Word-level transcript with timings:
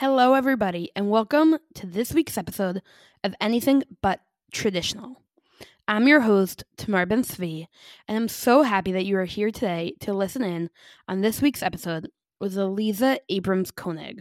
Hello, 0.00 0.34
everybody, 0.34 0.92
and 0.94 1.10
welcome 1.10 1.58
to 1.74 1.84
this 1.84 2.12
week's 2.12 2.38
episode 2.38 2.82
of 3.24 3.34
Anything 3.40 3.82
But 4.00 4.20
Traditional. 4.52 5.24
I'm 5.88 6.06
your 6.06 6.20
host, 6.20 6.62
Tamar 6.76 7.04
Ben 7.04 7.24
Zvi, 7.24 7.66
and 8.06 8.16
I'm 8.16 8.28
so 8.28 8.62
happy 8.62 8.92
that 8.92 9.06
you 9.06 9.18
are 9.18 9.24
here 9.24 9.50
today 9.50 9.94
to 10.02 10.12
listen 10.12 10.44
in 10.44 10.70
on 11.08 11.20
this 11.20 11.42
week's 11.42 11.64
episode 11.64 12.10
with 12.38 12.54
Aliza 12.54 13.18
Abrams 13.28 13.72
Konig. 13.72 14.20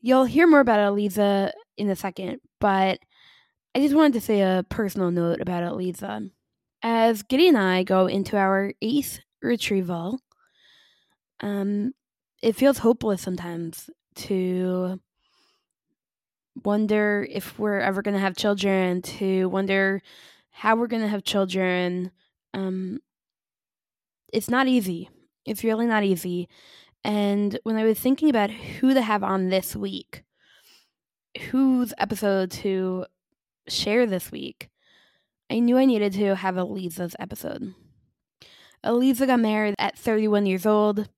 You'll 0.00 0.24
hear 0.24 0.46
more 0.46 0.60
about 0.60 0.78
Aliza 0.78 1.52
in 1.76 1.90
a 1.90 1.94
second, 1.94 2.40
but 2.58 2.98
I 3.74 3.80
just 3.80 3.94
wanted 3.94 4.14
to 4.14 4.22
say 4.22 4.40
a 4.40 4.64
personal 4.70 5.10
note 5.10 5.42
about 5.42 5.62
Aliza. 5.62 6.30
As 6.82 7.22
Giddy 7.22 7.48
and 7.48 7.58
I 7.58 7.82
go 7.82 8.06
into 8.06 8.38
our 8.38 8.72
eighth 8.80 9.20
retrieval, 9.42 10.20
um, 11.40 11.92
it 12.42 12.56
feels 12.56 12.78
hopeless 12.78 13.20
sometimes 13.20 13.90
to 14.14 15.00
wonder 16.64 17.26
if 17.30 17.58
we're 17.58 17.80
ever 17.80 18.02
going 18.02 18.14
to 18.14 18.20
have 18.20 18.36
children, 18.36 19.02
to 19.02 19.48
wonder 19.48 20.02
how 20.50 20.76
we're 20.76 20.86
going 20.86 21.02
to 21.02 21.08
have 21.08 21.24
children. 21.24 22.10
Um, 22.54 23.00
it's 24.32 24.50
not 24.50 24.68
easy. 24.68 25.08
It's 25.44 25.64
really 25.64 25.86
not 25.86 26.04
easy. 26.04 26.48
And 27.04 27.58
when 27.64 27.76
I 27.76 27.84
was 27.84 27.98
thinking 27.98 28.28
about 28.30 28.50
who 28.50 28.94
to 28.94 29.02
have 29.02 29.22
on 29.24 29.48
this 29.48 29.74
week, 29.74 30.22
whose 31.50 31.92
episode 31.98 32.50
to 32.50 33.06
share 33.68 34.06
this 34.06 34.30
week, 34.30 34.68
I 35.50 35.58
knew 35.58 35.76
I 35.76 35.84
needed 35.84 36.12
to 36.14 36.36
have 36.36 36.54
Aliza's 36.54 37.16
episode. 37.18 37.74
Aliza 38.84 39.26
got 39.26 39.40
married 39.40 39.74
at 39.78 39.98
31 39.98 40.46
years 40.46 40.66
old. 40.66 41.08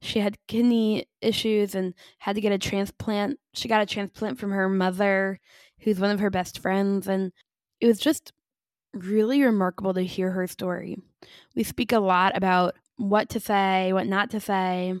She 0.00 0.20
had 0.20 0.38
kidney 0.46 1.06
issues 1.20 1.74
and 1.74 1.94
had 2.18 2.36
to 2.36 2.40
get 2.40 2.52
a 2.52 2.58
transplant. 2.58 3.38
She 3.54 3.68
got 3.68 3.82
a 3.82 3.86
transplant 3.86 4.38
from 4.38 4.52
her 4.52 4.68
mother, 4.68 5.40
who's 5.80 5.98
one 5.98 6.10
of 6.10 6.20
her 6.20 6.30
best 6.30 6.60
friends. 6.60 7.08
And 7.08 7.32
it 7.80 7.86
was 7.86 7.98
just 7.98 8.32
really 8.94 9.42
remarkable 9.42 9.94
to 9.94 10.02
hear 10.02 10.30
her 10.30 10.46
story. 10.46 10.98
We 11.54 11.64
speak 11.64 11.92
a 11.92 12.00
lot 12.00 12.36
about 12.36 12.74
what 12.96 13.28
to 13.30 13.40
say, 13.40 13.92
what 13.92 14.06
not 14.06 14.30
to 14.30 14.40
say, 14.40 14.94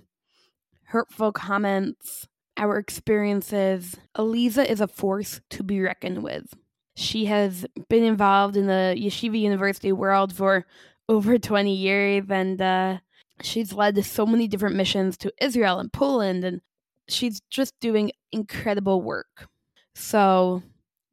hurtful 0.84 1.32
comments, 1.32 2.26
our 2.56 2.78
experiences. 2.78 3.96
Aliza 4.16 4.64
is 4.64 4.80
a 4.80 4.88
force 4.88 5.40
to 5.50 5.62
be 5.62 5.80
reckoned 5.80 6.22
with. 6.22 6.54
She 6.96 7.26
has 7.26 7.64
been 7.88 8.02
involved 8.02 8.56
in 8.56 8.66
the 8.66 8.96
Yeshiva 8.98 9.38
University 9.38 9.92
world 9.92 10.32
for 10.32 10.66
over 11.08 11.38
20 11.38 11.72
years 11.72 12.24
and 12.28 12.60
uh, 12.60 12.98
she's 13.42 13.72
led 13.72 14.04
so 14.04 14.26
many 14.26 14.48
different 14.48 14.76
missions 14.76 15.16
to 15.18 15.32
Israel 15.40 15.78
and 15.78 15.92
Poland, 15.92 16.44
and 16.44 16.60
she's 17.08 17.40
just 17.50 17.78
doing 17.80 18.12
incredible 18.32 19.02
work. 19.02 19.48
So, 19.94 20.62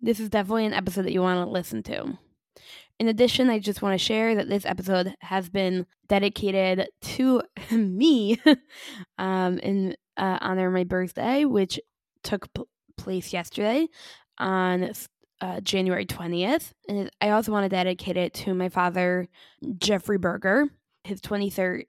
this 0.01 0.19
is 0.19 0.29
definitely 0.29 0.65
an 0.65 0.73
episode 0.73 1.03
that 1.03 1.13
you 1.13 1.21
want 1.21 1.45
to 1.45 1.51
listen 1.51 1.81
to. 1.83 2.17
In 2.99 3.07
addition, 3.07 3.49
I 3.49 3.59
just 3.59 3.81
want 3.81 3.99
to 3.99 4.03
share 4.03 4.35
that 4.35 4.47
this 4.47 4.65
episode 4.65 5.15
has 5.19 5.49
been 5.49 5.85
dedicated 6.07 6.87
to 7.01 7.41
me 7.71 8.39
um, 9.17 9.59
in 9.59 9.95
uh, 10.17 10.37
honor 10.41 10.67
of 10.67 10.73
my 10.73 10.83
birthday, 10.83 11.45
which 11.45 11.79
took 12.23 12.47
place 12.97 13.33
yesterday 13.33 13.87
on 14.37 14.91
uh, 15.41 15.59
January 15.61 16.05
20th. 16.05 16.71
And 16.87 17.11
I 17.21 17.31
also 17.31 17.51
want 17.51 17.65
to 17.65 17.69
dedicate 17.69 18.17
it 18.17 18.33
to 18.35 18.53
my 18.53 18.69
father, 18.69 19.27
Jeffrey 19.77 20.17
Berger, 20.17 20.69
his 21.03 21.21
23rd 21.21 21.85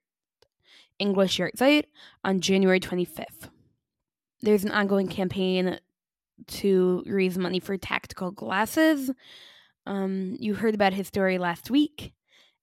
English 0.99 1.39
Yahrzeit 1.39 1.85
on 2.25 2.41
January 2.41 2.81
25th. 2.81 3.51
There's 4.43 4.65
an 4.65 4.71
ongoing 4.71 5.09
campaign 5.09 5.79
to 6.47 7.03
raise 7.07 7.39
money 7.39 7.61
for 7.61 7.77
tactical 7.77 8.31
glasses. 8.31 9.11
Um, 9.87 10.37
you 10.39 10.55
heard 10.55 10.75
about 10.75 10.93
his 10.93 11.07
story 11.07 11.39
last 11.39 11.71
week, 11.71 12.13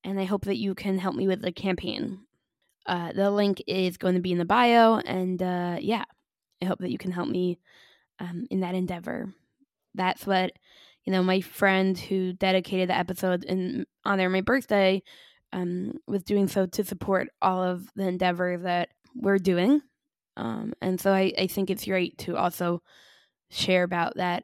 and 0.03 0.19
I 0.19 0.25
hope 0.25 0.45
that 0.45 0.57
you 0.57 0.75
can 0.75 0.99
help 0.99 1.15
me 1.15 1.27
with 1.27 1.41
the 1.41 1.51
campaign. 1.51 2.19
Uh, 2.85 3.13
the 3.13 3.31
link 3.31 3.61
is 3.65 3.97
going 3.97 4.15
to 4.15 4.21
be 4.21 4.31
in 4.31 4.37
the 4.37 4.45
bio, 4.45 4.97
and 4.97 5.41
uh, 5.41 5.77
yeah, 5.79 6.03
I 6.61 6.65
hope 6.65 6.79
that 6.79 6.91
you 6.91 6.97
can 6.97 7.11
help 7.11 7.29
me 7.29 7.59
um, 8.19 8.45
in 8.49 8.59
that 8.59 8.75
endeavor. 8.75 9.33
That's 9.95 10.27
what 10.27 10.51
you 11.05 11.11
know. 11.13 11.23
My 11.23 11.39
friend 11.41 11.97
who 11.97 12.33
dedicated 12.33 12.89
the 12.89 12.97
episode 12.97 13.45
in 13.45 13.85
honor 14.03 14.25
of 14.25 14.31
my 14.31 14.41
birthday 14.41 15.01
um, 15.53 15.93
was 16.07 16.23
doing 16.23 16.49
so 16.49 16.65
to 16.65 16.83
support 16.83 17.29
all 17.41 17.63
of 17.63 17.87
the 17.95 18.07
endeavor 18.07 18.57
that 18.57 18.89
we're 19.15 19.37
doing. 19.37 19.81
Um, 20.35 20.73
and 20.81 20.99
so 20.99 21.13
I, 21.13 21.31
I 21.37 21.47
think 21.47 21.69
it's 21.69 21.87
right 21.87 22.17
to 22.17 22.35
also 22.35 22.81
share 23.49 23.83
about 23.83 24.17
that 24.17 24.43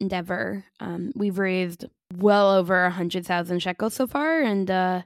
endeavor. 0.00 0.64
Um, 0.80 1.12
we've 1.14 1.38
raised 1.38 1.84
well 2.16 2.50
over 2.56 2.84
a 2.84 2.90
hundred 2.90 3.26
thousand 3.26 3.60
shekels 3.60 3.94
so 3.94 4.06
far, 4.06 4.40
and 4.40 4.70
uh, 4.70 5.02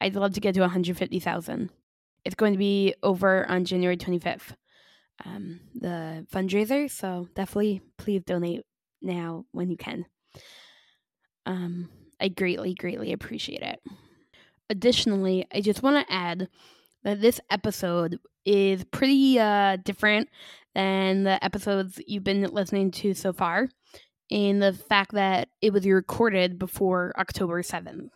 I'd 0.00 0.16
love 0.16 0.34
to 0.34 0.40
get 0.40 0.54
to 0.54 0.60
one 0.60 0.70
hundred 0.70 0.96
fifty 0.96 1.20
thousand. 1.20 1.70
It's 2.24 2.34
going 2.34 2.52
to 2.52 2.58
be 2.58 2.94
over 3.02 3.48
on 3.48 3.64
January 3.64 3.96
twenty 3.96 4.18
fifth, 4.18 4.56
um, 5.24 5.60
the 5.74 6.26
fundraiser. 6.32 6.90
So 6.90 7.28
definitely, 7.34 7.80
please 7.96 8.22
donate 8.26 8.62
now 9.00 9.44
when 9.52 9.70
you 9.70 9.76
can. 9.76 10.04
Um, 11.46 11.88
I 12.20 12.28
greatly, 12.28 12.74
greatly 12.74 13.12
appreciate 13.12 13.62
it. 13.62 13.80
Additionally, 14.70 15.46
I 15.52 15.60
just 15.60 15.82
want 15.82 16.06
to 16.06 16.12
add 16.12 16.48
that 17.02 17.20
this 17.20 17.40
episode 17.50 18.18
is 18.44 18.84
pretty 18.84 19.38
uh, 19.38 19.76
different 19.84 20.28
than 20.74 21.24
the 21.24 21.42
episodes 21.44 22.00
you've 22.06 22.24
been 22.24 22.42
listening 22.44 22.90
to 22.92 23.12
so 23.12 23.32
far 23.32 23.68
in 24.28 24.60
the 24.60 24.72
fact 24.72 25.12
that 25.12 25.48
it 25.60 25.72
was 25.72 25.84
recorded 25.86 26.58
before 26.58 27.12
October 27.18 27.62
7th, 27.62 28.10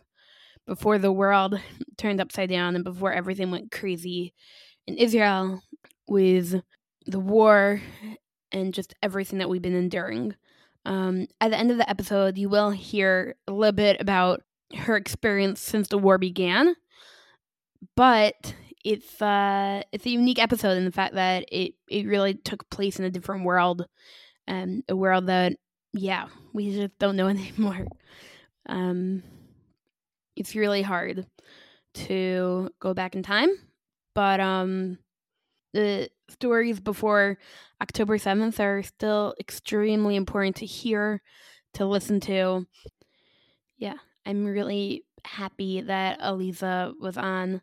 before 0.65 0.97
the 0.97 1.11
world 1.11 1.59
turned 1.97 2.21
upside 2.21 2.49
down 2.49 2.75
and 2.75 2.85
before 2.85 3.11
everything 3.11 3.51
went 3.51 3.71
crazy 3.71 4.33
in 4.87 4.95
Israel 4.95 5.61
with 6.07 6.61
the 7.05 7.19
war 7.19 7.81
and 8.51 8.73
just 8.73 8.95
everything 9.03 9.39
that 9.39 9.49
we've 9.49 9.61
been 9.61 9.75
enduring. 9.75 10.35
Um, 10.85 11.27
at 11.41 11.51
the 11.51 11.57
end 11.57 11.71
of 11.71 11.77
the 11.77 11.89
episode, 11.89 12.37
you 12.37 12.47
will 12.47 12.69
hear 12.69 13.35
a 13.47 13.51
little 13.51 13.73
bit 13.73 13.99
about 13.99 14.41
her 14.73 14.95
experience 14.95 15.61
since 15.61 15.87
the 15.87 15.97
war 15.97 16.17
began. 16.17 16.75
But 17.95 18.55
it's 18.83 19.21
uh 19.21 19.81
it's 19.91 20.05
a 20.05 20.09
unique 20.11 20.39
episode 20.39 20.77
in 20.77 20.85
the 20.85 20.91
fact 20.91 21.15
that 21.15 21.45
it 21.51 21.73
it 21.89 22.05
really 22.07 22.35
took 22.35 22.69
place 22.69 22.99
in 22.99 23.05
a 23.05 23.09
different 23.09 23.43
world, 23.43 23.85
um, 24.47 24.83
a 24.89 24.95
world 24.95 25.27
that 25.27 25.53
yeah 25.93 26.27
we 26.53 26.71
just 26.71 26.97
don't 26.99 27.15
know 27.15 27.27
anymore. 27.29 27.85
Um, 28.67 29.23
it's 30.35 30.55
really 30.55 30.81
hard 30.81 31.25
to 31.93 32.69
go 32.79 32.93
back 32.93 33.15
in 33.15 33.23
time, 33.23 33.49
but 34.13 34.39
um, 34.39 34.97
the 35.73 36.09
stories 36.29 36.79
before 36.79 37.37
October 37.81 38.17
seventh 38.17 38.59
are 38.59 38.83
still 38.83 39.35
extremely 39.39 40.15
important 40.15 40.57
to 40.57 40.65
hear, 40.65 41.21
to 41.73 41.85
listen 41.85 42.19
to. 42.21 42.65
Yeah, 43.77 43.95
I'm 44.25 44.45
really 44.45 45.03
happy 45.25 45.81
that 45.81 46.19
Aliza 46.19 46.93
was 46.99 47.17
on. 47.17 47.61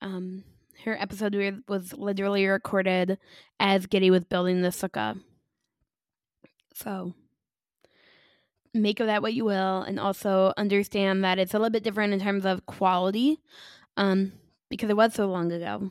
Um, 0.00 0.44
her 0.84 1.00
episode 1.00 1.62
was 1.68 1.92
literally 1.92 2.46
recorded 2.46 3.18
as 3.58 3.86
Giddy 3.86 4.10
was 4.10 4.24
building 4.24 4.62
the 4.62 4.68
sukkah. 4.68 5.20
So 6.74 7.14
make 8.74 9.00
of 9.00 9.06
that 9.06 9.22
what 9.22 9.34
you 9.34 9.44
will, 9.44 9.82
and 9.82 9.98
also 9.98 10.52
understand 10.56 11.24
that 11.24 11.38
it's 11.38 11.54
a 11.54 11.58
little 11.58 11.70
bit 11.70 11.82
different 11.82 12.12
in 12.12 12.20
terms 12.20 12.44
of 12.44 12.66
quality, 12.66 13.38
um, 13.96 14.32
because 14.68 14.90
it 14.90 14.96
was 14.96 15.14
so 15.14 15.26
long 15.26 15.50
ago, 15.50 15.90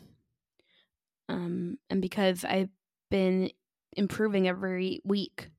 um, 1.28 1.80
and 1.90 2.02
because 2.02 2.46
I've 2.46 2.70
been 3.10 3.50
improving 3.94 4.48
every 4.48 5.02
week. 5.04 5.50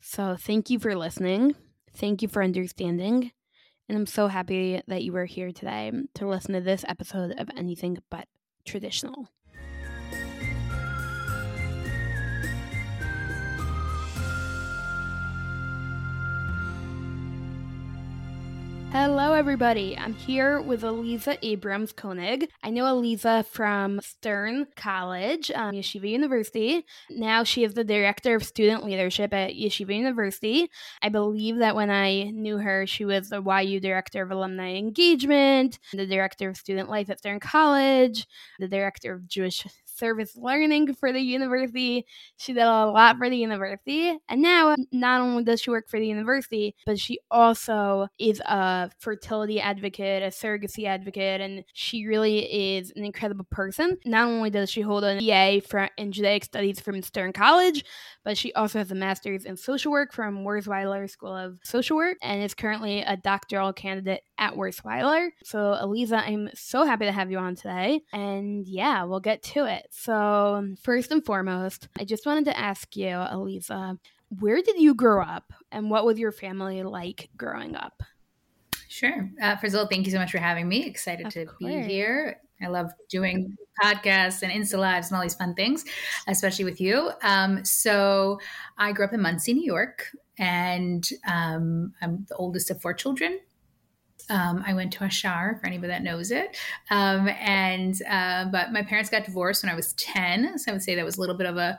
So 0.00 0.36
thank 0.38 0.70
you 0.70 0.78
for 0.78 0.94
listening. 0.94 1.56
Thank 1.92 2.22
you 2.22 2.28
for 2.28 2.44
understanding. 2.44 3.32
And 3.88 3.96
I'm 3.96 4.06
so 4.06 4.26
happy 4.26 4.82
that 4.88 5.04
you 5.04 5.12
were 5.12 5.26
here 5.26 5.52
today 5.52 5.92
to 6.14 6.26
listen 6.26 6.54
to 6.54 6.60
this 6.60 6.84
episode 6.88 7.38
of 7.38 7.48
Anything 7.56 7.98
But 8.10 8.26
Traditional. 8.64 9.28
Hello, 18.98 19.34
everybody. 19.34 19.94
I'm 19.98 20.14
here 20.14 20.58
with 20.58 20.80
Aliza 20.80 21.36
Abrams 21.42 21.92
Konig. 21.92 22.48
I 22.62 22.70
know 22.70 22.84
Aliza 22.84 23.44
from 23.44 24.00
Stern 24.00 24.68
College, 24.74 25.50
um, 25.50 25.74
Yeshiva 25.74 26.08
University. 26.08 26.82
Now 27.10 27.44
she 27.44 27.62
is 27.62 27.74
the 27.74 27.84
director 27.84 28.34
of 28.34 28.42
student 28.42 28.86
leadership 28.86 29.34
at 29.34 29.52
Yeshiva 29.52 29.94
University. 29.94 30.70
I 31.02 31.10
believe 31.10 31.58
that 31.58 31.76
when 31.76 31.90
I 31.90 32.30
knew 32.30 32.56
her, 32.56 32.86
she 32.86 33.04
was 33.04 33.28
the 33.28 33.42
YU 33.42 33.80
director 33.80 34.22
of 34.22 34.30
alumni 34.30 34.76
engagement, 34.76 35.78
the 35.92 36.06
director 36.06 36.48
of 36.48 36.56
student 36.56 36.88
life 36.88 37.10
at 37.10 37.18
Stern 37.18 37.38
College, 37.38 38.26
the 38.58 38.66
director 38.66 39.12
of 39.12 39.28
Jewish 39.28 39.66
service 39.96 40.36
learning 40.36 40.94
for 40.94 41.12
the 41.12 41.20
university. 41.20 42.06
She 42.36 42.52
did 42.52 42.62
a 42.62 42.86
lot 42.86 43.18
for 43.18 43.28
the 43.30 43.36
university. 43.36 44.16
And 44.28 44.42
now, 44.42 44.74
not 44.92 45.20
only 45.20 45.44
does 45.44 45.60
she 45.60 45.70
work 45.70 45.88
for 45.88 45.98
the 45.98 46.06
university, 46.06 46.74
but 46.84 46.98
she 46.98 47.18
also 47.30 48.08
is 48.18 48.40
a 48.40 48.90
fertility 48.98 49.60
advocate, 49.60 50.22
a 50.22 50.26
surrogacy 50.26 50.86
advocate, 50.86 51.40
and 51.40 51.64
she 51.72 52.06
really 52.06 52.76
is 52.76 52.92
an 52.96 53.04
incredible 53.04 53.46
person. 53.50 53.96
Not 54.04 54.26
only 54.28 54.50
does 54.50 54.70
she 54.70 54.80
hold 54.80 55.04
an 55.04 55.18
BA 55.18 55.62
in 55.96 56.12
Judaic 56.12 56.44
Studies 56.44 56.80
from 56.80 57.02
Stern 57.02 57.32
College, 57.32 57.84
but 58.24 58.36
she 58.36 58.52
also 58.54 58.78
has 58.78 58.90
a 58.90 58.94
master's 58.94 59.44
in 59.44 59.56
social 59.56 59.92
work 59.92 60.12
from 60.12 60.44
Wurzweiler 60.44 61.08
School 61.08 61.34
of 61.34 61.58
Social 61.62 61.96
Work 61.96 62.18
and 62.22 62.42
is 62.42 62.54
currently 62.54 63.02
a 63.02 63.16
doctoral 63.16 63.72
candidate 63.72 64.22
at 64.38 64.54
Wurzweiler. 64.54 65.30
So, 65.44 65.58
Aliza, 65.58 66.18
I'm 66.26 66.50
so 66.54 66.84
happy 66.84 67.06
to 67.06 67.12
have 67.12 67.30
you 67.30 67.38
on 67.38 67.54
today. 67.54 68.00
And 68.12 68.66
yeah, 68.66 69.04
we'll 69.04 69.20
get 69.20 69.42
to 69.44 69.64
it. 69.64 69.85
So, 69.90 70.74
first 70.82 71.10
and 71.10 71.24
foremost, 71.24 71.88
I 71.98 72.04
just 72.04 72.26
wanted 72.26 72.46
to 72.46 72.58
ask 72.58 72.96
you, 72.96 73.06
Aliza, 73.06 73.98
where 74.28 74.60
did 74.62 74.80
you 74.80 74.94
grow 74.94 75.22
up 75.22 75.52
and 75.70 75.90
what 75.90 76.04
was 76.04 76.18
your 76.18 76.32
family 76.32 76.82
like 76.82 77.28
growing 77.36 77.76
up? 77.76 78.02
Sure. 78.88 79.30
Uh, 79.42 79.56
first 79.56 79.74
of 79.74 79.80
all, 79.80 79.86
thank 79.86 80.06
you 80.06 80.12
so 80.12 80.18
much 80.18 80.30
for 80.30 80.38
having 80.38 80.68
me. 80.68 80.86
Excited 80.86 81.26
of 81.26 81.32
to 81.34 81.46
course. 81.46 81.58
be 81.60 81.82
here. 81.82 82.40
I 82.62 82.68
love 82.68 82.90
doing 83.10 83.56
podcasts 83.82 84.42
and 84.42 84.50
Insta 84.50 84.78
Lives 84.78 85.08
and 85.08 85.16
all 85.16 85.22
these 85.22 85.34
fun 85.34 85.54
things, 85.54 85.84
especially 86.26 86.64
with 86.64 86.80
you. 86.80 87.10
Um, 87.22 87.64
so 87.64 88.40
I 88.78 88.92
grew 88.92 89.04
up 89.04 89.12
in 89.12 89.20
Monsey, 89.20 89.52
New 89.52 89.64
York, 89.64 90.06
and 90.38 91.06
um, 91.30 91.92
I'm 92.00 92.24
the 92.28 92.36
oldest 92.36 92.70
of 92.70 92.80
four 92.80 92.94
children. 92.94 93.38
Um, 94.28 94.64
I 94.66 94.74
went 94.74 94.92
to 94.94 95.04
a 95.04 95.10
shar 95.10 95.56
for 95.60 95.66
anybody 95.66 95.88
that 95.88 96.02
knows 96.02 96.30
it. 96.30 96.56
Um, 96.90 97.28
and, 97.28 97.94
uh, 98.08 98.46
but 98.46 98.72
my 98.72 98.82
parents 98.82 99.08
got 99.10 99.24
divorced 99.24 99.62
when 99.62 99.72
I 99.72 99.76
was 99.76 99.92
10. 99.94 100.58
So 100.58 100.70
I 100.70 100.74
would 100.74 100.82
say 100.82 100.94
that 100.94 101.04
was 101.04 101.16
a 101.16 101.20
little 101.20 101.36
bit 101.36 101.46
of 101.46 101.56
a 101.56 101.78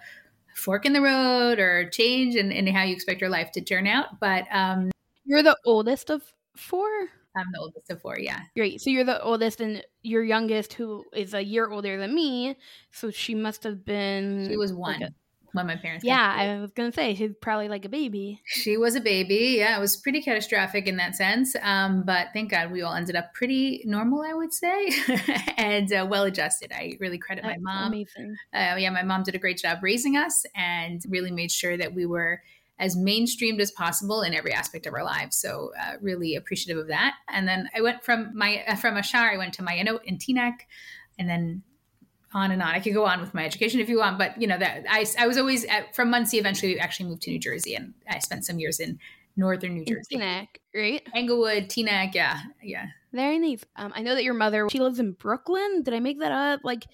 fork 0.56 0.86
in 0.86 0.94
the 0.94 1.02
road 1.02 1.60
or 1.60 1.90
change 1.90 2.36
in, 2.36 2.52
in 2.52 2.68
how 2.68 2.84
you 2.84 2.94
expect 2.94 3.22
your 3.22 3.30
life 3.30 3.52
to 3.52 3.62
turn 3.62 3.86
out. 3.86 4.20
But, 4.20 4.46
um, 4.52 4.92
you're 5.26 5.44
the 5.44 5.58
oldest 5.66 6.10
of 6.10 6.24
four? 6.56 6.88
I'm 7.36 7.52
the 7.54 7.60
oldest 7.60 7.92
of 7.92 8.02
four, 8.02 8.18
yeah. 8.18 8.40
Great. 8.56 8.82
So 8.82 8.90
you're 8.90 9.04
the 9.04 9.22
oldest, 9.22 9.62
and 9.62 9.84
your 10.02 10.24
youngest, 10.24 10.74
who 10.74 11.06
is 11.14 11.34
a 11.34 11.44
year 11.44 11.70
older 11.70 11.98
than 11.98 12.16
me, 12.16 12.58
so 12.92 13.12
she 13.12 13.36
must 13.36 13.64
have 13.64 13.86
been. 13.86 14.48
She 14.50 14.58
was 14.58 14.74
one. 14.74 15.02
Like 15.02 15.10
a, 15.10 15.14
when 15.54 15.68
my 15.68 15.76
parents. 15.76 16.06
Yeah, 16.06 16.36
I 16.38 16.60
was 16.60 16.72
gonna 16.72 16.92
say 16.92 17.16
she's 17.16 17.32
probably 17.42 17.70
like 17.70 17.86
a 17.86 17.90
baby. 17.90 18.42
She 18.46 18.78
was 18.78 18.96
a 18.96 19.02
baby. 19.02 19.56
Yeah, 19.58 19.78
it 19.78 19.80
was 19.80 19.98
pretty 19.98 20.22
catastrophic 20.22 20.88
in 20.88 20.98
that 20.98 21.16
sense. 21.16 21.56
Um, 21.62 22.04
but 22.04 22.28
thank 22.34 22.52
God 22.52 22.72
we 22.72 22.82
all 22.82 22.94
ended 22.94 23.16
up 23.16 23.34
pretty 23.34 23.82
normal, 23.86 24.22
I 24.22 24.34
would 24.34 24.54
say, 24.54 24.92
and 25.58 25.92
uh, 25.92 26.06
well 26.10 26.24
adjusted. 26.24 26.72
I 26.74 26.98
really 27.00 27.18
credit 27.18 27.44
That's 27.44 27.60
my 27.62 27.74
mom. 27.74 27.94
Amazing. 27.94 28.36
Uh, 28.54 28.76
yeah, 28.78 28.90
my 28.90 29.04
mom 29.04 29.24
did 29.24 29.36
a 29.36 29.40
great 29.40 29.58
job 29.58 29.80
raising 29.82 30.16
us 30.16 30.46
and 30.56 31.02
really 31.10 31.32
made 31.32 31.52
sure 31.52 31.78
that 31.78 31.94
we 31.94 32.06
were 32.06 32.42
as 32.80 32.96
mainstreamed 32.96 33.60
as 33.60 33.72
possible 33.72 34.22
in 34.22 34.34
every 34.34 34.54
aspect 34.54 34.86
of 34.86 34.94
our 34.94 35.04
lives. 35.04 35.36
So 35.36 35.72
uh, 35.82 35.94
really 36.02 36.36
appreciative 36.36 36.78
of 36.80 36.88
that. 36.90 37.16
And 37.30 37.48
then 37.48 37.70
I 37.76 37.82
went 37.82 38.04
from 38.04 38.32
my 38.36 38.64
from 38.80 38.98
Ashar, 38.98 39.32
I 39.32 39.38
went 39.38 39.54
to 39.56 39.64
Ma'ayanot 39.64 40.04
in 40.04 40.18
Teaneck, 40.18 40.60
and 41.18 41.28
then 41.28 41.64
on 42.38 42.52
and 42.52 42.62
on. 42.62 42.70
I 42.70 42.80
could 42.80 42.94
go 42.94 43.06
on 43.06 43.20
with 43.20 43.34
my 43.34 43.46
education 43.46 43.80
if 43.80 43.90
you 43.90 43.98
want, 43.98 44.18
but 44.18 44.40
you 44.40 44.48
know 44.48 44.58
that 44.58 44.86
I, 44.90 45.06
I 45.20 45.28
was 45.28 45.38
always 45.38 45.66
at, 45.66 45.96
from 45.96 46.10
Monsey. 46.10 46.38
Eventually, 46.38 46.74
we 46.74 46.80
actually 46.80 47.10
moved 47.10 47.24
to 47.24 47.32
New 47.32 47.40
Jersey, 47.40 47.76
and 47.76 47.94
I 48.10 48.20
spent 48.20 48.46
some 48.46 48.60
years 48.60 48.80
in 48.80 49.00
northern 49.36 49.74
New 49.74 49.86
Jersey. 49.86 50.18
Teaneck, 50.18 50.48
right? 50.76 51.02
Englewood, 51.14 51.70
Teaneck, 51.70 52.14
yeah, 52.14 52.40
yeah. 52.62 52.88
Very 53.14 53.40
nice. 53.40 53.64
Um, 53.76 53.92
I 53.96 54.02
know 54.02 54.16
that 54.16 54.24
your 54.24 54.34
mother 54.34 54.68
she 54.70 54.80
lives 54.80 55.00
in 55.00 55.14
Brooklyn. 55.14 55.82
Did 55.84 55.94
I 55.94 56.00
make 56.00 56.20
that 56.20 56.32
up? 56.32 56.62
Like 56.64 56.86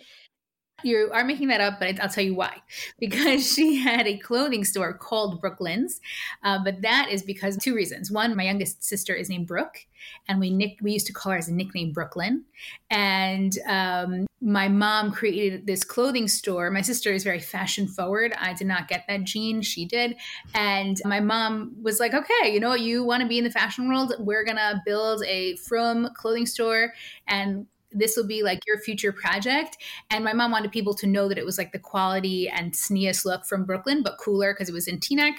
you 0.83 1.09
are 1.13 1.23
making 1.23 1.47
that 1.49 1.61
up, 1.61 1.79
but 1.79 1.99
I'll 1.99 2.09
tell 2.09 2.23
you 2.23 2.35
why. 2.35 2.57
Because 2.99 3.53
she 3.53 3.77
had 3.77 4.07
a 4.07 4.17
clothing 4.17 4.63
store 4.63 4.93
called 4.93 5.41
Brooklyn's, 5.41 5.99
uh, 6.43 6.59
but 6.63 6.81
that 6.81 7.09
is 7.11 7.23
because 7.23 7.57
two 7.57 7.75
reasons. 7.75 8.11
One, 8.11 8.35
my 8.35 8.43
youngest 8.43 8.83
sister 8.83 9.13
is 9.13 9.29
named 9.29 9.47
Brooke, 9.47 9.85
and 10.27 10.39
we 10.39 10.49
nick 10.49 10.77
we 10.81 10.93
used 10.93 11.07
to 11.07 11.13
call 11.13 11.33
her 11.33 11.37
as 11.37 11.49
a 11.49 11.53
nickname 11.53 11.91
Brooklyn. 11.91 12.45
And 12.89 13.57
um, 13.67 14.25
my 14.43 14.67
mom 14.67 15.11
created 15.11 15.65
this 15.65 15.85
clothing 15.85 16.27
store. 16.27 16.69
My 16.69 16.81
sister 16.81 17.13
is 17.13 17.23
very 17.23 17.39
fashion 17.39 17.87
forward. 17.87 18.33
I 18.37 18.53
did 18.53 18.67
not 18.67 18.89
get 18.89 19.05
that 19.07 19.23
gene; 19.23 19.61
she 19.61 19.85
did. 19.85 20.17
And 20.53 20.97
my 21.05 21.21
mom 21.21 21.75
was 21.81 21.99
like, 21.99 22.13
"Okay, 22.13 22.53
you 22.53 22.59
know 22.59 22.69
what? 22.69 22.81
You 22.81 23.05
want 23.05 23.21
to 23.21 23.27
be 23.27 23.37
in 23.37 23.45
the 23.45 23.51
fashion 23.51 23.87
world? 23.87 24.13
We're 24.19 24.43
gonna 24.43 24.81
build 24.85 25.23
a 25.25 25.55
From 25.55 26.09
clothing 26.15 26.45
store, 26.45 26.93
and 27.27 27.67
this 27.91 28.17
will 28.17 28.27
be 28.27 28.43
like 28.43 28.65
your 28.67 28.79
future 28.79 29.13
project. 29.13 29.77
And 30.09 30.25
my 30.25 30.33
mom 30.33 30.51
wanted 30.51 30.71
people 30.71 30.95
to 30.95 31.07
know 31.07 31.29
that 31.29 31.37
it 31.37 31.45
was 31.45 31.57
like 31.57 31.71
the 31.71 31.79
quality 31.79 32.49
and 32.49 32.75
sneeze 32.75 33.23
look 33.23 33.45
from 33.45 33.65
Brooklyn, 33.65 34.03
but 34.03 34.17
cooler 34.17 34.53
because 34.53 34.67
it 34.67 34.73
was 34.73 34.87
in 34.87 34.99
Teaneck. 34.99 35.35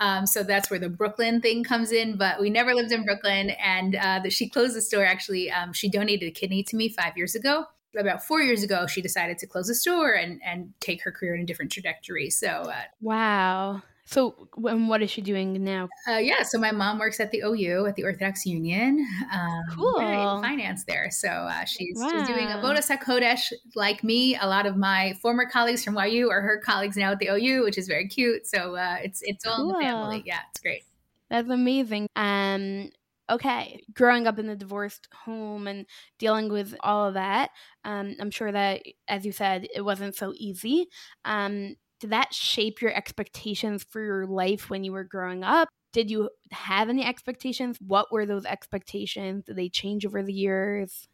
Um, 0.00 0.26
so 0.26 0.42
that's 0.42 0.70
where 0.70 0.80
the 0.80 0.88
Brooklyn 0.88 1.40
thing 1.40 1.64
comes 1.64 1.92
in. 1.92 2.16
But 2.16 2.40
we 2.40 2.50
never 2.50 2.74
lived 2.74 2.92
in 2.92 3.04
Brooklyn. 3.04 3.50
And 3.50 3.94
uh, 3.94 4.20
the, 4.22 4.30
she 4.30 4.48
closed 4.48 4.74
the 4.74 4.80
store 4.80 5.04
actually. 5.04 5.50
Um, 5.50 5.72
she 5.72 5.90
donated 5.90 6.28
a 6.28 6.32
kidney 6.32 6.62
to 6.64 6.76
me 6.76 6.88
five 6.88 7.16
years 7.16 7.34
ago 7.34 7.66
about 7.98 8.24
four 8.24 8.40
years 8.40 8.62
ago, 8.62 8.86
she 8.86 9.02
decided 9.02 9.38
to 9.38 9.46
close 9.46 9.68
the 9.68 9.74
store 9.74 10.12
and 10.12 10.40
and 10.44 10.72
take 10.80 11.02
her 11.02 11.12
career 11.12 11.34
in 11.34 11.42
a 11.42 11.46
different 11.46 11.72
trajectory. 11.72 12.30
So, 12.30 12.48
uh, 12.48 12.82
wow, 13.00 13.82
so, 14.10 14.48
and 14.64 14.88
what 14.88 15.02
is 15.02 15.10
she 15.10 15.20
doing 15.20 15.62
now? 15.62 15.90
Uh, 16.08 16.16
yeah, 16.16 16.42
so 16.42 16.58
my 16.58 16.70
mom 16.70 16.98
works 16.98 17.20
at 17.20 17.30
the 17.30 17.42
OU 17.44 17.84
at 17.88 17.94
the 17.94 18.04
Orthodox 18.04 18.46
Union. 18.46 19.06
Um, 19.30 19.64
cool. 19.76 19.98
finance 20.40 20.84
there. 20.84 21.10
So 21.10 21.28
uh, 21.28 21.66
she's, 21.66 21.98
wow. 21.98 22.08
she's 22.08 22.26
doing 22.26 22.46
Avodas 22.46 22.88
HaKodesh 22.88 23.52
like 23.74 24.02
me. 24.02 24.34
A 24.36 24.46
lot 24.46 24.64
of 24.64 24.78
my 24.78 25.12
former 25.20 25.44
colleagues 25.44 25.84
from 25.84 25.98
YU 25.98 26.30
are 26.30 26.40
her 26.40 26.58
colleagues 26.58 26.96
now 26.96 27.12
at 27.12 27.18
the 27.18 27.28
OU, 27.28 27.64
which 27.64 27.76
is 27.76 27.86
very 27.86 28.08
cute. 28.08 28.46
So 28.46 28.76
uh, 28.76 28.96
it's 29.02 29.20
it's 29.22 29.46
all 29.46 29.56
cool. 29.56 29.72
in 29.72 29.74
the 29.74 29.84
family. 29.84 30.22
Yeah, 30.24 30.38
it's 30.50 30.60
great. 30.60 30.84
That's 31.28 31.50
amazing. 31.50 32.08
Um, 32.16 32.88
okay, 33.30 33.82
growing 33.92 34.26
up 34.26 34.38
in 34.38 34.46
the 34.46 34.56
divorced 34.56 35.08
home 35.12 35.66
and 35.66 35.86
dealing 36.18 36.50
with 36.50 36.74
all 36.80 37.08
of 37.08 37.14
that, 37.14 37.50
um, 37.84 38.14
I'm 38.20 38.30
sure 38.30 38.50
that, 38.50 38.82
as 39.06 39.24
you 39.24 39.32
said, 39.32 39.66
it 39.74 39.82
wasn't 39.82 40.16
so 40.16 40.32
easy. 40.36 40.88
Um, 41.24 41.76
did 42.00 42.10
that 42.10 42.32
shape 42.32 42.80
your 42.80 42.94
expectations 42.94 43.84
for 43.84 44.02
your 44.02 44.26
life 44.26 44.70
when 44.70 44.84
you 44.84 44.92
were 44.92 45.04
growing 45.04 45.42
up? 45.42 45.68
Did 45.92 46.10
you 46.10 46.30
have 46.52 46.88
any 46.88 47.04
expectations? 47.04 47.78
What 47.80 48.12
were 48.12 48.26
those 48.26 48.44
expectations? 48.44 49.44
Did 49.44 49.56
they 49.56 49.68
change 49.68 50.06
over 50.06 50.22
the 50.22 50.32
years? 50.32 51.08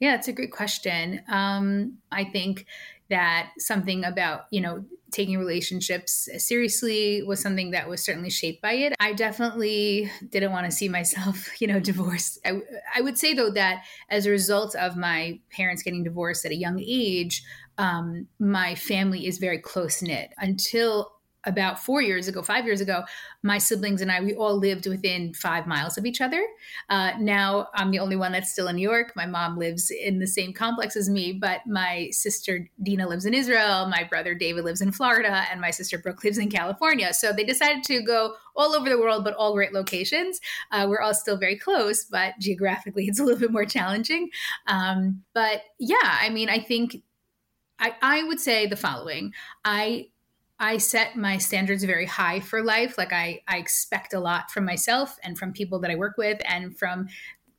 Yeah, 0.00 0.14
it's 0.14 0.28
a 0.28 0.32
great 0.32 0.52
question. 0.52 1.22
Um, 1.28 1.98
I 2.12 2.24
think 2.24 2.66
that 3.08 3.52
something 3.58 4.04
about, 4.04 4.46
you 4.50 4.60
know, 4.60 4.84
taking 5.10 5.38
relationships 5.38 6.28
seriously 6.38 7.22
was 7.22 7.40
something 7.40 7.70
that 7.70 7.88
was 7.88 8.02
certainly 8.02 8.30
shaped 8.30 8.60
by 8.60 8.72
it. 8.72 8.94
I 9.00 9.12
definitely 9.12 10.10
didn't 10.30 10.52
want 10.52 10.66
to 10.66 10.72
see 10.72 10.88
myself, 10.88 11.48
you 11.60 11.66
know, 11.66 11.80
divorced. 11.80 12.38
I, 12.44 12.60
I 12.94 13.00
would 13.00 13.18
say, 13.18 13.34
though, 13.34 13.50
that 13.50 13.84
as 14.10 14.26
a 14.26 14.30
result 14.30 14.74
of 14.74 14.96
my 14.96 15.40
parents 15.50 15.82
getting 15.82 16.04
divorced 16.04 16.44
at 16.44 16.52
a 16.52 16.56
young 16.56 16.80
age, 16.80 17.42
um, 17.78 18.26
my 18.38 18.74
family 18.74 19.26
is 19.26 19.38
very 19.38 19.58
close 19.58 20.02
knit 20.02 20.30
until 20.38 21.12
about 21.46 21.78
four 21.78 22.02
years 22.02 22.28
ago, 22.28 22.42
five 22.42 22.66
years 22.66 22.80
ago, 22.80 23.04
my 23.42 23.58
siblings 23.58 24.02
and 24.02 24.10
I, 24.10 24.20
we 24.20 24.34
all 24.34 24.56
lived 24.58 24.86
within 24.86 25.32
five 25.32 25.66
miles 25.66 25.96
of 25.96 26.04
each 26.04 26.20
other. 26.20 26.44
Uh, 26.90 27.12
now 27.18 27.68
I'm 27.74 27.90
the 27.90 28.00
only 28.00 28.16
one 28.16 28.32
that's 28.32 28.50
still 28.50 28.68
in 28.68 28.76
New 28.76 28.82
York. 28.88 29.12
My 29.14 29.26
mom 29.26 29.56
lives 29.56 29.90
in 29.90 30.18
the 30.18 30.26
same 30.26 30.52
complex 30.52 30.96
as 30.96 31.08
me, 31.08 31.32
but 31.32 31.60
my 31.66 32.08
sister 32.10 32.68
Dina 32.82 33.08
lives 33.08 33.24
in 33.24 33.34
Israel. 33.34 33.86
My 33.88 34.04
brother 34.04 34.34
David 34.34 34.64
lives 34.64 34.80
in 34.80 34.92
Florida, 34.92 35.44
and 35.50 35.60
my 35.60 35.70
sister 35.70 35.98
Brooke 35.98 36.22
lives 36.24 36.38
in 36.38 36.50
California. 36.50 37.14
So 37.14 37.32
they 37.32 37.44
decided 37.44 37.84
to 37.84 38.02
go 38.02 38.34
all 38.56 38.74
over 38.74 38.88
the 38.88 38.98
world, 38.98 39.22
but 39.22 39.34
all 39.34 39.54
great 39.54 39.72
locations. 39.72 40.40
Uh, 40.72 40.86
we're 40.88 41.00
all 41.00 41.14
still 41.14 41.36
very 41.36 41.56
close, 41.56 42.04
but 42.04 42.34
geographically 42.40 43.06
it's 43.06 43.20
a 43.20 43.24
little 43.24 43.40
bit 43.40 43.52
more 43.52 43.64
challenging. 43.64 44.30
Um, 44.66 45.22
but 45.34 45.62
yeah, 45.78 45.96
I 46.02 46.30
mean, 46.30 46.48
I 46.48 46.58
think 46.58 47.02
I, 47.78 47.94
I 48.02 48.22
would 48.24 48.40
say 48.40 48.66
the 48.66 48.76
following. 48.76 49.32
I 49.64 50.08
I 50.58 50.78
set 50.78 51.16
my 51.16 51.38
standards 51.38 51.84
very 51.84 52.06
high 52.06 52.40
for 52.40 52.62
life. 52.62 52.96
Like 52.96 53.12
I, 53.12 53.42
I 53.46 53.58
expect 53.58 54.14
a 54.14 54.20
lot 54.20 54.50
from 54.50 54.64
myself 54.64 55.18
and 55.22 55.38
from 55.38 55.52
people 55.52 55.78
that 55.80 55.90
I 55.90 55.96
work 55.96 56.16
with 56.16 56.40
and 56.46 56.76
from 56.76 57.08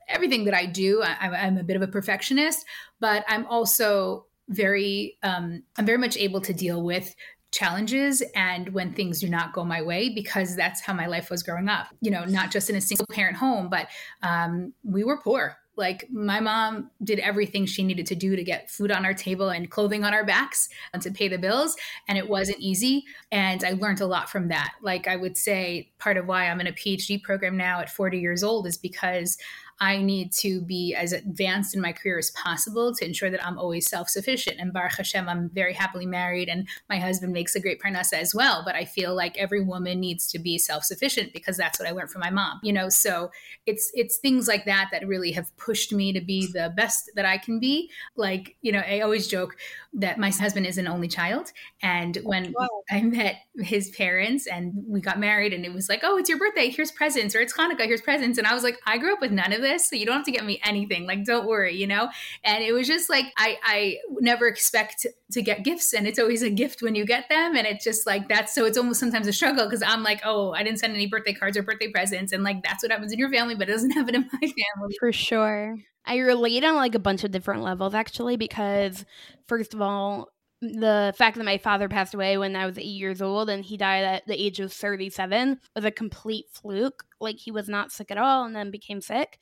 everything 0.08 0.46
that 0.46 0.54
I 0.54 0.66
do. 0.66 1.04
I, 1.04 1.27
I'm 1.30 1.58
a 1.58 1.63
bit 1.63 1.75
of 1.75 1.82
a 1.82 1.88
perfectionist, 1.88 2.66
but 3.00 3.24
I'm 3.27 3.46
also 3.48 4.25
very, 4.50 5.18
um, 5.24 5.63
I'm 5.77 5.86
very 5.86 5.98
much 5.98 6.18
able 6.18 6.42
to 6.42 6.54
deal 6.54 6.82
with 6.82 7.13
challenges 7.51 8.22
and 8.36 8.70
when 8.70 8.94
things 8.94 9.22
do 9.22 9.30
not 9.30 9.54
go 9.54 9.63
my 9.63 9.82
way 9.82 10.10
because 10.10 10.56
that's 10.56 10.82
how 10.82 10.94
my 10.94 11.06
life 11.06 11.30
was 11.30 11.44
growing 11.44 11.70
up 11.70 11.88
you 12.01 12.12
know 12.12 12.25
not 12.25 12.51
just 12.51 12.70
in 12.70 12.75
a 12.75 12.82
single 12.82 13.06
parent 13.10 13.38
home 13.38 13.70
but 13.70 13.88
um, 14.22 14.74
we 14.84 15.01
were 15.01 15.18
poor 15.22 15.56
like 15.77 16.10
my 16.12 16.39
mom 16.39 16.89
did 17.03 17.19
everything 17.19 17.65
she 17.65 17.84
needed 17.84 18.07
to 18.07 18.15
do 18.15 18.36
to 18.36 18.43
get 18.43 18.69
food 18.69 18.91
on 18.91 19.05
our 19.05 19.13
table 19.13 19.50
and 19.50 19.69
clothing 19.69 20.03
on 20.03 20.13
our 20.13 20.25
backs 20.25 20.67
and 20.93 21.01
to 21.03 21.12
pay 21.12 21.27
the 21.27 21.38
bills. 21.38 21.75
And 22.07 22.17
it 22.17 22.27
wasn't 22.27 22.60
easy. 22.60 23.05
And 23.31 23.63
I 23.63 23.72
learned 23.72 24.01
a 24.01 24.07
lot 24.07 24.29
from 24.29 24.48
that. 24.50 24.74
Like 24.81 25.07
I 25.07 25.15
would 25.15 25.38
say, 25.38 25.91
part 26.00 26.17
of 26.17 26.25
why 26.25 26.50
I'm 26.50 26.60
in 26.60 26.67
a 26.67 26.72
PhD 26.72 27.22
program 27.22 27.55
now 27.55 27.79
at 27.79 27.89
40 27.89 28.19
years 28.19 28.43
old 28.43 28.67
is 28.67 28.77
because 28.77 29.38
I 29.79 29.98
need 29.98 30.31
to 30.39 30.62
be 30.62 30.96
as 30.96 31.13
advanced 31.13 31.75
in 31.75 31.81
my 31.81 31.93
career 31.93 32.17
as 32.17 32.31
possible 32.31 32.96
to 32.96 33.05
ensure 33.05 33.29
that 33.29 33.46
I'm 33.46 33.57
always 33.57 33.89
self 33.89 34.10
sufficient. 34.10 34.57
And 34.60 34.74
Baruch 34.74 34.98
Hashem, 34.98 35.29
I'm 35.29 35.50
very 35.50 35.74
happily 35.74 36.05
married, 36.05 36.50
and 36.50 36.67
my 36.89 37.00
husband 37.00 37.34
makes 37.34 37.55
a 37.55 37.60
great 37.60 37.81
parnasa 37.81 38.13
as 38.13 38.34
well. 38.34 38.63
But 38.65 38.75
I 38.75 38.86
feel 38.86 39.15
like 39.15 39.38
every 39.38 39.62
woman 39.62 40.00
needs 40.00 40.27
to 40.31 40.39
be 40.39 40.57
self 40.57 40.84
sufficient 40.84 41.34
because 41.34 41.57
that's 41.57 41.79
what 41.79 41.88
I 41.88 41.91
learned 41.91 42.12
from 42.12 42.22
my 42.22 42.31
mom. 42.31 42.60
You 42.63 42.74
know, 42.74 42.89
so 42.89 43.31
it's 43.65 43.91
it's 43.93 44.17
things 44.17 44.48
like 44.48 44.65
that 44.65 44.89
that 44.91 45.07
really 45.07 45.31
have 45.31 45.55
pushed 45.57 45.93
me 45.93 46.12
to 46.13 46.22
be 46.22 46.48
the 46.51 46.74
best 46.75 47.12
that 47.15 47.25
I 47.25 47.38
can 47.38 47.60
be. 47.60 47.91
Like 48.15 48.55
you 48.62 48.72
know, 48.72 48.79
I 48.88 49.01
always 49.01 49.27
joke 49.27 49.57
that 49.93 50.17
my 50.17 50.31
husband 50.31 50.65
is 50.65 50.77
an 50.77 50.88
only 50.88 51.07
child, 51.07 51.51
and 51.81 52.17
when 52.24 52.53
wow. 52.57 52.67
I 52.89 53.01
met 53.01 53.41
his 53.59 53.89
parents 53.89 54.47
and 54.47 54.73
we 54.87 55.01
got 55.01 55.19
married, 55.19 55.53
and 55.53 55.65
it 55.65 55.73
was 55.73 55.89
like, 55.89 56.01
oh, 56.03 56.17
it's 56.17 56.29
your 56.29 56.37
birthday, 56.37 56.69
here's 56.69 56.91
presents, 56.91 57.35
or 57.35 57.39
it's 57.39 57.53
Hanukkah, 57.53 57.85
here's 57.85 58.01
presents, 58.01 58.37
and 58.37 58.47
I 58.47 58.53
was 58.53 58.63
like, 58.63 58.77
I 58.85 58.97
grew 58.97 59.13
up 59.13 59.21
with 59.21 59.31
none 59.31 59.53
of 59.53 59.61
this, 59.61 59.87
so 59.87 59.95
you 59.95 60.05
don't 60.05 60.15
have 60.15 60.25
to 60.25 60.31
get 60.31 60.45
me 60.45 60.59
anything. 60.63 61.05
Like, 61.05 61.25
don't 61.25 61.47
worry, 61.47 61.75
you 61.75 61.87
know. 61.87 62.09
And 62.43 62.63
it 62.63 62.73
was 62.73 62.87
just 62.87 63.09
like 63.09 63.25
I 63.37 63.57
I 63.63 63.97
never 64.19 64.47
expect 64.47 65.05
to 65.31 65.41
get 65.41 65.63
gifts, 65.63 65.93
and 65.93 66.07
it's 66.07 66.19
always 66.19 66.43
a 66.43 66.49
gift 66.49 66.81
when 66.81 66.95
you 66.95 67.05
get 67.05 67.29
them, 67.29 67.55
and 67.55 67.67
it's 67.67 67.83
just 67.83 68.05
like 68.05 68.29
that's 68.29 68.53
so 68.53 68.65
it's 68.65 68.77
almost 68.77 68.99
sometimes 68.99 69.27
a 69.27 69.33
struggle 69.33 69.65
because 69.65 69.83
I'm 69.83 70.03
like, 70.03 70.21
oh, 70.23 70.51
I 70.51 70.63
didn't 70.63 70.79
send 70.79 70.93
any 70.93 71.07
birthday 71.07 71.33
cards 71.33 71.57
or 71.57 71.63
birthday 71.63 71.91
presents, 71.91 72.31
and 72.31 72.43
like 72.43 72.63
that's 72.63 72.83
what 72.83 72.91
happens 72.91 73.11
in 73.11 73.19
your 73.19 73.31
family, 73.31 73.55
but 73.55 73.69
it 73.69 73.71
doesn't 73.73 73.91
happen 73.97 74.15
in 74.15 74.29
my 74.31 74.39
family. 74.39 74.95
For 74.99 75.11
sure. 75.11 75.77
I 76.07 76.17
relate 76.19 76.63
on 76.63 76.75
like 76.75 76.95
a 76.95 76.99
bunch 76.99 77.25
of 77.25 77.31
different 77.31 77.63
levels 77.63 77.93
actually 77.93 78.37
because 78.37 79.05
first 79.47 79.73
of 79.73 79.81
all, 79.81 80.29
the 80.61 81.13
fact 81.17 81.37
that 81.37 81.43
my 81.45 81.57
father 81.57 81.87
passed 81.87 82.13
away 82.13 82.37
when 82.37 82.55
I 82.55 82.65
was 82.65 82.77
eight 82.77 82.85
years 82.85 83.21
old 83.21 83.49
and 83.49 83.63
he 83.63 83.77
died 83.77 84.03
at 84.03 84.27
the 84.27 84.41
age 84.41 84.59
of 84.59 84.73
37 84.73 85.59
was 85.75 85.85
a 85.85 85.91
complete 85.91 86.45
fluke. 86.51 87.05
Like 87.19 87.37
he 87.37 87.51
was 87.51 87.69
not 87.69 87.91
sick 87.91 88.09
at 88.09 88.17
all 88.17 88.45
and 88.45 88.55
then 88.55 88.71
became 88.71 89.01
sick. 89.01 89.37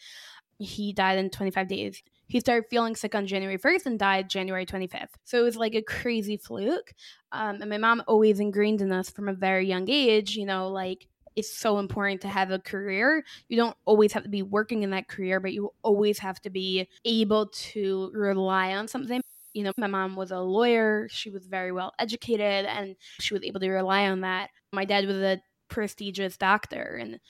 He 0.60 0.94
died 0.94 1.18
in 1.18 1.30
25 1.30 1.68
days. 1.68 2.04
He 2.28 2.40
started 2.40 2.68
feeling 2.70 2.96
sick 2.96 3.14
on 3.16 3.28
January 3.28 3.58
1st 3.58 3.86
and 3.86 4.00
died 4.00 4.30
January 4.30 4.66
25th. 4.66 5.10
So 5.24 5.40
it 5.40 5.44
was 5.44 5.56
like 5.56 5.76
a 5.76 5.82
crazy 5.82 6.38
fluke. 6.38 6.94
Um, 7.32 7.62
and 7.62 7.70
my 7.70 7.78
mom 7.78 8.04
always 8.08 8.40
ingrained 8.40 8.82
in 8.82 8.92
us 8.92 9.10
from 9.10 9.30
a 9.30 9.34
very 9.34 9.68
young 9.68 9.90
age, 9.90 10.36
you 10.36 10.46
know, 10.46 10.70
like 10.70 11.08
it's 11.36 11.54
so 11.54 11.78
important 11.80 12.22
to 12.22 12.28
have 12.28 12.52
a 12.52 12.60
career. 12.60 13.24
You 13.48 13.58
don't 13.58 13.78
always 13.86 14.14
have 14.14 14.24
to 14.24 14.30
be 14.30 14.42
working 14.42 14.84
in 14.84 14.90
that 14.92 15.08
career, 15.08 15.40
but 15.40 15.54
you 15.54 15.72
always 15.82 16.20
have 16.20 16.42
to 16.42 16.50
be 16.50 16.88
able 17.04 17.48
to 17.48 18.10
rely 18.14 18.74
on 18.76 18.88
something 18.88 19.22
you 19.56 19.64
know, 19.64 19.72
my 19.78 19.88
mom 19.88 20.18
was 20.18 20.32
a 20.32 20.40
lawyer. 20.40 21.08
She 21.10 21.30
was 21.30 21.48
very 21.48 21.72
well 21.72 21.94
educated 21.98 22.66
and 22.66 22.98
she 23.22 23.34
was 23.34 23.42
able 23.42 23.62
to 23.62 23.70
rely 23.70 24.08
on 24.08 24.22
that. 24.22 24.50
My 24.74 24.84
dad 24.84 25.08
was 25.08 25.16
a 25.16 25.42
prestigious 25.70 26.36
doctor. 26.36 26.98
And 27.00 27.22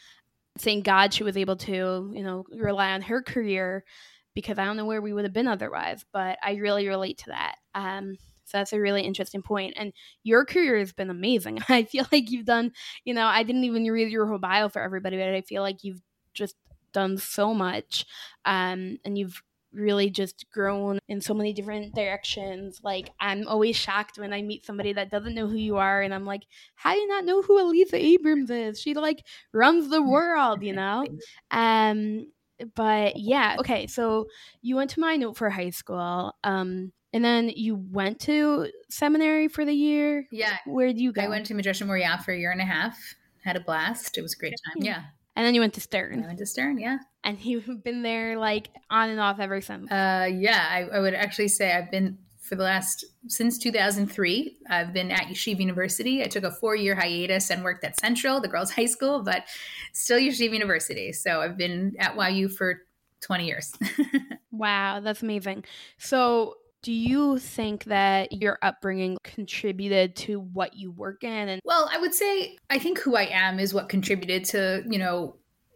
thank 0.58 0.86
God 0.86 1.14
she 1.14 1.24
was 1.24 1.38
able 1.38 1.56
to, 1.58 2.12
you 2.14 2.24
know, 2.24 2.44
rely 2.52 2.94
on 2.94 3.04
her 3.04 3.22
career 3.22 3.86
because 4.34 4.58
I 4.58 4.66
don't 4.66 4.76
know 4.76 4.86
where 4.86 5.04
we 5.04 5.14
would 5.14 5.24
have 5.24 5.34
been 5.34 5.48
otherwise. 5.48 6.04
But 6.12 6.40
I 6.44 6.56
really 6.56 6.88
relate 6.88 7.20
to 7.20 7.28
that. 7.28 7.58
Um, 7.76 8.18
so 8.46 8.58
that's 8.58 8.74
a 8.74 8.82
really 8.82 9.04
interesting 9.04 9.44
point. 9.44 9.76
And 9.78 9.94
your 10.24 10.46
career 10.46 10.80
has 10.80 10.94
been 10.94 11.12
amazing. 11.12 11.60
I 11.70 11.84
feel 11.84 12.08
like 12.12 12.32
you've 12.32 12.46
done, 12.46 12.72
you 13.04 13.14
know, 13.14 13.28
I 13.28 13.44
didn't 13.44 13.66
even 13.66 13.86
read 13.86 14.12
your 14.12 14.26
whole 14.26 14.40
bio 14.40 14.68
for 14.70 14.82
everybody, 14.82 15.18
but 15.18 15.28
I 15.28 15.42
feel 15.42 15.62
like 15.62 15.84
you've 15.84 16.02
just 16.34 16.56
done 16.92 17.20
so 17.20 17.54
much. 17.54 18.04
Um, 18.46 18.98
and 19.06 19.16
you've 19.16 19.44
really 19.76 20.10
just 20.10 20.46
grown 20.52 21.00
in 21.08 21.22
so 21.22 21.34
many 21.34 21.54
different 21.54 21.94
directions. 21.94 22.82
Like 22.84 23.10
I'm 23.20 23.48
always 23.48 23.76
shocked 23.76 24.18
when 24.18 24.34
I 24.34 24.42
meet 24.42 24.66
somebody 24.66 24.94
that 24.94 25.12
doesn't 25.12 25.36
know 25.36 25.48
who 25.48 25.58
you 25.58 25.78
are 25.78 26.02
and 26.02 26.14
I'm 26.14 26.26
like, 26.26 26.44
how 26.76 26.94
do 26.94 27.00
you 27.00 27.08
not 27.08 27.26
know 27.26 27.42
who 27.42 27.60
Aliza 27.60 27.96
Abrams 27.96 28.50
is? 28.50 28.80
She 28.80 28.94
like 28.94 29.26
runs 29.52 29.90
the 29.90 30.02
world, 30.02 30.64
you 30.64 30.74
know? 30.74 31.06
Um 31.52 32.28
but 32.74 33.18
yeah, 33.18 33.58
okay, 33.60 33.86
so 33.86 34.28
you 34.62 34.78
went 34.78 34.90
to 34.92 35.02
Ma'ayanot 35.02 35.36
for 35.36 35.50
high 35.50 35.72
school. 35.72 36.34
Um 36.44 36.92
and 37.14 37.24
then 37.24 37.50
you 37.50 37.76
went 37.76 38.20
to 38.22 38.70
seminary 38.90 39.48
for 39.48 39.64
the 39.64 39.74
year. 39.74 40.26
Yeah. 40.32 40.58
Where 40.66 40.88
did 40.88 41.00
you 41.00 41.14
go? 41.14 41.22
I 41.22 41.28
went 41.28 41.46
to 41.48 41.54
Midreshet 41.54 41.88
Moriah 41.88 42.22
for 42.26 42.34
a 42.34 42.38
year 42.38 42.52
and 42.52 42.62
a 42.62 42.66
half. 42.66 42.98
Had 43.44 43.56
a 43.56 43.62
blast. 43.62 44.18
It 44.18 44.22
was 44.22 44.34
a 44.34 44.38
great 44.38 44.56
time. 44.66 44.84
Yeah. 44.84 45.04
And 45.36 45.46
then 45.46 45.54
you 45.54 45.62
went 45.62 45.74
to 45.74 45.82
Stern. 45.82 46.24
I 46.24 46.28
went 46.28 46.40
to 46.40 46.46
Stern, 46.46 46.78
yeah. 46.78 46.98
And 47.24 47.40
you've 47.44 47.70
been 47.84 48.04
there 48.04 48.38
like 48.38 48.70
on 48.90 49.10
and 49.10 49.20
off 49.20 49.40
ever 49.40 49.62
since. 49.62 49.92
Uh, 49.92 50.30
yeah, 50.32 50.68
I, 50.70 50.98
I 50.98 51.00
would 51.00 51.14
actually 51.14 51.50
say 51.50 51.74
I've 51.74 51.92
been 51.92 52.18
for 52.46 52.56
the 52.56 52.64
last 52.64 53.04
since 53.28 53.58
2003 53.58 54.58
i've 54.70 54.94
been 54.94 55.10
at 55.10 55.24
yeshiva 55.24 55.60
university 55.60 56.22
i 56.22 56.28
took 56.28 56.44
a 56.44 56.52
four-year 56.52 56.94
hiatus 56.94 57.50
and 57.50 57.64
worked 57.64 57.84
at 57.84 58.00
central 58.00 58.40
the 58.40 58.48
girls 58.48 58.72
high 58.76 58.86
school 58.86 59.24
but 59.24 59.46
still 59.94 60.20
yeshiva 60.20 60.54
university 60.54 61.12
so 61.12 61.42
i've 61.42 61.58
been 61.58 61.96
at 61.98 62.16
yu 62.34 62.48
for 62.48 62.84
20 63.22 63.48
years 63.48 63.74
wow 64.52 65.00
that's 65.00 65.24
amazing 65.24 65.64
so 65.98 66.54
do 66.86 66.94
you 66.94 67.40
think 67.40 67.86
that 67.86 68.32
your 68.32 68.60
upbringing 68.62 69.18
contributed 69.24 70.16
to 70.16 70.40
what 70.40 70.76
you 70.76 70.92
work 70.92 71.24
in 71.24 71.50
and 71.50 71.60
well 71.66 71.90
i 71.92 71.98
would 71.98 72.14
say 72.14 72.56
i 72.70 72.78
think 72.78 73.00
who 73.00 73.16
i 73.16 73.24
am 73.24 73.60
is 73.60 73.74
what 73.74 73.90
contributed 73.90 74.46
to 74.46 74.84
you 74.88 75.00
know 75.00 75.36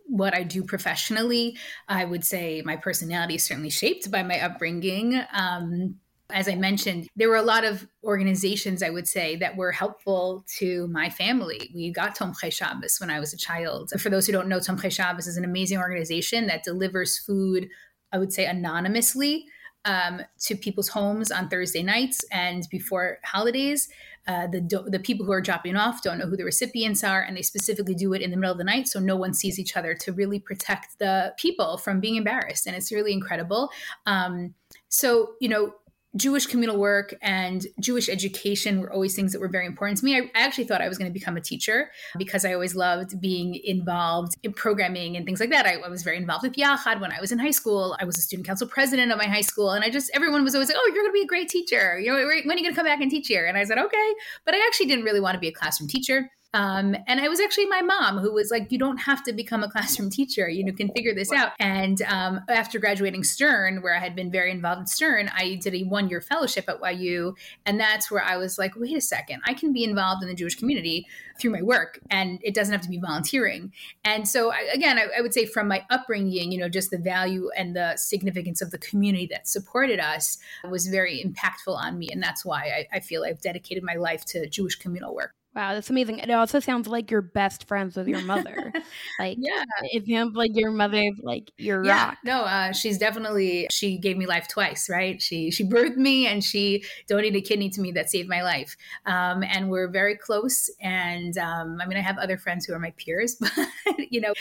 what 0.10 0.36
I 0.36 0.42
do 0.44 0.64
professionally. 0.64 1.56
I 1.88 2.04
would 2.04 2.26
say 2.26 2.64
my 2.66 2.76
personality 2.76 3.36
is 3.36 3.46
certainly 3.46 3.70
shaped 3.70 4.10
by 4.10 4.24
my 4.24 4.40
upbringing. 4.40 5.22
Um, 5.32 5.98
as 6.32 6.48
I 6.48 6.56
mentioned, 6.56 7.08
there 7.16 7.30
were 7.30 7.36
a 7.36 7.44
lot 7.44 7.64
of 7.64 7.88
organizations, 8.04 8.84
I 8.84 8.90
would 8.90 9.08
say, 9.08 9.36
that 9.38 9.56
were 9.56 9.72
helpful 9.72 10.46
to 10.58 10.88
my 10.88 11.10
family. 11.10 11.72
We 11.74 11.92
got 11.92 12.18
Tomchei 12.18 12.52
Shabbos 12.52 12.98
when 13.00 13.10
I 13.10 13.20
was 13.20 13.34
a 13.34 13.38
child. 13.38 13.92
For 14.00 14.10
those 14.10 14.28
who 14.28 14.34
don't 14.34 14.48
know, 14.48 14.60
Tomchei 14.60 14.92
Shabbos 14.92 15.28
is 15.28 15.38
an 15.38 15.46
amazing 15.46 15.80
organization 15.80 16.48
that 16.48 16.64
delivers 16.64 17.18
food, 17.18 17.70
I 18.12 18.20
would 18.20 18.32
say, 18.32 18.46
anonymously 18.46 19.46
um, 19.86 20.22
to 20.42 20.56
people's 20.56 20.90
homes 20.90 21.32
on 21.32 21.50
Thursday 21.50 21.84
nights 21.84 22.24
and 22.32 22.68
before 22.70 23.20
holidays. 23.24 23.90
Uh, 24.28 24.46
the 24.46 24.86
the 24.88 25.00
people 25.00 25.26
who 25.26 25.32
are 25.32 25.42
dropping 25.42 25.76
off 25.76 26.04
don't 26.04 26.20
know 26.20 26.28
who 26.28 26.38
the 26.38 26.44
recipients 26.44 27.04
are, 27.04 27.24
and 27.24 27.36
they 27.36 27.42
specifically 27.42 27.96
do 27.96 28.14
it 28.14 28.22
in 28.22 28.30
the 28.30 28.38
middle 28.38 28.52
of 28.52 28.60
the 28.60 28.64
night 28.64 28.88
so 28.88 29.00
no 29.00 29.16
one 29.16 29.34
sees 29.34 29.58
each 29.58 29.76
other 29.76 29.96
to 29.96 30.12
really 30.14 30.40
protect 30.40 31.00
the 31.00 31.34
people 31.38 31.78
from 31.78 32.00
being 32.00 32.16
embarrassed, 32.16 32.68
and 32.68 32.76
it's 32.76 32.92
really 32.92 33.14
incredible. 33.14 33.72
Um, 34.06 34.54
so 34.90 35.34
you 35.40 35.50
know 35.50 35.74
Jewish 36.16 36.48
communal 36.48 36.78
work 36.78 37.14
and 37.22 37.68
Jewish 37.80 38.10
education 38.10 38.80
were 38.82 38.92
always 38.92 39.16
things 39.16 39.32
that 39.32 39.40
were 39.40 39.48
very 39.48 39.68
important 39.68 40.00
to 40.00 40.06
me. 40.06 40.18
I, 40.18 40.30
actually 40.34 40.64
thought 40.64 40.82
I 40.82 40.88
was 40.88 40.98
going 40.98 41.10
to 41.10 41.14
become 41.14 41.38
a 41.38 41.42
teacher 41.42 41.92
because 42.18 42.46
I 42.46 42.54
always 42.54 42.76
loved 42.76 43.22
being 43.22 43.60
involved 43.64 44.36
in 44.42 44.54
programming 44.54 45.16
and 45.16 45.26
things 45.26 45.40
like 45.40 45.52
that. 45.52 45.68
I, 45.68 45.76
I, 45.76 45.88
was 45.88 46.02
very 46.02 46.18
involved 46.18 46.44
with 46.44 46.54
Yachad 46.54 47.00
when 47.00 47.12
I 47.12 47.20
was 47.22 47.32
in 47.32 47.38
high 47.38 47.52
school. 47.52 47.96
I 48.00 48.06
was 48.06 48.18
a 48.18 48.22
student 48.22 48.48
council 48.48 48.68
president 48.68 49.12
of 49.12 49.20
my 49.20 49.28
high 49.28 49.42
school, 49.42 49.72
and 49.72 49.84
I 49.84 49.90
just 49.90 50.10
everyone 50.16 50.44
was 50.44 50.56
always 50.56 50.70
like, 50.70 50.78
"Oh, 50.80 50.86
you're 50.88 50.96
going 50.96 51.10
to 51.10 51.14
be 51.14 51.22
a 51.22 51.28
great 51.28 51.50
teacher. 51.50 52.00
You 52.00 52.12
know, 52.12 52.16
when 52.16 52.26
are 52.26 52.34
you 52.34 52.44
going 52.44 52.64
to 52.64 52.74
come 52.74 52.86
back 52.86 53.02
and 53.02 53.12
teach 53.12 53.28
here?" 53.28 53.46
And 53.46 53.58
I 53.58 53.64
said, 53.64 53.78
"Okay," 53.78 54.14
but 54.46 54.56
I 54.56 54.66
actually 54.66 54.88
didn't 54.88 55.06
really 55.06 55.20
want 55.20 55.36
to 55.36 55.40
be 55.40 55.48
a 55.48 55.54
classroom 55.54 55.90
teacher. 55.90 56.30
Um, 56.54 56.96
and 57.06 57.20
I 57.20 57.28
was 57.28 57.40
actually 57.40 57.68
my 57.68 57.82
mom 57.82 58.18
who 58.18 58.34
was 58.34 58.50
like, 58.50 58.72
"You 58.72 58.80
don't 58.80 58.98
have 58.98 59.24
to 59.24 59.34
become 59.34 59.64
a 59.64 59.70
classroom 59.70 60.10
teacher. 60.20 60.50
You 60.50 60.64
know, 60.66 60.74
can 60.74 60.90
figure 60.90 61.14
this 61.14 61.32
out." 61.32 61.52
And 61.60 62.02
um, 62.04 62.42
after 62.50 62.80
graduating 62.80 63.24
Stern, 63.24 63.82
where 63.82 63.96
I 63.96 64.00
had 64.00 64.16
been 64.16 64.32
very 64.32 64.50
involved 64.52 64.82
in 64.82 64.88
Stern, 64.88 65.30
I 65.36 65.56
did 65.56 65.76
a 65.76 65.84
one-year 65.84 66.22
fellowship 66.22 66.68
at 66.68 66.98
YU, 66.98 67.36
and 67.66 67.80
that's 67.80 68.10
where 68.10 68.24
I 68.24 68.38
was 68.38 68.58
like, 68.58 68.74
"Wait 68.76 68.98
a 68.98 69.02
second, 69.02 69.42
I 69.46 69.54
can 69.54 69.74
be 69.74 69.84
involved 69.84 70.24
in 70.24 70.30
the 70.30 70.36
Jewish 70.36 70.56
community 70.56 71.06
through 71.40 71.52
my 71.52 71.62
work, 71.62 72.00
and 72.10 72.40
it 72.44 72.56
doesn't 72.56 72.74
have 72.74 72.82
to 72.82 72.90
be 72.90 73.00
volunteering." 73.00 73.72
And 74.04 74.28
so, 74.28 74.52
I, 74.52 74.68
again, 74.74 74.98
I, 74.98 75.08
I 75.20 75.22
would 75.22 75.34
say 75.36 75.46
from 75.46 75.68
my 75.68 75.86
upbringing, 75.92 76.52
you 76.52 76.58
know, 76.58 76.70
just 76.70 76.90
the 76.90 76.98
value 76.98 77.52
and 77.56 77.76
the 77.76 77.96
significance 77.96 78.62
of 78.62 78.72
the 78.72 78.80
community 78.80 79.28
that 79.32 79.48
supported 79.48 80.00
us 80.00 80.40
was 80.68 80.88
very 80.88 81.24
impactful 81.24 81.76
on 81.76 82.00
me, 82.00 82.10
and 82.12 82.24
that's 82.24 82.44
why 82.44 82.88
I, 82.92 82.98
I 82.98 83.00
feel 83.02 83.24
I've 83.24 83.42
dedicated 83.42 83.84
my 83.84 83.96
life 83.96 84.26
to 84.26 84.50
Jewish 84.50 84.76
communal 84.76 85.14
work. 85.14 85.36
Wow, 85.56 85.74
that's 85.74 85.90
amazing. 85.90 86.20
It 86.20 86.30
also 86.30 86.60
sounds 86.60 86.88
like 86.88 87.10
you're 87.10 87.24
best 87.24 87.68
friends 87.68 87.98
with 87.98 88.08
your 88.08 88.22
mother. 88.22 88.72
like, 89.20 89.38
yeah, 89.40 89.64
it 89.82 90.06
sounds 90.08 90.36
like 90.36 90.52
your 90.54 90.70
mother, 90.70 91.04
like 91.24 91.52
your 91.58 91.84
yeah, 91.84 92.10
rock. 92.10 92.18
No, 92.24 92.42
uh, 92.42 92.72
she's 92.72 93.00
definitely 93.00 93.68
she 93.72 93.98
gave 93.98 94.16
me 94.16 94.28
life 94.28 94.48
twice. 94.48 94.88
Right? 94.90 95.20
She 95.20 95.50
she 95.50 95.64
birthed 95.64 95.98
me 95.98 96.28
and 96.28 96.44
she 96.44 96.84
donated 97.08 97.38
a 97.38 97.42
kidney 97.42 97.70
to 97.72 97.82
me 97.82 97.92
that 97.94 98.12
saved 98.12 98.30
my 98.30 98.44
life. 98.44 98.78
Um, 99.08 99.44
and 99.44 99.72
we're 99.72 99.90
very 99.90 100.16
close. 100.16 100.70
And 100.82 101.36
um, 101.40 101.80
I 101.82 101.88
mean, 101.88 101.98
I 101.98 102.02
have 102.02 102.20
other 102.20 102.38
friends 102.38 102.66
who 102.66 102.74
are 102.74 102.80
my 102.80 102.92
peers, 102.98 103.36
but 103.40 104.12
you 104.12 104.22
know, 104.22 104.34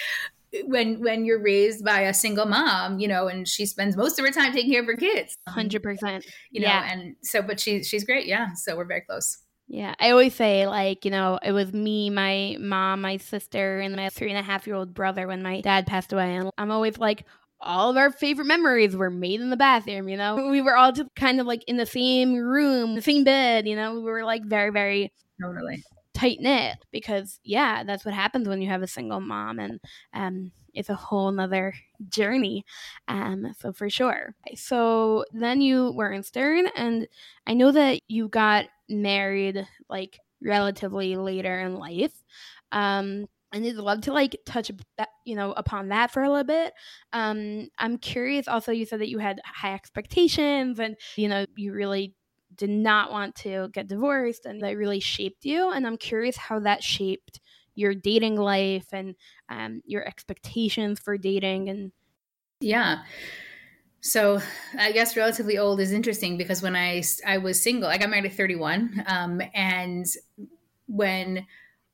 when 0.64 1.00
when 1.00 1.24
you're 1.24 1.42
raised 1.42 1.86
by 1.86 2.02
a 2.02 2.12
single 2.12 2.46
mom, 2.46 2.98
you 2.98 3.08
know, 3.08 3.28
and 3.28 3.48
she 3.48 3.64
spends 3.64 3.96
most 3.96 4.18
of 4.18 4.26
her 4.26 4.30
time 4.30 4.52
taking 4.52 4.72
care 4.72 4.82
of 4.82 4.86
her 4.86 4.96
kids. 4.96 5.36
Hundred 5.48 5.82
percent. 5.82 6.26
You 6.50 6.60
know, 6.60 6.68
yeah. 6.68 6.92
and 6.92 7.16
so, 7.22 7.40
but 7.40 7.58
she 7.58 7.82
she's 7.82 8.04
great. 8.04 8.26
Yeah, 8.26 8.52
so 8.52 8.76
we're 8.76 8.84
very 8.84 9.00
close. 9.00 9.38
Yeah, 9.70 9.94
I 10.00 10.10
always 10.10 10.34
say 10.34 10.66
like 10.66 11.04
you 11.04 11.10
know 11.10 11.38
it 11.42 11.52
was 11.52 11.72
me, 11.72 12.08
my 12.10 12.56
mom, 12.58 13.02
my 13.02 13.18
sister, 13.18 13.80
and 13.80 13.94
my 13.96 14.08
three 14.08 14.30
and 14.30 14.38
a 14.38 14.42
half 14.42 14.66
year 14.66 14.76
old 14.76 14.94
brother 14.94 15.26
when 15.26 15.42
my 15.42 15.60
dad 15.60 15.86
passed 15.86 16.12
away, 16.12 16.36
and 16.36 16.50
I'm 16.56 16.70
always 16.70 16.98
like 16.98 17.26
all 17.60 17.90
of 17.90 17.96
our 17.98 18.10
favorite 18.10 18.46
memories 18.46 18.96
were 18.96 19.10
made 19.10 19.40
in 19.40 19.50
the 19.50 19.56
bathroom. 19.56 20.08
You 20.08 20.16
know, 20.16 20.48
we 20.50 20.62
were 20.62 20.76
all 20.76 20.92
just 20.92 21.14
kind 21.16 21.38
of 21.40 21.46
like 21.46 21.64
in 21.68 21.76
the 21.76 21.84
same 21.86 22.34
room, 22.34 22.94
the 22.94 23.02
same 23.02 23.24
bed. 23.24 23.68
You 23.68 23.76
know, 23.76 23.94
we 23.94 24.00
were 24.00 24.24
like 24.24 24.44
very 24.44 24.70
very 24.70 25.12
totally 25.42 25.84
tight 26.14 26.38
knit 26.40 26.76
because 26.90 27.38
yeah, 27.44 27.84
that's 27.84 28.04
what 28.06 28.14
happens 28.14 28.48
when 28.48 28.62
you 28.62 28.68
have 28.70 28.82
a 28.82 28.86
single 28.86 29.20
mom 29.20 29.58
and 29.58 29.80
um 30.14 30.50
it's 30.74 30.88
a 30.90 30.94
whole 30.94 31.30
nother 31.32 31.74
journey. 32.08 32.64
Um, 33.08 33.52
so 33.58 33.72
for 33.72 33.90
sure. 33.90 34.34
So 34.54 35.24
then 35.32 35.60
you 35.60 35.92
were 35.92 36.12
in 36.12 36.22
Stern 36.22 36.66
and 36.76 37.08
I 37.46 37.54
know 37.54 37.72
that 37.72 38.00
you 38.08 38.28
got 38.28 38.66
married 38.88 39.66
like 39.88 40.18
relatively 40.42 41.16
later 41.16 41.58
in 41.60 41.76
life. 41.76 42.12
Um, 42.72 43.26
and 43.52 43.64
I'd 43.64 43.76
love 43.76 44.02
to 44.02 44.12
like 44.12 44.36
touch 44.44 44.70
you 45.24 45.34
know, 45.34 45.52
upon 45.52 45.88
that 45.88 46.10
for 46.10 46.22
a 46.22 46.28
little 46.28 46.44
bit. 46.44 46.72
Um, 47.12 47.68
I'm 47.78 47.98
curious. 47.98 48.48
Also, 48.48 48.72
you 48.72 48.84
said 48.84 49.00
that 49.00 49.08
you 49.08 49.18
had 49.18 49.40
high 49.44 49.74
expectations, 49.74 50.78
and 50.78 50.96
you 51.16 51.28
know, 51.28 51.46
you 51.56 51.72
really 51.72 52.14
did 52.56 52.70
not 52.70 53.10
want 53.12 53.34
to 53.36 53.68
get 53.72 53.88
divorced, 53.88 54.46
and 54.46 54.60
that 54.62 54.76
really 54.76 55.00
shaped 55.00 55.44
you. 55.44 55.70
And 55.70 55.86
I'm 55.86 55.96
curious 55.96 56.36
how 56.36 56.60
that 56.60 56.82
shaped 56.82 57.40
your 57.74 57.94
dating 57.94 58.36
life 58.36 58.86
and 58.92 59.14
um, 59.48 59.82
your 59.84 60.06
expectations 60.06 60.98
for 60.98 61.16
dating. 61.16 61.68
And 61.68 61.92
yeah, 62.60 63.02
so 64.00 64.40
I 64.78 64.92
guess 64.92 65.16
relatively 65.16 65.58
old 65.58 65.80
is 65.80 65.92
interesting 65.92 66.36
because 66.36 66.62
when 66.62 66.76
I 66.76 67.02
I 67.26 67.38
was 67.38 67.60
single, 67.60 67.88
I 67.88 67.98
got 67.98 68.10
married 68.10 68.26
at 68.26 68.34
31, 68.34 69.04
um, 69.06 69.42
and 69.54 70.06
when 70.86 71.46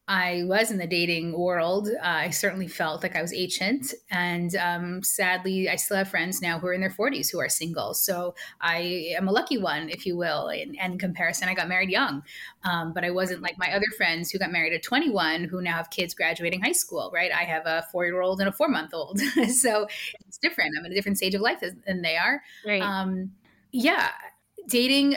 I 0.07 0.43
was 0.45 0.71
in 0.71 0.77
the 0.77 0.87
dating 0.87 1.39
world, 1.39 1.89
uh, 1.89 2.07
I 2.07 2.31
certainly 2.31 2.69
felt 2.69 3.03
like 3.03 3.17
I 3.17 3.23
was 3.23 3.33
ancient. 3.33 3.95
And 4.11 4.55
um, 4.57 5.03
sadly, 5.03 5.69
I 5.71 5.77
still 5.77 5.97
have 5.97 6.09
friends 6.09 6.43
now 6.43 6.59
who 6.59 6.67
are 6.67 6.75
in 6.75 6.83
their 6.83 6.91
40s 6.91 7.33
who 7.33 7.41
are 7.41 7.49
single. 7.49 7.95
So 7.95 8.35
I 8.61 9.15
am 9.17 9.29
a 9.29 9.33
lucky 9.33 9.57
one, 9.57 9.89
if 9.89 10.05
you 10.05 10.15
will. 10.17 10.49
In, 10.49 10.75
in 10.75 10.99
comparison, 10.99 11.49
I 11.49 11.55
got 11.55 11.69
married 11.69 11.89
young, 11.89 12.23
um, 12.65 12.93
but 12.93 13.03
I 13.03 13.11
wasn't 13.11 13.41
like 13.41 13.57
my 13.57 13.73
other 13.73 13.87
friends 13.97 14.31
who 14.31 14.39
got 14.39 14.53
married 14.53 14.75
at 14.75 14.83
21 14.83 15.45
who 15.45 15.63
now 15.63 15.77
have 15.77 15.89
kids 15.89 16.13
graduating 16.13 16.61
high 16.61 16.73
school, 16.73 17.11
right? 17.15 17.33
I 17.33 17.45
have 17.45 17.65
a 17.65 17.87
four 17.91 18.05
year 18.05 18.21
old 18.21 18.41
and 18.41 18.49
a 18.49 18.53
four 18.53 18.69
month 18.69 18.93
old. 18.93 19.19
so 19.49 19.87
it's 20.27 20.37
different. 20.37 20.73
I'm 20.79 20.85
in 20.85 20.93
a 20.93 20.95
different 20.95 21.17
stage 21.17 21.35
of 21.35 21.41
life 21.41 21.61
than 21.61 22.03
they 22.03 22.19
are. 22.19 22.43
Right. 22.67 22.83
Um, 22.83 23.33
yeah. 23.73 24.11
Dating 24.69 25.17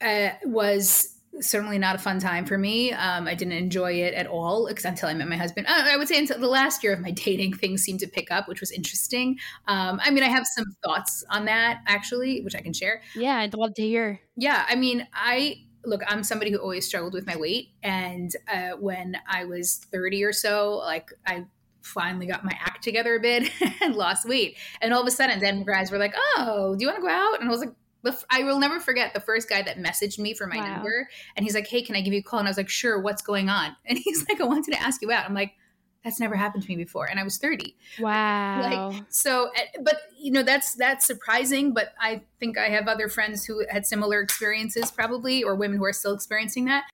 uh, 0.00 0.30
was 0.44 1.18
certainly 1.40 1.78
not 1.78 1.94
a 1.94 1.98
fun 1.98 2.18
time 2.18 2.44
for 2.44 2.58
me. 2.58 2.92
Um, 2.92 3.26
I 3.26 3.34
didn't 3.34 3.54
enjoy 3.54 3.92
it 3.92 4.14
at 4.14 4.26
all 4.26 4.66
until 4.66 5.08
I 5.08 5.14
met 5.14 5.28
my 5.28 5.36
husband. 5.36 5.66
Uh, 5.66 5.84
I 5.90 5.96
would 5.96 6.08
say 6.08 6.18
until 6.18 6.38
the 6.38 6.48
last 6.48 6.82
year 6.82 6.92
of 6.92 7.00
my 7.00 7.10
dating, 7.24 7.54
things 7.54 7.82
seemed 7.82 8.00
to 8.00 8.06
pick 8.06 8.30
up, 8.30 8.48
which 8.48 8.60
was 8.60 8.70
interesting. 8.70 9.38
Um, 9.66 10.00
I 10.02 10.10
mean, 10.10 10.22
I 10.22 10.28
have 10.28 10.46
some 10.46 10.66
thoughts 10.84 11.24
on 11.30 11.46
that 11.46 11.82
actually, 11.86 12.40
which 12.42 12.54
I 12.54 12.60
can 12.60 12.72
share. 12.72 13.02
Yeah, 13.14 13.38
I'd 13.38 13.54
love 13.54 13.74
to 13.74 13.82
hear. 13.82 14.20
Yeah, 14.36 14.64
I 14.68 14.74
mean, 14.74 15.06
I 15.12 15.62
look, 15.84 16.02
I'm 16.06 16.22
somebody 16.22 16.52
who 16.52 16.58
always 16.58 16.86
struggled 16.86 17.12
with 17.12 17.26
my 17.26 17.36
weight, 17.36 17.70
and 17.82 18.30
uh, 18.52 18.70
when 18.78 19.16
I 19.28 19.44
was 19.44 19.76
30 19.90 20.24
or 20.24 20.32
so, 20.32 20.76
like 20.76 21.10
I 21.26 21.44
finally 21.82 22.26
got 22.26 22.44
my 22.44 22.56
act 22.60 22.84
together 22.84 23.16
a 23.16 23.20
bit 23.20 23.50
and 23.80 23.96
lost 23.96 24.28
weight. 24.28 24.56
And 24.80 24.94
all 24.94 25.00
of 25.00 25.06
a 25.06 25.10
sudden, 25.10 25.40
then 25.40 25.64
guys 25.64 25.90
were 25.90 25.98
like, 25.98 26.14
"Oh, 26.36 26.76
do 26.76 26.82
you 26.82 26.88
want 26.88 26.98
to 26.98 27.02
go 27.02 27.12
out?" 27.12 27.40
And 27.40 27.48
I 27.48 27.52
was 27.52 27.60
like, 27.60 27.74
I 28.30 28.44
will 28.44 28.58
never 28.58 28.80
forget 28.80 29.14
the 29.14 29.20
first 29.20 29.48
guy 29.48 29.62
that 29.62 29.78
messaged 29.78 30.18
me 30.18 30.34
for 30.34 30.46
my 30.46 30.56
wow. 30.56 30.74
number, 30.74 31.08
and 31.36 31.44
he's 31.44 31.54
like, 31.54 31.66
"Hey, 31.66 31.82
can 31.82 31.96
I 31.96 32.00
give 32.00 32.12
you 32.12 32.20
a 32.20 32.22
call?" 32.22 32.38
And 32.38 32.48
I 32.48 32.50
was 32.50 32.56
like, 32.56 32.68
"Sure." 32.68 33.00
What's 33.00 33.22
going 33.22 33.48
on? 33.48 33.76
And 33.86 33.98
he's 33.98 34.26
like, 34.28 34.40
"I 34.40 34.44
wanted 34.44 34.72
to 34.72 34.80
ask 34.80 35.02
you 35.02 35.10
out." 35.12 35.24
I'm 35.26 35.34
like, 35.34 35.52
"That's 36.04 36.20
never 36.20 36.34
happened 36.34 36.64
to 36.64 36.68
me 36.68 36.76
before," 36.76 37.06
and 37.06 37.18
I 37.20 37.24
was 37.24 37.38
30. 37.38 37.76
Wow. 38.00 38.90
Like 38.90 39.04
so, 39.08 39.50
eh, 39.56 39.78
but 39.82 40.00
you 40.18 40.32
know 40.32 40.42
that's 40.42 40.74
that's 40.74 41.06
surprising. 41.06 41.72
But 41.72 41.94
I 42.00 42.22
think 42.40 42.58
I 42.58 42.68
have 42.68 42.88
other 42.88 43.08
friends 43.08 43.44
who 43.44 43.64
had 43.70 43.86
similar 43.86 44.20
experiences, 44.20 44.90
probably, 44.90 45.42
or 45.44 45.54
women 45.54 45.78
who 45.78 45.84
are 45.84 45.92
still 45.92 46.14
experiencing 46.14 46.66
that. 46.66 46.84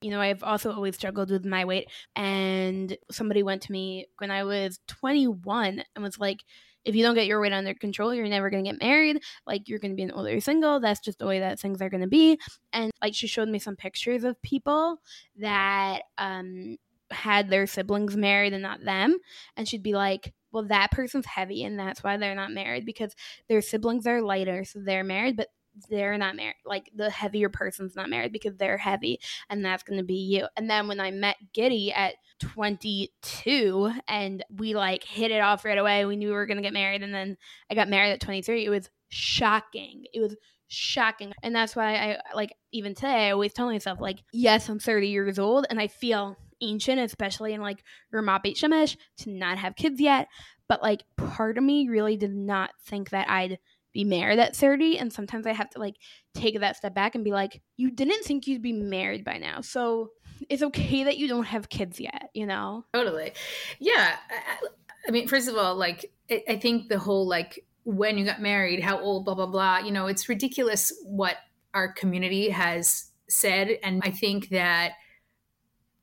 You 0.00 0.10
know, 0.10 0.20
I've 0.20 0.42
also 0.42 0.70
always 0.70 0.96
struggled 0.96 1.30
with 1.30 1.46
my 1.46 1.64
weight, 1.64 1.88
and 2.14 2.96
somebody 3.10 3.42
went 3.42 3.62
to 3.62 3.72
me 3.72 4.06
when 4.18 4.30
I 4.30 4.44
was 4.44 4.78
21 4.86 5.82
and 5.94 6.04
was 6.04 6.18
like 6.18 6.44
if 6.84 6.94
you 6.94 7.02
don't 7.02 7.14
get 7.14 7.26
your 7.26 7.40
weight 7.40 7.52
under 7.52 7.74
control, 7.74 8.14
you're 8.14 8.28
never 8.28 8.50
going 8.50 8.64
to 8.64 8.70
get 8.70 8.80
married. 8.80 9.22
Like, 9.46 9.68
you're 9.68 9.78
going 9.78 9.92
to 9.92 9.96
be 9.96 10.02
an 10.02 10.10
older 10.10 10.40
single. 10.40 10.80
That's 10.80 11.00
just 11.00 11.18
the 11.18 11.26
way 11.26 11.40
that 11.40 11.58
things 11.58 11.80
are 11.80 11.90
going 11.90 12.02
to 12.02 12.06
be. 12.06 12.38
And 12.72 12.90
like, 13.02 13.14
she 13.14 13.26
showed 13.26 13.48
me 13.48 13.58
some 13.58 13.76
pictures 13.76 14.24
of 14.24 14.40
people 14.42 15.00
that 15.38 16.02
um, 16.18 16.76
had 17.10 17.48
their 17.48 17.66
siblings 17.66 18.16
married 18.16 18.52
and 18.52 18.62
not 18.62 18.84
them. 18.84 19.18
And 19.56 19.68
she'd 19.68 19.82
be 19.82 19.94
like, 19.94 20.32
well, 20.52 20.64
that 20.64 20.92
person's 20.92 21.26
heavy 21.26 21.64
and 21.64 21.78
that's 21.78 22.02
why 22.04 22.16
they're 22.16 22.34
not 22.34 22.52
married 22.52 22.86
because 22.86 23.14
their 23.48 23.60
siblings 23.60 24.06
are 24.06 24.22
lighter. 24.22 24.64
So 24.64 24.80
they're 24.84 25.04
married, 25.04 25.36
but 25.36 25.48
they're 25.88 26.18
not 26.18 26.36
married. 26.36 26.56
Like 26.64 26.90
the 26.94 27.10
heavier 27.10 27.48
person's 27.48 27.96
not 27.96 28.10
married 28.10 28.32
because 28.32 28.56
they're 28.56 28.78
heavy, 28.78 29.20
and 29.48 29.64
that's 29.64 29.82
going 29.82 29.98
to 29.98 30.04
be 30.04 30.14
you. 30.14 30.46
And 30.56 30.68
then 30.70 30.88
when 30.88 31.00
I 31.00 31.10
met 31.10 31.36
Giddy 31.52 31.92
at 31.92 32.14
22 32.40 33.92
and 34.08 34.44
we 34.56 34.74
like 34.74 35.04
hit 35.04 35.30
it 35.30 35.40
off 35.40 35.64
right 35.64 35.78
away, 35.78 36.04
we 36.04 36.16
knew 36.16 36.28
we 36.28 36.34
were 36.34 36.46
going 36.46 36.56
to 36.56 36.62
get 36.62 36.72
married. 36.72 37.02
And 37.02 37.14
then 37.14 37.36
I 37.70 37.74
got 37.74 37.88
married 37.88 38.12
at 38.12 38.20
23. 38.20 38.64
It 38.64 38.70
was 38.70 38.90
shocking. 39.08 40.04
It 40.12 40.20
was 40.20 40.36
shocking. 40.68 41.32
And 41.42 41.54
that's 41.54 41.76
why 41.76 41.94
I 41.94 42.18
like, 42.34 42.52
even 42.72 42.94
today, 42.94 43.28
I 43.28 43.30
always 43.30 43.52
tell 43.52 43.66
myself, 43.66 44.00
like, 44.00 44.18
yes, 44.32 44.68
I'm 44.68 44.78
30 44.78 45.08
years 45.08 45.38
old 45.38 45.66
and 45.70 45.80
I 45.80 45.88
feel 45.88 46.36
ancient, 46.60 47.00
especially 47.00 47.52
in 47.52 47.60
like 47.60 47.82
Ramat 48.12 48.42
Beit 48.42 48.56
Shemesh, 48.56 48.96
to 49.18 49.30
not 49.30 49.58
have 49.58 49.76
kids 49.76 50.00
yet. 50.00 50.28
But 50.68 50.82
like, 50.82 51.04
part 51.16 51.58
of 51.58 51.64
me 51.64 51.88
really 51.88 52.16
did 52.16 52.34
not 52.34 52.70
think 52.86 53.10
that 53.10 53.28
I'd 53.28 53.58
be 53.94 54.04
married 54.04 54.38
at 54.38 54.54
30 54.54 54.98
and 54.98 55.10
sometimes 55.10 55.46
i 55.46 55.52
have 55.52 55.70
to 55.70 55.78
like 55.78 55.94
take 56.34 56.58
that 56.60 56.76
step 56.76 56.94
back 56.94 57.14
and 57.14 57.24
be 57.24 57.30
like 57.30 57.62
you 57.76 57.90
didn't 57.90 58.24
think 58.24 58.46
you'd 58.46 58.60
be 58.60 58.72
married 58.72 59.24
by 59.24 59.38
now 59.38 59.62
so 59.62 60.10
it's 60.50 60.62
okay 60.62 61.04
that 61.04 61.16
you 61.16 61.28
don't 61.28 61.44
have 61.44 61.70
kids 61.70 61.98
yet 61.98 62.28
you 62.34 62.44
know 62.44 62.84
totally 62.92 63.32
yeah 63.78 64.16
i, 64.30 64.66
I 65.08 65.10
mean 65.10 65.28
first 65.28 65.48
of 65.48 65.56
all 65.56 65.76
like 65.76 66.12
i 66.30 66.56
think 66.56 66.88
the 66.88 66.98
whole 66.98 67.26
like 67.26 67.64
when 67.84 68.18
you 68.18 68.24
got 68.24 68.42
married 68.42 68.82
how 68.82 68.98
old 68.98 69.24
blah 69.24 69.34
blah 69.34 69.46
blah 69.46 69.78
you 69.78 69.92
know 69.92 70.08
it's 70.08 70.28
ridiculous 70.28 70.92
what 71.04 71.36
our 71.72 71.92
community 71.92 72.50
has 72.50 73.10
said 73.28 73.78
and 73.82 74.02
i 74.04 74.10
think 74.10 74.50
that 74.50 74.92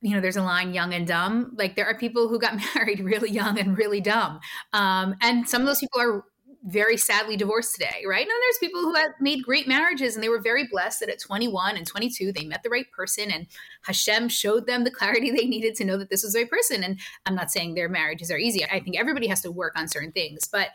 you 0.04 0.16
know, 0.16 0.20
there's 0.20 0.36
a 0.36 0.42
line 0.42 0.74
young 0.74 0.94
and 0.94 1.06
dumb. 1.06 1.54
Like 1.56 1.76
there 1.76 1.86
are 1.86 1.96
people 1.96 2.28
who 2.28 2.40
got 2.40 2.60
married 2.76 3.00
really 3.02 3.30
young 3.30 3.60
and 3.60 3.78
really 3.78 4.02
dumb. 4.02 4.40
Um, 4.74 5.16
and 5.22 5.48
some 5.48 5.62
of 5.62 5.68
those 5.68 5.80
people 5.80 6.02
are 6.02 6.24
very 6.64 6.96
sadly 6.96 7.36
divorced 7.36 7.74
today, 7.74 8.04
right? 8.08 8.22
And 8.22 8.30
there's 8.30 8.58
people 8.60 8.82
who 8.82 8.94
have 8.94 9.12
made 9.20 9.44
great 9.44 9.68
marriages 9.68 10.14
and 10.14 10.24
they 10.24 10.30
were 10.30 10.42
very 10.42 10.68
blessed 10.72 11.00
that 11.00 11.10
at 11.10 11.20
21 11.20 11.76
and 11.76 11.88
22 11.88 12.32
they 12.32 12.46
met 12.46 12.62
the 12.62 12.70
right 12.70 12.90
person 12.92 13.32
and 13.32 13.48
Hashem 13.84 14.30
showed 14.30 14.68
them 14.68 14.84
the 14.84 14.92
clarity 14.92 15.32
they 15.32 15.48
needed 15.48 15.76
to 15.76 15.86
know 15.86 15.98
that 15.98 16.10
this 16.10 16.24
was 16.24 16.34
the 16.34 16.42
right 16.42 16.50
person. 16.50 16.84
And 16.84 17.00
I'm 17.26 17.36
not 17.36 17.52
saying 17.52 17.74
their 17.74 17.90
marriages 17.90 18.30
are 18.30 18.38
easy. 18.38 18.64
I 18.64 18.80
think 18.80 18.98
everybody 18.98 19.28
has 19.28 19.42
to 19.42 19.52
work 19.52 19.74
on 19.76 19.88
certain 19.88 20.12
things, 20.12 20.48
but 20.52 20.70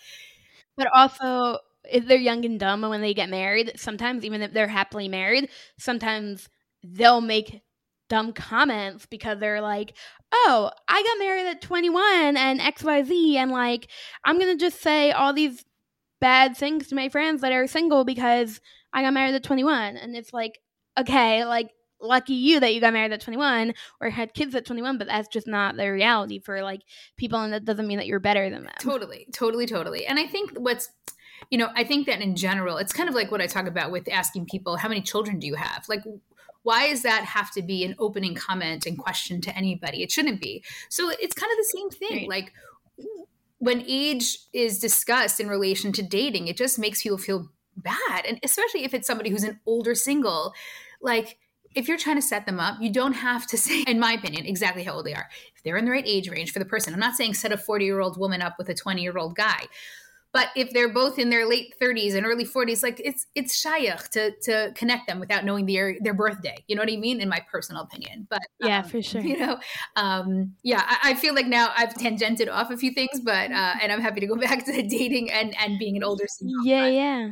but 0.77 0.89
also 0.93 1.59
if 1.89 2.07
they're 2.07 2.19
young 2.19 2.45
and 2.45 2.59
dumb 2.59 2.83
when 2.83 3.01
they 3.01 3.15
get 3.15 3.31
married, 3.31 3.73
sometimes 3.77 4.25
even 4.25 4.43
if 4.43 4.53
they're 4.53 4.67
happily 4.67 5.07
married, 5.09 5.49
sometimes 5.79 6.49
they'll 6.83 7.21
make 7.21 7.63
dumb 8.09 8.33
comments 8.33 9.07
because 9.07 9.39
they're 9.39 9.61
like, 9.61 9.97
"Oh, 10.33 10.71
I 10.89 11.03
got 11.03 11.19
married 11.19 11.47
at 11.47 11.63
21 11.63 12.37
and 12.37 12.61
XYZ 12.61 13.37
and 13.37 13.53
like 13.53 13.89
I'm 14.25 14.39
going 14.39 14.57
to 14.57 14.61
just 14.61 14.81
say 14.81 15.13
all 15.13 15.33
these 15.33 15.65
bad 16.21 16.57
things 16.57 16.89
to 16.89 16.95
my 16.95 17.09
friends 17.09 17.43
that 17.43 17.53
are 17.53 17.67
single 17.67 18.05
because 18.05 18.61
I 18.93 19.03
got 19.03 19.13
married 19.13 19.35
at 19.35 19.43
21. 19.43 19.97
And 19.97 20.17
it's 20.17 20.33
like, 20.33 20.61
okay, 20.99 21.45
like, 21.45 21.71
lucky 21.99 22.35
you 22.35 22.61
that 22.61 22.75
you 22.75 22.81
got 22.81 22.93
married 22.93 23.13
at 23.13 23.23
21 23.23 23.73
or 24.03 24.11
had 24.11 24.35
kids 24.35 24.55
at 24.55 24.67
21, 24.67 24.99
but 24.99 25.07
that's 25.07 25.29
just 25.29 25.47
not 25.47 25.77
the 25.77 25.91
reality 25.91 26.39
for 26.39 26.63
like 26.63 26.83
people. 27.17 27.41
And 27.41 27.53
that 27.55 27.65
doesn't 27.65 27.87
mean 27.87 27.97
that 27.97 28.07
you're 28.07 28.21
better 28.21 28.51
than 28.51 28.65
them. 28.65 28.75
Totally, 28.79 29.27
totally, 29.33 29.67
totally. 29.67 30.05
And 30.07 30.19
I 30.19 30.27
think 30.27 30.53
what's, 30.59 30.91
you 31.51 31.57
know, 31.57 31.71
I 31.75 31.85
think 31.85 32.07
that 32.07 32.21
in 32.21 32.37
general, 32.37 32.77
it's 32.77 32.93
kind 32.93 33.09
of 33.09 33.15
like 33.15 33.31
what 33.31 33.41
I 33.41 33.47
talk 33.47 33.67
about 33.67 33.91
with 33.91 34.11
asking 34.11 34.47
people, 34.47 34.77
how 34.77 34.89
many 34.89 35.01
children 35.01 35.39
do 35.39 35.47
you 35.47 35.55
have? 35.55 35.87
Like, 35.89 36.03
why 36.65 36.89
does 36.89 37.03
that 37.03 37.25
have 37.25 37.51
to 37.53 37.63
be 37.63 37.85
an 37.85 37.95
opening 37.99 38.35
comment 38.35 38.87
and 38.87 38.99
question 38.99 39.41
to 39.41 39.57
anybody? 39.57 40.03
It 40.03 40.11
shouldn't 40.11 40.41
be. 40.41 40.65
So 40.89 41.11
it's 41.11 41.35
kind 41.35 41.51
of 41.51 41.57
the 41.57 41.79
same 41.79 41.91
thing. 41.91 42.29
Like, 42.29 42.53
when 43.59 43.85
age 43.87 44.39
is 44.53 44.79
discussed 44.79 45.41
in 45.41 45.49
relation 45.49 45.93
to 45.93 46.03
dating, 46.03 46.49
it 46.49 46.57
just 46.57 46.79
makes 46.79 47.03
people 47.03 47.19
feel 47.19 47.49
bad. 47.77 48.27
And 48.27 48.39
especially 48.43 48.85
if 48.85 48.95
it's 48.95 49.07
somebody 49.07 49.31
who's 49.31 49.45
an 49.45 49.61
older 49.67 49.95
single, 49.95 50.55
like 51.01 51.39
if 51.75 51.89
you're 51.89 51.99
trying 51.99 52.17
to 52.17 52.23
set 52.23 52.47
them 52.47 52.59
up, 52.59 52.77
you 52.81 52.91
don't 52.91 53.13
have 53.13 53.47
to 53.49 53.59
say, 53.59 53.83
in 53.87 54.01
my 54.01 54.13
opinion, 54.13 54.47
exactly 54.47 54.83
how 54.83 54.95
old 54.95 55.07
they 55.07 55.15
are. 55.15 55.29
If 55.57 55.63
they're 55.63 55.77
in 55.77 55.85
the 55.85 55.91
right 55.91 56.07
age 56.07 56.29
range 56.29 56.53
for 56.53 56.59
the 56.59 56.65
person, 56.65 56.93
I'm 56.93 57.01
not 57.01 57.15
saying 57.15 57.35
set 57.35 57.53
a 57.53 57.59
40 57.59 57.85
year 57.85 58.01
old 58.01 58.19
woman 58.19 58.43
up 58.43 58.57
with 58.59 58.69
a 58.69 58.75
20 58.75 59.03
year 59.03 59.17
old 59.17 59.37
guy. 59.37 59.67
But 60.37 60.51
if 60.55 60.71
they're 60.75 60.93
both 60.93 61.19
in 61.19 61.31
their 61.31 61.49
late 61.49 61.73
30s 61.81 62.15
and 62.15 62.27
early 62.27 62.45
40s, 62.45 62.83
like 62.83 63.01
it's 63.03 63.27
it's 63.35 63.65
shayach 63.65 64.11
to 64.11 64.33
to 64.43 64.71
connect 64.75 65.07
them 65.07 65.19
without 65.19 65.47
knowing 65.47 65.65
their 65.65 65.97
their 66.03 66.13
birthday. 66.13 66.63
You 66.69 66.77
know 66.77 66.83
what 66.83 66.93
I 66.93 66.97
mean? 66.97 67.23
In 67.23 67.29
my 67.31 67.41
personal 67.51 67.81
opinion. 67.81 68.27
But 68.29 68.43
yeah, 68.61 68.81
um, 68.81 68.85
for 68.85 69.01
sure. 69.01 69.23
You 69.27 69.39
know, 69.39 69.59
um, 69.97 70.53
yeah, 70.63 70.83
I, 70.87 71.13
I, 71.13 71.15
feel 71.15 71.35
like 71.35 71.47
now 71.47 71.73
I've 71.75 71.95
tangented 71.95 72.53
off 72.53 72.71
a 72.71 72.77
few 72.77 72.93
things, 72.93 73.19
but 73.25 73.51
uh, 73.51 73.77
and 73.81 73.91
I'm 73.91 74.03
happy 74.03 74.21
to 74.21 74.27
go 74.27 74.37
back 74.49 74.67
to 74.67 74.83
dating 74.83 75.33
and 75.33 75.57
and 75.59 75.79
being 75.79 75.97
an 75.97 76.05
older 76.05 76.27
single. 76.29 76.63
Yeah, 76.67 76.83
but. 76.83 76.93
yeah. 76.93 77.29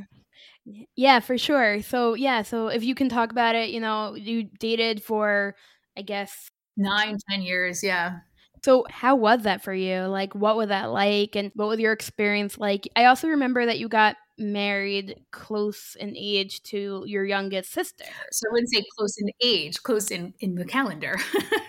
Yeah, 0.96 1.20
for 1.20 1.36
sure. 1.36 1.82
So, 1.82 2.14
yeah, 2.14 2.40
so 2.40 2.68
if 2.68 2.82
you 2.82 2.94
can 2.94 3.10
talk 3.10 3.30
about 3.30 3.54
it, 3.54 3.68
you 3.68 3.80
know, 3.80 4.14
you 4.14 4.44
dated 4.58 5.02
for 5.02 5.56
I 5.94 6.00
guess 6.00 6.48
Nine, 6.76 7.18
ten 7.30 7.42
years, 7.42 7.84
yeah. 7.84 8.18
So, 8.64 8.86
how 8.88 9.14
was 9.14 9.42
that 9.42 9.62
for 9.62 9.74
you? 9.74 10.04
Like, 10.04 10.34
what 10.34 10.56
was 10.56 10.68
that 10.68 10.90
like? 10.90 11.36
And 11.36 11.52
what 11.54 11.68
was 11.68 11.78
your 11.78 11.92
experience 11.92 12.56
like? 12.56 12.88
I 12.96 13.04
also 13.04 13.28
remember 13.28 13.66
that 13.66 13.78
you 13.78 13.90
got 13.90 14.16
married 14.38 15.20
close 15.32 15.98
in 16.00 16.16
age 16.16 16.62
to 16.62 17.04
your 17.06 17.26
youngest 17.26 17.72
sister. 17.72 18.06
So, 18.32 18.48
I 18.48 18.52
wouldn't 18.52 18.70
say 18.70 18.82
close 18.96 19.18
in 19.18 19.28
age, 19.42 19.82
close 19.82 20.10
in, 20.10 20.32
in 20.40 20.54
the 20.54 20.64
calendar. 20.64 21.18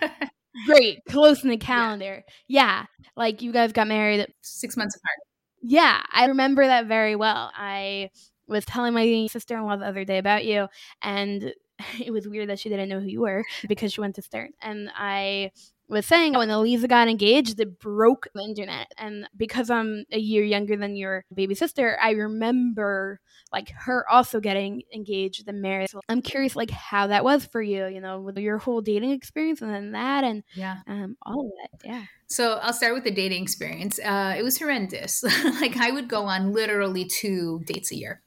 Great, 0.66 1.00
close 1.06 1.44
in 1.44 1.50
the 1.50 1.58
calendar. 1.58 2.24
Yeah. 2.48 2.64
yeah. 2.64 2.84
Like, 3.14 3.42
you 3.42 3.52
guys 3.52 3.72
got 3.72 3.88
married 3.88 4.26
six 4.40 4.74
months 4.74 4.96
apart. 4.96 5.18
Yeah, 5.60 6.02
I 6.10 6.24
remember 6.28 6.66
that 6.66 6.86
very 6.86 7.14
well. 7.14 7.52
I 7.54 8.08
was 8.48 8.64
telling 8.64 8.94
my 8.94 9.26
sister 9.26 9.54
in 9.58 9.64
law 9.64 9.76
the 9.76 9.84
other 9.84 10.06
day 10.06 10.16
about 10.16 10.46
you, 10.46 10.68
and 11.02 11.52
it 12.02 12.10
was 12.10 12.26
weird 12.26 12.48
that 12.48 12.58
she 12.58 12.70
didn't 12.70 12.88
know 12.88 13.00
who 13.00 13.08
you 13.08 13.20
were 13.20 13.44
because 13.68 13.92
she 13.92 14.00
went 14.00 14.14
to 14.14 14.22
Stern. 14.22 14.52
And 14.62 14.88
I 14.96 15.50
was 15.88 16.06
saying 16.06 16.34
when 16.34 16.48
Aliza 16.48 16.88
got 16.88 17.08
engaged, 17.08 17.60
it 17.60 17.78
broke 17.78 18.28
the 18.34 18.42
internet. 18.42 18.90
And 18.98 19.28
because 19.36 19.70
I'm 19.70 20.04
a 20.10 20.18
year 20.18 20.44
younger 20.44 20.76
than 20.76 20.96
your 20.96 21.24
baby 21.32 21.54
sister, 21.54 21.98
I 22.02 22.10
remember 22.10 23.20
like 23.52 23.70
her 23.70 24.04
also 24.10 24.40
getting 24.40 24.82
engaged 24.92 25.48
and 25.48 25.62
married. 25.62 25.90
So 25.90 26.00
I'm 26.08 26.22
curious 26.22 26.56
like 26.56 26.70
how 26.70 27.06
that 27.08 27.24
was 27.24 27.46
for 27.46 27.62
you, 27.62 27.86
you 27.86 28.00
know, 28.00 28.20
with 28.20 28.36
your 28.38 28.58
whole 28.58 28.80
dating 28.80 29.12
experience 29.12 29.62
and 29.62 29.72
then 29.72 29.92
that 29.92 30.24
and 30.24 30.42
yeah, 30.54 30.78
um, 30.86 31.16
all 31.24 31.46
of 31.46 31.52
it. 31.64 31.86
Yeah. 31.86 32.04
So 32.26 32.54
I'll 32.54 32.72
start 32.72 32.94
with 32.94 33.04
the 33.04 33.12
dating 33.12 33.42
experience. 33.42 34.00
Uh, 34.00 34.34
it 34.36 34.42
was 34.42 34.58
horrendous. 34.58 35.22
like 35.60 35.76
I 35.76 35.90
would 35.92 36.08
go 36.08 36.24
on 36.24 36.52
literally 36.52 37.04
two 37.04 37.62
dates 37.64 37.92
a 37.92 37.96
year, 37.96 38.22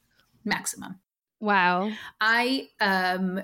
maximum. 0.45 0.99
Wow. 1.41 1.91
I 2.19 2.69
um 2.79 3.41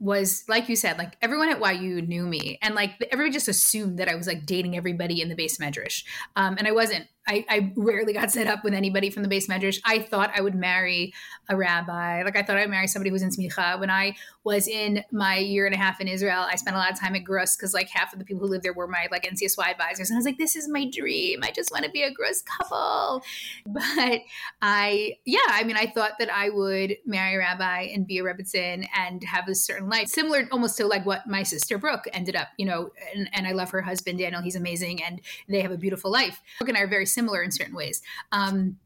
was 0.00 0.44
like 0.48 0.68
you 0.68 0.76
said, 0.76 0.98
like 0.98 1.16
everyone 1.20 1.48
at 1.48 1.60
YU 1.80 2.02
knew 2.02 2.26
me, 2.26 2.58
and 2.62 2.74
like 2.74 2.92
everybody 3.10 3.32
just 3.32 3.48
assumed 3.48 3.98
that 3.98 4.08
I 4.08 4.14
was 4.14 4.26
like 4.26 4.46
dating 4.46 4.76
everybody 4.76 5.20
in 5.20 5.28
the 5.28 5.34
beis 5.34 5.58
medrash, 5.60 6.04
um, 6.36 6.56
and 6.58 6.66
I 6.66 6.72
wasn't. 6.72 7.06
I, 7.28 7.44
I, 7.48 7.72
rarely 7.76 8.14
got 8.14 8.30
set 8.30 8.46
up 8.46 8.64
with 8.64 8.72
anybody 8.72 9.10
from 9.10 9.22
the 9.22 9.28
beis 9.28 9.48
medrash. 9.48 9.80
I 9.84 9.98
thought 10.00 10.32
I 10.34 10.40
would 10.40 10.54
marry 10.54 11.12
a 11.48 11.56
rabbi. 11.56 12.22
Like 12.22 12.36
I 12.36 12.42
thought 12.42 12.56
I'd 12.56 12.70
marry 12.70 12.86
somebody 12.86 13.10
who 13.10 13.14
was 13.14 13.22
in 13.22 13.30
smicha. 13.30 13.78
When 13.78 13.90
I 13.90 14.16
was 14.44 14.66
in 14.66 15.04
my 15.12 15.36
year 15.36 15.66
and 15.66 15.74
a 15.74 15.78
half 15.78 16.00
in 16.00 16.08
Israel, 16.08 16.46
I 16.48 16.56
spent 16.56 16.74
a 16.74 16.78
lot 16.78 16.90
of 16.90 16.98
time 16.98 17.14
at 17.14 17.24
Gruss 17.24 17.56
because 17.56 17.74
like 17.74 17.88
half 17.90 18.12
of 18.12 18.18
the 18.18 18.24
people 18.24 18.46
who 18.46 18.50
lived 18.50 18.64
there 18.64 18.72
were 18.72 18.88
my 18.88 19.08
like 19.10 19.24
NCSY 19.24 19.70
advisors. 19.70 20.08
And 20.08 20.16
I 20.16 20.18
was 20.18 20.24
like, 20.24 20.38
this 20.38 20.56
is 20.56 20.68
my 20.68 20.88
dream. 20.90 21.40
I 21.42 21.50
just 21.50 21.70
want 21.70 21.84
to 21.84 21.90
be 21.90 22.02
a 22.02 22.10
Gruss 22.10 22.42
couple. 22.44 23.22
But 23.66 24.20
I, 24.62 25.18
yeah, 25.24 25.38
I 25.48 25.64
mean, 25.64 25.76
I 25.76 25.86
thought 25.86 26.12
that 26.18 26.32
I 26.32 26.48
would 26.48 26.96
marry 27.04 27.34
a 27.34 27.38
rabbi 27.38 27.82
and 27.82 28.06
be 28.06 28.18
a 28.18 28.22
rebbitzin 28.22 28.88
and 28.96 29.22
have 29.24 29.48
a 29.48 29.54
certain 29.54 29.88
life, 29.88 30.08
similar 30.08 30.48
almost 30.50 30.76
to 30.78 30.86
like 30.86 31.04
what 31.04 31.26
my 31.26 31.42
sister 31.42 31.78
Brooke 31.78 32.06
ended 32.12 32.34
up, 32.34 32.48
you 32.56 32.64
know, 32.64 32.90
and, 33.14 33.28
and 33.34 33.46
I 33.46 33.52
love 33.52 33.70
her 33.70 33.82
husband, 33.82 34.18
Daniel. 34.18 34.40
He's 34.40 34.56
amazing. 34.56 35.02
And 35.02 35.20
they 35.48 35.60
have 35.60 35.72
a 35.72 35.76
beautiful 35.76 36.10
life. 36.10 36.40
Brooke 36.58 36.70
and 36.70 36.78
I 36.78 36.82
are 36.82 36.88
very 36.88 37.06
similar 37.18 37.42
in 37.42 37.50
certain 37.50 37.74
ways. 37.74 38.00
Um, 38.30 38.76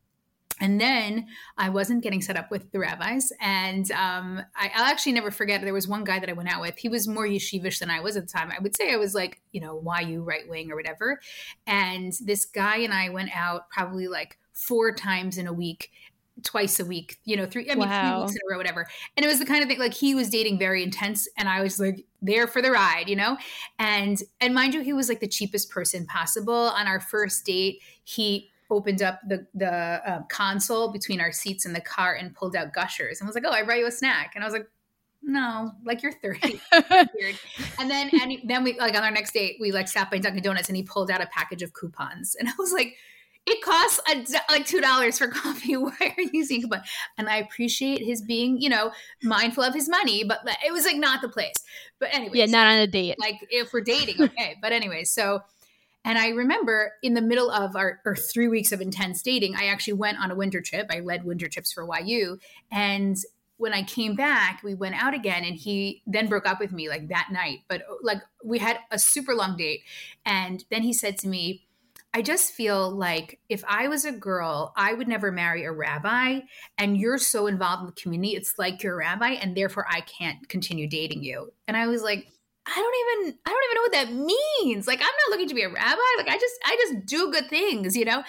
and 0.60 0.80
then 0.80 1.26
I 1.58 1.70
wasn't 1.70 2.04
getting 2.04 2.22
set 2.22 2.36
up 2.36 2.50
with 2.50 2.70
the 2.70 2.78
rabbis. 2.78 3.32
And 3.40 3.90
um, 3.92 4.40
I, 4.54 4.70
will 4.76 4.84
actually 4.84 5.12
never 5.12 5.32
forget, 5.32 5.60
there 5.60 5.74
was 5.74 5.88
one 5.88 6.04
guy 6.04 6.20
that 6.20 6.28
I 6.28 6.34
went 6.34 6.54
out 6.54 6.60
with. 6.60 6.78
He 6.78 6.88
was 6.88 7.08
more 7.08 7.26
yeshivish 7.26 7.80
than 7.80 7.90
I 7.90 8.00
was 8.00 8.16
at 8.16 8.28
the 8.28 8.32
time. 8.32 8.52
I 8.56 8.62
would 8.62 8.76
say 8.76 8.92
I 8.92 8.96
was 8.96 9.12
like, 9.12 9.40
you 9.50 9.60
know, 9.60 9.82
YU 10.00 10.22
right 10.22 10.48
wing 10.48 10.70
or 10.70 10.76
whatever. 10.76 11.20
And 11.66 12.12
this 12.24 12.44
guy 12.44 12.76
and 12.78 12.94
I 12.94 13.08
went 13.08 13.30
out 13.34 13.70
probably 13.70 14.06
like 14.06 14.38
four 14.52 14.94
times 14.94 15.36
in 15.36 15.46
a 15.48 15.52
week 15.52 15.90
twice 16.42 16.80
a 16.80 16.84
week, 16.84 17.18
you 17.24 17.36
know, 17.36 17.46
three, 17.46 17.70
I 17.70 17.74
mean, 17.74 17.88
wow. 17.88 18.12
three 18.12 18.20
weeks 18.22 18.32
in 18.32 18.38
a 18.38 18.50
row, 18.50 18.58
whatever. 18.58 18.86
And 19.16 19.24
it 19.24 19.28
was 19.28 19.38
the 19.38 19.46
kind 19.46 19.62
of 19.62 19.68
thing 19.68 19.78
like 19.78 19.94
he 19.94 20.14
was 20.14 20.28
dating 20.28 20.58
very 20.58 20.82
intense 20.82 21.28
and 21.36 21.48
I 21.48 21.62
was 21.62 21.78
like 21.78 22.04
there 22.20 22.46
for 22.46 22.62
the 22.62 22.70
ride, 22.70 23.08
you 23.08 23.16
know? 23.16 23.36
And, 23.78 24.18
and 24.40 24.54
mind 24.54 24.74
you, 24.74 24.82
he 24.82 24.92
was 24.92 25.08
like 25.08 25.20
the 25.20 25.28
cheapest 25.28 25.70
person 25.70 26.06
possible. 26.06 26.54
On 26.54 26.86
our 26.86 27.00
first 27.00 27.44
date, 27.44 27.80
he 28.04 28.50
opened 28.70 29.02
up 29.02 29.20
the, 29.26 29.46
the 29.54 29.72
uh, 29.72 30.22
console 30.28 30.92
between 30.92 31.20
our 31.20 31.32
seats 31.32 31.66
in 31.66 31.72
the 31.72 31.80
car 31.80 32.14
and 32.14 32.34
pulled 32.34 32.56
out 32.56 32.72
gushers 32.72 33.20
and 33.20 33.28
was 33.28 33.34
like, 33.34 33.44
oh, 33.46 33.52
I 33.52 33.62
brought 33.62 33.78
you 33.78 33.86
a 33.86 33.92
snack. 33.92 34.32
And 34.34 34.42
I 34.42 34.46
was 34.46 34.54
like, 34.54 34.66
no, 35.22 35.72
like 35.84 36.02
you're 36.02 36.12
30. 36.12 36.60
and 36.72 37.90
then, 37.90 38.10
and 38.20 38.38
then 38.44 38.64
we, 38.64 38.78
like 38.78 38.96
on 38.96 39.04
our 39.04 39.10
next 39.10 39.32
date, 39.32 39.56
we 39.60 39.70
like 39.70 39.88
sat 39.88 40.10
by 40.10 40.18
Dunkin' 40.18 40.42
Donuts 40.42 40.68
and 40.68 40.76
he 40.76 40.82
pulled 40.82 41.10
out 41.10 41.20
a 41.20 41.26
package 41.26 41.62
of 41.62 41.72
coupons. 41.74 42.34
And 42.34 42.48
I 42.48 42.52
was 42.58 42.72
like, 42.72 42.96
it 43.46 43.62
costs 43.62 44.00
a, 44.08 44.24
like 44.50 44.66
two 44.66 44.80
dollars 44.80 45.18
for 45.18 45.28
coffee. 45.28 45.76
Why 45.76 45.92
are 46.00 46.22
you 46.22 46.30
using 46.32 46.62
coupon? 46.62 46.82
And 47.18 47.28
I 47.28 47.36
appreciate 47.36 48.04
his 48.04 48.22
being, 48.22 48.60
you 48.60 48.68
know, 48.68 48.92
mindful 49.22 49.64
of 49.64 49.74
his 49.74 49.88
money, 49.88 50.24
but 50.24 50.40
it 50.64 50.72
was 50.72 50.84
like 50.84 50.96
not 50.96 51.22
the 51.22 51.28
place. 51.28 51.56
But 51.98 52.10
anyway, 52.12 52.38
yeah, 52.38 52.46
not 52.46 52.66
on 52.66 52.78
a 52.78 52.86
date. 52.86 53.16
Like 53.18 53.36
if 53.50 53.72
we're 53.72 53.80
dating, 53.80 54.22
okay. 54.22 54.56
but 54.60 54.72
anyway, 54.72 55.04
so 55.04 55.42
and 56.04 56.18
I 56.18 56.30
remember 56.30 56.92
in 57.02 57.14
the 57.14 57.22
middle 57.22 57.50
of 57.50 57.76
our, 57.76 58.00
our 58.04 58.16
three 58.16 58.48
weeks 58.48 58.72
of 58.72 58.80
intense 58.80 59.22
dating, 59.22 59.54
I 59.54 59.66
actually 59.66 59.92
went 59.94 60.18
on 60.18 60.32
a 60.32 60.34
winter 60.34 60.60
trip. 60.60 60.88
I 60.90 60.98
led 60.98 61.24
winter 61.24 61.48
trips 61.48 61.72
for 61.72 61.86
YU, 62.00 62.38
and 62.70 63.16
when 63.58 63.72
I 63.72 63.84
came 63.84 64.16
back, 64.16 64.60
we 64.64 64.74
went 64.74 65.00
out 65.00 65.14
again 65.14 65.44
and 65.44 65.54
he 65.54 66.02
then 66.04 66.26
broke 66.26 66.48
up 66.48 66.58
with 66.58 66.72
me 66.72 66.88
like 66.88 67.06
that 67.08 67.28
night. 67.30 67.60
But 67.68 67.82
like 68.02 68.18
we 68.42 68.58
had 68.58 68.80
a 68.90 68.98
super 68.98 69.36
long 69.36 69.56
date. 69.56 69.82
And 70.26 70.64
then 70.68 70.82
he 70.82 70.92
said 70.92 71.16
to 71.18 71.28
me, 71.28 71.68
I 72.14 72.20
just 72.20 72.52
feel 72.52 72.90
like 72.90 73.40
if 73.48 73.64
I 73.66 73.88
was 73.88 74.04
a 74.04 74.12
girl, 74.12 74.74
I 74.76 74.92
would 74.92 75.08
never 75.08 75.32
marry 75.32 75.64
a 75.64 75.72
rabbi. 75.72 76.40
And 76.76 76.98
you're 76.98 77.16
so 77.16 77.46
involved 77.46 77.80
in 77.80 77.86
the 77.86 78.00
community, 78.00 78.36
it's 78.36 78.58
like 78.58 78.82
you're 78.82 78.94
a 78.94 78.98
rabbi, 78.98 79.30
and 79.30 79.56
therefore 79.56 79.86
I 79.88 80.02
can't 80.02 80.46
continue 80.48 80.86
dating 80.86 81.22
you. 81.22 81.52
And 81.66 81.76
I 81.76 81.86
was 81.86 82.02
like, 82.02 82.26
I 82.64 82.76
don't 82.76 83.24
even 83.26 83.38
I 83.44 83.50
don't 83.50 83.64
even 83.64 83.74
know 83.74 83.82
what 83.82 84.28
that 84.28 84.62
means. 84.62 84.86
Like 84.86 85.00
I'm 85.00 85.06
not 85.06 85.30
looking 85.30 85.48
to 85.48 85.54
be 85.54 85.62
a 85.62 85.68
rabbi. 85.68 86.00
Like 86.16 86.28
I 86.28 86.38
just 86.38 86.54
I 86.64 86.76
just 86.80 87.06
do 87.06 87.32
good 87.32 87.48
things, 87.48 87.96
you 87.96 88.04
know? 88.04 88.22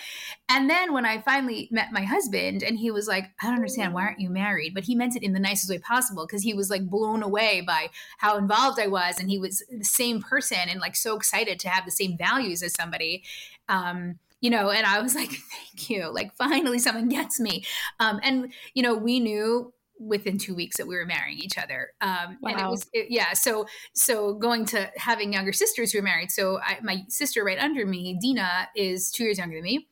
And 0.49 0.67
then 0.69 0.91
when 0.91 1.05
I 1.05 1.21
finally 1.21 1.67
met 1.71 1.91
my 1.91 2.03
husband 2.03 2.63
and 2.63 2.77
he 2.77 2.89
was 2.89 3.07
like, 3.07 3.25
I 3.41 3.47
don't 3.47 3.55
understand, 3.55 3.93
why 3.93 4.03
aren't 4.03 4.19
you 4.19 4.31
married? 4.31 4.73
But 4.73 4.85
he 4.85 4.95
meant 4.95 5.15
it 5.15 5.23
in 5.23 5.33
the 5.33 5.39
nicest 5.39 5.69
way 5.69 5.77
possible 5.77 6.25
because 6.25 6.41
he 6.41 6.55
was 6.55 6.71
like 6.71 6.89
blown 6.89 7.21
away 7.21 7.61
by 7.61 7.89
how 8.17 8.37
involved 8.37 8.79
I 8.79 8.87
was 8.87 9.19
and 9.19 9.29
he 9.29 9.37
was 9.37 9.63
the 9.69 9.85
same 9.85 10.21
person 10.21 10.57
and 10.67 10.79
like 10.79 10.95
so 10.95 11.15
excited 11.15 11.59
to 11.59 11.69
have 11.69 11.85
the 11.85 11.91
same 11.91 12.17
values 12.17 12.63
as 12.63 12.73
somebody. 12.73 13.23
Um 13.69 14.19
you 14.41 14.49
know, 14.49 14.71
and 14.71 14.85
I 14.85 15.01
was 15.01 15.15
like, 15.15 15.29
thank 15.53 15.89
you. 15.89 16.13
Like, 16.13 16.35
finally, 16.35 16.77
someone 16.77 17.07
gets 17.07 17.39
me. 17.39 17.63
Um, 18.01 18.19
and, 18.21 18.51
you 18.73 18.83
know, 18.83 18.93
we 18.93 19.21
knew 19.21 19.73
within 20.07 20.37
two 20.37 20.55
weeks 20.55 20.77
that 20.77 20.87
we 20.87 20.95
were 20.95 21.05
marrying 21.05 21.37
each 21.37 21.57
other. 21.57 21.91
Um, 22.01 22.37
wow. 22.41 22.51
And 22.51 22.59
it 22.59 22.69
was, 22.69 22.89
it, 22.93 23.07
yeah. 23.09 23.33
So, 23.33 23.65
so 23.93 24.33
going 24.33 24.65
to 24.67 24.89
having 24.95 25.33
younger 25.33 25.53
sisters 25.53 25.91
who 25.91 25.99
are 25.99 26.03
married. 26.03 26.31
So 26.31 26.59
I, 26.59 26.79
my 26.81 27.03
sister 27.09 27.43
right 27.43 27.59
under 27.59 27.85
me, 27.85 28.17
Dina, 28.19 28.69
is 28.75 29.11
two 29.11 29.23
years 29.23 29.37
younger 29.37 29.57
than 29.57 29.63
me. 29.63 29.87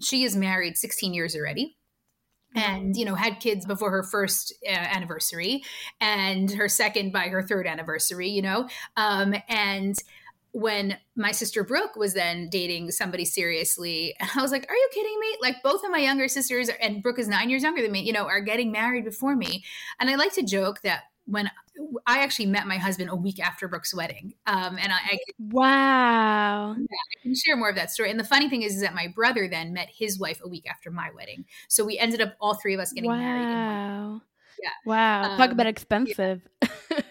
She 0.00 0.24
is 0.24 0.36
married 0.36 0.76
16 0.76 1.14
years 1.14 1.36
already 1.36 1.76
and 2.54 2.96
you 2.96 3.04
know 3.04 3.14
had 3.14 3.40
kids 3.40 3.66
before 3.66 3.90
her 3.90 4.02
first 4.02 4.54
uh, 4.66 4.70
anniversary 4.70 5.62
and 6.00 6.52
her 6.52 6.68
second 6.68 7.12
by 7.12 7.28
her 7.28 7.42
third 7.42 7.66
anniversary 7.66 8.28
you 8.28 8.42
know 8.42 8.68
um, 8.96 9.34
and 9.48 9.96
when 10.54 10.96
my 11.16 11.32
sister 11.32 11.64
Brooke 11.64 11.96
was 11.96 12.14
then 12.14 12.48
dating 12.48 12.92
somebody 12.92 13.24
seriously, 13.24 14.14
and 14.20 14.30
I 14.36 14.40
was 14.40 14.52
like, 14.52 14.70
"Are 14.70 14.74
you 14.74 14.88
kidding 14.94 15.18
me?" 15.20 15.36
Like 15.42 15.62
both 15.62 15.84
of 15.84 15.90
my 15.90 15.98
younger 15.98 16.28
sisters, 16.28 16.70
and 16.80 17.02
Brooke 17.02 17.18
is 17.18 17.28
nine 17.28 17.50
years 17.50 17.64
younger 17.64 17.82
than 17.82 17.92
me, 17.92 18.00
you 18.00 18.12
know, 18.12 18.26
are 18.26 18.40
getting 18.40 18.72
married 18.72 19.04
before 19.04 19.36
me. 19.36 19.64
And 20.00 20.08
I 20.08 20.14
like 20.14 20.32
to 20.34 20.42
joke 20.42 20.80
that 20.82 21.02
when 21.26 21.50
I 22.06 22.20
actually 22.20 22.46
met 22.46 22.66
my 22.66 22.76
husband 22.76 23.10
a 23.10 23.16
week 23.16 23.40
after 23.40 23.66
Brooke's 23.66 23.92
wedding, 23.92 24.34
um, 24.46 24.78
and 24.78 24.92
I, 24.92 24.96
I 24.96 25.18
wow, 25.40 26.76
yeah, 26.78 26.84
I 26.84 27.22
can 27.22 27.34
share 27.34 27.56
more 27.56 27.68
of 27.68 27.76
that 27.76 27.90
story. 27.90 28.10
And 28.10 28.20
the 28.20 28.24
funny 28.24 28.48
thing 28.48 28.62
is, 28.62 28.76
is 28.76 28.82
that 28.82 28.94
my 28.94 29.08
brother 29.08 29.48
then 29.48 29.72
met 29.72 29.88
his 29.92 30.20
wife 30.20 30.40
a 30.44 30.48
week 30.48 30.70
after 30.70 30.92
my 30.92 31.10
wedding, 31.16 31.46
so 31.68 31.84
we 31.84 31.98
ended 31.98 32.20
up 32.20 32.34
all 32.40 32.54
three 32.54 32.74
of 32.74 32.80
us 32.80 32.92
getting 32.92 33.10
wow. 33.10 33.18
married. 33.18 33.44
Wow. 33.44 34.20
Yeah. 34.62 34.70
Wow. 34.86 35.32
Um, 35.32 35.36
Talk 35.36 35.50
about 35.50 35.66
expensive. 35.66 36.42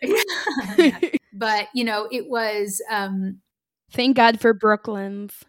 Yeah. 0.01 0.21
yeah. 0.77 0.99
But, 1.33 1.67
you 1.73 1.83
know, 1.83 2.07
it 2.11 2.29
was. 2.29 2.81
Um, 2.89 3.41
Thank 3.91 4.17
God 4.17 4.39
for 4.39 4.53
Brooklyn's. 4.53 5.33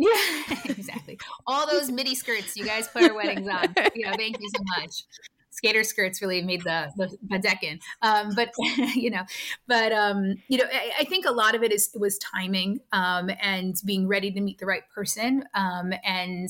Yeah, 0.00 0.56
exactly. 0.66 1.18
All 1.44 1.66
those 1.66 1.90
midi 1.90 2.14
skirts 2.14 2.56
you 2.56 2.64
guys 2.64 2.86
put 2.86 3.02
our 3.02 3.14
weddings 3.14 3.48
on. 3.48 3.74
You 3.96 4.06
know, 4.06 4.12
thank 4.16 4.40
you 4.40 4.48
so 4.48 4.62
much. 4.78 5.02
Skater 5.50 5.82
skirts 5.82 6.22
really 6.22 6.40
made 6.40 6.62
the 6.62 6.88
the, 6.96 7.38
deck 7.40 7.60
Um, 8.00 8.32
but 8.36 8.52
you 8.94 9.10
know, 9.10 9.22
but 9.66 9.90
um, 9.90 10.36
you 10.46 10.58
know, 10.58 10.66
I, 10.72 10.92
I, 11.00 11.04
think 11.04 11.26
a 11.26 11.32
lot 11.32 11.56
of 11.56 11.64
it 11.64 11.72
is 11.72 11.90
it 11.92 12.00
was 12.00 12.16
timing 12.18 12.78
um, 12.92 13.28
and 13.42 13.74
being 13.84 14.06
ready 14.06 14.30
to 14.30 14.40
meet 14.40 14.58
the 14.58 14.66
right 14.66 14.84
person 14.94 15.42
um, 15.54 15.92
and 16.04 16.48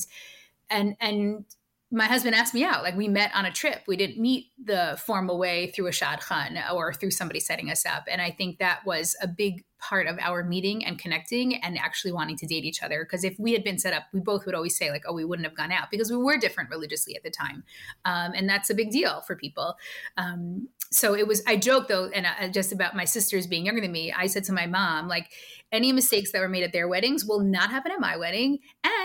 and 0.68 0.94
and 1.00 1.46
my 1.90 2.06
husband 2.06 2.34
asked 2.34 2.54
me 2.54 2.64
out. 2.64 2.82
Like 2.82 2.96
we 2.96 3.08
met 3.08 3.30
on 3.34 3.46
a 3.46 3.50
trip. 3.50 3.82
We 3.86 3.96
didn't 3.96 4.20
meet 4.20 4.46
the 4.62 5.00
formal 5.04 5.38
way 5.38 5.68
through 5.68 5.86
a 5.86 5.90
shadchan 5.90 6.60
or 6.72 6.92
through 6.92 7.12
somebody 7.12 7.40
setting 7.40 7.70
us 7.70 7.86
up. 7.86 8.04
And 8.10 8.20
I 8.20 8.30
think 8.30 8.58
that 8.58 8.84
was 8.84 9.16
a 9.22 9.26
big 9.26 9.64
part 9.78 10.06
of 10.08 10.18
our 10.18 10.42
meeting 10.42 10.84
and 10.84 10.98
connecting 10.98 11.54
and 11.62 11.78
actually 11.78 12.12
wanting 12.12 12.36
to 12.36 12.46
date 12.46 12.64
each 12.64 12.82
other. 12.82 13.04
Because 13.04 13.24
if 13.24 13.38
we 13.38 13.52
had 13.52 13.62
been 13.64 13.78
set 13.78 13.94
up, 13.94 14.04
we 14.12 14.20
both 14.20 14.44
would 14.44 14.54
always 14.54 14.76
say 14.76 14.90
like, 14.90 15.04
"Oh, 15.06 15.14
we 15.14 15.24
wouldn't 15.24 15.46
have 15.46 15.56
gone 15.56 15.72
out," 15.72 15.90
because 15.90 16.10
we 16.10 16.16
were 16.16 16.36
different 16.36 16.68
religiously 16.70 17.14
at 17.16 17.22
the 17.22 17.30
time, 17.30 17.62
um, 18.04 18.32
and 18.34 18.48
that's 18.48 18.70
a 18.70 18.74
big 18.74 18.90
deal 18.90 19.20
for 19.22 19.36
people. 19.36 19.76
Um, 20.16 20.68
so 20.90 21.14
it 21.14 21.28
was. 21.28 21.42
I 21.46 21.56
joke 21.56 21.86
though, 21.86 22.08
and 22.08 22.52
just 22.52 22.72
about 22.72 22.96
my 22.96 23.04
sisters 23.04 23.46
being 23.46 23.66
younger 23.66 23.80
than 23.80 23.92
me. 23.92 24.12
I 24.12 24.26
said 24.26 24.44
to 24.44 24.52
my 24.52 24.66
mom, 24.66 25.06
like, 25.06 25.30
any 25.70 25.92
mistakes 25.92 26.32
that 26.32 26.40
were 26.40 26.48
made 26.48 26.64
at 26.64 26.72
their 26.72 26.88
weddings 26.88 27.24
will 27.24 27.40
not 27.40 27.70
happen 27.70 27.92
at 27.92 28.00
my 28.00 28.16
wedding, 28.16 28.58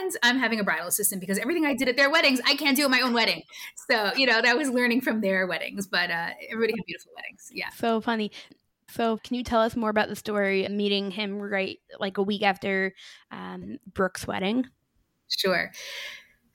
and 0.04 0.18
I'm 0.24 0.38
having 0.38 0.60
a 0.60 0.64
bridal 0.64 0.88
assistant 0.88 1.22
because 1.22 1.38
everything 1.38 1.66
I 1.66 1.74
did 1.74 1.88
at 1.88 1.98
their 1.98 2.10
weddings, 2.10 2.40
I 2.46 2.56
can't 2.56 2.76
do 2.76 2.84
at 2.86 2.92
my 2.92 3.02
own 3.02 3.14
wedding. 3.14 3.44
So 3.90 4.12
you 4.16 4.26
know, 4.26 4.42
that 4.42 4.58
was 4.58 4.70
learning 4.70 5.02
from 5.02 5.22
their 5.22 5.48
weddings. 5.48 5.88
But 5.88 6.12
uh, 6.12 6.30
everybody 6.52 6.74
had 6.78 6.86
beautiful 6.86 7.12
weddings. 7.16 7.50
Yeah. 7.52 7.70
So 7.70 8.02
funny. 8.02 8.32
So, 8.90 9.18
can 9.24 9.36
you 9.36 9.44
tell 9.44 9.62
us 9.62 9.76
more 9.76 9.90
about 9.90 10.10
the 10.10 10.16
story 10.16 10.66
of 10.66 10.72
meeting 10.72 11.10
him 11.10 11.40
right 11.40 11.80
like 12.00 12.20
a 12.20 12.22
week 12.22 12.44
after 12.44 12.94
um, 13.32 13.80
Brooke's 13.92 14.28
wedding? 14.28 14.68
Sure. 15.30 15.72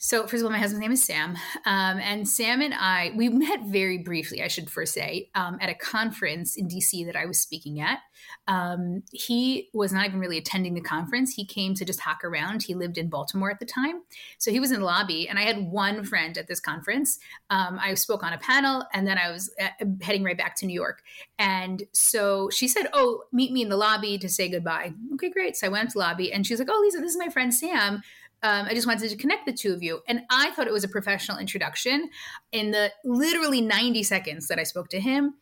So, 0.00 0.28
first 0.28 0.42
of 0.42 0.44
all, 0.44 0.52
my 0.52 0.58
husband's 0.58 0.80
name 0.80 0.92
is 0.92 1.02
Sam. 1.02 1.36
Um, 1.66 1.98
and 1.98 2.28
Sam 2.28 2.62
and 2.62 2.72
I, 2.72 3.10
we 3.16 3.28
met 3.28 3.64
very 3.64 3.98
briefly, 3.98 4.40
I 4.40 4.46
should 4.46 4.70
first 4.70 4.94
say, 4.94 5.28
um, 5.34 5.58
at 5.60 5.68
a 5.68 5.74
conference 5.74 6.56
in 6.56 6.68
DC 6.68 7.04
that 7.06 7.16
I 7.16 7.26
was 7.26 7.40
speaking 7.40 7.80
at. 7.80 7.98
Um, 8.46 9.02
he 9.12 9.68
was 9.74 9.92
not 9.92 10.06
even 10.06 10.20
really 10.20 10.38
attending 10.38 10.74
the 10.74 10.80
conference. 10.80 11.34
He 11.34 11.44
came 11.44 11.74
to 11.74 11.84
just 11.84 11.98
hawk 11.98 12.22
around. 12.22 12.62
He 12.62 12.76
lived 12.76 12.96
in 12.96 13.08
Baltimore 13.08 13.50
at 13.50 13.58
the 13.58 13.66
time. 13.66 14.02
So 14.38 14.52
he 14.52 14.60
was 14.60 14.70
in 14.70 14.80
the 14.80 14.86
lobby, 14.86 15.28
and 15.28 15.36
I 15.36 15.42
had 15.42 15.68
one 15.68 16.04
friend 16.04 16.38
at 16.38 16.46
this 16.46 16.60
conference. 16.60 17.18
Um, 17.50 17.80
I 17.82 17.94
spoke 17.94 18.22
on 18.22 18.32
a 18.32 18.38
panel, 18.38 18.84
and 18.92 19.04
then 19.04 19.18
I 19.18 19.32
was 19.32 19.52
uh, 19.60 19.84
heading 20.00 20.22
right 20.22 20.38
back 20.38 20.54
to 20.56 20.66
New 20.66 20.74
York. 20.74 21.02
And 21.40 21.82
so 21.92 22.50
she 22.50 22.68
said, 22.68 22.86
Oh, 22.92 23.24
meet 23.32 23.50
me 23.50 23.62
in 23.62 23.68
the 23.68 23.76
lobby 23.76 24.16
to 24.18 24.28
say 24.28 24.48
goodbye. 24.48 24.92
Okay, 25.14 25.30
great. 25.30 25.56
So 25.56 25.66
I 25.66 25.70
went 25.70 25.90
to 25.90 25.94
the 25.94 25.98
lobby, 25.98 26.32
and 26.32 26.46
she's 26.46 26.60
like, 26.60 26.68
Oh, 26.70 26.80
Lisa, 26.80 26.98
this 26.98 27.10
is 27.10 27.18
my 27.18 27.30
friend 27.30 27.52
Sam 27.52 28.02
um, 28.42 28.66
I 28.66 28.74
just 28.74 28.86
wanted 28.86 29.08
to 29.10 29.16
connect 29.16 29.46
the 29.46 29.52
two 29.52 29.72
of 29.72 29.82
you. 29.82 30.00
And 30.06 30.22
I 30.30 30.50
thought 30.52 30.66
it 30.66 30.72
was 30.72 30.84
a 30.84 30.88
professional 30.88 31.38
introduction. 31.38 32.08
In 32.52 32.70
the 32.70 32.92
literally 33.04 33.60
90 33.60 34.02
seconds 34.04 34.48
that 34.48 34.58
I 34.58 34.62
spoke 34.62 34.88
to 34.90 35.00
him, 35.00 35.34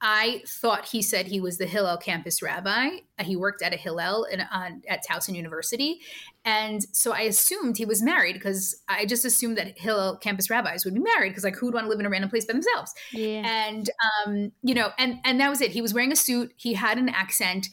I 0.00 0.42
thought 0.46 0.86
he 0.86 1.02
said 1.02 1.26
he 1.26 1.40
was 1.40 1.58
the 1.58 1.66
Hillel 1.66 1.96
campus 1.96 2.40
rabbi. 2.40 2.98
He 3.20 3.34
worked 3.34 3.62
at 3.62 3.74
a 3.74 3.76
Hillel 3.76 4.24
in, 4.24 4.40
on, 4.40 4.82
at 4.88 5.02
Towson 5.04 5.34
University. 5.34 6.00
And 6.44 6.86
so 6.92 7.12
I 7.12 7.22
assumed 7.22 7.76
he 7.76 7.84
was 7.84 8.00
married 8.00 8.34
because 8.34 8.80
I 8.88 9.06
just 9.06 9.24
assumed 9.24 9.58
that 9.58 9.76
Hillel 9.76 10.16
campus 10.18 10.50
rabbis 10.50 10.84
would 10.84 10.94
be 10.94 11.00
married 11.00 11.30
because 11.30 11.42
like 11.42 11.56
who 11.56 11.66
would 11.66 11.74
want 11.74 11.86
to 11.86 11.90
live 11.90 11.98
in 11.98 12.06
a 12.06 12.10
random 12.10 12.30
place 12.30 12.44
by 12.44 12.52
themselves? 12.52 12.94
Yeah. 13.12 13.42
And, 13.44 13.90
um, 14.24 14.52
you 14.62 14.74
know, 14.74 14.90
and, 14.98 15.18
and 15.24 15.40
that 15.40 15.50
was 15.50 15.60
it. 15.60 15.72
He 15.72 15.82
was 15.82 15.92
wearing 15.92 16.12
a 16.12 16.16
suit. 16.16 16.52
He 16.56 16.74
had 16.74 16.96
an 16.96 17.08
accent 17.08 17.68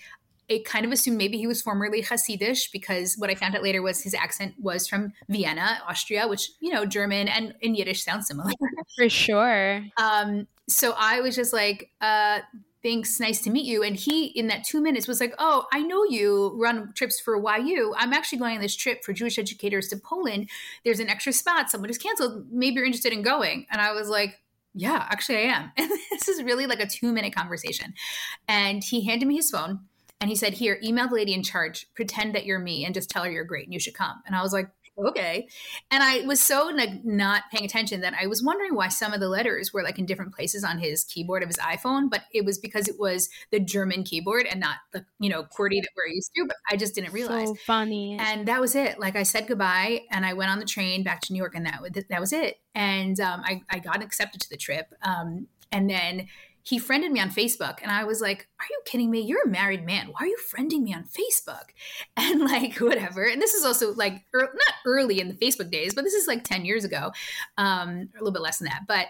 it 0.48 0.66
kind 0.66 0.86
of 0.86 0.92
assumed 0.92 1.18
maybe 1.18 1.38
he 1.38 1.48
was 1.48 1.62
formerly 1.62 2.04
Hasidish 2.04 2.72
because 2.72 3.16
what 3.18 3.30
I 3.30 3.36
found 3.36 3.56
out 3.56 3.64
later 3.64 3.82
was 3.82 4.02
his 4.02 4.14
accent 4.14 4.56
was 4.60 4.88
from 4.88 5.14
Vienna, 5.28 5.80
Austria, 5.88 6.28
which, 6.28 6.52
you 6.60 6.72
know, 6.72 6.86
German 6.86 7.28
and 7.28 7.56
in 7.62 7.76
Yiddish 7.76 8.04
sounds 8.04 8.28
similar. 8.28 8.52
For 8.96 9.10
sure. 9.10 9.84
Um, 9.98 10.48
so 10.68 10.94
I 10.98 11.22
was 11.22 11.36
just 11.36 11.52
like, 11.52 11.90
uh, 12.02 12.40
thanks, 12.84 13.20
nice 13.20 13.42
to 13.42 13.50
meet 13.50 13.66
you. 13.66 13.82
And 13.82 13.96
he, 13.96 14.28
in 14.28 14.48
that 14.48 14.64
two 14.64 14.82
minutes, 14.82 15.08
was 15.08 15.20
like, 15.20 15.34
oh, 15.40 15.66
I 15.74 15.82
know 15.82 16.04
you 16.04 16.56
run 16.56 16.94
trips 16.94 17.20
for 17.20 17.36
YU. 17.36 17.96
I'm 17.98 18.14
actually 18.14 18.38
going 18.38 18.56
on 18.56 18.62
this 18.62 18.76
trip 18.76 19.04
for 19.04 19.14
Jewish 19.14 19.40
educators 19.40 19.88
to 19.90 19.98
Poland. 19.98 20.50
There's 20.84 21.00
an 21.00 21.10
extra 21.10 21.34
spot. 21.34 21.72
Someone 21.72 21.88
just 21.88 22.04
canceled. 22.04 22.46
Maybe 22.52 22.76
you're 22.76 22.86
interested 22.86 23.14
in 23.14 23.24
going. 23.24 23.66
And 23.72 23.82
I 23.82 23.94
was 23.94 24.10
like, 24.10 24.40
yeah, 24.76 25.08
actually, 25.10 25.38
I 25.38 25.56
am. 25.56 25.72
And 25.78 25.90
this 26.12 26.28
is 26.28 26.44
really 26.44 26.68
like 26.68 26.80
a 26.80 26.86
two 26.86 27.12
minute 27.12 27.36
conversation. 27.36 27.96
And 28.48 28.84
he 28.84 29.06
handed 29.06 29.28
me 29.28 29.38
his 29.38 29.50
phone 29.50 29.80
and 30.22 30.30
he 30.30 30.36
said, 30.36 30.54
Here, 30.54 30.80
email 30.84 31.08
the 31.08 31.16
lady 31.16 31.34
in 31.34 31.44
charge, 31.44 31.88
pretend 31.96 32.36
that 32.36 32.46
you're 32.46 32.60
me, 32.60 32.86
and 32.86 32.94
just 32.94 33.10
tell 33.10 33.24
her 33.24 33.32
you're 33.32 33.44
great 33.44 33.66
and 33.66 33.74
you 33.74 33.80
should 33.80 33.94
come. 33.94 34.22
And 34.26 34.36
I 34.36 34.42
was 34.42 34.54
like, 34.54 34.70
okay. 34.98 35.48
And 35.92 36.02
I 36.02 36.22
was 36.22 36.42
so 36.42 36.72
like 36.74 37.04
not 37.04 37.44
paying 37.52 37.66
attention 37.66 38.02
that 38.02 38.14
I 38.20 38.28
was 38.28 38.42
wondering 38.42 38.76
why 38.76 38.88
some 38.88 39.14
of 39.14 39.20
the 39.20 39.28
letters 39.28 39.74
were 39.74 39.84
like 39.84 40.00
in 40.00 40.06
different 40.06 40.34
places 40.34 40.64
on 40.64 40.80
his 40.80 41.04
keyboard 41.04 41.44
of 41.44 41.50
his 41.50 41.58
iPhone, 41.58 42.10
but 42.10 42.22
it 42.34 42.46
was 42.46 42.58
because 42.58 42.88
it 42.88 42.96
was 43.00 43.30
the 43.52 43.60
German 43.60 44.04
keyboard 44.04 44.46
and 44.46 44.60
not 44.60 44.78
the, 44.94 45.06
you 45.20 45.30
know, 45.30 45.44
QWERTY 45.44 45.82
that 45.82 45.90
we're 45.96 46.14
used 46.14 46.32
to, 46.36 46.46
but 46.48 46.58
I 46.70 46.78
just 46.78 46.96
didn't 46.96 47.14
realize. 47.14 47.50
So 47.50 47.56
funny. 47.66 48.18
And 48.20 48.48
that 48.48 48.62
was 48.62 48.76
it. 48.76 49.00
Like 49.00 49.16
I 49.16 49.24
said 49.24 49.48
goodbye 49.48 50.02
and 50.12 50.26
I 50.26 50.34
went 50.34 50.52
on 50.52 50.60
the 50.60 50.66
train 50.66 51.04
back 51.04 51.22
to 51.22 51.34
New 51.34 51.40
York 51.40 51.56
and 51.56 51.66
that, 51.66 51.82
that 52.10 52.22
was 52.22 52.32
it. 52.32 52.60
And 52.74 53.20
um, 53.20 53.42
I, 53.44 53.62
I 53.70 53.80
got 53.80 54.02
accepted 54.02 54.42
to 54.42 54.50
the 54.50 54.58
trip. 54.58 54.94
Um, 55.02 55.48
and 55.72 55.90
then 55.90 56.28
he 56.66 56.80
friended 56.80 57.12
me 57.12 57.20
on 57.20 57.30
Facebook. 57.30 57.78
And 57.84 57.92
I 57.92 58.04
was 58.06 58.22
like, 58.22 58.48
Are 58.60 58.66
you 58.70 58.80
kidding 58.86 59.12
me? 59.12 59.22
You're 59.22 59.44
a 59.44 59.48
married 59.48 59.86
man. 59.86 60.08
Why 60.08 60.22
are 60.22 60.28
you 60.28 60.38
friending 60.52 60.82
me 60.82 60.94
on 60.94 61.06
Facebook? 61.06 61.66
And 62.18 62.42
like, 62.42 62.78
whatever. 62.78 63.24
And 63.24 63.42
this 63.42 63.54
is 63.54 63.64
also 63.64 63.94
like, 63.94 64.24
er, 64.34 64.50
not 64.54 64.74
early 64.86 65.20
in 65.20 65.28
the 65.28 65.36
Facebook 65.36 65.70
days, 65.70 65.94
but 65.94 66.04
this 66.04 66.14
is 66.14 66.28
like 66.28 66.44
10 66.44 66.66
years 66.66 66.84
ago, 66.84 67.12
um, 67.58 68.10
a 68.16 68.20
little 68.20 68.32
bit 68.32 68.42
less 68.42 68.58
than 68.58 68.68
that. 68.70 68.84
But 68.88 69.08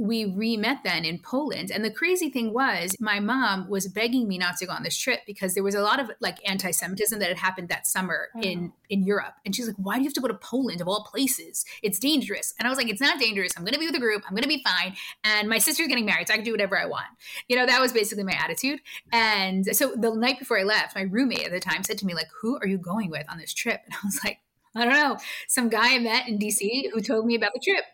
we 0.00 0.24
re-met 0.24 0.78
then 0.82 1.04
in 1.04 1.18
Poland. 1.18 1.70
And 1.70 1.84
the 1.84 1.90
crazy 1.90 2.30
thing 2.30 2.54
was 2.54 2.96
my 2.98 3.20
mom 3.20 3.68
was 3.68 3.86
begging 3.86 4.26
me 4.26 4.38
not 4.38 4.56
to 4.56 4.66
go 4.66 4.72
on 4.72 4.82
this 4.82 4.96
trip 4.96 5.20
because 5.26 5.52
there 5.52 5.62
was 5.62 5.74
a 5.74 5.82
lot 5.82 6.00
of 6.00 6.10
like 6.20 6.38
anti-Semitism 6.48 7.18
that 7.18 7.28
had 7.28 7.36
happened 7.36 7.68
that 7.68 7.86
summer 7.86 8.28
oh. 8.34 8.40
in 8.40 8.72
in 8.88 9.04
Europe. 9.04 9.34
And 9.44 9.54
she's 9.54 9.66
like, 9.66 9.76
why 9.76 9.96
do 9.96 10.00
you 10.00 10.08
have 10.08 10.14
to 10.14 10.20
go 10.20 10.28
to 10.28 10.34
Poland 10.34 10.80
of 10.80 10.88
all 10.88 11.04
places? 11.04 11.66
It's 11.82 11.98
dangerous. 11.98 12.54
And 12.58 12.66
I 12.66 12.70
was 12.70 12.78
like, 12.78 12.88
it's 12.88 13.00
not 13.00 13.20
dangerous. 13.20 13.52
I'm 13.56 13.64
gonna 13.64 13.78
be 13.78 13.86
with 13.86 13.94
a 13.94 14.00
group, 14.00 14.22
I'm 14.26 14.34
gonna 14.34 14.46
be 14.46 14.64
fine. 14.64 14.96
And 15.22 15.48
my 15.48 15.58
sister's 15.58 15.86
getting 15.88 16.06
married, 16.06 16.28
so 16.28 16.34
I 16.34 16.38
can 16.38 16.44
do 16.44 16.52
whatever 16.52 16.78
I 16.78 16.86
want. 16.86 17.06
You 17.48 17.56
know, 17.56 17.66
that 17.66 17.80
was 17.80 17.92
basically 17.92 18.24
my 18.24 18.32
attitude. 18.42 18.80
And 19.12 19.66
so 19.76 19.94
the 19.94 20.14
night 20.14 20.38
before 20.38 20.58
I 20.58 20.62
left, 20.62 20.96
my 20.96 21.02
roommate 21.02 21.44
at 21.44 21.52
the 21.52 21.60
time 21.60 21.84
said 21.84 21.98
to 21.98 22.06
me, 22.06 22.14
like, 22.14 22.28
who 22.40 22.56
are 22.56 22.66
you 22.66 22.78
going 22.78 23.10
with 23.10 23.26
on 23.30 23.38
this 23.38 23.52
trip? 23.52 23.82
And 23.84 23.94
I 23.94 23.98
was 24.04 24.18
like, 24.24 24.38
I 24.74 24.84
don't 24.84 24.94
know, 24.94 25.18
some 25.48 25.68
guy 25.68 25.96
I 25.96 25.98
met 25.98 26.28
in 26.28 26.38
DC 26.38 26.90
who 26.92 27.00
told 27.00 27.26
me 27.26 27.34
about 27.34 27.52
the 27.52 27.60
trip 27.60 27.84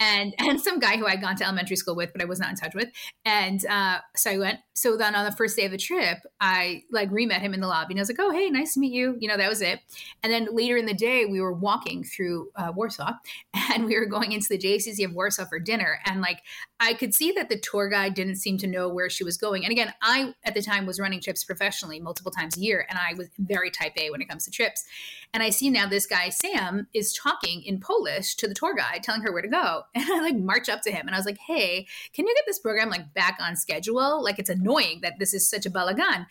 and 0.00 0.34
and 0.38 0.60
some 0.60 0.80
guy 0.80 0.96
who 0.96 1.06
I'd 1.06 1.20
gone 1.20 1.36
to 1.36 1.44
elementary 1.44 1.76
school 1.76 1.94
with, 1.94 2.12
but 2.12 2.22
I 2.22 2.24
was 2.24 2.40
not 2.40 2.50
in 2.50 2.56
touch 2.56 2.74
with. 2.74 2.88
And 3.24 3.64
uh, 3.66 3.98
so 4.16 4.30
I 4.30 4.38
went. 4.38 4.58
So 4.72 4.96
then 4.96 5.14
on 5.14 5.26
the 5.26 5.32
first 5.32 5.56
day 5.56 5.66
of 5.66 5.70
the 5.70 5.78
trip, 5.78 6.18
I 6.40 6.84
like 6.90 7.10
re-met 7.10 7.42
him 7.42 7.52
in 7.52 7.60
the 7.60 7.66
lobby, 7.68 7.92
and 7.92 8.00
I 8.00 8.02
was 8.02 8.08
like, 8.08 8.18
"Oh, 8.18 8.30
hey, 8.30 8.48
nice 8.48 8.74
to 8.74 8.80
meet 8.80 8.92
you." 8.92 9.16
You 9.20 9.28
know, 9.28 9.36
that 9.36 9.48
was 9.48 9.60
it. 9.60 9.80
And 10.22 10.32
then 10.32 10.48
later 10.52 10.76
in 10.76 10.86
the 10.86 10.94
day, 10.94 11.26
we 11.26 11.40
were 11.40 11.52
walking 11.52 12.02
through 12.02 12.48
uh, 12.56 12.72
Warsaw, 12.74 13.12
and 13.72 13.84
we 13.84 13.98
were 13.98 14.06
going 14.06 14.32
into 14.32 14.48
the 14.48 14.58
JCC 14.58 15.04
of 15.04 15.14
Warsaw 15.14 15.44
for 15.44 15.60
dinner, 15.60 16.00
and 16.06 16.20
like 16.20 16.42
I 16.80 16.94
could 16.94 17.14
see 17.14 17.32
that 17.32 17.50
the 17.50 17.58
tour 17.58 17.88
guide 17.90 18.14
didn't 18.14 18.36
seem 18.36 18.56
to 18.58 18.66
know 18.66 18.88
where 18.88 19.10
she 19.10 19.22
was 19.22 19.36
going. 19.36 19.64
And 19.64 19.72
again, 19.72 19.92
I 20.02 20.34
at 20.44 20.54
the 20.54 20.62
time 20.62 20.86
was 20.86 20.98
running 20.98 21.20
trips 21.20 21.44
professionally 21.44 22.00
multiple 22.00 22.32
times 22.32 22.56
a 22.56 22.60
year, 22.60 22.86
and 22.88 22.98
I 22.98 23.14
was 23.14 23.28
very 23.38 23.70
type 23.70 23.92
A 23.98 24.10
when 24.10 24.22
it 24.22 24.28
comes 24.28 24.44
to 24.46 24.50
trips. 24.50 24.84
And 25.32 25.42
I 25.42 25.50
see 25.50 25.70
now 25.70 25.86
this 25.86 26.06
guy 26.06 26.28
Sam 26.28 26.88
is 26.92 27.12
talking 27.12 27.62
in 27.62 27.78
Polish 27.78 28.34
to 28.36 28.48
the 28.48 28.54
tour 28.54 28.74
guide, 28.74 29.02
telling 29.02 29.22
her 29.22 29.32
where 29.32 29.42
to 29.42 29.48
go. 29.48 29.82
And 29.94 30.04
I 30.10 30.20
like 30.20 30.36
march 30.36 30.68
up 30.68 30.82
to 30.82 30.90
him 30.90 31.06
and 31.06 31.14
I 31.14 31.18
was 31.18 31.26
like, 31.26 31.38
hey, 31.38 31.86
can 32.12 32.26
you 32.26 32.34
get 32.34 32.44
this 32.46 32.58
program 32.58 32.90
like 32.90 33.14
back 33.14 33.38
on 33.40 33.54
schedule? 33.56 34.22
Like 34.22 34.38
it's 34.38 34.50
annoying 34.50 35.00
that 35.02 35.18
this 35.18 35.34
is 35.34 35.48
such 35.48 35.66
a 35.66 35.70
balagan. 35.70 36.26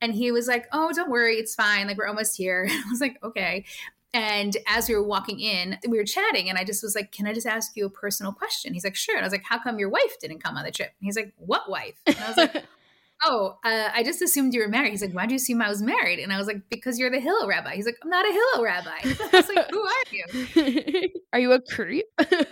And 0.00 0.14
he 0.14 0.30
was 0.30 0.46
like, 0.46 0.66
oh, 0.72 0.92
don't 0.92 1.10
worry, 1.10 1.36
it's 1.36 1.54
fine. 1.54 1.86
Like 1.86 1.96
we're 1.96 2.06
almost 2.06 2.36
here. 2.36 2.68
I 2.70 2.82
was 2.90 3.00
like, 3.00 3.18
okay. 3.22 3.64
And 4.16 4.56
as 4.66 4.88
we 4.88 4.94
were 4.94 5.02
walking 5.02 5.40
in, 5.40 5.78
we 5.86 5.98
were 5.98 6.04
chatting, 6.04 6.48
and 6.48 6.56
I 6.56 6.64
just 6.64 6.82
was 6.82 6.94
like, 6.94 7.12
Can 7.12 7.26
I 7.26 7.34
just 7.34 7.46
ask 7.46 7.76
you 7.76 7.84
a 7.84 7.90
personal 7.90 8.32
question? 8.32 8.72
He's 8.72 8.84
like, 8.84 8.94
Sure. 8.94 9.14
And 9.14 9.22
I 9.22 9.26
was 9.26 9.32
like, 9.32 9.44
How 9.44 9.58
come 9.58 9.78
your 9.78 9.90
wife 9.90 10.18
didn't 10.20 10.42
come 10.42 10.56
on 10.56 10.64
the 10.64 10.70
trip? 10.70 10.88
And 10.98 11.04
he's 11.04 11.16
like, 11.16 11.34
What 11.36 11.68
wife? 11.68 12.00
And 12.06 12.16
I 12.16 12.28
was 12.28 12.36
like, 12.38 12.64
oh, 13.24 13.56
uh, 13.64 13.88
I 13.94 14.02
just 14.02 14.22
assumed 14.22 14.54
you 14.54 14.60
were 14.60 14.68
married. 14.68 14.90
He's 14.90 15.02
like, 15.02 15.12
why 15.12 15.26
do 15.26 15.32
you 15.32 15.36
assume 15.36 15.62
I 15.62 15.68
was 15.68 15.82
married? 15.82 16.18
And 16.18 16.32
I 16.32 16.38
was 16.38 16.46
like, 16.46 16.62
because 16.70 16.98
you're 16.98 17.10
the 17.10 17.20
Hillel 17.20 17.48
rabbi. 17.48 17.74
He's 17.74 17.86
like, 17.86 17.96
I'm 18.02 18.10
not 18.10 18.26
a 18.26 18.32
Hillel 18.32 18.64
rabbi. 18.64 18.90
I 19.02 19.28
was 19.32 19.48
like, 19.48 19.70
who 19.70 19.82
are 19.82 20.04
you? 20.12 21.08
Are 21.32 21.38
you 21.38 21.52
a 21.52 21.60
creep? 21.60 22.06
yeah, 22.18 22.44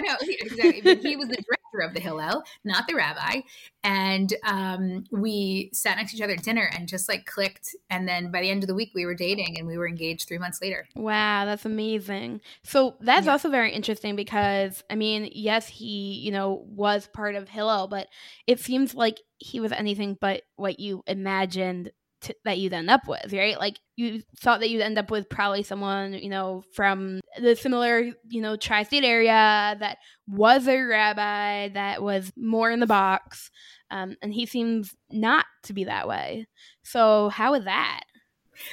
no, 0.00 0.16
exactly. 0.20 0.80
But 0.82 0.98
he 0.98 1.16
was 1.16 1.28
the 1.28 1.36
director 1.36 1.80
of 1.82 1.92
the 1.92 2.00
Hillel, 2.00 2.42
not 2.64 2.86
the 2.86 2.94
rabbi. 2.94 3.40
And 3.82 4.32
um, 4.46 5.04
we 5.10 5.70
sat 5.74 5.98
next 5.98 6.12
to 6.12 6.16
each 6.16 6.22
other 6.22 6.34
at 6.34 6.42
dinner 6.42 6.70
and 6.74 6.88
just 6.88 7.08
like 7.08 7.26
clicked. 7.26 7.74
And 7.90 8.08
then 8.08 8.30
by 8.30 8.40
the 8.40 8.50
end 8.50 8.62
of 8.62 8.68
the 8.68 8.74
week, 8.74 8.92
we 8.94 9.04
were 9.04 9.14
dating 9.14 9.58
and 9.58 9.66
we 9.66 9.76
were 9.76 9.86
engaged 9.86 10.26
three 10.26 10.38
months 10.38 10.60
later. 10.62 10.86
Wow, 10.96 11.44
that's 11.44 11.66
amazing. 11.66 12.40
So 12.62 12.96
that's 13.00 13.26
yeah. 13.26 13.32
also 13.32 13.50
very 13.50 13.72
interesting 13.72 14.16
because, 14.16 14.82
I 14.88 14.94
mean, 14.94 15.28
yes, 15.32 15.68
he, 15.68 16.20
you 16.24 16.30
know, 16.30 16.64
was 16.66 17.08
part 17.08 17.34
of 17.34 17.48
Hillel, 17.48 17.88
but 17.88 18.08
it 18.46 18.60
seems 18.60 18.94
like 18.94 19.20
he 19.44 19.60
was 19.60 19.72
anything 19.72 20.16
but 20.18 20.42
what 20.56 20.80
you 20.80 21.02
imagined 21.06 21.90
to, 22.22 22.34
that 22.46 22.58
you'd 22.58 22.72
end 22.72 22.88
up 22.88 23.06
with, 23.06 23.30
right? 23.30 23.58
Like 23.58 23.78
you 23.94 24.22
thought 24.40 24.60
that 24.60 24.70
you'd 24.70 24.80
end 24.80 24.96
up 24.96 25.10
with 25.10 25.28
probably 25.28 25.62
someone, 25.62 26.14
you 26.14 26.30
know, 26.30 26.64
from 26.72 27.20
the 27.38 27.54
similar, 27.54 28.10
you 28.28 28.40
know, 28.40 28.56
tri 28.56 28.84
state 28.84 29.04
area 29.04 29.76
that 29.78 29.98
was 30.26 30.66
a 30.66 30.80
rabbi, 30.80 31.68
that 31.68 32.02
was 32.02 32.32
more 32.38 32.70
in 32.70 32.80
the 32.80 32.86
box. 32.86 33.50
Um, 33.90 34.16
and 34.22 34.32
he 34.32 34.46
seems 34.46 34.94
not 35.10 35.44
to 35.64 35.74
be 35.74 35.84
that 35.84 36.08
way. 36.08 36.46
So, 36.82 37.28
how 37.28 37.52
is 37.52 37.64
that? 37.64 38.00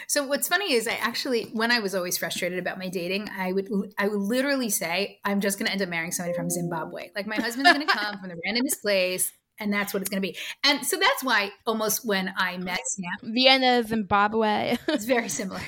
So 0.07 0.25
what's 0.25 0.47
funny 0.47 0.73
is 0.73 0.87
I 0.87 0.93
actually 0.93 1.45
when 1.53 1.71
I 1.71 1.79
was 1.79 1.95
always 1.95 2.15
frustrated 2.15 2.59
about 2.59 2.77
my 2.77 2.87
dating, 2.87 3.29
I 3.35 3.51
would 3.51 3.67
I 3.97 4.07
would 4.07 4.19
literally 4.19 4.69
say 4.69 5.19
I'm 5.25 5.41
just 5.41 5.57
going 5.57 5.65
to 5.65 5.71
end 5.71 5.81
up 5.81 5.89
marrying 5.89 6.11
somebody 6.11 6.35
from 6.35 6.51
Zimbabwe. 6.51 7.09
Like 7.15 7.25
my 7.25 7.35
husband's 7.35 7.73
going 7.73 7.85
to 7.85 7.91
come 7.91 8.19
from 8.19 8.29
the 8.29 8.35
randomest 8.47 8.81
place 8.83 9.33
and 9.61 9.71
that's 9.71 9.93
what 9.93 10.01
it's 10.01 10.09
going 10.09 10.21
to 10.21 10.27
be. 10.27 10.35
And 10.63 10.85
so 10.85 10.97
that's 10.97 11.23
why 11.23 11.51
almost 11.65 12.05
when 12.05 12.33
I 12.35 12.57
met 12.57 12.79
Sam, 12.85 13.33
Vienna, 13.33 13.83
Zimbabwe, 13.83 14.77
it's 14.87 15.05
very 15.05 15.29
similar. 15.39 15.61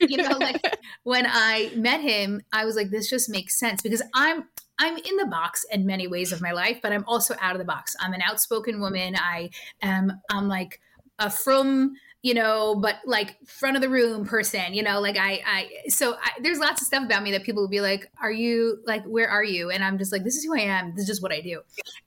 you 0.00 0.18
know, 0.18 0.36
like 0.38 0.62
when 1.02 1.26
I 1.26 1.72
met 1.74 2.00
him, 2.00 2.42
I 2.52 2.64
was 2.64 2.76
like, 2.76 2.90
this 2.90 3.10
just 3.10 3.28
makes 3.28 3.58
sense 3.58 3.82
because 3.82 4.02
I'm 4.14 4.44
I'm 4.80 4.96
in 4.96 5.16
the 5.16 5.26
box 5.26 5.64
in 5.72 5.86
many 5.86 6.06
ways 6.06 6.30
of 6.30 6.40
my 6.40 6.52
life, 6.52 6.78
but 6.80 6.92
I'm 6.92 7.04
also 7.08 7.34
out 7.40 7.54
of 7.54 7.58
the 7.58 7.64
box. 7.64 7.96
I'm 8.00 8.12
an 8.12 8.22
outspoken 8.22 8.80
woman. 8.80 9.16
I 9.16 9.50
am 9.82 10.20
I'm 10.30 10.46
like 10.46 10.80
a 11.18 11.30
from 11.30 11.94
you 12.22 12.34
know, 12.34 12.74
but 12.74 12.96
like 13.06 13.36
front 13.46 13.76
of 13.76 13.82
the 13.82 13.88
room 13.88 14.26
person, 14.26 14.74
you 14.74 14.82
know, 14.82 15.00
like 15.00 15.16
I, 15.16 15.40
I, 15.46 15.70
so 15.88 16.14
I, 16.14 16.30
there's 16.40 16.58
lots 16.58 16.80
of 16.82 16.86
stuff 16.86 17.04
about 17.04 17.22
me 17.22 17.30
that 17.32 17.44
people 17.44 17.62
will 17.62 17.68
be 17.68 17.80
like, 17.80 18.10
are 18.20 18.32
you 18.32 18.78
like, 18.86 19.04
where 19.04 19.28
are 19.28 19.44
you? 19.44 19.70
And 19.70 19.84
I'm 19.84 19.98
just 19.98 20.10
like, 20.10 20.24
this 20.24 20.34
is 20.34 20.44
who 20.44 20.56
I 20.56 20.62
am. 20.62 20.94
This 20.94 21.02
is 21.02 21.06
just 21.06 21.22
what 21.22 21.32
I 21.32 21.40
do. 21.40 21.60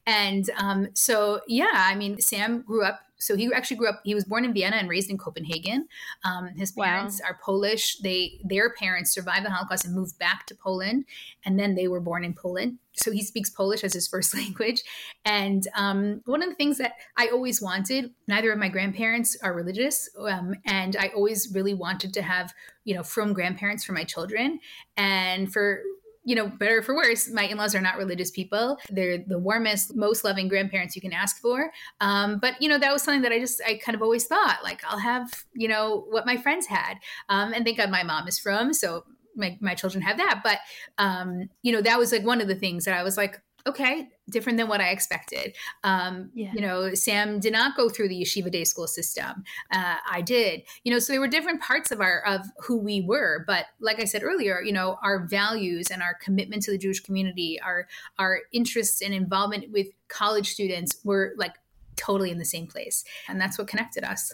And 0.06 0.50
um, 0.58 0.90
so, 0.94 1.40
yeah, 1.48 1.72
I 1.74 1.96
mean, 1.96 2.20
Sam 2.20 2.62
grew 2.62 2.84
up 2.84 3.00
so 3.22 3.36
he 3.36 3.52
actually 3.54 3.78
grew 3.78 3.88
up 3.88 4.02
he 4.04 4.16
was 4.16 4.26
born 4.26 4.46
in 4.46 4.54
vienna 4.54 4.78
and 4.78 4.90
raised 4.90 5.10
in 5.10 5.18
copenhagen. 5.18 5.88
Um, 6.24 6.50
his 6.56 6.72
parents 6.72 7.22
wow. 7.22 7.30
are 7.30 7.40
polish. 7.44 7.98
They 7.98 8.40
their 8.44 8.74
parents 8.74 9.12
survived 9.12 9.46
the 9.46 9.50
holocaust 9.50 9.86
and 9.86 9.96
moved 9.96 10.18
back 10.20 10.46
to 10.48 10.56
poland 10.56 11.06
and 11.46 11.60
then 11.60 11.76
they 11.76 11.88
were 11.88 12.02
born 12.02 12.24
in 12.24 12.34
poland. 12.34 12.80
So 12.94 13.12
he 13.12 13.24
speaks 13.24 13.50
polish 13.50 13.84
as 13.84 13.94
his 13.94 14.08
first 14.14 14.36
language. 14.36 14.82
And 15.24 15.66
um, 15.76 16.22
one 16.26 16.44
of 16.44 16.50
the 16.50 16.56
things 16.56 16.78
that 16.80 16.94
i 17.18 17.28
always 17.28 17.62
wanted 17.62 18.12
neither 18.28 18.52
of 18.52 18.60
my 18.60 18.70
grandparents 18.70 19.38
are 19.44 19.54
religious 19.54 20.10
um, 20.20 20.56
and 20.66 20.96
i 20.98 21.08
always 21.10 21.52
really 21.54 21.74
wanted 21.74 22.14
to 22.14 22.22
have 22.22 22.54
you 22.84 22.96
know 22.96 23.04
from 23.04 23.34
grandparents 23.34 23.84
for 23.84 23.94
my 23.94 24.04
children. 24.04 24.60
And 24.98 25.52
for 25.52 25.82
you 26.24 26.36
know, 26.36 26.48
better 26.48 26.82
for 26.82 26.96
worse, 26.96 27.30
my 27.30 27.44
in 27.44 27.58
laws 27.58 27.74
are 27.74 27.82
not 27.82 27.98
religious 27.98 28.30
people. 28.30 28.78
They're 28.90 29.18
the 29.18 29.40
warmest, 29.40 29.96
most 29.96 30.24
loving 30.24 30.48
grandparents 30.48 30.96
you 30.96 31.02
can 31.02 31.14
ask 31.14 31.42
for. 31.42 31.72
Um, 32.00 32.38
but, 32.40 32.62
you 32.62 32.70
know, 32.70 32.78
that 32.78 32.94
was 32.94 33.02
something 33.02 33.24
that 33.24 33.32
I 33.32 33.40
just, 33.40 33.62
I 33.66 33.80
kind 33.84 33.96
of 33.96 34.02
always 34.02 34.26
thought, 34.26 34.60
like, 34.64 34.82
I'll 34.88 35.00
have, 35.00 35.46
you 35.54 35.68
know, 35.68 36.06
what 36.10 36.26
my 36.26 36.38
friends 36.38 36.68
had. 36.68 36.96
Um, 37.30 37.54
and 37.54 37.66
thank 37.66 37.78
God 37.78 37.90
my 37.90 38.04
mom 38.04 38.28
is 38.28 38.38
from. 38.38 38.74
So 38.74 39.04
my, 39.36 39.58
my 39.62 39.74
children 39.74 40.04
have 40.04 40.18
that. 40.18 40.42
But, 40.44 40.60
um, 40.98 41.50
you 41.64 41.72
know, 41.72 41.82
that 41.82 41.98
was 41.98 42.12
like 42.12 42.24
one 42.24 42.42
of 42.42 42.48
the 42.48 42.56
things 42.56 42.86
that 42.86 42.98
I 42.98 43.02
was 43.02 43.18
like, 43.18 43.42
okay, 43.68 44.10
different 44.30 44.58
than 44.58 44.68
what 44.68 44.82
I 44.82 44.90
expected. 44.90 45.56
Um, 45.84 46.32
yeah. 46.34 46.52
You 46.54 46.62
know, 46.62 46.94
Sam 46.94 47.40
did 47.40 47.54
not 47.54 47.76
go 47.76 47.90
through 47.90 48.10
the 48.10 48.22
yeshiva 48.22 48.52
day 48.52 48.64
school 48.64 48.88
system. 48.88 49.44
Uh, 49.72 49.96
I 50.10 50.22
did. 50.22 50.64
You 50.84 50.92
know, 50.92 51.00
so 51.00 51.14
there 51.14 51.20
were 51.20 51.28
different 51.28 51.62
parts 51.62 51.92
of 51.92 52.02
our 52.02 52.24
of 52.26 52.46
who 52.60 52.78
we 52.78 53.02
were. 53.02 53.44
But 53.46 53.66
like 53.80 54.00
I 54.00 54.06
said 54.06 54.24
earlier, 54.24 54.62
you 54.62 54.74
know, 54.74 54.98
our 55.04 55.26
values 55.26 55.92
and 55.92 56.02
our 56.02 56.16
commitment 56.16 56.64
to 56.64 56.72
the 56.72 56.78
Jewish 56.78 57.00
community, 57.00 57.60
our 57.62 57.88
our 58.18 58.40
interests 58.52 59.02
and 59.02 59.14
involvement 59.14 59.72
with 59.72 59.88
college 60.08 60.52
students 60.52 61.00
were 61.04 61.34
like 61.38 61.56
totally 61.96 62.32
in 62.32 62.38
the 62.38 62.46
same 62.46 62.68
place, 62.68 63.04
and 63.28 63.40
that's 63.40 63.58
what 63.58 63.68
connected 63.68 64.04
us. 64.04 64.34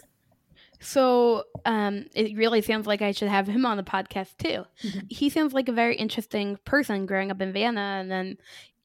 So 0.80 1.44
um, 1.64 2.06
it 2.14 2.36
really 2.36 2.62
sounds 2.62 2.86
like 2.86 3.02
I 3.02 3.12
should 3.12 3.28
have 3.28 3.48
him 3.48 3.66
on 3.66 3.76
the 3.76 3.82
podcast 3.82 4.36
too. 4.38 4.64
Mm-hmm. 4.86 4.98
He 5.08 5.28
sounds 5.28 5.52
like 5.52 5.68
a 5.68 5.72
very 5.72 5.96
interesting 5.96 6.58
person 6.64 7.06
growing 7.06 7.30
up 7.30 7.40
in 7.40 7.52
Vienna 7.52 7.98
and 8.00 8.10
then, 8.10 8.38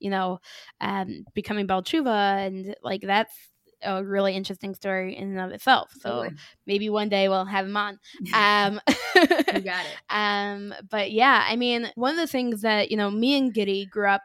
you 0.03 0.09
know, 0.09 0.39
um, 0.81 1.25
becoming 1.33 1.65
Baal 1.65 1.83
and 1.93 2.75
like 2.83 3.01
that's 3.01 3.33
a 3.81 4.03
really 4.03 4.35
interesting 4.35 4.75
story 4.75 5.15
in 5.17 5.31
and 5.31 5.39
of 5.39 5.51
itself. 5.51 5.91
So 5.99 6.09
totally. 6.09 6.35
maybe 6.65 6.89
one 6.89 7.09
day 7.09 7.29
we'll 7.29 7.45
have 7.45 7.65
him 7.65 7.77
on. 7.77 7.99
Um, 8.33 8.81
you 9.15 9.61
got 9.61 9.85
it. 9.85 9.95
Um, 10.09 10.73
but 10.89 11.11
yeah, 11.11 11.45
I 11.47 11.55
mean, 11.55 11.91
one 11.95 12.11
of 12.11 12.17
the 12.17 12.27
things 12.27 12.61
that 12.61 12.91
you 12.91 12.97
know, 12.97 13.09
me 13.09 13.37
and 13.37 13.53
Giddy 13.53 13.85
grew 13.85 14.09
up. 14.09 14.23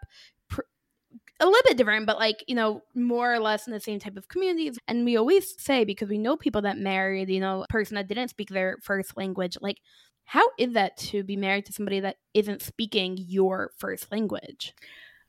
Pr- 0.48 0.62
a 1.40 1.46
little 1.46 1.62
bit 1.64 1.76
different, 1.76 2.06
but 2.06 2.18
like, 2.18 2.42
you 2.48 2.54
know, 2.56 2.82
more 2.94 3.32
or 3.32 3.38
less 3.38 3.68
in 3.68 3.72
the 3.72 3.78
same 3.78 4.00
type 4.00 4.16
of 4.16 4.26
communities. 4.26 4.76
And 4.88 5.04
we 5.04 5.16
always 5.16 5.54
say, 5.62 5.84
because 5.84 6.08
we 6.08 6.18
know 6.18 6.36
people 6.36 6.62
that 6.62 6.78
married, 6.78 7.28
you 7.28 7.38
know, 7.38 7.62
a 7.62 7.66
person 7.68 7.94
that 7.94 8.08
didn't 8.08 8.30
speak 8.30 8.48
their 8.48 8.78
first 8.82 9.16
language, 9.16 9.56
like, 9.60 9.78
how 10.24 10.46
is 10.58 10.74
that 10.74 10.96
to 10.98 11.22
be 11.22 11.36
married 11.36 11.64
to 11.66 11.72
somebody 11.72 12.00
that 12.00 12.16
isn't 12.34 12.60
speaking 12.60 13.16
your 13.18 13.70
first 13.78 14.10
language? 14.12 14.74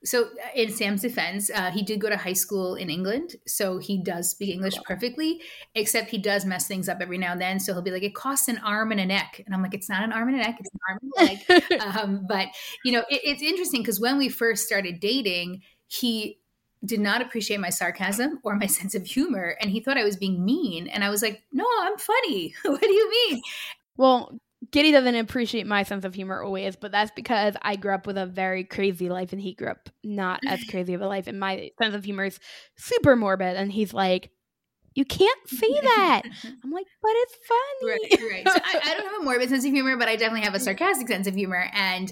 So, 0.04 0.26
uh, 0.26 0.28
in 0.56 0.72
Sam's 0.72 1.02
defense, 1.02 1.50
uh, 1.50 1.72
he 1.72 1.84
did 1.84 2.00
go 2.00 2.10
to 2.10 2.16
high 2.16 2.34
school 2.34 2.76
in 2.76 2.90
England, 2.90 3.36
so 3.46 3.80
he 3.80 4.02
does 4.02 4.30
speak 4.32 4.50
English 4.50 4.76
perfectly. 4.86 5.42
Except 5.76 6.10
he 6.10 6.18
does 6.18 6.46
mess 6.46 6.68
things 6.68 6.88
up 6.88 7.00
every 7.02 7.18
now 7.18 7.34
and 7.34 7.42
then. 7.42 7.60
So 7.60 7.74
he'll 7.74 7.82
be 7.82 7.92
like, 7.92 8.04
"It 8.04 8.16
costs 8.16 8.48
an 8.48 8.60
arm 8.60 8.92
and 8.92 9.02
a 9.02 9.06
neck," 9.06 9.42
and 9.46 9.54
I'm 9.54 9.62
like, 9.62 9.74
"It's 9.74 9.90
not 9.90 10.04
an 10.04 10.14
arm 10.14 10.30
and 10.30 10.38
a 10.38 10.44
neck; 10.44 10.58
it's 10.60 10.70
an 10.74 10.80
arm 10.90 11.00
and 11.02 11.12
a 11.12 11.24
leg." 11.24 11.82
um, 11.82 12.26
but 12.28 12.48
you 12.86 12.94
know, 12.94 13.04
it, 13.10 13.22
it's 13.24 13.42
interesting 13.42 13.82
because 13.82 14.00
when 14.00 14.18
we 14.18 14.30
first 14.30 14.66
started 14.66 15.02
dating, 15.02 15.64
he 15.88 16.40
did 16.86 17.02
not 17.02 17.22
appreciate 17.22 17.60
my 17.60 17.70
sarcasm 17.70 18.40
or 18.44 18.56
my 18.56 18.66
sense 18.68 18.96
of 18.96 19.06
humor, 19.06 19.58
and 19.60 19.70
he 19.70 19.82
thought 19.82 19.98
I 19.98 20.06
was 20.06 20.16
being 20.16 20.46
mean. 20.46 20.88
And 20.88 21.04
I 21.04 21.10
was 21.10 21.22
like, 21.22 21.44
"No, 21.52 21.66
I'm 21.82 21.98
funny. 21.98 22.54
what 22.64 22.82
do 22.82 22.94
you 22.94 23.12
mean?" 23.12 23.42
Well, 23.98 24.40
Giddy 24.72 24.92
doesn't 24.92 25.16
appreciate 25.16 25.66
my 25.66 25.84
sense 25.84 26.06
of 26.06 26.14
humor 26.14 26.44
always, 26.44 26.76
but 26.76 26.92
that's 26.92 27.12
because 27.16 27.56
I 27.62 27.76
grew 27.76 27.94
up 27.94 28.06
with 28.06 28.18
a 28.18 28.26
very 28.26 28.64
crazy 28.64 29.10
life 29.10 29.32
and 29.32 29.42
he 29.42 29.54
grew 29.54 29.70
up 29.70 29.90
not 30.04 30.42
as 30.48 30.64
crazy 30.70 30.94
of 30.94 31.02
a 31.02 31.08
life. 31.08 31.28
And 31.28 31.40
my 31.40 31.72
sense 31.82 31.96
of 31.96 32.04
humor 32.04 32.26
is 32.26 32.40
super 32.78 33.16
morbid. 33.16 33.56
And 33.56 33.72
he's 33.72 33.94
like, 33.94 34.32
you 34.96 35.06
can't 35.06 35.40
say 35.48 35.68
that. 35.82 36.24
I'm 36.64 36.72
like, 36.72 36.86
but 37.02 37.12
it's 37.14 37.36
funny. 37.48 37.92
Right, 37.92 38.32
right. 38.32 38.48
So 38.48 38.62
I, 38.64 38.80
I, 38.84 38.94
don't 38.96 39.12
have 39.12 39.22
a 39.22 39.24
morbid 39.24 39.50
sense 39.50 39.66
of 39.66 39.72
humor, 39.72 39.96
but 39.98 40.08
I 40.08 40.16
definitely 40.16 40.46
have 40.46 40.56
a 40.56 40.60
sarcastic 40.60 41.08
sense 41.08 41.28
of 41.28 41.36
humor. 41.36 41.70
And 41.74 42.12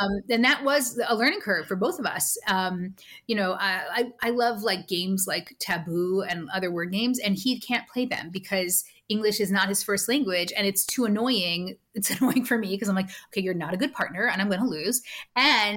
um, 0.00 0.10
and 0.28 0.44
that 0.44 0.64
was 0.64 1.00
a 1.08 1.16
learning 1.16 1.40
curve 1.40 1.66
for 1.66 1.76
both 1.76 1.98
of 1.98 2.06
us. 2.06 2.36
Um, 2.46 2.94
you 3.26 3.34
know, 3.34 3.52
I, 3.52 3.82
I, 3.90 4.28
I 4.28 4.30
love 4.30 4.62
like 4.62 4.86
games 4.86 5.24
like 5.26 5.56
Taboo 5.58 6.22
and 6.28 6.50
other 6.50 6.70
word 6.70 6.92
games, 6.92 7.18
and 7.18 7.34
he 7.34 7.58
can't 7.58 7.88
play 7.88 8.04
them 8.04 8.30
because 8.30 8.84
English 9.08 9.40
is 9.40 9.50
not 9.50 9.68
his 9.68 9.82
first 9.82 10.08
language 10.08 10.52
and 10.56 10.66
it's 10.66 10.84
too 10.84 11.04
annoying. 11.04 11.76
It's 11.98 12.10
annoying 12.10 12.44
for 12.44 12.56
me 12.56 12.68
because 12.68 12.88
I'm 12.88 12.94
like, 12.94 13.10
okay, 13.30 13.40
you're 13.40 13.54
not 13.54 13.74
a 13.74 13.76
good 13.76 13.92
partner 13.92 14.28
and 14.28 14.40
I'm 14.40 14.46
going 14.46 14.60
to 14.60 14.68
lose. 14.68 15.02
And 15.34 15.76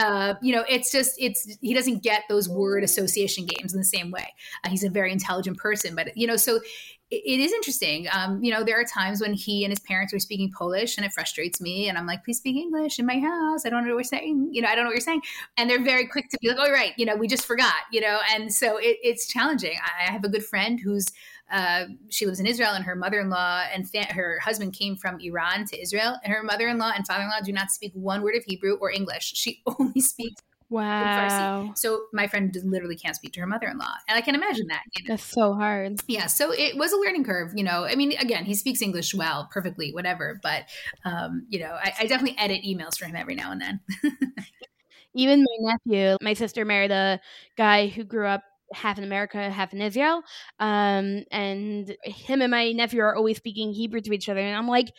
uh, 0.00 0.34
you 0.40 0.54
know, 0.54 0.64
it's 0.68 0.90
just 0.90 1.14
it's 1.18 1.56
he 1.60 1.74
doesn't 1.74 2.02
get 2.02 2.22
those 2.28 2.48
word 2.48 2.82
association 2.82 3.44
games 3.44 3.74
in 3.74 3.78
the 3.78 3.84
same 3.84 4.10
way. 4.10 4.32
Uh, 4.64 4.70
he's 4.70 4.82
a 4.82 4.88
very 4.88 5.12
intelligent 5.12 5.58
person, 5.58 5.94
but 5.94 6.16
you 6.16 6.26
know, 6.26 6.36
so 6.36 6.56
it, 7.10 7.22
it 7.26 7.40
is 7.40 7.52
interesting. 7.52 8.06
Um, 8.10 8.42
you 8.42 8.50
know, 8.50 8.64
there 8.64 8.80
are 8.80 8.84
times 8.84 9.20
when 9.20 9.34
he 9.34 9.62
and 9.62 9.70
his 9.70 9.80
parents 9.80 10.14
are 10.14 10.18
speaking 10.18 10.50
Polish, 10.56 10.96
and 10.96 11.04
it 11.04 11.12
frustrates 11.12 11.60
me, 11.60 11.88
and 11.88 11.98
I'm 11.98 12.06
like, 12.06 12.24
please 12.24 12.38
speak 12.38 12.56
English 12.56 12.98
in 12.98 13.04
my 13.04 13.18
house. 13.18 13.66
I 13.66 13.68
don't 13.68 13.86
know 13.86 13.94
what 13.94 13.98
you're 13.98 14.04
saying. 14.04 14.48
You 14.52 14.62
know, 14.62 14.68
I 14.68 14.74
don't 14.74 14.84
know 14.84 14.88
what 14.88 14.96
you're 14.96 15.02
saying, 15.02 15.22
and 15.58 15.68
they're 15.68 15.84
very 15.84 16.06
quick 16.06 16.30
to 16.30 16.38
be 16.40 16.48
like, 16.48 16.58
oh, 16.58 16.72
right, 16.72 16.92
you 16.96 17.04
know, 17.04 17.16
we 17.16 17.28
just 17.28 17.44
forgot. 17.44 17.74
You 17.92 18.00
know, 18.00 18.20
and 18.32 18.52
so 18.52 18.78
it, 18.78 18.96
it's 19.02 19.26
challenging. 19.26 19.76
I 19.84 20.10
have 20.10 20.24
a 20.24 20.30
good 20.30 20.46
friend 20.46 20.80
who's 20.80 21.08
uh, 21.50 21.84
she 22.08 22.26
lives 22.26 22.40
in 22.40 22.46
Israel, 22.46 22.72
and 22.72 22.84
her 22.84 22.94
mother-in-law 22.94 23.64
and 23.72 23.88
fa- 23.88 24.12
her 24.12 24.38
husband 24.42 24.72
came 24.72 24.96
from 24.96 25.18
Iran 25.20 25.64
to 25.66 25.80
Israel, 25.80 26.16
and 26.22 26.32
her 26.32 26.42
mother-in-law 26.42 26.92
and 26.96 27.06
father-in-law 27.06 27.40
do 27.44 27.52
not 27.52 27.70
speak 27.70 27.92
one 27.94 28.22
word 28.22 28.36
of 28.36 28.44
Hebrew 28.44 28.74
or 28.80 28.90
English. 28.90 29.32
She 29.34 29.62
only 29.78 30.00
speaks 30.00 30.42
Wow. 30.70 31.72
So 31.74 32.04
my 32.12 32.28
friend 32.28 32.56
literally 32.64 32.96
can't 32.96 33.16
speak 33.16 33.32
to 33.32 33.40
her 33.40 33.46
mother-in-law, 33.46 33.92
and 34.08 34.16
I 34.16 34.20
can 34.20 34.36
imagine 34.36 34.68
that. 34.68 34.82
You 34.96 35.02
know? 35.04 35.14
That's 35.14 35.24
so 35.24 35.54
hard. 35.54 36.00
Yeah. 36.06 36.26
So 36.26 36.52
it 36.52 36.76
was 36.76 36.92
a 36.92 36.96
learning 36.96 37.24
curve. 37.24 37.52
You 37.56 37.64
know, 37.64 37.84
I 37.84 37.96
mean, 37.96 38.12
again, 38.18 38.44
he 38.44 38.54
speaks 38.54 38.80
English 38.80 39.12
well, 39.12 39.48
perfectly, 39.52 39.92
whatever. 39.92 40.38
But 40.42 40.66
um, 41.04 41.46
you 41.48 41.58
know, 41.58 41.72
I, 41.72 41.92
I 42.00 42.06
definitely 42.06 42.38
edit 42.38 42.62
emails 42.64 42.96
for 42.96 43.06
him 43.06 43.16
every 43.16 43.34
now 43.34 43.50
and 43.50 43.60
then. 43.60 43.80
Even 45.14 45.40
my 45.40 45.74
nephew, 45.88 46.16
my 46.22 46.34
sister 46.34 46.64
married 46.64 46.92
a 46.92 47.20
guy 47.56 47.88
who 47.88 48.04
grew 48.04 48.28
up 48.28 48.44
half 48.72 48.98
in 48.98 49.04
America, 49.04 49.50
half 49.50 49.72
in 49.72 49.80
Israel. 49.80 50.22
Um, 50.58 51.24
and 51.30 51.94
him 52.04 52.42
and 52.42 52.50
my 52.50 52.72
nephew 52.72 53.00
are 53.00 53.14
always 53.14 53.36
speaking 53.36 53.72
Hebrew 53.72 54.00
to 54.00 54.12
each 54.12 54.28
other. 54.28 54.40
And 54.40 54.56
I'm 54.56 54.68
like, 54.68 54.92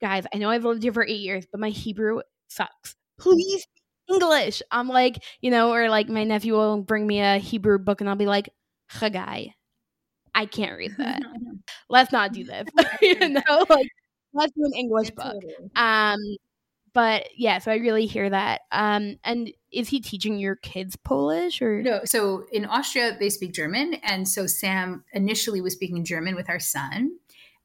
guys, 0.00 0.24
I 0.32 0.38
know 0.38 0.50
I've 0.50 0.64
lived 0.64 0.82
here 0.82 0.92
for 0.92 1.04
eight 1.04 1.20
years, 1.20 1.46
but 1.50 1.60
my 1.60 1.70
Hebrew 1.70 2.20
sucks. 2.48 2.96
Please 3.18 3.66
English. 4.10 4.62
I'm 4.70 4.88
like, 4.88 5.22
you 5.40 5.50
know, 5.50 5.72
or 5.72 5.88
like 5.88 6.08
my 6.08 6.24
nephew 6.24 6.54
will 6.54 6.82
bring 6.82 7.06
me 7.06 7.20
a 7.20 7.38
Hebrew 7.38 7.78
book 7.78 8.00
and 8.00 8.10
I'll 8.10 8.16
be 8.16 8.26
like, 8.26 8.50
Chagai, 8.92 9.52
I 10.34 10.46
can't 10.46 10.76
read 10.76 10.94
that. 10.98 11.22
let's 11.88 12.12
not 12.12 12.32
do 12.32 12.44
this. 12.44 12.66
you 13.02 13.28
know, 13.28 13.66
like 13.68 13.88
let's 14.32 14.52
do 14.52 14.64
an 14.64 14.74
English 14.74 15.10
book. 15.10 15.42
Um, 15.76 16.18
but 16.94 17.28
yeah, 17.36 17.58
so 17.58 17.72
I 17.72 17.76
really 17.76 18.06
hear 18.06 18.30
that. 18.30 18.62
Um, 18.72 19.16
and 19.24 19.52
is 19.72 19.88
he 19.88 20.00
teaching 20.00 20.38
your 20.38 20.56
kids 20.56 20.96
Polish 20.96 21.60
or 21.60 21.82
no? 21.82 22.00
So 22.04 22.46
in 22.52 22.64
Austria 22.64 23.16
they 23.18 23.28
speak 23.28 23.52
German, 23.52 23.94
and 24.02 24.26
so 24.26 24.46
Sam 24.46 25.04
initially 25.12 25.60
was 25.60 25.74
speaking 25.74 26.04
German 26.04 26.36
with 26.36 26.48
our 26.48 26.60
son, 26.60 27.18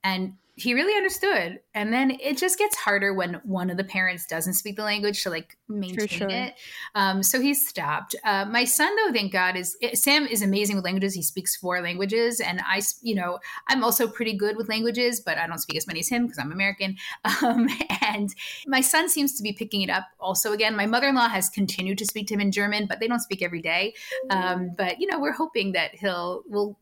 and 0.04 0.34
he 0.60 0.74
really 0.74 0.96
understood. 0.96 1.60
And 1.74 1.94
then 1.94 2.12
it 2.20 2.38
just 2.38 2.58
gets 2.58 2.76
harder 2.76 3.14
when 3.14 3.36
one 3.44 3.70
of 3.70 3.78
the 3.78 3.84
parents 3.84 4.26
doesn't 4.26 4.54
speak 4.54 4.76
the 4.76 4.84
language 4.84 5.24
to 5.24 5.30
like 5.30 5.58
maintain 5.68 6.08
sure. 6.08 6.30
it. 6.30 6.56
Um, 6.96 7.24
so 7.24 7.40
he 7.40 7.54
stopped. 7.54 8.16
Uh, 8.24 8.46
my 8.46 8.66
son, 8.66 8.94
though, 8.96 9.14
thank 9.14 9.32
God, 9.32 9.56
is 9.56 9.78
Sam 9.94 10.26
is 10.26 10.42
amazing 10.42 10.76
with 10.76 10.86
languages. 10.86 11.14
He 11.14 11.22
speaks 11.22 11.56
four 11.56 11.82
languages, 11.82 12.40
and 12.40 12.62
I, 12.66 12.82
you 13.02 13.16
know, 13.16 13.40
I'm 13.68 13.84
also 13.84 14.08
pretty 14.08 14.34
good 14.34 14.58
with 14.58 14.70
languages, 14.70 15.20
but 15.20 15.38
I 15.38 15.48
don't 15.48 15.60
speak 15.60 15.78
as 15.78 15.88
many 15.88 16.02
as 16.02 16.10
him 16.10 16.26
because 16.26 16.40
I'm 16.40 16.52
American. 16.52 16.98
Um, 17.42 17.70
and 18.02 18.34
my 18.68 18.82
son 18.82 19.08
seems 19.08 19.38
to 19.38 19.44
be 19.44 19.54
picking 19.54 19.82
it 19.82 19.90
up 19.90 20.06
also 20.20 20.52
again. 20.52 20.76
My 20.76 20.86
mother-in-law 20.86 21.30
has 21.30 21.48
continued 21.48 21.98
to 22.00 22.06
speak 22.06 22.28
to 22.28 22.34
him 22.34 22.42
in 22.42 22.52
German, 22.52 22.86
but 22.86 23.00
they 23.00 23.08
don't 23.08 23.20
speak 23.20 23.42
every 23.42 23.62
day. 23.62 23.94
Um, 24.30 24.72
but 24.78 25.00
you 25.00 25.08
know, 25.08 25.20
we're 25.20 25.32
hoping 25.32 25.72
that 25.74 25.96
he'll 25.96 26.44
will 26.48 26.78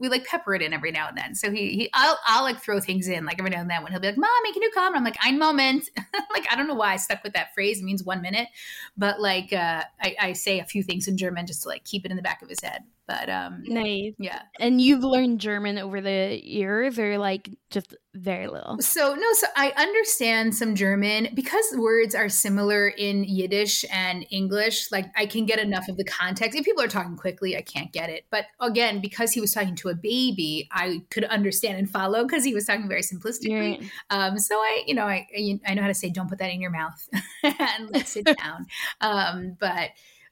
we 0.00 0.08
like 0.08 0.24
pepper 0.24 0.54
it 0.54 0.62
in 0.62 0.72
every 0.72 0.90
now 0.90 1.08
and 1.08 1.16
then. 1.16 1.34
So 1.34 1.50
he, 1.50 1.70
he 1.74 1.90
I'll, 1.92 2.18
I'll 2.26 2.42
like 2.42 2.60
throw 2.60 2.80
things 2.80 3.06
in 3.06 3.26
like 3.26 3.38
every 3.38 3.50
now 3.50 3.60
and 3.60 3.70
then 3.70 3.82
when 3.82 3.92
he'll 3.92 4.00
be 4.00 4.08
like, 4.08 4.16
"Mommy, 4.16 4.52
can 4.52 4.62
you 4.62 4.70
come?" 4.72 4.94
And 4.94 4.96
I'm 4.96 5.04
like, 5.04 5.18
"Ein 5.24 5.38
moment." 5.38 5.88
like 6.32 6.46
I 6.50 6.56
don't 6.56 6.66
know 6.66 6.74
why 6.74 6.94
I 6.94 6.96
stuck 6.96 7.22
with 7.22 7.34
that 7.34 7.54
phrase. 7.54 7.80
It 7.80 7.84
means 7.84 8.02
one 8.02 8.22
minute, 8.22 8.48
but 8.96 9.20
like 9.20 9.52
uh, 9.52 9.84
I, 10.00 10.16
I 10.18 10.32
say 10.32 10.58
a 10.58 10.64
few 10.64 10.82
things 10.82 11.06
in 11.06 11.16
German 11.16 11.46
just 11.46 11.62
to 11.62 11.68
like 11.68 11.84
keep 11.84 12.04
it 12.04 12.10
in 12.10 12.16
the 12.16 12.22
back 12.22 12.42
of 12.42 12.48
his 12.48 12.60
head. 12.60 12.82
But 13.10 13.28
um, 13.28 13.64
nice. 13.66 14.14
Yeah. 14.18 14.40
And 14.60 14.80
you've 14.80 15.02
learned 15.02 15.40
German 15.40 15.78
over 15.78 16.00
the 16.00 16.40
years, 16.40 16.96
or 16.96 17.18
like 17.18 17.50
just 17.68 17.96
very 18.14 18.46
little? 18.46 18.78
So 18.80 19.16
no, 19.16 19.32
so 19.32 19.48
I 19.56 19.72
understand 19.76 20.54
some 20.54 20.76
German 20.76 21.26
because 21.34 21.64
words 21.76 22.14
are 22.14 22.28
similar 22.28 22.86
in 22.86 23.24
Yiddish 23.24 23.84
and 23.90 24.24
English. 24.30 24.92
Like 24.92 25.06
I 25.16 25.26
can 25.26 25.44
get 25.44 25.58
enough 25.58 25.88
of 25.88 25.96
the 25.96 26.04
context. 26.04 26.56
If 26.56 26.64
people 26.64 26.84
are 26.84 26.88
talking 26.88 27.16
quickly, 27.16 27.56
I 27.56 27.62
can't 27.62 27.92
get 27.92 28.10
it. 28.10 28.26
But 28.30 28.44
again, 28.60 29.00
because 29.00 29.32
he 29.32 29.40
was 29.40 29.52
talking 29.52 29.74
to 29.76 29.88
a 29.88 29.94
baby, 29.96 30.68
I 30.70 31.02
could 31.10 31.24
understand 31.24 31.78
and 31.78 31.90
follow 31.90 32.22
because 32.22 32.44
he 32.44 32.54
was 32.54 32.64
talking 32.64 32.88
very 32.88 33.02
simplistically. 33.02 33.80
Right. 33.80 33.90
Um, 34.10 34.38
so 34.38 34.54
I, 34.54 34.84
you 34.86 34.94
know, 34.94 35.06
I 35.06 35.26
I 35.66 35.74
know 35.74 35.82
how 35.82 35.88
to 35.88 35.94
say, 35.94 36.10
"Don't 36.10 36.28
put 36.28 36.38
that 36.38 36.52
in 36.52 36.60
your 36.60 36.70
mouth," 36.70 37.08
and 37.42 37.90
let's 37.90 38.10
sit 38.10 38.24
down. 38.38 38.66
Um, 39.00 39.56
but 39.58 39.90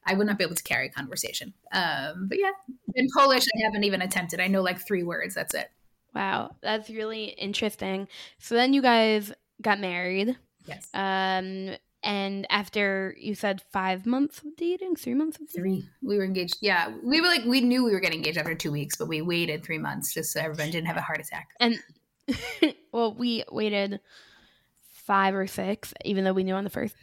I 0.09 0.15
would 0.15 0.27
not 0.27 0.39
be 0.39 0.45
able 0.45 0.57
to 0.57 0.63
carry 0.63 0.87
a 0.87 0.91
conversation. 0.91 1.53
Um, 1.73 2.27
but 2.29 2.39
yeah, 2.39 2.51
in 2.95 3.09
Polish, 3.17 3.45
I 3.45 3.65
haven't 3.65 3.85
even 3.85 4.03
attempted. 4.03 4.41
I 4.41 4.49
know 4.49 4.63
like 4.63 4.85
three 4.85 5.03
words. 5.03 5.35
That's 5.35 5.55
it. 5.55 5.71
Wow, 6.15 6.57
that's 6.63 6.89
really 6.89 7.27
interesting. 7.27 8.09
So 8.39 8.55
then 8.55 8.73
you 8.73 8.83
guys 8.83 9.33
got 9.63 9.79
married. 9.79 10.37
Yes. 10.67 10.89
Um, 10.95 11.77
and 12.03 12.47
after 12.51 13.15
you 13.19 13.35
said 13.35 13.63
five 13.73 14.07
months 14.07 14.39
of 14.39 14.57
dating, 14.57 14.97
three 14.97 15.15
months 15.15 15.39
of 15.39 15.49
dating? 15.49 15.63
Three. 15.63 15.89
We 16.03 16.17
were 16.17 16.25
engaged. 16.25 16.59
Yeah. 16.61 16.93
We 17.03 17.21
were 17.21 17.27
like, 17.27 17.45
we 17.45 17.61
knew 17.61 17.85
we 17.85 17.93
were 17.93 18.01
getting 18.01 18.19
engaged 18.19 18.39
after 18.39 18.55
two 18.55 18.73
weeks, 18.73 18.97
but 18.97 19.09
we 19.09 19.21
waited 19.21 19.65
three 19.65 19.79
months 19.79 20.15
just 20.15 20.33
so 20.33 20.41
everyone 20.41 20.71
didn't 20.71 20.87
have 20.87 20.97
a 20.97 21.03
heart 21.03 21.21
attack. 21.21 21.49
And 21.61 21.79
well, 22.93 23.15
we 23.15 23.45
waited 23.51 24.01
five 24.93 25.35
or 25.35 25.47
six, 25.47 25.93
even 26.05 26.25
though 26.25 26.33
we 26.33 26.45
knew 26.45 26.55
on 26.55 26.65
the 26.65 26.71
first 26.71 26.95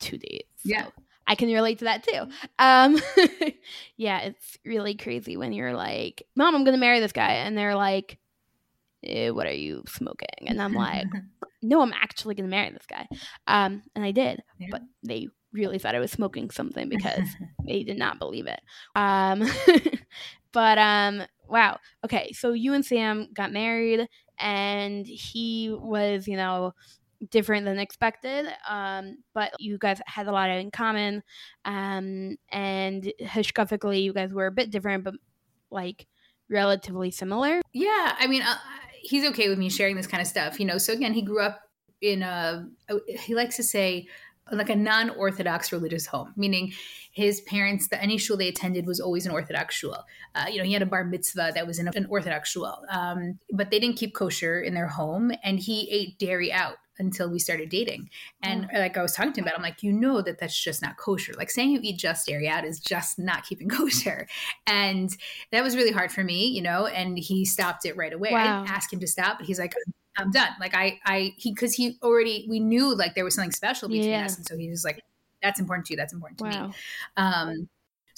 two 0.00 0.18
dates. 0.18 0.60
Yeah. 0.64 0.86
I 1.30 1.36
can 1.36 1.48
relate 1.48 1.78
to 1.78 1.84
that 1.84 2.02
too. 2.02 2.26
Um, 2.58 3.00
yeah, 3.96 4.18
it's 4.22 4.58
really 4.64 4.96
crazy 4.96 5.36
when 5.36 5.52
you're 5.52 5.74
like, 5.74 6.26
"Mom, 6.34 6.56
I'm 6.56 6.64
going 6.64 6.74
to 6.74 6.80
marry 6.80 6.98
this 6.98 7.12
guy," 7.12 7.34
and 7.34 7.56
they're 7.56 7.76
like, 7.76 8.18
eh, 9.04 9.30
"What 9.30 9.46
are 9.46 9.52
you 9.52 9.84
smoking?" 9.86 10.48
And 10.48 10.60
I'm 10.60 10.74
like, 10.74 11.06
"No, 11.62 11.82
I'm 11.82 11.92
actually 11.92 12.34
going 12.34 12.50
to 12.50 12.56
marry 12.56 12.70
this 12.70 12.84
guy." 12.84 13.06
Um, 13.46 13.84
and 13.94 14.04
I 14.04 14.10
did, 14.10 14.42
yeah. 14.58 14.66
but 14.72 14.82
they 15.04 15.28
really 15.52 15.78
thought 15.78 15.94
I 15.94 16.00
was 16.00 16.10
smoking 16.10 16.50
something 16.50 16.88
because 16.88 17.28
they 17.64 17.84
did 17.84 17.96
not 17.96 18.18
believe 18.18 18.48
it. 18.48 18.60
Um, 18.96 19.44
but 20.50 20.78
um, 20.78 21.22
wow. 21.48 21.78
Okay, 22.04 22.32
so 22.32 22.54
you 22.54 22.74
and 22.74 22.84
Sam 22.84 23.28
got 23.32 23.52
married, 23.52 24.08
and 24.36 25.06
he 25.06 25.70
was, 25.70 26.26
you 26.26 26.36
know, 26.36 26.74
different 27.28 27.66
than 27.66 27.78
expected. 27.78 28.46
Um, 28.68 29.18
but 29.34 29.52
you 29.58 29.78
guys 29.78 30.00
had 30.06 30.26
a 30.26 30.32
lot 30.32 30.50
in 30.50 30.70
common. 30.70 31.22
Um, 31.64 32.36
and 32.50 33.12
hashkafically, 33.20 34.02
you 34.02 34.12
guys 34.12 34.32
were 34.32 34.46
a 34.46 34.52
bit 34.52 34.70
different, 34.70 35.04
but 35.04 35.14
like 35.70 36.06
relatively 36.48 37.10
similar. 37.10 37.60
Yeah. 37.72 38.16
I 38.18 38.26
mean, 38.26 38.42
uh, 38.42 38.56
he's 39.02 39.24
okay 39.30 39.48
with 39.48 39.58
me 39.58 39.68
sharing 39.68 39.96
this 39.96 40.06
kind 40.06 40.20
of 40.20 40.26
stuff, 40.26 40.58
you 40.58 40.66
know. 40.66 40.78
So 40.78 40.92
again, 40.92 41.12
he 41.12 41.22
grew 41.22 41.40
up 41.40 41.60
in 42.00 42.22
a, 42.22 42.68
he 43.06 43.34
likes 43.34 43.56
to 43.56 43.62
say, 43.62 44.08
like 44.52 44.70
a 44.70 44.76
non-orthodox 44.76 45.72
religious 45.72 46.06
home 46.06 46.32
meaning 46.36 46.72
his 47.12 47.40
parents 47.42 47.88
the 47.88 48.00
any 48.02 48.18
shul 48.18 48.36
they 48.36 48.48
attended 48.48 48.86
was 48.86 49.00
always 49.00 49.26
an 49.26 49.32
orthodox 49.32 49.74
shul 49.74 50.04
uh, 50.34 50.46
you 50.50 50.58
know 50.58 50.64
he 50.64 50.72
had 50.72 50.82
a 50.82 50.86
bar 50.86 51.04
mitzvah 51.04 51.52
that 51.54 51.66
was 51.66 51.78
in 51.78 51.88
an 51.88 52.06
orthodox 52.06 52.50
shul 52.50 52.84
um, 52.90 53.38
but 53.52 53.70
they 53.70 53.78
didn't 53.78 53.96
keep 53.96 54.14
kosher 54.14 54.60
in 54.60 54.74
their 54.74 54.88
home 54.88 55.32
and 55.42 55.58
he 55.58 55.88
ate 55.90 56.18
dairy 56.18 56.52
out 56.52 56.76
until 57.00 57.30
we 57.30 57.38
started 57.38 57.70
dating. 57.70 58.10
And 58.42 58.68
yeah. 58.70 58.78
like 58.78 58.96
I 58.96 59.02
was 59.02 59.12
talking 59.12 59.32
to 59.32 59.40
him 59.40 59.46
about, 59.46 59.56
I'm 59.56 59.62
like, 59.62 59.82
you 59.82 59.92
know 59.92 60.22
that 60.22 60.38
that's 60.38 60.56
just 60.56 60.82
not 60.82 60.98
kosher. 60.98 61.32
Like 61.36 61.50
saying 61.50 61.70
you 61.70 61.80
eat 61.82 61.98
just 61.98 62.26
dairy 62.26 62.46
out 62.46 62.64
is 62.64 62.78
just 62.78 63.18
not 63.18 63.44
keeping 63.44 63.68
kosher. 63.70 64.28
And 64.66 65.10
that 65.50 65.64
was 65.64 65.74
really 65.74 65.90
hard 65.90 66.12
for 66.12 66.22
me, 66.22 66.46
you 66.46 66.62
know, 66.62 66.86
and 66.86 67.18
he 67.18 67.44
stopped 67.44 67.86
it 67.86 67.96
right 67.96 68.12
away. 68.12 68.30
Wow. 68.30 68.38
I 68.38 68.60
didn't 68.60 68.76
ask 68.76 68.92
him 68.92 69.00
to 69.00 69.08
stop, 69.08 69.38
but 69.38 69.46
he's 69.46 69.58
like, 69.58 69.74
I'm 70.16 70.30
done. 70.30 70.50
Like 70.60 70.74
I, 70.74 70.98
I, 71.04 71.34
he, 71.36 71.54
cause 71.54 71.72
he 71.72 71.98
already, 72.02 72.46
we 72.48 72.60
knew 72.60 72.94
like 72.94 73.14
there 73.14 73.24
was 73.24 73.34
something 73.34 73.52
special 73.52 73.88
between 73.88 74.10
yeah. 74.10 74.24
us. 74.24 74.36
And 74.36 74.46
so 74.46 74.56
he 74.56 74.68
was 74.68 74.84
like, 74.84 75.02
that's 75.42 75.60
important 75.60 75.86
to 75.86 75.92
you. 75.94 75.96
That's 75.96 76.12
important 76.12 76.38
to 76.38 76.44
wow. 76.44 76.66
me. 76.68 76.74
Um, 77.16 77.68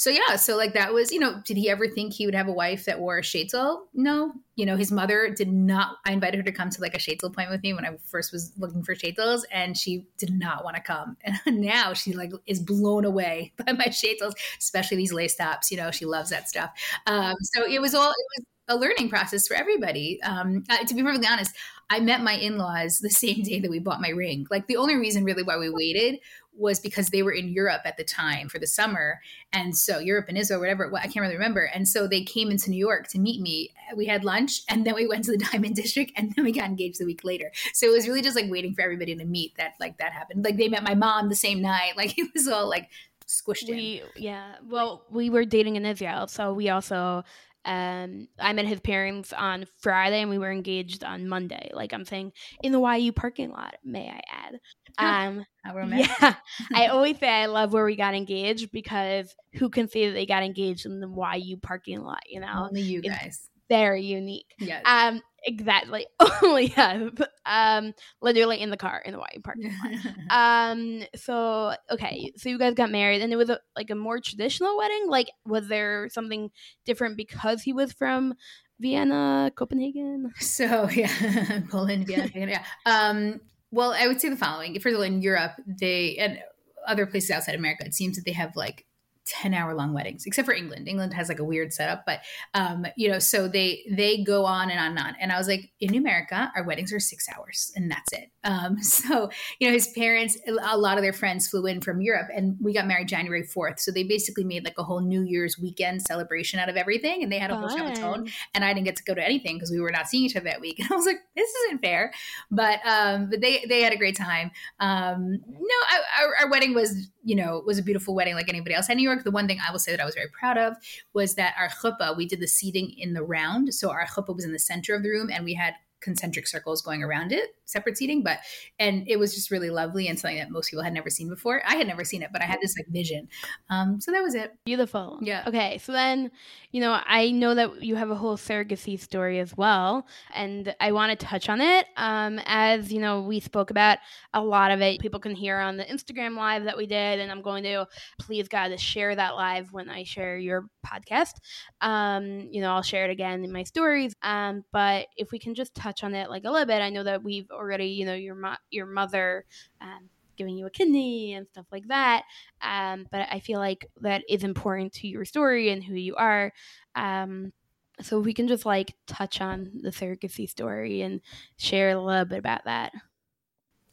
so 0.02 0.10
yeah, 0.10 0.34
so 0.34 0.56
like 0.56 0.72
that 0.74 0.92
was, 0.92 1.12
you 1.12 1.20
know, 1.20 1.40
did 1.44 1.56
he 1.56 1.70
ever 1.70 1.86
think 1.86 2.12
he 2.12 2.26
would 2.26 2.34
have 2.34 2.48
a 2.48 2.52
wife 2.52 2.86
that 2.86 2.98
wore 2.98 3.18
a 3.18 3.22
sheitel? 3.22 3.82
No. 3.94 4.32
You 4.56 4.66
know, 4.66 4.76
his 4.76 4.90
mother 4.90 5.32
did 5.32 5.52
not. 5.52 5.98
I 6.04 6.10
invited 6.10 6.38
her 6.38 6.42
to 6.42 6.50
come 6.50 6.70
to 6.70 6.80
like 6.80 6.96
a 6.96 6.98
sheitel 6.98 7.28
appointment 7.28 7.50
with 7.50 7.62
me 7.62 7.72
when 7.72 7.84
I 7.84 7.96
first 8.06 8.32
was 8.32 8.52
looking 8.58 8.82
for 8.82 8.96
sheitels, 8.96 9.42
and 9.52 9.76
she 9.76 10.08
did 10.18 10.32
not 10.32 10.64
want 10.64 10.74
to 10.74 10.82
come. 10.82 11.16
And 11.22 11.38
now 11.60 11.92
she 11.92 12.14
like 12.14 12.32
is 12.46 12.58
blown 12.58 13.04
away 13.04 13.52
by 13.64 13.74
my 13.74 13.86
sheitels, 13.86 14.32
especially 14.58 14.96
these 14.96 15.12
lace 15.12 15.36
tops. 15.36 15.70
You 15.70 15.76
know, 15.76 15.92
she 15.92 16.04
loves 16.04 16.30
that 16.30 16.48
stuff. 16.48 16.72
Um, 17.06 17.36
so 17.40 17.64
it 17.64 17.80
was 17.80 17.94
all 17.94 18.10
it 18.10 18.26
was 18.38 18.46
a 18.68 18.76
learning 18.76 19.08
process 19.08 19.46
for 19.46 19.54
everybody. 19.54 20.20
Um, 20.24 20.64
uh, 20.68 20.84
to 20.84 20.94
be 20.94 21.02
perfectly 21.04 21.28
honest, 21.28 21.54
I 21.92 22.00
met 22.00 22.22
my 22.22 22.32
in 22.32 22.56
laws 22.56 23.00
the 23.00 23.10
same 23.24 23.42
day 23.42 23.60
that 23.60 23.70
we 23.70 23.78
bought 23.78 24.00
my 24.00 24.08
ring. 24.08 24.46
Like 24.50 24.66
the 24.66 24.78
only 24.78 24.96
reason 24.96 25.24
really 25.24 25.42
why 25.42 25.58
we 25.58 25.68
waited 25.68 26.20
was 26.54 26.80
because 26.80 27.08
they 27.08 27.22
were 27.22 27.32
in 27.32 27.48
Europe 27.48 27.82
at 27.84 27.96
the 27.96 28.04
time 28.04 28.48
for 28.48 28.58
the 28.58 28.66
summer. 28.66 29.20
And 29.52 29.76
so 29.76 29.98
Europe 29.98 30.26
and 30.28 30.36
Israel, 30.36 30.60
whatever, 30.60 30.90
I 30.94 31.02
can't 31.02 31.16
really 31.16 31.34
remember. 31.34 31.64
And 31.74 31.88
so 31.88 32.06
they 32.06 32.22
came 32.22 32.50
into 32.50 32.70
New 32.70 32.78
York 32.78 33.08
to 33.08 33.18
meet 33.18 33.40
me. 33.40 33.70
We 33.94 34.06
had 34.06 34.24
lunch 34.24 34.62
and 34.68 34.86
then 34.86 34.94
we 34.94 35.06
went 35.06 35.24
to 35.24 35.32
the 35.32 35.44
Diamond 35.52 35.76
District 35.76 36.12
and 36.16 36.32
then 36.34 36.44
we 36.44 36.52
got 36.52 36.66
engaged 36.66 36.98
the 37.00 37.06
week 37.06 37.24
later. 37.24 37.52
So 37.74 37.86
it 37.86 37.92
was 37.92 38.08
really 38.08 38.22
just 38.22 38.36
like 38.36 38.50
waiting 38.50 38.74
for 38.74 38.82
everybody 38.82 39.14
to 39.14 39.24
meet 39.24 39.56
that 39.56 39.74
like 39.78 39.98
that 39.98 40.12
happened. 40.12 40.44
Like 40.44 40.56
they 40.56 40.68
met 40.68 40.82
my 40.82 40.94
mom 40.94 41.28
the 41.28 41.36
same 41.36 41.60
night. 41.60 41.92
Like 42.02 42.18
it 42.18 42.30
was 42.34 42.48
all 42.48 42.68
like 42.68 42.88
squished 43.26 43.68
we, 43.68 44.02
in. 44.16 44.22
Yeah. 44.22 44.54
Well, 44.68 45.04
we 45.10 45.30
were 45.30 45.44
dating 45.44 45.76
in 45.76 45.86
Israel. 45.86 46.26
So 46.26 46.52
we 46.52 46.68
also 46.68 47.22
um, 47.64 48.28
I 48.38 48.52
met 48.52 48.66
his 48.66 48.80
parents 48.80 49.32
on 49.32 49.66
Friday 49.80 50.20
and 50.20 50.30
we 50.30 50.38
were 50.38 50.50
engaged 50.50 51.04
on 51.04 51.28
Monday. 51.28 51.70
Like 51.72 51.92
I'm 51.92 52.04
saying, 52.04 52.32
in 52.62 52.72
the 52.72 52.80
YU 52.80 53.12
parking 53.12 53.50
lot, 53.50 53.76
may 53.84 54.08
I 54.08 54.20
add. 54.30 54.60
Um, 54.98 55.46
yeah, 55.64 56.34
I 56.74 56.88
always 56.88 57.18
say 57.18 57.26
I 57.26 57.46
love 57.46 57.72
where 57.72 57.86
we 57.86 57.96
got 57.96 58.14
engaged 58.14 58.70
because 58.72 59.34
who 59.54 59.70
can 59.70 59.88
say 59.88 60.08
that 60.08 60.12
they 60.12 60.26
got 60.26 60.42
engaged 60.42 60.84
in 60.84 61.00
the 61.00 61.08
YU 61.38 61.56
parking 61.56 62.02
lot? 62.02 62.20
You 62.26 62.40
know, 62.40 62.66
only 62.68 62.82
you 62.82 63.00
guys 63.00 63.48
very 63.70 64.02
unique. 64.02 64.54
Yes. 64.58 64.82
Um, 64.84 65.22
exactly. 65.44 66.06
Oh 66.44 66.56
yeah. 66.56 67.08
Um, 67.46 67.94
literally 68.20 68.60
in 68.60 68.70
the 68.70 68.76
car 68.76 69.00
in 69.04 69.12
the 69.12 69.18
YU 69.18 69.40
parking 69.42 69.72
lot. 69.72 70.26
um. 70.70 71.02
So 71.14 71.74
okay. 71.88 72.32
So 72.36 72.48
you 72.48 72.58
guys 72.58 72.74
got 72.74 72.90
married, 72.90 73.22
and 73.22 73.32
it 73.32 73.36
was 73.36 73.48
a, 73.48 73.60
like 73.76 73.90
a 73.90 73.94
more 73.94 74.18
traditional 74.18 74.76
wedding. 74.76 75.04
Like, 75.08 75.30
was 75.46 75.68
there 75.68 76.08
something 76.10 76.50
different 76.84 77.16
because 77.16 77.62
he 77.62 77.72
was 77.72 77.92
from 77.92 78.34
Vienna, 78.80 79.52
Copenhagen? 79.54 80.32
So 80.40 80.88
yeah, 80.92 81.60
Poland, 81.70 82.08
Vienna, 82.08 82.30
yeah. 82.34 82.64
Um. 82.86 83.40
Well, 83.70 83.92
I 83.92 84.08
would 84.08 84.20
say 84.20 84.28
the 84.28 84.36
following. 84.36 84.74
First 84.80 84.94
of 84.94 84.98
all, 84.98 85.02
in 85.02 85.22
Europe, 85.22 85.52
they 85.66 86.16
and 86.16 86.40
other 86.86 87.06
places 87.06 87.30
outside 87.30 87.54
America, 87.54 87.84
it 87.86 87.94
seems 87.94 88.16
that 88.16 88.24
they 88.24 88.32
have 88.32 88.56
like 88.56 88.84
10 89.26 89.54
hour 89.54 89.74
long 89.74 89.92
weddings 89.92 90.24
except 90.26 90.46
for 90.46 90.54
england. 90.54 90.88
England 90.88 91.14
has 91.14 91.28
like 91.28 91.38
a 91.38 91.44
weird 91.44 91.72
setup 91.72 92.04
but 92.06 92.20
um 92.54 92.86
you 92.96 93.08
know 93.08 93.18
so 93.18 93.48
they 93.48 93.82
they 93.90 94.22
go 94.22 94.44
on 94.44 94.70
and 94.70 94.78
on 94.78 94.90
and 94.90 94.98
on. 94.98 95.14
And 95.20 95.32
i 95.32 95.38
was 95.38 95.48
like 95.48 95.70
in 95.80 95.94
america 95.94 96.50
our 96.56 96.64
weddings 96.64 96.92
are 96.92 97.00
six 97.00 97.26
hours 97.28 97.72
and 97.74 97.90
that's 97.90 98.12
it. 98.12 98.30
Um 98.44 98.82
so 98.82 99.30
you 99.58 99.68
know 99.68 99.72
his 99.72 99.88
parents 99.88 100.38
a 100.46 100.76
lot 100.76 100.98
of 100.98 101.02
their 101.02 101.12
friends 101.12 101.48
flew 101.48 101.66
in 101.66 101.80
from 101.80 102.00
europe 102.00 102.28
and 102.34 102.56
we 102.60 102.72
got 102.72 102.86
married 102.86 103.08
january 103.08 103.42
4th 103.42 103.80
so 103.80 103.90
they 103.90 104.04
basically 104.04 104.44
made 104.44 104.64
like 104.64 104.78
a 104.78 104.82
whole 104.82 105.00
new 105.00 105.22
year's 105.22 105.58
weekend 105.58 106.02
celebration 106.02 106.58
out 106.60 106.68
of 106.68 106.76
everything 106.76 107.22
and 107.22 107.32
they 107.32 107.38
had 107.38 107.50
a 107.50 107.54
Fun. 107.54 107.68
whole 107.68 107.78
Shabbaton 107.78 108.30
and 108.54 108.64
i 108.64 108.72
didn't 108.72 108.86
get 108.86 108.96
to 108.96 109.04
go 109.04 109.14
to 109.14 109.24
anything 109.24 109.56
because 109.56 109.70
we 109.70 109.80
were 109.80 109.90
not 109.90 110.08
seeing 110.08 110.24
each 110.24 110.36
other 110.36 110.44
that 110.44 110.60
week. 110.60 110.78
And 110.82 110.90
i 110.90 110.96
was 110.96 111.06
like 111.06 111.20
this 111.36 111.48
isn't 111.66 111.80
fair. 111.80 112.12
But 112.50 112.80
um 112.86 113.30
but 113.30 113.40
they 113.40 113.64
they 113.68 113.82
had 113.82 113.92
a 113.92 113.96
great 113.96 114.16
time. 114.16 114.50
Um 114.80 115.38
no 115.46 115.76
I, 115.88 116.22
our, 116.22 116.36
our 116.44 116.50
wedding 116.50 116.74
was 116.74 117.08
you 117.22 117.34
know 117.34 117.56
it 117.56 117.66
was 117.66 117.78
a 117.78 117.82
beautiful 117.82 118.14
wedding 118.14 118.34
like 118.34 118.48
anybody 118.48 118.74
else 118.74 118.88
in 118.88 118.96
New 118.96 119.02
York, 119.02 119.24
the 119.24 119.30
one 119.30 119.46
thing 119.46 119.58
I 119.66 119.72
will 119.72 119.78
say 119.78 119.92
that 119.92 120.00
I 120.00 120.04
was 120.04 120.14
very 120.14 120.28
proud 120.28 120.58
of 120.58 120.76
was 121.12 121.34
that 121.36 121.54
our 121.58 121.68
chuppah, 121.68 122.16
we 122.16 122.26
did 122.26 122.40
the 122.40 122.48
seating 122.48 122.90
in 122.98 123.12
the 123.12 123.22
round. 123.22 123.74
So 123.74 123.90
our 123.90 124.06
chuppah 124.06 124.34
was 124.34 124.44
in 124.44 124.52
the 124.52 124.58
center 124.58 124.94
of 124.94 125.02
the 125.02 125.10
room 125.10 125.30
and 125.32 125.44
we 125.44 125.54
had 125.54 125.74
concentric 126.02 126.46
circles 126.46 126.82
going 126.82 127.02
around 127.02 127.32
it, 127.32 127.54
separate 127.64 127.96
seating. 127.96 128.22
But 128.22 128.38
and 128.78 129.08
it 129.08 129.18
was 129.18 129.34
just 129.34 129.50
really 129.50 129.70
lovely 129.70 130.08
and 130.08 130.18
something 130.18 130.38
that 130.38 130.50
most 130.50 130.70
people 130.70 130.82
had 130.82 130.92
never 130.92 131.10
seen 131.10 131.28
before. 131.28 131.62
I 131.66 131.76
had 131.76 131.86
never 131.86 132.04
seen 132.04 132.22
it, 132.22 132.30
but 132.32 132.42
I 132.42 132.46
had 132.46 132.58
this 132.60 132.76
like 132.76 132.86
vision. 132.88 133.28
Um, 133.70 134.00
so 134.00 134.12
that 134.12 134.22
was 134.22 134.34
it. 134.34 134.52
Beautiful. 134.64 135.18
Yeah. 135.22 135.44
Okay. 135.46 135.78
So 135.78 135.92
then, 135.92 136.30
you 136.72 136.80
know, 136.80 137.00
I 137.06 137.30
know 137.30 137.54
that 137.54 137.82
you 137.82 137.96
have 137.96 138.10
a 138.10 138.14
whole 138.14 138.36
surrogacy 138.36 138.98
story 138.98 139.38
as 139.38 139.56
well, 139.56 140.06
and 140.34 140.74
I 140.80 140.92
want 140.92 141.18
to 141.18 141.26
touch 141.26 141.48
on 141.48 141.60
it. 141.60 141.86
Um, 141.96 142.40
as 142.44 142.92
you 142.92 143.00
know, 143.00 143.22
we 143.22 143.40
spoke 143.40 143.70
about 143.70 143.98
a 144.34 144.42
lot 144.42 144.70
of 144.70 144.80
it. 144.80 145.00
People 145.00 145.20
can 145.20 145.34
hear 145.34 145.58
on 145.58 145.76
the 145.76 145.84
Instagram 145.84 146.36
live 146.36 146.64
that 146.64 146.76
we 146.76 146.86
did, 146.86 147.20
and 147.20 147.30
I'm 147.30 147.42
going 147.42 147.62
to 147.64 147.86
please 148.18 148.48
God 148.48 148.68
to 148.68 148.76
share 148.76 149.14
that 149.14 149.34
live 149.34 149.72
when 149.72 149.88
I 149.88 150.04
share 150.04 150.36
your 150.36 150.68
podcast. 150.86 151.34
Um, 151.80 152.48
you 152.50 152.60
know, 152.60 152.72
I'll 152.72 152.82
share 152.82 153.04
it 153.04 153.10
again 153.10 153.44
in 153.44 153.52
my 153.52 153.64
stories. 153.64 154.14
Um, 154.22 154.64
but 154.72 155.06
if 155.16 155.32
we 155.32 155.38
can 155.38 155.54
just 155.54 155.74
touch 155.74 156.04
on 156.04 156.14
it 156.14 156.30
like 156.30 156.44
a 156.44 156.50
little 156.50 156.66
bit, 156.66 156.82
I 156.82 156.90
know 156.90 157.04
that 157.04 157.22
we've 157.22 157.50
already, 157.50 157.86
you 157.86 158.04
know, 158.04 158.14
your 158.14 158.34
mo- 158.34 158.56
your 158.70 158.86
mother. 158.86 159.44
Um, 159.80 160.08
giving 160.36 160.56
you 160.56 160.66
a 160.66 160.70
kidney 160.70 161.34
and 161.34 161.46
stuff 161.48 161.66
like 161.70 161.86
that. 161.88 162.24
Um, 162.62 163.06
but 163.10 163.28
I 163.30 163.40
feel 163.40 163.58
like 163.58 163.86
that 164.00 164.22
is 164.28 164.44
important 164.44 164.92
to 164.94 165.06
your 165.06 165.24
story 165.24 165.68
and 165.70 165.84
who 165.84 165.94
you 165.94 166.16
are. 166.16 166.52
Um, 166.94 167.52
so 168.00 168.18
we 168.18 168.32
can 168.32 168.48
just 168.48 168.64
like 168.64 168.94
touch 169.06 169.40
on 169.40 169.70
the 169.82 169.90
surrogacy 169.90 170.48
story 170.48 171.02
and 171.02 171.20
share 171.58 171.90
a 171.90 172.00
little 172.00 172.24
bit 172.24 172.38
about 172.38 172.64
that. 172.64 172.92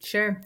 Sure. 0.01 0.41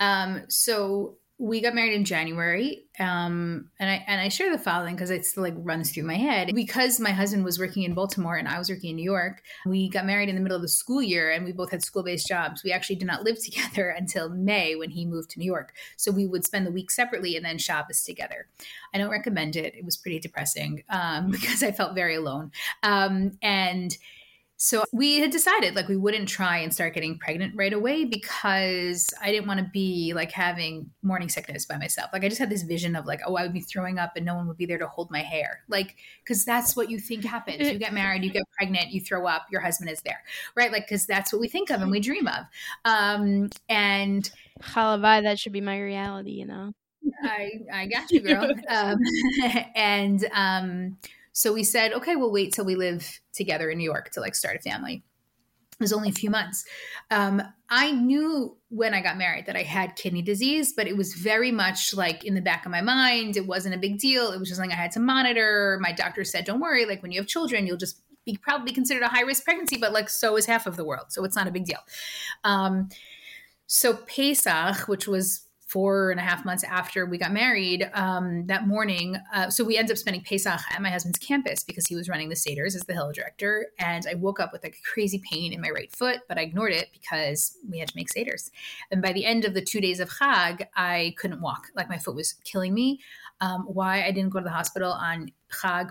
Um, 0.00 0.42
so 0.48 1.16
we 1.40 1.60
got 1.60 1.72
married 1.72 1.92
in 1.92 2.04
January, 2.04 2.84
um, 2.98 3.70
and 3.78 3.88
I 3.88 4.04
and 4.08 4.20
I 4.20 4.28
share 4.28 4.50
the 4.50 4.58
following 4.58 4.96
because 4.96 5.10
it 5.10 5.24
still 5.24 5.44
like 5.44 5.54
runs 5.56 5.92
through 5.92 6.02
my 6.02 6.16
head. 6.16 6.50
Because 6.52 6.98
my 6.98 7.12
husband 7.12 7.44
was 7.44 7.60
working 7.60 7.84
in 7.84 7.94
Baltimore 7.94 8.36
and 8.36 8.48
I 8.48 8.58
was 8.58 8.68
working 8.68 8.90
in 8.90 8.96
New 8.96 9.04
York, 9.04 9.42
we 9.64 9.88
got 9.88 10.04
married 10.04 10.28
in 10.28 10.34
the 10.34 10.40
middle 10.40 10.56
of 10.56 10.62
the 10.62 10.68
school 10.68 11.00
year, 11.00 11.30
and 11.30 11.44
we 11.44 11.52
both 11.52 11.70
had 11.70 11.84
school 11.84 12.02
based 12.02 12.26
jobs. 12.26 12.64
We 12.64 12.72
actually 12.72 12.96
did 12.96 13.06
not 13.06 13.22
live 13.22 13.38
together 13.44 13.90
until 13.90 14.28
May 14.28 14.74
when 14.74 14.90
he 14.90 15.06
moved 15.06 15.30
to 15.30 15.38
New 15.38 15.46
York. 15.46 15.74
So 15.96 16.10
we 16.10 16.26
would 16.26 16.44
spend 16.44 16.66
the 16.66 16.72
week 16.72 16.90
separately 16.90 17.36
and 17.36 17.44
then 17.44 17.58
Shabbos 17.58 18.02
together. 18.02 18.48
I 18.92 18.98
don't 18.98 19.10
recommend 19.10 19.54
it. 19.54 19.76
It 19.76 19.84
was 19.84 19.96
pretty 19.96 20.18
depressing 20.18 20.82
um, 20.90 21.30
because 21.30 21.62
I 21.62 21.70
felt 21.70 21.94
very 21.94 22.16
alone, 22.16 22.50
um, 22.82 23.38
and 23.42 23.96
so 24.60 24.82
we 24.92 25.20
had 25.20 25.30
decided 25.30 25.76
like 25.76 25.86
we 25.86 25.96
wouldn't 25.96 26.28
try 26.28 26.58
and 26.58 26.74
start 26.74 26.92
getting 26.92 27.16
pregnant 27.16 27.54
right 27.54 27.72
away 27.72 28.04
because 28.04 29.08
I 29.22 29.30
didn't 29.30 29.46
want 29.46 29.60
to 29.60 29.66
be 29.72 30.12
like 30.14 30.32
having 30.32 30.90
morning 31.00 31.28
sickness 31.28 31.64
by 31.64 31.78
myself. 31.78 32.10
Like 32.12 32.24
I 32.24 32.28
just 32.28 32.40
had 32.40 32.50
this 32.50 32.62
vision 32.64 32.96
of 32.96 33.06
like, 33.06 33.20
oh, 33.24 33.36
I 33.36 33.44
would 33.44 33.52
be 33.52 33.60
throwing 33.60 34.00
up 34.00 34.16
and 34.16 34.26
no 34.26 34.34
one 34.34 34.48
would 34.48 34.56
be 34.56 34.66
there 34.66 34.78
to 34.78 34.88
hold 34.88 35.12
my 35.12 35.20
hair. 35.20 35.60
Like, 35.68 35.94
because 36.24 36.44
that's 36.44 36.74
what 36.74 36.90
you 36.90 36.98
think 36.98 37.24
happens. 37.24 37.70
You 37.70 37.78
get 37.78 37.94
married, 37.94 38.24
you 38.24 38.30
get 38.30 38.42
pregnant, 38.56 38.90
you 38.90 39.00
throw 39.00 39.28
up, 39.28 39.46
your 39.48 39.60
husband 39.60 39.90
is 39.90 40.00
there, 40.00 40.24
right? 40.56 40.72
Like, 40.72 40.88
because 40.88 41.06
that's 41.06 41.32
what 41.32 41.40
we 41.40 41.46
think 41.46 41.70
of 41.70 41.80
and 41.80 41.92
we 41.92 42.00
dream 42.00 42.26
of. 42.26 42.44
Um, 42.84 43.50
and 43.68 44.28
Halavai, 44.60 45.22
that 45.22 45.38
should 45.38 45.52
be 45.52 45.60
my 45.60 45.78
reality, 45.78 46.32
you 46.32 46.46
know. 46.46 46.72
I 47.22 47.50
I 47.72 47.86
got 47.86 48.10
you, 48.10 48.20
girl. 48.22 48.50
um, 48.68 48.98
and 49.76 50.28
um, 50.32 50.98
so 51.38 51.52
we 51.52 51.62
said, 51.62 51.92
okay, 51.92 52.16
we'll 52.16 52.32
wait 52.32 52.52
till 52.52 52.64
we 52.64 52.74
live 52.74 53.20
together 53.32 53.70
in 53.70 53.78
New 53.78 53.84
York 53.84 54.10
to 54.10 54.20
like 54.20 54.34
start 54.34 54.56
a 54.56 54.58
family. 54.58 55.04
It 55.70 55.80
was 55.80 55.92
only 55.92 56.08
a 56.08 56.12
few 56.12 56.30
months. 56.30 56.64
Um, 57.12 57.40
I 57.70 57.92
knew 57.92 58.56
when 58.70 58.92
I 58.92 59.00
got 59.00 59.16
married 59.16 59.46
that 59.46 59.54
I 59.54 59.62
had 59.62 59.94
kidney 59.94 60.20
disease, 60.20 60.72
but 60.76 60.88
it 60.88 60.96
was 60.96 61.14
very 61.14 61.52
much 61.52 61.94
like 61.94 62.24
in 62.24 62.34
the 62.34 62.40
back 62.40 62.66
of 62.66 62.72
my 62.72 62.80
mind. 62.80 63.36
It 63.36 63.46
wasn't 63.46 63.76
a 63.76 63.78
big 63.78 64.00
deal. 64.00 64.32
It 64.32 64.40
was 64.40 64.48
just 64.48 64.60
like 64.60 64.72
I 64.72 64.74
had 64.74 64.90
to 64.92 64.98
monitor. 64.98 65.78
My 65.80 65.92
doctor 65.92 66.24
said, 66.24 66.44
don't 66.44 66.58
worry, 66.58 66.86
like 66.86 67.02
when 67.02 67.12
you 67.12 67.20
have 67.20 67.28
children, 67.28 67.68
you'll 67.68 67.76
just 67.76 68.02
be 68.24 68.36
probably 68.36 68.72
considered 68.72 69.04
a 69.04 69.08
high 69.08 69.22
risk 69.22 69.44
pregnancy, 69.44 69.76
but 69.76 69.92
like 69.92 70.08
so 70.08 70.36
is 70.36 70.44
half 70.44 70.66
of 70.66 70.76
the 70.76 70.84
world. 70.84 71.06
So 71.10 71.22
it's 71.22 71.36
not 71.36 71.46
a 71.46 71.52
big 71.52 71.66
deal. 71.66 71.78
Um, 72.42 72.88
so 73.68 73.94
Pesach, 73.94 74.88
which 74.88 75.06
was 75.06 75.47
four 75.68 76.10
and 76.10 76.18
a 76.18 76.22
half 76.22 76.46
months 76.46 76.64
after 76.64 77.04
we 77.04 77.18
got 77.18 77.30
married, 77.30 77.90
um, 77.92 78.46
that 78.46 78.66
morning, 78.66 79.16
uh, 79.34 79.50
so 79.50 79.62
we 79.62 79.76
ended 79.76 79.92
up 79.92 79.98
spending 79.98 80.22
Pesach 80.22 80.60
at 80.70 80.80
my 80.80 80.88
husband's 80.88 81.18
campus 81.18 81.62
because 81.62 81.86
he 81.86 81.94
was 81.94 82.08
running 82.08 82.30
the 82.30 82.34
Seders 82.34 82.74
as 82.74 82.82
the 82.86 82.94
Hillel 82.94 83.12
director. 83.12 83.66
And 83.78 84.06
I 84.10 84.14
woke 84.14 84.40
up 84.40 84.50
with 84.50 84.64
like 84.64 84.76
a 84.76 84.90
crazy 84.90 85.22
pain 85.30 85.52
in 85.52 85.60
my 85.60 85.68
right 85.68 85.94
foot, 85.94 86.20
but 86.26 86.38
I 86.38 86.42
ignored 86.42 86.72
it 86.72 86.88
because 86.94 87.54
we 87.68 87.78
had 87.78 87.88
to 87.88 87.96
make 87.96 88.08
Seders. 88.08 88.50
And 88.90 89.02
by 89.02 89.12
the 89.12 89.26
end 89.26 89.44
of 89.44 89.52
the 89.52 89.60
two 89.60 89.80
days 89.80 90.00
of 90.00 90.08
Chag, 90.08 90.66
I 90.74 91.14
couldn't 91.18 91.42
walk. 91.42 91.68
Like 91.76 91.90
my 91.90 91.98
foot 91.98 92.14
was 92.14 92.32
killing 92.44 92.72
me. 92.72 93.00
Um, 93.42 93.64
why 93.64 94.04
I 94.04 94.10
didn't 94.10 94.30
go 94.30 94.38
to 94.38 94.44
the 94.44 94.50
hospital 94.50 94.90
on 94.90 95.30
Chag 95.52 95.90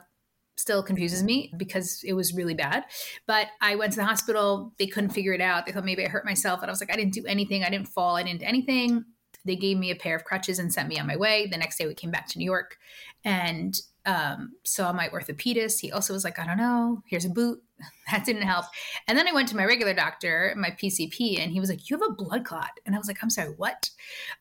still 0.55 0.81
confuses 0.81 1.21
me 1.21 1.53
because 1.55 2.03
it 2.03 2.13
was 2.13 2.33
really 2.33 2.55
bad. 2.55 2.83
But 3.27 3.49
I 3.61 3.75
went 3.75 3.93
to 3.93 3.99
the 3.99 4.05
hospital. 4.05 4.73
They 4.79 4.87
couldn't 4.87 5.11
figure 5.11 5.33
it 5.33 5.41
out. 5.41 5.67
They 5.67 5.71
thought 5.71 5.85
maybe 5.85 6.03
I 6.03 6.09
hurt 6.09 6.25
myself. 6.25 6.61
And 6.61 6.69
I 6.69 6.71
was 6.71 6.81
like, 6.81 6.91
I 6.91 6.95
didn't 6.95 7.13
do 7.13 7.23
anything. 7.27 7.63
I 7.63 7.69
didn't 7.69 7.87
fall. 7.87 8.15
I 8.15 8.23
didn't 8.23 8.39
do 8.39 8.47
anything. 8.47 9.05
They 9.47 9.55
gave 9.55 9.77
me 9.77 9.91
a 9.91 9.95
pair 9.95 10.15
of 10.15 10.23
crutches 10.23 10.59
and 10.59 10.71
sent 10.71 10.89
me 10.89 10.99
on 10.99 11.07
my 11.07 11.15
way. 11.15 11.47
The 11.47 11.57
next 11.57 11.77
day 11.77 11.87
we 11.87 11.95
came 11.95 12.11
back 12.11 12.27
to 12.29 12.37
New 12.37 12.45
York 12.45 12.77
and 13.23 13.79
um, 14.05 14.53
saw 14.63 14.93
my 14.93 15.09
orthopedist. 15.09 15.79
He 15.79 15.91
also 15.91 16.13
was 16.13 16.23
like, 16.23 16.39
I 16.39 16.45
don't 16.45 16.57
know, 16.57 17.03
here's 17.07 17.25
a 17.25 17.29
boot. 17.29 17.61
That 18.11 18.23
didn't 18.23 18.43
help. 18.43 18.65
And 19.07 19.17
then 19.17 19.27
I 19.27 19.33
went 19.33 19.49
to 19.49 19.55
my 19.57 19.65
regular 19.65 19.93
doctor, 19.93 20.53
my 20.57 20.69
PCP, 20.69 21.39
and 21.39 21.51
he 21.51 21.59
was 21.59 21.69
like, 21.69 21.89
You 21.89 21.99
have 21.99 22.09
a 22.09 22.13
blood 22.13 22.45
clot. 22.45 22.71
And 22.85 22.95
I 22.95 22.97
was 22.97 23.07
like, 23.07 23.17
I'm 23.21 23.29
sorry, 23.29 23.49
what? 23.49 23.89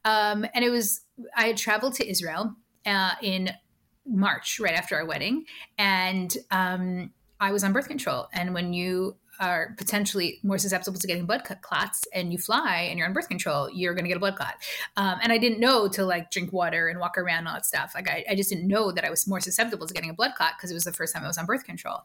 Um, 0.04 0.46
and 0.54 0.64
it 0.64 0.70
was, 0.70 1.00
I 1.36 1.48
had 1.48 1.56
traveled 1.56 1.94
to 1.94 2.08
Israel 2.08 2.54
uh, 2.86 3.14
in 3.22 3.50
March, 4.06 4.60
right 4.60 4.74
after 4.74 4.94
our 4.94 5.04
wedding. 5.04 5.46
And 5.78 6.34
um, 6.52 7.12
I 7.40 7.52
was 7.52 7.64
on 7.64 7.72
birth 7.72 7.88
control. 7.88 8.28
And 8.32 8.54
when 8.54 8.72
you 8.72 9.16
are 9.40 9.74
potentially 9.76 10.40
more 10.42 10.58
susceptible 10.58 10.98
to 10.98 11.06
getting 11.06 11.26
blood 11.26 11.44
clots 11.62 12.04
and 12.12 12.32
you 12.32 12.38
fly 12.38 12.86
and 12.88 12.98
you're 12.98 13.06
on 13.06 13.12
birth 13.12 13.28
control, 13.28 13.70
you're 13.70 13.94
going 13.94 14.04
to 14.04 14.08
get 14.08 14.16
a 14.16 14.20
blood 14.20 14.36
clot. 14.36 14.54
Um, 14.96 15.18
and 15.22 15.32
I 15.32 15.38
didn't 15.38 15.60
know 15.60 15.88
to 15.88 16.04
like 16.04 16.30
drink 16.30 16.52
water 16.52 16.88
and 16.88 16.98
walk 16.98 17.18
around 17.18 17.40
and 17.40 17.48
all 17.48 17.54
that 17.54 17.66
stuff. 17.66 17.92
Like 17.94 18.08
I, 18.08 18.24
I 18.30 18.34
just 18.34 18.50
didn't 18.50 18.68
know 18.68 18.92
that 18.92 19.04
I 19.04 19.10
was 19.10 19.26
more 19.26 19.40
susceptible 19.40 19.86
to 19.86 19.94
getting 19.94 20.10
a 20.10 20.14
blood 20.14 20.32
clot 20.36 20.52
because 20.56 20.70
it 20.70 20.74
was 20.74 20.84
the 20.84 20.92
first 20.92 21.14
time 21.14 21.24
I 21.24 21.28
was 21.28 21.38
on 21.38 21.46
birth 21.46 21.64
control. 21.64 22.00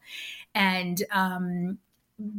And 0.54 1.02
um, 1.12 1.78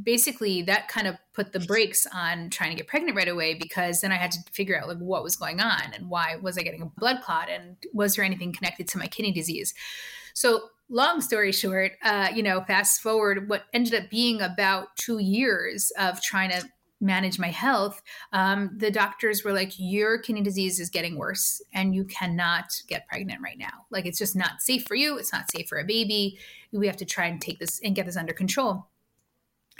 basically 0.03 0.63
that 0.63 0.89
kind 0.89 1.07
of 1.07 1.17
put 1.33 1.53
the 1.53 1.61
brakes 1.61 2.07
on 2.13 2.51
trying 2.51 2.71
to 2.71 2.77
get 2.77 2.87
pregnant 2.87 3.17
right 3.17 3.29
away 3.29 3.55
because 3.55 4.01
then 4.01 4.13
I 4.13 4.17
had 4.17 4.31
to 4.33 4.39
figure 4.53 4.79
out 4.79 4.89
like 4.89 4.99
what 4.99 5.23
was 5.23 5.37
going 5.37 5.61
on 5.61 5.83
and 5.95 6.09
why 6.09 6.37
was 6.37 6.59
I 6.59 6.63
getting 6.63 6.83
a 6.83 6.87
blood 6.87 7.23
clot 7.23 7.49
and 7.49 7.77
was 7.93 8.15
there 8.15 8.25
anything 8.25 8.53
connected 8.53 8.89
to 8.89 8.99
my 8.99 9.07
kidney 9.07 9.33
disease. 9.33 9.75
So 10.35 10.71
long 10.93 11.21
story 11.21 11.53
short, 11.53 11.93
uh, 12.05 12.29
you 12.35 12.43
know, 12.43 12.61
fast 12.63 13.01
forward, 13.01 13.49
what 13.49 13.65
ended 13.73 13.95
up 13.95 14.11
being 14.11 14.41
about 14.43 14.95
two 14.97 15.19
years 15.19 15.91
of 15.99 16.21
trying 16.23 16.51
to 16.51 16.63
manage 17.01 17.39
my 17.39 17.49
health, 17.49 18.01
um, 18.33 18.71
the 18.77 18.91
doctors 18.91 19.43
were 19.43 19.53
like, 19.53 19.73
Your 19.77 20.19
kidney 20.19 20.43
disease 20.43 20.79
is 20.79 20.89
getting 20.89 21.19
worse 21.19 21.61
and 21.75 21.95
you 21.95 22.05
cannot 22.05 22.71
get 22.87 23.09
pregnant 23.09 23.41
right 23.43 23.59
now. 23.59 23.87
Like, 23.91 24.07
it's 24.07 24.19
just 24.19 24.37
not 24.37 24.61
safe 24.61 24.85
for 24.85 24.95
you. 24.95 25.19
It's 25.19 25.33
not 25.33 25.51
safe 25.51 25.67
for 25.69 25.79
a 25.79 25.85
baby. 25.85 26.39
We 26.71 26.87
have 26.87 26.97
to 26.99 27.05
try 27.05 27.27
and 27.27 27.41
take 27.41 27.59
this 27.59 27.81
and 27.83 27.97
get 27.97 28.07
this 28.07 28.17
under 28.17 28.33
control. 28.33 28.87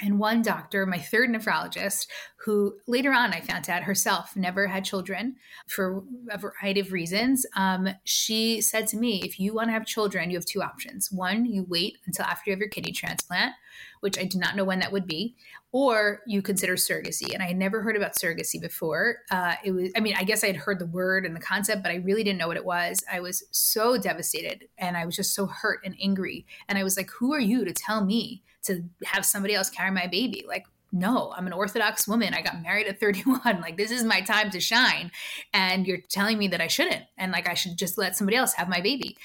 And 0.01 0.19
one 0.19 0.43
doctor, 0.43 0.87
my 0.87 0.99
third 0.99 1.31
nephrologist, 1.31 2.07
who 2.45 2.77
later 2.89 3.13
on 3.13 3.33
I 3.33 3.41
found 3.41 3.69
out 3.71 3.85
herself 3.85 4.35
never 4.35 4.67
had 4.67 4.85
children 4.85 5.37
for 5.69 6.03
a 6.31 6.39
variety 6.39 6.81
of 6.81 6.93
reasons, 6.93 7.47
um, 7.55 7.89
she 8.03 8.61
said 8.61 8.89
to 8.89 8.97
me, 8.97 9.23
if 9.23 9.39
you 9.39 9.55
want 9.55 9.69
to 9.69 9.73
have 9.73 9.87
children, 9.87 10.31
you 10.31 10.37
have 10.37 10.47
two 10.47 10.63
options. 10.63 11.13
One, 11.13 11.45
you 11.45 11.65
wait 11.69 11.99
until 12.07 12.25
after 12.25 12.51
you 12.51 12.55
have 12.55 12.61
your 12.61 12.69
kidney 12.69 12.93
transplant, 12.93 13.53
which 14.01 14.19
I 14.19 14.25
did 14.25 14.41
not 14.41 14.57
know 14.57 14.65
when 14.65 14.81
that 14.81 14.91
would 14.91 15.07
be, 15.07 15.37
or 15.71 16.23
you 16.27 16.43
consider 16.43 16.75
surrogacy. 16.75 17.33
And 17.33 17.43
I 17.43 17.47
had 17.47 17.57
never 17.57 17.81
heard 17.81 17.97
about 17.97 18.17
surrogacy 18.17 18.61
before. 18.61 19.19
Uh, 19.31 19.55
it 19.63 19.71
was, 19.71 19.93
I 19.97 20.01
mean, 20.01 20.15
I 20.17 20.25
guess 20.25 20.43
I 20.43 20.49
had 20.49 20.57
heard 20.57 20.81
the 20.81 20.87
word 20.87 21.25
and 21.25 21.37
the 21.37 21.41
concept, 21.41 21.83
but 21.83 21.93
I 21.93 21.97
really 21.97 22.25
didn't 22.25 22.39
know 22.39 22.49
what 22.49 22.57
it 22.57 22.65
was. 22.65 23.05
I 23.11 23.21
was 23.21 23.45
so 23.53 23.97
devastated 23.99 24.69
and 24.79 24.97
I 24.97 25.07
was 25.07 25.15
just 25.15 25.35
so 25.35 25.47
hurt 25.47 25.81
and 25.85 25.95
angry. 26.03 26.47
And 26.69 26.77
I 26.77 26.83
was 26.83 26.97
like, 26.97 27.11
who 27.11 27.33
are 27.33 27.41
you 27.41 27.65
to 27.65 27.73
tell 27.73 28.05
me? 28.05 28.43
To 28.65 28.85
have 29.05 29.25
somebody 29.25 29.55
else 29.55 29.71
carry 29.71 29.91
my 29.91 30.07
baby. 30.07 30.45
Like, 30.47 30.67
no, 30.93 31.33
I'm 31.37 31.47
an 31.47 31.53
Orthodox 31.53 32.07
woman. 32.07 32.35
I 32.35 32.43
got 32.43 32.63
married 32.63 32.87
at 32.87 33.01
31. 33.01 33.41
Like, 33.61 33.77
this 33.77 33.91
is 33.91 34.05
my 34.05 34.21
time 34.21 34.51
to 34.51 34.61
shine. 34.61 35.11
And 35.55 35.87
you're 35.87 36.01
telling 36.09 36.39
me 36.39 36.49
that 36.49 36.61
I 36.61 36.67
shouldn't. 36.67 37.05
And 37.17 37.33
like, 37.33 37.49
I 37.49 37.55
should 37.55 37.79
just 37.79 37.97
let 37.97 38.17
somebody 38.17 38.37
else 38.37 38.53
have 38.55 38.69
my 38.69 38.81
baby. 38.81 39.17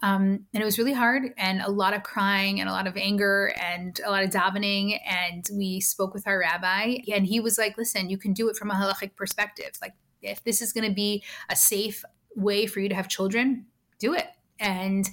Um, 0.00 0.46
and 0.54 0.62
it 0.62 0.64
was 0.64 0.78
really 0.78 0.92
hard 0.92 1.32
and 1.36 1.60
a 1.60 1.70
lot 1.70 1.92
of 1.92 2.04
crying 2.04 2.60
and 2.60 2.68
a 2.68 2.72
lot 2.72 2.86
of 2.86 2.96
anger 2.96 3.52
and 3.60 4.00
a 4.06 4.10
lot 4.10 4.22
of 4.22 4.30
davening. 4.30 5.00
And 5.04 5.44
we 5.52 5.80
spoke 5.80 6.14
with 6.14 6.26
our 6.28 6.38
rabbi, 6.38 6.98
and 7.12 7.26
he 7.26 7.40
was 7.40 7.58
like, 7.58 7.76
listen, 7.76 8.08
you 8.08 8.16
can 8.16 8.32
do 8.32 8.48
it 8.48 8.56
from 8.56 8.70
a 8.70 8.74
halachic 8.74 9.16
perspective. 9.16 9.72
Like, 9.82 9.94
if 10.22 10.42
this 10.44 10.62
is 10.62 10.72
going 10.72 10.88
to 10.88 10.94
be 10.94 11.24
a 11.50 11.56
safe 11.56 12.04
way 12.36 12.66
for 12.66 12.78
you 12.78 12.88
to 12.88 12.94
have 12.94 13.08
children, 13.08 13.66
do 13.98 14.14
it. 14.14 14.28
And 14.60 15.08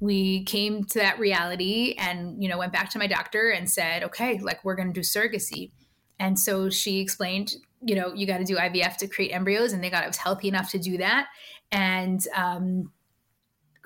we 0.00 0.44
came 0.44 0.84
to 0.84 0.98
that 0.98 1.18
reality 1.18 1.94
and 1.98 2.42
you 2.42 2.48
know 2.48 2.58
went 2.58 2.72
back 2.72 2.90
to 2.90 2.98
my 2.98 3.06
doctor 3.06 3.50
and 3.50 3.70
said 3.70 4.02
okay 4.02 4.38
like 4.38 4.64
we're 4.64 4.74
going 4.74 4.92
to 4.92 4.94
do 4.94 5.00
surrogacy. 5.00 5.70
And 6.18 6.38
so 6.38 6.70
she 6.70 7.00
explained 7.00 7.54
you 7.82 7.94
know 7.94 8.12
you 8.12 8.26
got 8.26 8.38
to 8.38 8.44
do 8.44 8.56
ivf 8.56 8.96
to 8.98 9.06
create 9.06 9.32
embryos 9.32 9.72
and 9.72 9.82
they 9.82 9.90
got 9.90 10.04
it 10.04 10.08
was 10.08 10.16
healthy 10.16 10.48
enough 10.48 10.70
to 10.70 10.78
do 10.78 10.98
that. 10.98 11.28
And 11.72 12.26
um, 12.34 12.92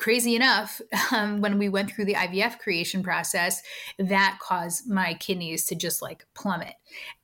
crazy 0.00 0.34
enough, 0.34 0.80
um, 1.12 1.40
when 1.40 1.58
we 1.58 1.68
went 1.68 1.90
through 1.90 2.06
the 2.06 2.14
IVF 2.14 2.58
creation 2.58 3.02
process, 3.02 3.62
that 3.98 4.38
caused 4.40 4.90
my 4.90 5.14
kidneys 5.14 5.66
to 5.66 5.74
just 5.74 6.02
like 6.02 6.26
plummet. 6.34 6.74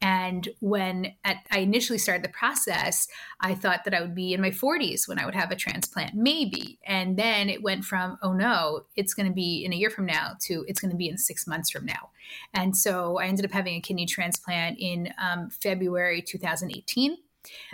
And 0.00 0.48
when 0.60 1.14
at, 1.24 1.38
I 1.50 1.60
initially 1.60 1.98
started 1.98 2.22
the 2.22 2.28
process, 2.28 3.08
I 3.40 3.54
thought 3.54 3.84
that 3.84 3.94
I 3.94 4.00
would 4.02 4.14
be 4.14 4.32
in 4.32 4.40
my 4.40 4.50
40s 4.50 5.08
when 5.08 5.18
I 5.18 5.24
would 5.24 5.34
have 5.34 5.50
a 5.50 5.56
transplant, 5.56 6.14
maybe. 6.14 6.78
And 6.84 7.16
then 7.16 7.48
it 7.48 7.62
went 7.62 7.84
from, 7.84 8.18
oh 8.22 8.32
no, 8.32 8.82
it's 8.94 9.14
going 9.14 9.26
to 9.26 9.34
be 9.34 9.64
in 9.64 9.72
a 9.72 9.76
year 9.76 9.90
from 9.90 10.06
now 10.06 10.34
to 10.42 10.64
it's 10.68 10.80
going 10.80 10.90
to 10.90 10.96
be 10.96 11.08
in 11.08 11.18
six 11.18 11.46
months 11.46 11.70
from 11.70 11.86
now. 11.86 12.10
And 12.52 12.76
so 12.76 13.18
I 13.18 13.26
ended 13.26 13.46
up 13.46 13.52
having 13.52 13.76
a 13.76 13.80
kidney 13.80 14.06
transplant 14.06 14.78
in 14.78 15.12
um, 15.18 15.48
February 15.50 16.22
2018 16.22 17.16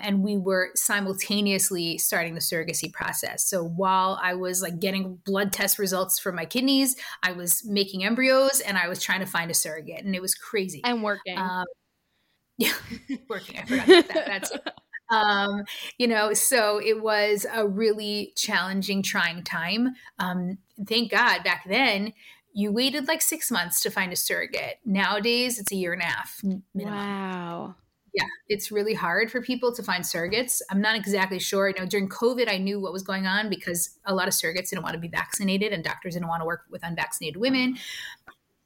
and 0.01 0.23
we 0.23 0.37
were 0.37 0.71
simultaneously 0.75 1.99
starting 1.99 2.35
the 2.35 2.41
surrogacy 2.41 2.93
process. 2.93 3.45
So 3.45 3.65
while 3.65 4.19
I 4.23 4.35
was 4.35 4.63
like 4.63 4.81
getting 4.81 5.17
blood 5.25 5.53
test 5.53 5.79
results 5.79 6.19
for 6.19 6.33
my 6.33 6.45
kidneys, 6.45 6.97
I 7.23 7.33
was 7.33 7.65
making 7.65 8.05
embryos 8.05 8.61
and 8.61 8.77
I 8.79 8.89
was 8.89 9.03
trying 9.03 9.21
to 9.21 9.27
find 9.27 9.51
a 9.51 9.55
surrogate, 9.55 10.05
and 10.05 10.15
it 10.15 10.23
was 10.23 10.35
crazy. 10.35 10.81
And 10.85 11.03
working. 11.03 11.39
Um, 11.39 11.67
yeah, 12.59 12.73
working. 13.29 13.59
I 13.59 13.65
forgot 13.65 13.89
about 13.89 14.15
that. 14.15 14.27
That's 14.27 14.53
um, 15.11 15.65
you 15.99 16.07
know, 16.07 16.33
so 16.33 16.79
it 16.79 17.03
was 17.03 17.47
a 17.53 17.67
really 17.67 18.33
challenging, 18.37 19.03
trying 19.03 19.43
time. 19.45 19.95
Um, 20.19 20.59
thank 20.87 21.11
God 21.11 21.43
back 21.45 21.65
then 21.69 22.13
you 22.55 22.71
waited 22.71 23.09
like 23.09 23.23
six 23.23 23.51
months 23.51 23.81
to 23.81 23.91
find 23.91 24.13
a 24.13 24.17
surrogate. 24.17 24.79
Nowadays, 24.85 25.59
it's 25.59 25.73
a 25.73 25.75
year 25.75 25.95
and 25.95 26.03
a 26.03 26.05
half. 26.05 26.43
Minimum. 26.75 26.95
Wow 26.95 27.75
yeah, 28.15 28.27
it's 28.49 28.71
really 28.71 28.93
hard 28.95 29.31
for 29.31 29.41
people 29.41 29.75
to 29.75 29.83
find 29.83 30.05
surrogates. 30.05 30.61
I'm 30.71 30.81
not 30.81 30.97
exactly 30.97 31.39
sure. 31.39 31.69
You 31.69 31.75
know, 31.79 31.87
during 31.87 32.09
COVID, 32.09 32.51
I 32.51 32.59
knew 32.59 32.79
what 32.79 32.93
was 32.93 33.03
going 33.03 33.27
on 33.27 33.49
because 33.49 33.99
a 34.05 34.15
lot 34.15 34.29
of 34.29 34.35
surrogates 34.35 34.69
didn't 34.71 34.83
want 34.83 34.95
to 34.95 35.01
be 35.01 35.09
vaccinated 35.09 35.73
and 35.73 35.83
doctors 35.83 36.15
didn't 36.15 36.29
want 36.29 36.43
to 36.43 36.47
work 36.47 36.65
with 36.71 36.83
unvaccinated 36.85 37.41
women. 37.41 37.79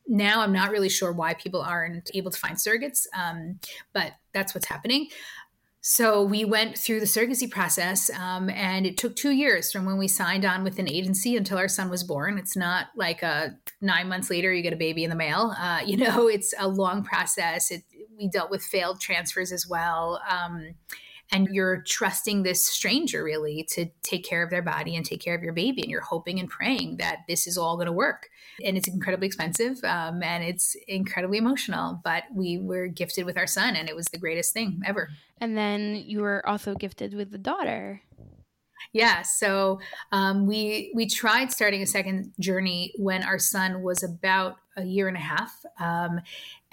Now, 0.09 0.41
I'm 0.41 0.53
not 0.53 0.71
really 0.71 0.89
sure 0.89 1.13
why 1.13 1.35
people 1.35 1.63
aren't 1.63 2.11
able 2.15 2.31
to 2.31 2.39
find 2.39 2.57
surrogates, 2.57 3.07
um, 3.17 3.59
but 3.93 4.13
that's 4.33 4.55
what's 4.55 4.67
happening. 4.67 5.09
So 5.89 6.25
we 6.25 6.45
went 6.45 6.77
through 6.77 6.99
the 6.99 7.07
surrogacy 7.07 7.49
process, 7.49 8.11
um, 8.11 8.51
and 8.51 8.85
it 8.85 8.97
took 8.97 9.15
two 9.15 9.31
years 9.31 9.71
from 9.71 9.85
when 9.85 9.99
we 9.99 10.09
signed 10.09 10.45
on 10.45 10.65
with 10.65 10.81
an 10.81 10.89
agency 10.89 11.37
until 11.37 11.59
our 11.59 11.69
son 11.69 11.91
was 11.91 12.03
born. 12.03 12.39
It's 12.39 12.57
not 12.57 12.87
like 12.97 13.23
a 13.23 13.57
nine 13.81 14.09
months 14.09 14.29
later 14.29 14.53
you 14.53 14.63
get 14.63 14.73
a 14.73 14.77
baby 14.77 15.05
in 15.05 15.11
the 15.11 15.17
mail. 15.17 15.55
Uh, 15.57 15.83
you 15.87 15.97
know, 15.97 16.27
it's 16.27 16.53
a 16.59 16.67
long 16.67 17.05
process. 17.05 17.71
It, 17.71 17.85
we 18.17 18.29
dealt 18.29 18.51
with 18.51 18.63
failed 18.63 19.01
transfers 19.01 19.53
as 19.53 19.67
well. 19.67 20.21
Um, 20.29 20.75
and 21.33 21.49
you're 21.51 21.83
trusting 21.83 22.43
this 22.43 22.67
stranger 22.67 23.25
really 23.25 23.65
to 23.71 23.87
take 24.03 24.25
care 24.25 24.43
of 24.43 24.51
their 24.51 24.63
body 24.63 24.95
and 24.97 25.05
take 25.05 25.21
care 25.21 25.35
of 25.35 25.43
your 25.43 25.53
baby 25.53 25.83
and 25.83 25.91
you're 25.91 26.01
hoping 26.01 26.39
and 26.39 26.49
praying 26.49 26.99
that 26.99 27.21
this 27.29 27.47
is 27.47 27.59
all 27.59 27.77
going 27.77 27.87
to 27.87 27.93
work 27.93 28.29
and 28.65 28.77
it's 28.77 28.89
incredibly 28.89 29.27
expensive 29.27 29.83
um, 29.85 30.23
and 30.23 30.45
it's 30.45 30.77
incredibly 30.89 31.39
emotional 31.39 32.01
but 32.05 32.25
we 32.35 32.59
were 32.59 32.87
gifted 32.87 33.25
with 33.27 33.37
our 33.37 33.47
son 33.47 33.77
and 33.77 33.89
it 33.89 33.97
was 33.97 34.07
the 34.07 34.19
greatest 34.19 34.53
thing 34.53 34.81
ever 34.87 35.09
and 35.41 35.57
then 35.57 35.97
you 35.97 36.21
were 36.21 36.47
also 36.49 36.75
gifted 36.75 37.15
with 37.15 37.35
a 37.35 37.39
daughter 37.39 38.01
yeah 38.93 39.23
so 39.23 39.81
um, 40.13 40.47
we 40.47 40.93
we 40.95 41.07
tried 41.07 41.51
starting 41.51 41.83
a 41.83 41.87
second 41.87 42.33
journey 42.39 42.93
when 42.99 43.23
our 43.23 43.39
son 43.39 43.83
was 43.83 44.03
about 44.03 44.57
a 44.77 44.85
year 44.85 45.09
and 45.09 45.17
a 45.17 45.21
half 45.21 45.65
um, 45.81 46.21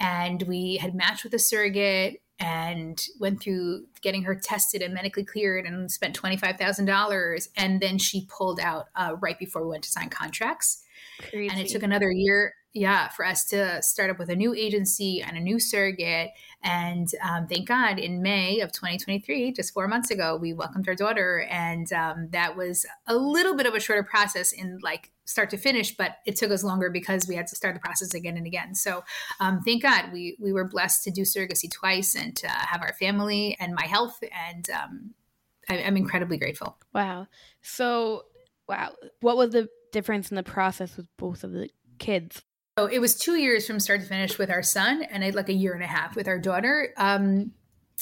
and 0.04 0.42
we 0.42 0.76
had 0.76 0.94
matched 0.94 1.24
with 1.24 1.32
a 1.32 1.38
surrogate 1.38 2.20
and 2.38 3.06
went 3.18 3.40
through 3.40 3.86
getting 4.02 4.22
her 4.24 4.34
tested 4.34 4.82
and 4.82 4.92
medically 4.92 5.24
cleared 5.24 5.64
and 5.64 5.90
spent 5.90 6.20
$25,000 6.20 7.48
and 7.56 7.80
then 7.80 7.96
she 7.96 8.26
pulled 8.28 8.60
out 8.60 8.86
uh, 8.96 9.14
right 9.20 9.38
before 9.38 9.62
we 9.62 9.70
went 9.70 9.84
to 9.84 9.90
sign 9.90 10.10
contracts. 10.10 10.82
Crazy. 11.30 11.48
and 11.48 11.60
it 11.60 11.68
took 11.68 11.84
another 11.84 12.10
year 12.10 12.54
yeah 12.72 13.08
for 13.08 13.24
us 13.24 13.44
to 13.44 13.80
start 13.82 14.10
up 14.10 14.18
with 14.18 14.30
a 14.30 14.34
new 14.34 14.52
agency 14.52 15.22
and 15.22 15.36
a 15.36 15.40
new 15.40 15.60
surrogate. 15.60 16.30
And 16.62 17.08
um, 17.22 17.46
thank 17.46 17.68
god 17.68 18.00
in 18.00 18.20
may 18.20 18.60
of 18.60 18.72
2023 18.72 19.52
just 19.52 19.72
four 19.72 19.86
months 19.86 20.10
ago 20.10 20.36
we 20.36 20.52
welcomed 20.52 20.88
our 20.88 20.96
daughter. 20.96 21.46
And 21.48 21.90
um, 21.92 22.28
that 22.32 22.56
was 22.56 22.84
a 23.06 23.14
little 23.16 23.56
bit 23.56 23.66
of 23.66 23.74
a 23.74 23.80
shorter 23.80 24.02
process 24.02 24.52
in 24.52 24.80
like 24.82 25.12
start 25.24 25.50
to 25.50 25.56
finish 25.56 25.96
but 25.96 26.16
it 26.26 26.36
took 26.36 26.50
us 26.50 26.62
longer 26.62 26.90
because 26.90 27.26
we 27.26 27.34
had 27.34 27.46
to 27.46 27.56
start 27.56 27.74
the 27.74 27.80
process 27.80 28.14
again 28.14 28.36
and 28.36 28.46
again. 28.46 28.74
So 28.74 29.04
um, 29.40 29.60
thank 29.62 29.82
god 29.82 30.12
we 30.12 30.36
we 30.40 30.52
were 30.52 30.66
blessed 30.66 31.04
to 31.04 31.10
do 31.10 31.22
surrogacy 31.22 31.70
twice 31.70 32.14
and 32.14 32.36
to 32.36 32.48
have 32.48 32.82
our 32.82 32.92
family 32.94 33.56
and 33.58 33.74
my 33.74 33.86
health 33.86 34.18
and 34.46 34.68
um, 34.70 35.14
I, 35.68 35.82
i'm 35.82 35.96
incredibly 35.96 36.36
grateful. 36.36 36.76
Wow. 36.92 37.28
So 37.62 38.24
wow. 38.68 38.92
What 39.20 39.36
was 39.36 39.50
the 39.50 39.68
difference 39.92 40.30
in 40.30 40.36
the 40.36 40.42
process 40.42 40.96
with 40.96 41.06
both 41.16 41.44
of 41.44 41.52
the 41.52 41.70
kids? 41.98 42.42
So 42.78 42.86
it 42.86 42.98
was 42.98 43.16
two 43.16 43.36
years 43.36 43.66
from 43.66 43.78
start 43.78 44.00
to 44.00 44.06
finish 44.06 44.36
with 44.36 44.50
our 44.50 44.62
son, 44.62 45.02
and 45.04 45.34
like 45.34 45.48
a 45.48 45.52
year 45.52 45.74
and 45.74 45.82
a 45.82 45.86
half 45.86 46.16
with 46.16 46.26
our 46.26 46.38
daughter. 46.38 46.92
Um, 46.96 47.52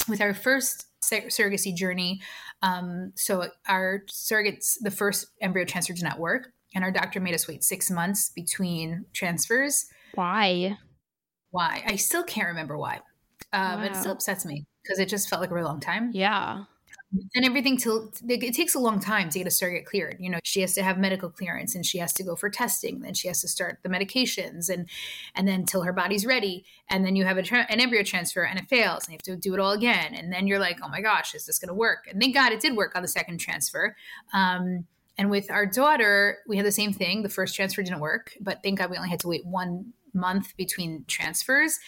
with 0.08 0.22
our 0.22 0.32
first 0.32 0.86
surrogacy 1.04 1.76
journey, 1.76 2.22
um, 2.62 3.12
so 3.14 3.48
our 3.68 4.04
surrogates, 4.10 4.78
the 4.80 4.90
first 4.90 5.26
embryo 5.42 5.66
transfer 5.66 5.92
did 5.92 6.04
not 6.04 6.18
work, 6.18 6.52
and 6.74 6.84
our 6.84 6.90
doctor 6.90 7.20
made 7.20 7.34
us 7.34 7.48
wait 7.48 7.64
six 7.64 7.90
months 7.90 8.30
between 8.30 9.06
transfers. 9.12 9.86
Why? 10.14 10.78
Why? 11.50 11.82
I 11.86 11.96
still 11.96 12.24
can't 12.24 12.48
remember 12.48 12.78
why. 12.78 13.00
Um, 13.52 13.80
wow. 13.80 13.84
It 13.84 13.96
still 13.96 14.12
upsets 14.12 14.44
me 14.44 14.64
because 14.82 14.98
it 14.98 15.08
just 15.08 15.28
felt 15.28 15.40
like 15.40 15.50
a 15.50 15.54
really 15.54 15.66
long 15.66 15.80
time. 15.80 16.10
Yeah 16.12 16.64
and 17.34 17.44
everything 17.44 17.76
till 17.76 18.10
it 18.26 18.54
takes 18.54 18.74
a 18.74 18.78
long 18.78 18.98
time 18.98 19.28
to 19.28 19.38
get 19.38 19.46
a 19.46 19.50
surrogate 19.50 19.84
cleared 19.84 20.16
you 20.18 20.30
know 20.30 20.38
she 20.44 20.60
has 20.60 20.74
to 20.74 20.82
have 20.82 20.98
medical 20.98 21.28
clearance 21.28 21.74
and 21.74 21.84
she 21.84 21.98
has 21.98 22.12
to 22.12 22.22
go 22.22 22.34
for 22.34 22.48
testing 22.48 23.00
then 23.00 23.12
she 23.12 23.28
has 23.28 23.40
to 23.40 23.48
start 23.48 23.78
the 23.82 23.88
medications 23.88 24.70
and 24.70 24.88
and 25.34 25.46
then 25.46 25.64
till 25.64 25.82
her 25.82 25.92
body's 25.92 26.24
ready 26.24 26.64
and 26.88 27.04
then 27.04 27.14
you 27.14 27.24
have 27.24 27.36
a 27.36 27.42
tra- 27.42 27.66
an 27.68 27.80
embryo 27.80 28.02
transfer 28.02 28.42
and 28.42 28.58
it 28.58 28.68
fails 28.68 29.04
and 29.04 29.12
you 29.12 29.16
have 29.16 29.22
to 29.22 29.36
do 29.36 29.52
it 29.54 29.60
all 29.60 29.72
again 29.72 30.14
and 30.14 30.32
then 30.32 30.46
you're 30.46 30.58
like 30.58 30.78
oh 30.82 30.88
my 30.88 31.00
gosh 31.00 31.34
is 31.34 31.44
this 31.44 31.58
going 31.58 31.68
to 31.68 31.74
work 31.74 32.06
and 32.08 32.20
thank 32.20 32.34
god 32.34 32.52
it 32.52 32.60
did 32.60 32.76
work 32.76 32.96
on 32.96 33.02
the 33.02 33.08
second 33.08 33.38
transfer 33.38 33.94
um, 34.32 34.86
and 35.22 35.30
with 35.30 35.50
our 35.52 35.64
daughter 35.64 36.38
we 36.48 36.56
had 36.56 36.66
the 36.66 36.72
same 36.72 36.92
thing 36.92 37.22
the 37.22 37.28
first 37.28 37.54
transfer 37.54 37.80
didn't 37.80 38.00
work 38.00 38.32
but 38.40 38.58
thank 38.62 38.78
god 38.78 38.90
we 38.90 38.96
only 38.96 39.08
had 39.08 39.20
to 39.20 39.28
wait 39.28 39.46
one 39.46 39.92
month 40.14 40.54
between 40.58 41.04
transfers. 41.06 41.78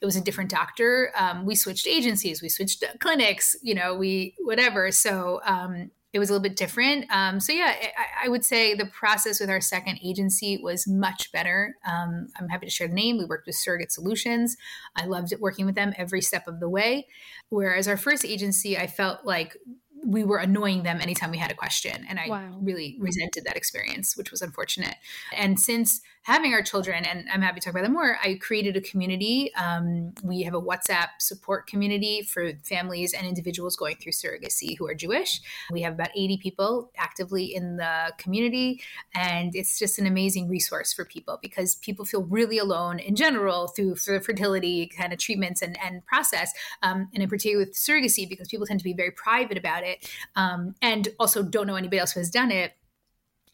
It 0.00 0.06
was 0.06 0.16
a 0.16 0.20
different 0.20 0.48
doctor. 0.48 1.12
Um, 1.18 1.44
we 1.44 1.54
switched 1.54 1.86
agencies, 1.86 2.40
we 2.40 2.48
switched 2.48 2.82
clinics, 3.00 3.56
you 3.62 3.74
know, 3.74 3.94
we 3.94 4.34
whatever. 4.38 4.90
So 4.90 5.40
um, 5.44 5.90
it 6.14 6.20
was 6.20 6.30
a 6.30 6.32
little 6.32 6.42
bit 6.42 6.56
different. 6.56 7.06
Um, 7.10 7.40
so 7.40 7.52
yeah, 7.52 7.74
I, 7.74 8.26
I, 8.26 8.28
would 8.28 8.44
say 8.44 8.74
the 8.74 8.86
process 8.86 9.40
with 9.40 9.50
our 9.50 9.60
second 9.60 9.98
agency 10.02 10.60
was 10.62 10.86
much 10.86 11.32
better. 11.32 11.74
Um, 11.84 12.28
I'm 12.38 12.48
happy 12.48 12.66
to 12.66 12.70
share 12.70 12.86
the 12.86 12.94
name. 12.94 13.18
We 13.18 13.24
worked 13.24 13.46
with 13.46 13.56
Surrogate 13.56 13.90
Solutions. 13.90 14.56
I 14.94 15.06
loved 15.06 15.34
working 15.40 15.66
with 15.66 15.74
them 15.74 15.92
every 15.96 16.20
step 16.20 16.46
of 16.46 16.60
the 16.60 16.68
way. 16.68 17.08
Whereas 17.48 17.88
our 17.88 17.96
first 17.96 18.24
agency, 18.24 18.78
I 18.78 18.86
felt 18.86 19.24
like 19.24 19.56
we 20.04 20.24
were 20.24 20.38
annoying 20.38 20.82
them 20.82 21.00
anytime 21.00 21.30
we 21.30 21.38
had 21.38 21.50
a 21.50 21.54
question. 21.54 22.04
And 22.08 22.18
I 22.18 22.28
wow. 22.28 22.58
really 22.60 22.96
resented 22.98 23.44
that 23.44 23.56
experience, 23.56 24.16
which 24.16 24.30
was 24.30 24.42
unfortunate. 24.42 24.96
And 25.32 25.58
since 25.58 26.00
having 26.24 26.54
our 26.54 26.62
children, 26.62 27.04
and 27.04 27.26
I'm 27.32 27.42
happy 27.42 27.60
to 27.60 27.64
talk 27.64 27.74
about 27.74 27.84
them 27.84 27.92
more, 27.92 28.18
I 28.22 28.34
created 28.40 28.76
a 28.76 28.80
community. 28.80 29.54
Um, 29.54 30.14
we 30.22 30.42
have 30.42 30.54
a 30.54 30.60
WhatsApp 30.60 31.08
support 31.18 31.66
community 31.66 32.22
for 32.22 32.52
families 32.62 33.12
and 33.12 33.26
individuals 33.26 33.76
going 33.76 33.96
through 33.96 34.12
surrogacy 34.12 34.76
who 34.78 34.86
are 34.86 34.94
Jewish. 34.94 35.42
We 35.70 35.82
have 35.82 35.92
about 35.92 36.08
80 36.16 36.38
people 36.38 36.90
actively 36.96 37.54
in 37.54 37.76
the 37.76 38.12
community, 38.16 38.80
and 39.14 39.54
it's 39.54 39.78
just 39.78 39.98
an 39.98 40.06
amazing 40.06 40.48
resource 40.48 40.94
for 40.94 41.04
people 41.04 41.38
because 41.42 41.76
people 41.76 42.06
feel 42.06 42.24
really 42.24 42.58
alone 42.58 42.98
in 42.98 43.16
general 43.16 43.68
through 43.68 43.96
fertility 43.96 44.86
kind 44.86 45.12
of 45.12 45.18
treatments 45.18 45.60
and, 45.60 45.78
and 45.84 46.04
process, 46.06 46.52
um, 46.82 47.08
and 47.12 47.22
in 47.22 47.28
particular 47.28 47.66
with 47.66 47.74
surrogacy 47.74 48.26
because 48.26 48.48
people 48.48 48.66
tend 48.66 48.80
to 48.80 48.84
be 48.84 48.94
very 48.94 49.10
private 49.10 49.58
about 49.58 49.82
it 49.82 50.10
um, 50.36 50.74
and 50.80 51.08
also 51.20 51.42
don't 51.42 51.66
know 51.66 51.76
anybody 51.76 51.98
else 51.98 52.12
who 52.12 52.20
has 52.20 52.30
done 52.30 52.50
it 52.50 52.72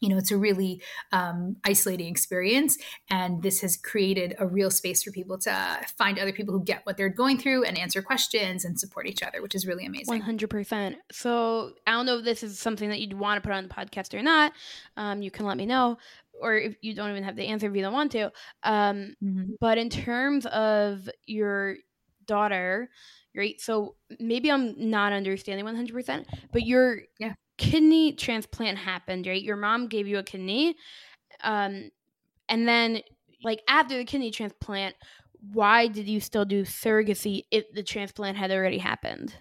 you 0.01 0.09
know 0.09 0.17
it's 0.17 0.31
a 0.31 0.37
really 0.37 0.81
um, 1.11 1.55
isolating 1.63 2.07
experience 2.07 2.77
and 3.09 3.41
this 3.41 3.61
has 3.61 3.77
created 3.77 4.35
a 4.39 4.45
real 4.45 4.69
space 4.69 5.03
for 5.03 5.11
people 5.11 5.37
to 5.37 5.79
find 5.97 6.19
other 6.19 6.33
people 6.33 6.53
who 6.53 6.63
get 6.63 6.85
what 6.85 6.97
they're 6.97 7.09
going 7.09 7.37
through 7.37 7.63
and 7.63 7.77
answer 7.77 8.01
questions 8.01 8.65
and 8.65 8.79
support 8.79 9.07
each 9.07 9.23
other 9.23 9.41
which 9.41 9.55
is 9.55 9.65
really 9.65 9.85
amazing. 9.85 10.21
100% 10.21 10.95
so 11.11 11.71
i 11.87 11.91
don't 11.91 12.05
know 12.05 12.17
if 12.17 12.25
this 12.25 12.43
is 12.43 12.59
something 12.59 12.89
that 12.89 12.99
you'd 12.99 13.13
want 13.13 13.41
to 13.41 13.47
put 13.47 13.55
on 13.55 13.67
the 13.67 13.73
podcast 13.73 14.17
or 14.17 14.21
not. 14.21 14.53
Um, 14.97 15.21
you 15.21 15.31
can 15.31 15.45
let 15.45 15.57
me 15.57 15.65
know 15.65 15.97
or 16.41 16.55
if 16.55 16.75
you 16.81 16.95
don't 16.95 17.11
even 17.11 17.23
have 17.23 17.35
the 17.35 17.47
answer 17.47 17.69
if 17.69 17.75
you 17.75 17.81
don't 17.81 17.93
want 17.93 18.11
to. 18.13 18.31
Um, 18.63 19.15
mm-hmm. 19.23 19.51
but 19.59 19.77
in 19.77 19.89
terms 19.89 20.45
of 20.47 21.07
your 21.25 21.77
daughter 22.25 22.89
right 23.35 23.59
so 23.59 23.95
maybe 24.19 24.51
i'm 24.51 24.75
not 24.77 25.11
understanding 25.11 25.65
100% 25.65 26.25
but 26.51 26.65
your 26.65 27.01
yeah 27.17 27.33
kidney 27.61 28.13
transplant 28.13 28.79
happened, 28.79 29.27
right? 29.27 29.41
Your 29.41 29.55
mom 29.55 29.87
gave 29.87 30.07
you 30.07 30.17
a 30.17 30.23
kidney. 30.23 30.75
Um, 31.43 31.91
and 32.49 32.67
then, 32.67 33.01
like, 33.43 33.61
after 33.67 33.97
the 33.97 34.03
kidney 34.03 34.31
transplant, 34.31 34.95
why 35.53 35.87
did 35.87 36.07
you 36.07 36.19
still 36.19 36.43
do 36.43 36.63
surrogacy 36.63 37.43
if 37.51 37.71
the 37.71 37.83
transplant 37.83 38.37
had 38.37 38.51
already 38.51 38.79
happened? 38.79 39.35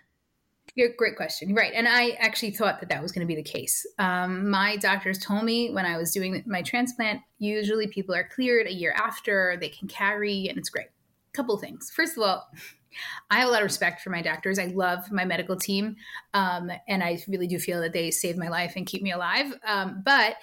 Great 0.77 1.16
question. 1.16 1.55
Right. 1.55 1.73
And 1.75 1.89
I 1.89 2.11
actually 2.21 2.53
thought 2.53 2.79
that 2.81 2.89
that 2.91 3.03
was 3.03 3.11
going 3.11 3.27
to 3.27 3.35
be 3.35 3.35
the 3.35 3.43
case. 3.43 3.85
Um, 3.99 4.49
my 4.49 4.77
doctors 4.77 5.18
told 5.18 5.45
me 5.45 5.73
when 5.73 5.85
I 5.85 5.99
was 5.99 6.12
doing 6.12 6.43
my 6.47 6.62
transplant, 6.62 7.21
usually 7.39 7.89
people 7.89 8.14
are 8.14 8.29
cleared 8.29 8.66
a 8.66 8.73
year 8.73 8.95
after, 8.97 9.57
they 9.61 9.68
can 9.68 9.89
carry, 9.89 10.47
and 10.49 10.57
it's 10.57 10.71
great. 10.71 10.87
Couple 11.33 11.57
things. 11.57 11.91
First 11.91 12.16
of 12.16 12.23
all, 12.23 12.49
I 13.30 13.41
have 13.41 13.49
a 13.49 13.51
lot 13.51 13.61
of 13.61 13.64
respect 13.64 14.03
for 14.03 14.11
my 14.11 14.22
doctors. 14.22 14.59
I 14.59 14.66
love 14.66 15.11
my 15.11 15.24
medical 15.24 15.57
team. 15.57 15.97
Um, 16.34 16.70
and 16.88 17.03
I 17.03 17.22
really 17.28 17.47
do 17.47 17.59
feel 17.59 17.80
that 17.80 17.93
they 17.93 18.11
save 18.11 18.36
my 18.36 18.49
life 18.49 18.74
and 18.76 18.86
keep 18.86 19.03
me 19.03 19.12
alive. 19.12 19.53
Um, 19.66 20.03
but 20.05 20.36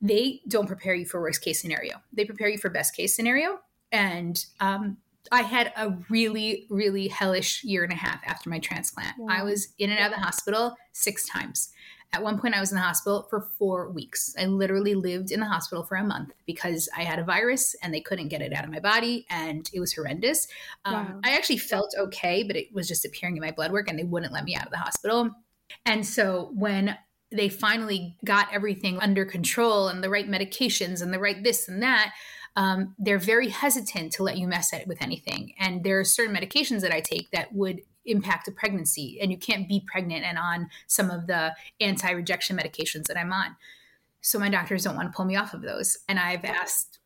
they 0.00 0.40
don't 0.48 0.66
prepare 0.66 0.94
you 0.94 1.06
for 1.06 1.20
worst 1.20 1.42
case 1.42 1.60
scenario, 1.60 1.96
they 2.12 2.24
prepare 2.24 2.48
you 2.48 2.58
for 2.58 2.70
best 2.70 2.94
case 2.94 3.14
scenario. 3.14 3.60
And 3.90 4.44
um, 4.60 4.98
I 5.32 5.42
had 5.42 5.72
a 5.76 5.96
really, 6.08 6.66
really 6.70 7.08
hellish 7.08 7.64
year 7.64 7.84
and 7.84 7.92
a 7.92 7.96
half 7.96 8.20
after 8.26 8.50
my 8.50 8.58
transplant. 8.58 9.14
Wow. 9.18 9.28
I 9.30 9.42
was 9.42 9.68
in 9.78 9.90
and 9.90 9.98
out 9.98 10.12
of 10.12 10.16
the 10.16 10.22
hospital 10.22 10.76
six 10.92 11.26
times. 11.26 11.70
At 12.12 12.22
one 12.22 12.40
point, 12.40 12.54
I 12.54 12.60
was 12.60 12.72
in 12.72 12.76
the 12.76 12.82
hospital 12.82 13.26
for 13.28 13.42
four 13.58 13.90
weeks. 13.90 14.34
I 14.38 14.46
literally 14.46 14.94
lived 14.94 15.30
in 15.30 15.40
the 15.40 15.46
hospital 15.46 15.84
for 15.84 15.96
a 15.96 16.04
month 16.04 16.32
because 16.46 16.88
I 16.96 17.02
had 17.02 17.18
a 17.18 17.24
virus 17.24 17.76
and 17.82 17.92
they 17.92 18.00
couldn't 18.00 18.28
get 18.28 18.40
it 18.40 18.54
out 18.54 18.64
of 18.64 18.70
my 18.70 18.80
body, 18.80 19.26
and 19.28 19.68
it 19.74 19.80
was 19.80 19.92
horrendous. 19.92 20.48
Um, 20.86 20.94
wow. 20.94 21.20
I 21.24 21.36
actually 21.36 21.58
felt 21.58 21.94
okay, 21.98 22.44
but 22.44 22.56
it 22.56 22.72
was 22.72 22.88
just 22.88 23.04
appearing 23.04 23.36
in 23.36 23.42
my 23.42 23.50
blood 23.50 23.72
work, 23.72 23.90
and 23.90 23.98
they 23.98 24.04
wouldn't 24.04 24.32
let 24.32 24.44
me 24.44 24.56
out 24.56 24.66
of 24.66 24.72
the 24.72 24.78
hospital. 24.78 25.30
And 25.84 26.06
so 26.06 26.50
when 26.54 26.96
they 27.30 27.50
finally 27.50 28.16
got 28.24 28.52
everything 28.54 28.98
under 29.00 29.26
control 29.26 29.88
and 29.88 30.02
the 30.02 30.08
right 30.08 30.28
medications 30.28 31.02
and 31.02 31.12
the 31.12 31.18
right 31.18 31.44
this 31.44 31.68
and 31.68 31.82
that, 31.82 32.14
um, 32.56 32.94
they're 32.98 33.18
very 33.18 33.50
hesitant 33.50 34.12
to 34.14 34.22
let 34.22 34.38
you 34.38 34.48
mess 34.48 34.72
it 34.72 34.88
with 34.88 35.02
anything. 35.02 35.52
And 35.58 35.84
there 35.84 36.00
are 36.00 36.04
certain 36.04 36.34
medications 36.34 36.80
that 36.80 36.92
I 36.92 37.00
take 37.00 37.30
that 37.32 37.52
would 37.52 37.82
impact 38.08 38.48
a 38.48 38.52
pregnancy, 38.52 39.18
and 39.20 39.30
you 39.30 39.38
can't 39.38 39.68
be 39.68 39.84
pregnant 39.86 40.24
and 40.24 40.38
on 40.38 40.68
some 40.86 41.10
of 41.10 41.26
the 41.26 41.54
anti 41.80 42.10
rejection 42.10 42.56
medications 42.56 43.04
that 43.04 43.18
I'm 43.18 43.32
on. 43.32 43.56
So 44.20 44.38
my 44.38 44.48
doctors 44.48 44.84
don't 44.84 44.96
want 44.96 45.10
to 45.10 45.16
pull 45.16 45.24
me 45.24 45.36
off 45.36 45.54
of 45.54 45.62
those. 45.62 45.98
And 46.08 46.18
I've 46.18 46.44
asked 46.44 46.98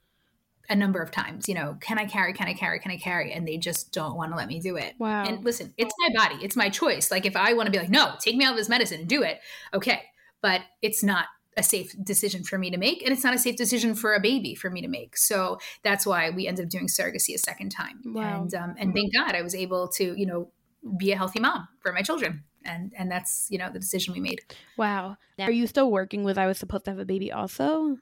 a 0.69 0.77
number 0.77 1.01
of 1.03 1.11
times, 1.11 1.49
you 1.49 1.55
know, 1.55 1.77
can 1.81 1.99
I 1.99 2.07
carry? 2.07 2.33
Can 2.33 2.49
I 2.49 2.55
carry? 2.55 2.79
Can 2.79 2.91
I 2.91 2.97
carry? 2.97 3.33
And 3.33 3.47
they 3.47 3.59
just 3.59 3.93
don't 3.93 4.17
want 4.17 4.33
to 4.33 4.37
let 4.37 4.49
me 4.49 4.61
do 4.61 4.77
it. 4.77 4.95
Wow. 4.99 5.25
And 5.25 5.45
listen, 5.45 5.75
it's 5.77 5.95
my 5.99 6.09
body, 6.15 6.37
it's 6.43 6.57
my 6.57 6.69
choice. 6.69 7.11
Like 7.11 7.27
if 7.27 7.37
I 7.37 7.53
want 7.53 7.67
to 7.67 7.71
be 7.71 7.79
like, 7.79 7.91
no, 7.91 8.15
take 8.21 8.37
me 8.37 8.45
out 8.45 8.53
of 8.53 8.57
this 8.57 8.69
medicine 8.69 9.01
and 9.01 9.09
do 9.09 9.23
it, 9.23 9.41
okay. 9.75 10.03
But 10.41 10.63
it's 10.81 11.03
not 11.03 11.27
a 11.57 11.63
safe 11.63 11.95
decision 12.03 12.43
for 12.43 12.57
me 12.57 12.71
to 12.71 12.79
make 12.79 13.03
and 13.03 13.13
it's 13.13 13.23
not 13.23 13.35
a 13.35 13.39
safe 13.39 13.57
decision 13.57 13.95
for 13.95 14.15
a 14.15 14.21
baby 14.21 14.55
for 14.55 14.71
me 14.71 14.81
to 14.81 14.89
make 14.89 15.19
so 15.19 15.59
that's 15.83 16.07
why 16.07 16.31
we 16.31 16.47
ended 16.47 16.65
up 16.65 16.71
doing 16.71 16.87
surrogacy 16.87 17.35
a 17.35 17.39
second 17.39 17.69
time 17.69 18.01
wow. 18.07 18.41
and 18.41 18.55
um, 18.55 18.75
and 18.79 18.95
thank 18.95 19.13
god 19.15 19.35
i 19.35 19.43
was 19.43 19.55
able 19.55 19.87
to 19.87 20.19
you 20.19 20.25
know 20.25 20.49
be 20.97 21.13
a 21.13 21.17
healthy 21.17 21.41
mom 21.41 21.69
for 21.81 21.93
my 21.93 22.03
children 22.03 22.45
and 22.65 22.93
and 22.97 23.11
that's 23.11 23.47
you 23.51 23.59
know 23.59 23.71
the 23.73 23.79
decision 23.79 24.13
we 24.15 24.21
made 24.21 24.41
wow 24.77 25.17
are 25.39 25.51
you 25.51 25.67
still 25.67 25.91
working 25.91 26.25
with 26.25 26.39
i 26.39 26.47
was 26.47 26.59
supposed 26.59 26.85
to 26.85 26.91
have 26.91 26.99
a 26.99 27.05
baby 27.05 27.33
also 27.33 27.97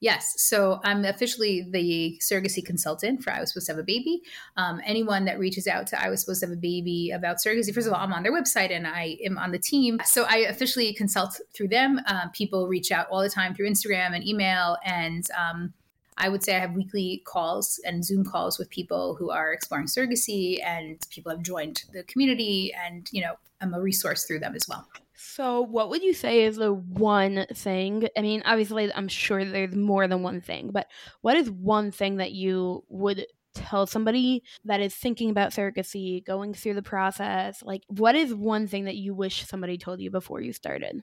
Yes. 0.00 0.34
So 0.38 0.80
I'm 0.84 1.04
officially 1.04 1.66
the 1.70 2.18
surrogacy 2.22 2.64
consultant 2.64 3.22
for 3.22 3.32
I 3.32 3.40
Was 3.40 3.52
Supposed 3.52 3.66
to 3.66 3.72
Have 3.72 3.78
a 3.78 3.84
Baby. 3.84 4.22
Um, 4.56 4.80
anyone 4.84 5.24
that 5.26 5.38
reaches 5.38 5.66
out 5.66 5.86
to 5.88 6.02
I 6.02 6.08
Was 6.08 6.20
Supposed 6.22 6.40
to 6.40 6.46
Have 6.46 6.56
a 6.56 6.60
Baby 6.60 7.10
about 7.14 7.36
surrogacy, 7.44 7.74
first 7.74 7.86
of 7.86 7.92
all, 7.92 8.00
I'm 8.00 8.12
on 8.12 8.22
their 8.22 8.32
website 8.32 8.70
and 8.70 8.86
I 8.86 9.18
am 9.24 9.38
on 9.38 9.52
the 9.52 9.58
team. 9.58 10.00
So 10.04 10.24
I 10.28 10.38
officially 10.38 10.92
consult 10.94 11.40
through 11.54 11.68
them. 11.68 12.00
Uh, 12.06 12.28
people 12.32 12.68
reach 12.68 12.90
out 12.90 13.06
all 13.10 13.20
the 13.20 13.28
time 13.30 13.54
through 13.54 13.68
Instagram 13.68 14.14
and 14.14 14.26
email. 14.26 14.76
And 14.84 15.26
um, 15.38 15.74
I 16.18 16.28
would 16.28 16.42
say 16.42 16.56
I 16.56 16.60
have 16.60 16.72
weekly 16.72 17.22
calls 17.26 17.80
and 17.84 18.04
Zoom 18.04 18.24
calls 18.24 18.58
with 18.58 18.70
people 18.70 19.14
who 19.16 19.30
are 19.30 19.52
exploring 19.52 19.86
surrogacy 19.86 20.64
and 20.64 20.98
people 21.10 21.30
have 21.30 21.42
joined 21.42 21.84
the 21.92 22.04
community. 22.04 22.72
And, 22.74 23.08
you 23.12 23.22
know, 23.22 23.34
I'm 23.60 23.74
a 23.74 23.80
resource 23.80 24.24
through 24.24 24.40
them 24.40 24.54
as 24.54 24.66
well. 24.68 24.86
So, 25.14 25.62
what 25.62 25.88
would 25.88 26.02
you 26.02 26.12
say 26.12 26.44
is 26.44 26.56
the 26.56 26.74
one 26.74 27.46
thing? 27.52 28.06
I 28.16 28.20
mean, 28.20 28.42
obviously, 28.44 28.92
I'm 28.92 29.08
sure 29.08 29.44
there's 29.44 29.74
more 29.74 30.06
than 30.06 30.22
one 30.22 30.42
thing, 30.42 30.70
but 30.72 30.88
what 31.22 31.36
is 31.36 31.50
one 31.50 31.90
thing 31.90 32.16
that 32.16 32.32
you 32.32 32.84
would 32.88 33.26
tell 33.54 33.86
somebody 33.86 34.42
that 34.66 34.80
is 34.80 34.94
thinking 34.94 35.30
about 35.30 35.52
surrogacy, 35.52 36.24
going 36.24 36.52
through 36.52 36.74
the 36.74 36.82
process? 36.82 37.62
Like, 37.62 37.82
what 37.88 38.14
is 38.14 38.34
one 38.34 38.66
thing 38.66 38.84
that 38.84 38.96
you 38.96 39.14
wish 39.14 39.46
somebody 39.46 39.78
told 39.78 40.00
you 40.00 40.10
before 40.10 40.42
you 40.42 40.52
started? 40.52 41.02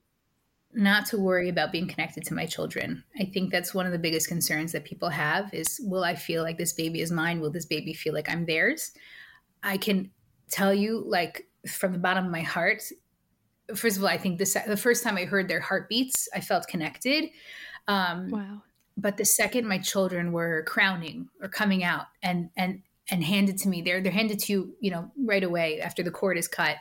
Not 0.73 1.05
to 1.07 1.17
worry 1.17 1.49
about 1.49 1.71
being 1.71 1.87
connected 1.87 2.23
to 2.25 2.33
my 2.33 2.45
children. 2.45 3.03
I 3.19 3.25
think 3.25 3.51
that's 3.51 3.73
one 3.73 3.85
of 3.85 3.91
the 3.91 3.99
biggest 3.99 4.27
concerns 4.27 4.71
that 4.71 4.85
people 4.85 5.09
have 5.09 5.53
is 5.53 5.79
will 5.83 6.03
I 6.03 6.15
feel 6.15 6.43
like 6.43 6.57
this 6.57 6.73
baby 6.73 7.01
is 7.01 7.11
mine? 7.11 7.39
Will 7.39 7.51
this 7.51 7.65
baby 7.65 7.93
feel 7.93 8.13
like 8.13 8.29
I'm 8.29 8.45
theirs? 8.45 8.91
I 9.61 9.77
can 9.77 10.11
tell 10.49 10.73
you, 10.73 11.03
like, 11.05 11.47
from 11.67 11.93
the 11.93 11.99
bottom 11.99 12.25
of 12.25 12.31
my 12.31 12.41
heart, 12.41 12.83
first 13.75 13.97
of 13.97 14.03
all, 14.03 14.09
I 14.09 14.17
think 14.17 14.39
the, 14.39 14.63
the 14.67 14.77
first 14.77 15.03
time 15.03 15.17
I 15.17 15.25
heard 15.25 15.47
their 15.47 15.61
heartbeats, 15.61 16.27
I 16.33 16.41
felt 16.41 16.67
connected. 16.67 17.29
Um, 17.87 18.29
wow. 18.29 18.61
But 18.97 19.17
the 19.17 19.25
second 19.25 19.67
my 19.67 19.79
children 19.79 20.31
were 20.31 20.63
crowning 20.67 21.29
or 21.41 21.47
coming 21.47 21.83
out 21.83 22.05
and, 22.21 22.49
and, 22.57 22.81
and 23.11 23.23
handed 23.23 23.57
to 23.59 23.69
me, 23.69 23.81
they're, 23.81 24.01
they're 24.01 24.11
handed 24.11 24.39
to 24.39 24.53
you, 24.53 24.75
you 24.79 24.91
know, 24.91 25.11
right 25.25 25.43
away 25.43 25.81
after 25.81 26.03
the 26.03 26.11
cord 26.11 26.37
is 26.37 26.47
cut. 26.47 26.77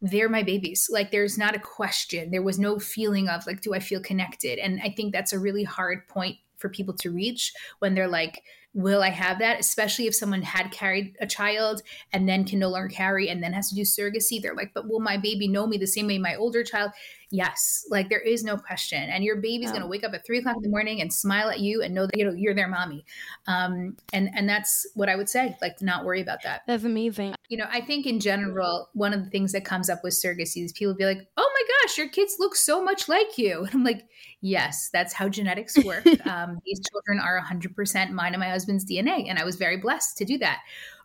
They're 0.00 0.28
my 0.28 0.42
babies. 0.42 0.88
Like 0.90 1.10
there's 1.10 1.36
not 1.36 1.56
a 1.56 1.60
question. 1.60 2.30
There 2.30 2.42
was 2.42 2.58
no 2.58 2.78
feeling 2.78 3.28
of 3.28 3.46
like, 3.46 3.60
do 3.60 3.74
I 3.74 3.80
feel 3.80 4.00
connected? 4.00 4.58
And 4.58 4.80
I 4.82 4.90
think 4.90 5.12
that's 5.12 5.32
a 5.32 5.38
really 5.38 5.64
hard 5.64 6.06
point 6.08 6.36
for 6.58 6.68
people 6.68 6.94
to 6.94 7.10
reach 7.10 7.52
when 7.80 7.94
they're 7.94 8.08
like, 8.08 8.42
will 8.74 9.02
I 9.02 9.10
have 9.10 9.38
that? 9.38 9.60
Especially 9.60 10.06
if 10.06 10.14
someone 10.16 10.42
had 10.42 10.72
carried 10.72 11.16
a 11.20 11.26
child 11.26 11.82
and 12.12 12.28
then 12.28 12.44
can 12.44 12.58
no 12.58 12.68
longer 12.68 12.88
carry 12.88 13.28
and 13.28 13.42
then 13.42 13.52
has 13.52 13.68
to 13.68 13.74
do 13.74 13.82
surrogacy. 13.82 14.42
They're 14.42 14.54
like, 14.54 14.72
but 14.74 14.88
will 14.88 15.00
my 15.00 15.16
baby 15.16 15.46
know 15.46 15.66
me 15.66 15.78
the 15.78 15.86
same 15.86 16.08
way 16.08 16.18
my 16.18 16.34
older 16.34 16.64
child? 16.64 16.90
Yes, 17.34 17.84
like 17.90 18.10
there 18.10 18.20
is 18.20 18.44
no 18.44 18.56
question. 18.56 19.10
And 19.10 19.24
your 19.24 19.34
baby's 19.34 19.70
going 19.70 19.82
to 19.82 19.88
wake 19.88 20.04
up 20.04 20.14
at 20.14 20.24
three 20.24 20.38
o'clock 20.38 20.54
in 20.54 20.62
the 20.62 20.68
morning 20.68 21.00
and 21.00 21.12
smile 21.12 21.50
at 21.50 21.58
you 21.58 21.82
and 21.82 21.92
know 21.92 22.06
that 22.06 22.16
you 22.16 22.24
know 22.24 22.32
you're 22.32 22.54
their 22.54 22.68
mommy. 22.68 23.04
Um, 23.48 23.96
and 24.12 24.30
and 24.36 24.48
that's 24.48 24.86
what 24.94 25.08
I 25.08 25.16
would 25.16 25.28
say. 25.28 25.56
Like, 25.60 25.82
not 25.82 26.04
worry 26.04 26.20
about 26.20 26.44
that. 26.44 26.62
That's 26.68 26.84
amazing. 26.84 27.34
You 27.48 27.56
know, 27.56 27.66
I 27.68 27.80
think 27.80 28.06
in 28.06 28.20
general, 28.20 28.88
one 28.92 29.12
of 29.12 29.24
the 29.24 29.30
things 29.30 29.50
that 29.50 29.64
comes 29.64 29.90
up 29.90 30.04
with 30.04 30.14
surrogacy 30.14 30.64
is 30.64 30.72
people 30.72 30.94
be 30.94 31.06
like, 31.06 31.26
"Oh 31.36 31.52
my 31.52 31.62
gosh, 31.82 31.98
your 31.98 32.08
kids 32.08 32.36
look 32.38 32.54
so 32.54 32.80
much 32.80 33.08
like 33.08 33.36
you," 33.36 33.64
and 33.64 33.74
I'm 33.74 33.82
like, 33.82 34.06
"Yes, 34.40 34.90
that's 34.92 35.12
how 35.12 35.28
genetics 35.28 35.76
work. 35.84 36.06
um, 36.26 36.60
these 36.64 36.80
children 36.88 37.18
are 37.18 37.44
100% 37.44 38.10
mine 38.10 38.34
and 38.34 38.40
my 38.40 38.50
husband's 38.50 38.84
DNA, 38.84 39.28
and 39.28 39.40
I 39.40 39.44
was 39.44 39.56
very 39.56 39.78
blessed 39.78 40.16
to 40.18 40.24
do 40.24 40.38
that." 40.38 40.60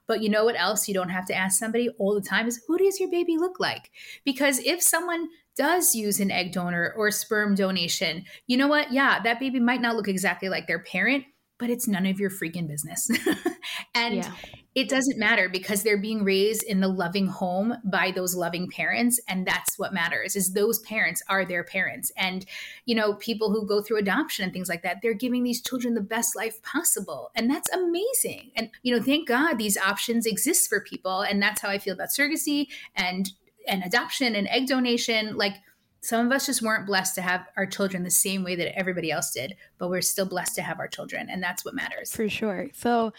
But 0.05 0.23
you 0.23 0.30
know 0.30 0.43
what 0.43 0.59
else 0.59 0.88
you 0.88 0.93
don't 0.93 1.09
have 1.09 1.25
to 1.27 1.36
ask 1.36 1.57
somebody 1.59 1.89
all 1.97 2.13
the 2.15 2.21
time 2.21 2.47
is 2.47 2.63
who 2.67 2.80
does 2.80 2.99
your 2.99 3.11
baby 3.11 3.38
look 3.38 3.59
like? 3.59 3.91
Because 4.25 4.57
if 4.59 4.82
someone 4.82 5.30
does 5.60 5.93
use 5.93 6.22
an 6.22 6.32
egg 6.32 6.53
donor 6.53 6.93
or 6.95 7.12
sperm 7.12 7.53
donation, 7.53 8.24
you 8.47 8.55
know 8.55 8.70
what? 8.70 8.93
Yeah, 8.93 9.20
that 9.22 9.41
baby 9.41 9.60
might 9.60 9.82
not 9.82 9.97
look 9.97 10.07
exactly 10.07 10.47
like 10.47 10.68
their 10.68 10.80
parent, 10.80 11.26
but 11.57 11.70
it's 11.70 11.86
none 11.86 12.05
of 12.05 12.18
your 12.18 12.30
freaking 12.30 12.66
business. 12.66 13.12
and 13.93 14.16
yeah. 14.16 14.32
it 14.74 14.88
doesn't 14.88 15.20
matter 15.20 15.49
because 15.49 15.84
they're 15.84 15.97
being 15.99 16.24
raised 16.24 16.64
in 16.64 16.80
the 16.80 16.88
loving 16.88 17.28
home 17.28 17.76
by 17.84 18.10
those 18.10 18.36
loving 18.36 18.70
parents 18.70 19.20
and 19.28 19.45
that's 19.45 19.78
what 19.78 19.93
matters 19.93 20.38
is 20.38 20.53
those 20.53 20.80
parents 20.80 21.22
are 21.28 21.43
their 21.43 21.66
parents 21.66 22.10
and 22.16 22.45
you 22.86 22.95
know 22.95 23.16
people 23.16 23.51
who 23.51 23.68
go 23.68 23.82
through 23.82 23.97
adoption 23.97 24.45
and 24.45 24.53
things 24.53 24.70
like 24.70 24.84
that 24.84 24.99
they're 25.01 25.14
giving 25.14 25.43
these 25.43 25.62
children 25.62 25.93
the 25.93 26.01
best 26.01 26.36
life 26.36 26.62
possible 26.64 27.32
and 27.36 27.49
that's 27.49 27.70
amazing 27.72 28.51
and 28.55 28.70
you 28.84 28.95
know 28.95 29.03
thank 29.03 29.28
god 29.28 29.57
these 29.57 29.78
options 29.78 30.26
exist 30.26 30.70
for 30.70 30.80
people 30.80 31.22
and 31.22 31.41
that's 31.41 31.62
how 31.62 31.70
i 31.70 31.78
feel 31.78 31.93
about 31.93 32.10
surrogacy 32.10 32.68
and 32.95 33.32
and 33.70 33.84
adoption 33.84 34.36
and 34.36 34.47
egg 34.49 34.67
donation 34.67 35.38
like 35.38 35.55
some 36.01 36.26
of 36.26 36.32
us 36.32 36.45
just 36.45 36.61
weren't 36.61 36.88
blessed 36.88 37.15
to 37.15 37.22
have 37.22 37.45
our 37.57 37.65
children 37.65 38.03
the 38.03 38.11
same 38.11 38.43
way 38.43 38.55
that 38.55 38.78
everybody 38.78 39.11
else 39.11 39.32
did 39.32 39.55
but 39.78 39.89
we're 39.89 40.01
still 40.01 40.26
blessed 40.26 40.55
to 40.55 40.61
have 40.61 40.80
our 40.80 40.88
children 40.88 41.30
and 41.30 41.41
that's 41.41 41.63
what 41.63 41.74
matters. 41.74 42.15
For 42.15 42.30
sure. 42.30 42.70
So 42.74 43.13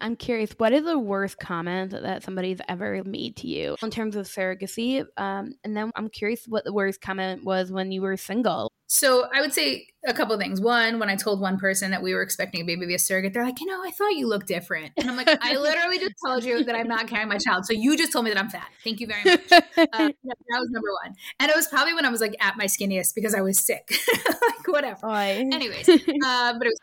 I'm 0.00 0.16
curious, 0.16 0.52
what 0.56 0.72
is 0.72 0.84
the 0.84 0.98
worst 0.98 1.38
comment 1.38 1.92
that 1.92 2.22
somebody's 2.22 2.60
ever 2.68 3.02
made 3.04 3.36
to 3.36 3.48
you 3.48 3.76
in 3.82 3.90
terms 3.90 4.16
of 4.16 4.26
surrogacy? 4.26 5.04
Um, 5.16 5.54
and 5.64 5.76
then 5.76 5.90
I'm 5.96 6.08
curious 6.08 6.46
what 6.46 6.64
the 6.64 6.72
worst 6.72 7.00
comment 7.00 7.44
was 7.44 7.72
when 7.72 7.92
you 7.92 8.02
were 8.02 8.16
single. 8.16 8.72
So 8.88 9.26
I 9.34 9.40
would 9.40 9.52
say 9.52 9.88
a 10.06 10.14
couple 10.14 10.38
things. 10.38 10.60
One, 10.60 11.00
when 11.00 11.10
I 11.10 11.16
told 11.16 11.40
one 11.40 11.58
person 11.58 11.90
that 11.90 12.02
we 12.02 12.14
were 12.14 12.22
expecting 12.22 12.60
a 12.60 12.64
baby 12.64 12.82
to 12.82 12.86
be 12.86 12.94
a 12.94 12.98
surrogate, 12.98 13.32
they're 13.32 13.44
like, 13.44 13.60
you 13.60 13.66
know, 13.66 13.82
I 13.84 13.90
thought 13.90 14.14
you 14.14 14.28
looked 14.28 14.46
different. 14.46 14.92
And 14.96 15.10
I'm 15.10 15.16
like, 15.16 15.28
I 15.28 15.56
literally 15.58 15.98
just 15.98 16.14
told 16.24 16.44
you 16.44 16.62
that 16.62 16.74
I'm 16.74 16.86
not 16.86 17.08
carrying 17.08 17.28
my 17.28 17.38
child. 17.38 17.66
So 17.66 17.72
you 17.72 17.96
just 17.96 18.12
told 18.12 18.24
me 18.24 18.30
that 18.30 18.38
I'm 18.38 18.48
fat. 18.48 18.68
Thank 18.84 19.00
you 19.00 19.08
very 19.08 19.24
much. 19.24 19.40
Uh, 19.76 20.08
that 20.08 20.58
was 20.58 20.70
number 20.70 20.88
one. 21.04 21.14
And 21.38 21.50
it 21.50 21.56
was 21.56 21.68
probably 21.68 21.94
when 21.94 22.04
I 22.04 22.08
was 22.08 22.20
like 22.20 22.34
at 22.40 22.56
my 22.56 22.64
skinniest 22.64 23.14
because 23.14 23.34
I 23.34 23.40
was 23.40 23.58
sick. 23.58 23.90
like 24.26 24.66
whatever. 24.66 25.06
Anyways, 25.06 25.88
uh, 25.88 26.54
but 26.58 26.66
it 26.66 26.72
was 26.72 26.80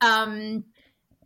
um 0.00 0.64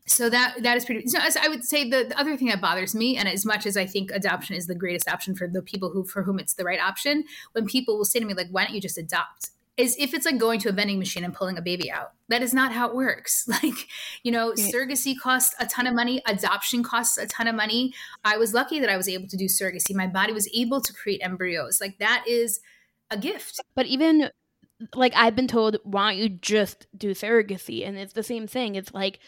so 0.07 0.29
that 0.29 0.63
that 0.63 0.77
is 0.77 0.85
pretty 0.85 1.07
so 1.07 1.19
i 1.41 1.49
would 1.49 1.65
say 1.65 1.89
the, 1.89 2.05
the, 2.05 2.19
other 2.19 2.37
thing 2.37 2.49
that 2.49 2.61
bothers 2.61 2.95
me 2.95 3.17
and 3.17 3.29
as 3.29 3.47
much 3.47 3.65
as 3.65 3.77
i 3.77 3.87
think 3.87 4.11
adoption 4.11 4.55
is 4.55 4.67
the 4.67 4.75
greatest 4.75 5.09
option 5.09 5.35
for 5.35 5.49
the 5.49 5.63
people 5.63 5.91
who 5.91 6.05
for 6.05 6.23
whom 6.23 6.39
it's 6.39 6.55
the 6.55 6.65
right 6.65 6.81
option 6.81 7.25
when 7.53 7.65
people 7.65 7.97
will 7.97 8.05
say 8.05 8.19
to 8.19 8.27
me 8.27 8.35
like 8.35 8.49
why 8.51 8.65
don't 8.65 8.75
you 8.75 8.81
just 8.81 8.99
adopt 8.99 9.51
is 9.77 9.97
if 9.99 10.15
it's 10.15 10.25
like 10.25 10.39
going 10.39 10.61
to 10.61 10.69
a 10.69 10.73
vending 10.73 10.99
machine 10.99 11.25
and 11.25 11.35
pulling 11.35 11.59
a 11.59 11.63
baby 11.63 11.91
out. 11.91 12.13
That 12.29 12.43
is 12.43 12.55
not 12.55 12.73
how 12.73 12.89
it 12.89 12.95
works. 12.95 13.49
Like, 13.63 13.89
you 14.23 14.33
know, 14.33 14.49
right. 14.49 14.59
surrogacy 14.59 15.19
costs 15.19 15.55
a 15.61 15.67
ton 15.67 15.87
of 15.87 15.95
money, 15.95 16.21
adoption 16.27 16.83
costs 16.83 17.19
a 17.19 17.27
ton 17.27 17.47
of 17.47 17.55
money. 17.55 17.95
I 18.25 18.37
was 18.37 18.53
lucky 18.53 18.81
that 18.81 18.91
I 18.91 18.97
was 18.97 19.09
able 19.09 19.29
to 19.29 19.37
do 19.37 19.47
surrogacy. 19.47 19.95
My 19.95 20.07
body 20.07 20.33
was 20.33 20.49
able 20.53 20.81
to 20.81 20.93
create 20.93 21.21
embryos. 21.23 21.81
Like, 21.81 21.99
that 21.99 22.25
is 22.27 22.61
a 23.11 23.17
gift. 23.17 23.61
But 23.75 23.87
even 23.87 24.31
like 24.95 25.13
I've 25.15 25.37
been 25.37 25.47
told, 25.47 25.79
why 25.85 26.11
don't 26.11 26.23
you 26.23 26.29
just 26.29 26.87
do 26.97 27.13
surrogacy? 27.13 27.87
And 27.87 27.97
it's 27.97 28.13
the 28.13 28.25
same 28.25 28.47
thing. 28.47 28.75
It's 28.75 28.93
like, 28.93 29.21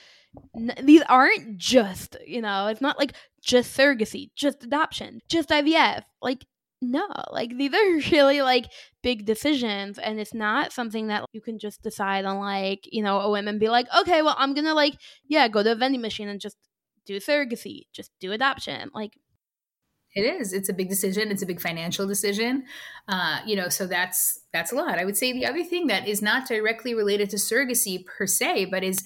n- 0.55 0.75
these 0.83 1.03
aren't 1.09 1.59
just, 1.59 2.17
you 2.27 2.41
know, 2.41 2.69
it's 2.69 2.81
not 2.81 2.99
like 2.99 3.13
just 3.43 3.77
surrogacy, 3.77 4.31
just 4.37 4.65
adoption, 4.65 5.21
just 5.29 5.51
IVF. 5.51 6.03
Like, 6.23 6.45
no, 6.83 7.07
like 7.33 7.57
these 7.57 7.73
are 7.73 8.11
really 8.13 8.43
like 8.43 8.67
big 9.03 9.25
decisions, 9.27 9.99
and 9.99 10.21
it's 10.21 10.35
not 10.35 10.73
something 10.73 11.09
that 11.09 11.25
you 11.33 11.41
can 11.41 11.59
just 11.59 11.83
decide 11.83 12.25
on, 12.25 12.39
like, 12.39 12.81
you 12.93 13.03
know, 13.03 13.21
a 13.21 13.31
woman 13.31 13.59
be 13.59 13.69
like, 13.69 13.87
okay, 13.99 14.23
well, 14.23 14.37
I'm 14.39 14.55
gonna 14.55 14.75
like, 14.75 14.95
yeah, 15.29 15.49
go 15.49 15.63
to 15.63 15.73
a 15.73 15.75
vending 15.75 16.03
machine 16.03 16.29
and 16.29 16.41
just 16.41 16.57
do 17.07 17.19
surrogacy, 17.19 17.87
just 17.93 18.11
do 18.21 18.33
adoption. 18.33 18.91
Like, 18.95 19.13
it 20.17 20.23
is 20.23 20.53
it's 20.53 20.69
a 20.69 20.73
big 20.73 20.89
decision 20.89 21.31
it's 21.31 21.43
a 21.43 21.47
big 21.47 21.61
financial 21.61 22.07
decision 22.07 22.65
uh, 23.09 23.39
you 23.47 23.55
know 23.55 23.69
so 23.69 23.87
that's 23.87 24.41
that's 24.53 24.73
a 24.73 24.75
lot 24.75 24.99
i 24.99 25.05
would 25.05 25.17
say 25.17 25.33
the 25.33 25.47
other 25.47 25.63
thing 25.63 25.87
that 25.87 26.09
is 26.09 26.23
not 26.23 26.49
directly 26.49 26.95
related 26.95 27.31
to 27.31 27.37
surrogacy 27.37 28.05
per 28.05 28.27
se 28.27 28.65
but 28.65 28.83
is 28.83 29.05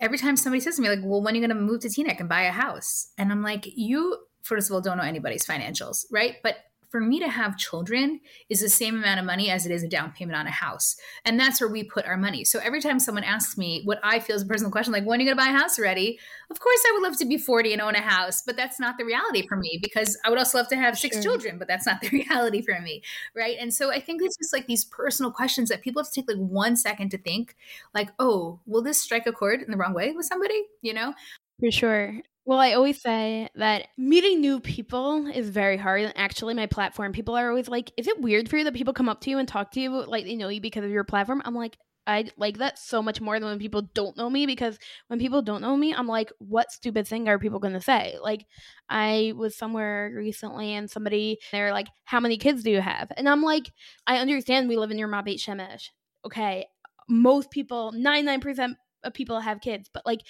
every 0.00 0.18
time 0.18 0.36
somebody 0.36 0.60
says 0.60 0.76
to 0.76 0.82
me 0.82 0.88
like 0.88 1.00
well 1.02 1.22
when 1.22 1.34
are 1.34 1.38
you 1.38 1.46
going 1.46 1.56
to 1.56 1.62
move 1.62 1.80
to 1.80 1.88
teaneck 1.88 2.20
and 2.20 2.28
buy 2.28 2.42
a 2.42 2.52
house? 2.52 3.08
And 3.18 3.32
i'm 3.32 3.42
like 3.42 3.66
you 3.66 4.18
first 4.42 4.70
of 4.70 4.74
all 4.74 4.80
don't 4.80 4.96
know 4.96 5.02
anybody's 5.04 5.46
financials 5.46 6.04
right? 6.10 6.36
But 6.42 6.56
for 6.90 7.00
me 7.00 7.18
to 7.20 7.28
have 7.28 7.56
children 7.56 8.20
is 8.48 8.60
the 8.60 8.68
same 8.68 8.96
amount 8.96 9.20
of 9.20 9.26
money 9.26 9.50
as 9.50 9.66
it 9.66 9.72
is 9.72 9.82
a 9.82 9.88
down 9.88 10.12
payment 10.12 10.36
on 10.36 10.46
a 10.46 10.50
house. 10.50 10.96
And 11.24 11.38
that's 11.38 11.60
where 11.60 11.70
we 11.70 11.84
put 11.84 12.06
our 12.06 12.16
money. 12.16 12.44
So 12.44 12.58
every 12.58 12.80
time 12.80 12.98
someone 12.98 13.24
asks 13.24 13.56
me 13.56 13.82
what 13.84 13.98
I 14.02 14.18
feel 14.18 14.36
is 14.36 14.42
a 14.42 14.46
personal 14.46 14.70
question, 14.70 14.92
like, 14.92 15.04
when 15.04 15.18
are 15.18 15.22
you 15.22 15.28
going 15.28 15.36
to 15.36 15.42
buy 15.42 15.50
a 15.50 15.58
house 15.58 15.78
already? 15.78 16.18
Of 16.50 16.60
course, 16.60 16.80
I 16.86 16.92
would 16.92 17.02
love 17.02 17.18
to 17.18 17.24
be 17.24 17.36
40 17.36 17.72
and 17.72 17.82
own 17.82 17.94
a 17.94 18.00
house, 18.00 18.42
but 18.42 18.56
that's 18.56 18.78
not 18.78 18.98
the 18.98 19.04
reality 19.04 19.46
for 19.46 19.56
me 19.56 19.78
because 19.82 20.16
I 20.24 20.30
would 20.30 20.38
also 20.38 20.58
love 20.58 20.68
to 20.68 20.76
have 20.76 20.98
six 20.98 21.16
sure. 21.16 21.22
children, 21.22 21.58
but 21.58 21.68
that's 21.68 21.86
not 21.86 22.00
the 22.00 22.08
reality 22.12 22.62
for 22.62 22.80
me. 22.80 23.02
Right. 23.34 23.56
And 23.58 23.72
so 23.72 23.90
I 23.90 24.00
think 24.00 24.22
it's 24.22 24.36
just 24.36 24.52
like 24.52 24.66
these 24.66 24.84
personal 24.84 25.32
questions 25.32 25.68
that 25.68 25.82
people 25.82 26.02
have 26.02 26.10
to 26.10 26.20
take 26.20 26.28
like 26.28 26.38
one 26.38 26.76
second 26.76 27.10
to 27.10 27.18
think, 27.18 27.56
like, 27.94 28.10
oh, 28.18 28.60
will 28.66 28.82
this 28.82 29.00
strike 29.00 29.26
a 29.26 29.32
chord 29.32 29.62
in 29.62 29.70
the 29.70 29.76
wrong 29.76 29.94
way 29.94 30.12
with 30.12 30.26
somebody? 30.26 30.62
You 30.82 30.94
know? 30.94 31.14
For 31.60 31.70
sure. 31.70 32.20
Well, 32.46 32.60
I 32.60 32.72
always 32.74 33.00
say 33.02 33.48
that 33.56 33.88
meeting 33.98 34.40
new 34.40 34.60
people 34.60 35.26
is 35.26 35.50
very 35.50 35.76
hard. 35.76 36.12
Actually, 36.14 36.54
my 36.54 36.66
platform, 36.66 37.12
people 37.12 37.34
are 37.34 37.48
always 37.48 37.68
like, 37.68 37.90
Is 37.96 38.06
it 38.06 38.20
weird 38.20 38.48
for 38.48 38.56
you 38.56 38.64
that 38.64 38.74
people 38.74 38.94
come 38.94 39.08
up 39.08 39.20
to 39.22 39.30
you 39.30 39.38
and 39.38 39.48
talk 39.48 39.72
to 39.72 39.80
you 39.80 39.90
like 40.06 40.24
they 40.24 40.36
know 40.36 40.48
you 40.48 40.60
because 40.60 40.84
of 40.84 40.90
your 40.90 41.02
platform? 41.04 41.42
I'm 41.44 41.56
like, 41.56 41.76
I 42.06 42.30
like 42.36 42.58
that 42.58 42.78
so 42.78 43.02
much 43.02 43.20
more 43.20 43.40
than 43.40 43.48
when 43.48 43.58
people 43.58 43.82
don't 43.94 44.16
know 44.16 44.30
me 44.30 44.46
because 44.46 44.78
when 45.08 45.18
people 45.18 45.42
don't 45.42 45.60
know 45.60 45.76
me, 45.76 45.92
I'm 45.92 46.06
like, 46.06 46.30
what 46.38 46.70
stupid 46.70 47.08
thing 47.08 47.28
are 47.28 47.36
people 47.40 47.58
going 47.58 47.74
to 47.74 47.80
say? 47.80 48.14
Like, 48.22 48.46
I 48.88 49.32
was 49.36 49.56
somewhere 49.56 50.12
recently 50.14 50.72
and 50.72 50.88
somebody, 50.88 51.38
they're 51.50 51.72
like, 51.72 51.88
how 52.04 52.20
many 52.20 52.36
kids 52.38 52.62
do 52.62 52.70
you 52.70 52.80
have? 52.80 53.10
And 53.16 53.28
I'm 53.28 53.42
like, 53.42 53.72
I 54.06 54.18
understand 54.18 54.68
we 54.68 54.76
live 54.76 54.92
in 54.92 54.98
Ramat 54.98 55.24
Beit 55.24 55.40
Shemesh. 55.40 55.88
Okay. 56.24 56.66
Most 57.08 57.50
people, 57.50 57.90
99% 57.92 58.76
of 59.02 59.12
people 59.12 59.40
have 59.40 59.60
kids, 59.60 59.90
but 59.92 60.06
like, 60.06 60.20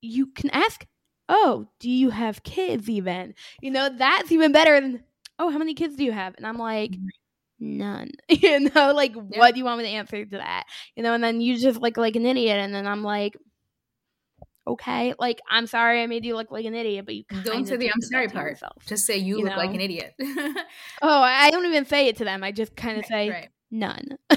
you 0.00 0.26
can 0.26 0.50
ask 0.50 0.86
oh, 1.28 1.66
do 1.80 1.90
you 1.90 2.10
have 2.10 2.42
kids 2.42 2.88
even? 2.88 3.34
You 3.60 3.70
know, 3.70 3.88
that's 3.88 4.32
even 4.32 4.52
better 4.52 4.80
than, 4.80 5.02
oh, 5.38 5.50
how 5.50 5.58
many 5.58 5.74
kids 5.74 5.96
do 5.96 6.04
you 6.04 6.12
have? 6.12 6.34
And 6.36 6.46
I'm 6.46 6.58
like, 6.58 6.96
none. 7.58 8.10
you 8.28 8.70
know, 8.70 8.92
like 8.92 9.14
yeah. 9.14 9.38
what 9.38 9.54
do 9.54 9.58
you 9.58 9.64
want 9.64 9.78
me 9.78 9.84
to 9.84 9.90
answer 9.90 10.24
to 10.24 10.36
that? 10.38 10.64
You 10.96 11.02
know, 11.02 11.14
and 11.14 11.22
then 11.22 11.40
you 11.40 11.58
just 11.58 11.80
look 11.80 11.96
like 11.96 12.16
an 12.16 12.26
idiot 12.26 12.58
and 12.58 12.74
then 12.74 12.86
I'm 12.86 13.02
like, 13.02 13.36
okay, 14.66 15.14
like 15.18 15.40
I'm 15.48 15.66
sorry 15.66 16.02
I 16.02 16.06
made 16.06 16.24
you 16.24 16.36
look 16.36 16.50
like 16.50 16.64
an 16.64 16.74
idiot, 16.74 17.04
but 17.04 17.14
you 17.14 17.24
don't 17.42 17.66
say 17.66 17.76
the 17.76 17.90
I'm 17.90 18.00
sorry 18.00 18.28
part. 18.28 18.52
Yourself, 18.52 18.84
just 18.86 19.06
say 19.06 19.18
you, 19.18 19.38
you 19.38 19.44
look 19.44 19.52
know? 19.52 19.58
like 19.58 19.74
an 19.74 19.80
idiot. 19.80 20.14
oh, 20.20 21.22
I 21.22 21.50
don't 21.50 21.66
even 21.66 21.84
say 21.84 22.08
it 22.08 22.16
to 22.18 22.24
them. 22.24 22.42
I 22.42 22.52
just 22.52 22.74
kind 22.76 22.98
of 22.98 23.04
right, 23.04 23.08
say 23.08 23.30
right 23.30 23.48
none. 23.74 24.16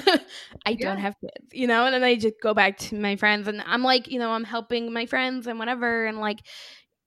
I 0.66 0.74
don't 0.74 0.98
have 0.98 1.14
kids, 1.20 1.52
you 1.52 1.66
know? 1.66 1.86
And 1.86 1.94
then 1.94 2.04
I 2.04 2.16
just 2.16 2.34
go 2.42 2.52
back 2.52 2.76
to 2.78 2.96
my 2.96 3.16
friends 3.16 3.48
and 3.48 3.62
I'm 3.64 3.82
like, 3.82 4.08
you 4.08 4.18
know, 4.18 4.32
I'm 4.32 4.44
helping 4.44 4.92
my 4.92 5.06
friends 5.06 5.46
and 5.46 5.58
whatever. 5.58 6.06
And 6.06 6.18
like, 6.18 6.40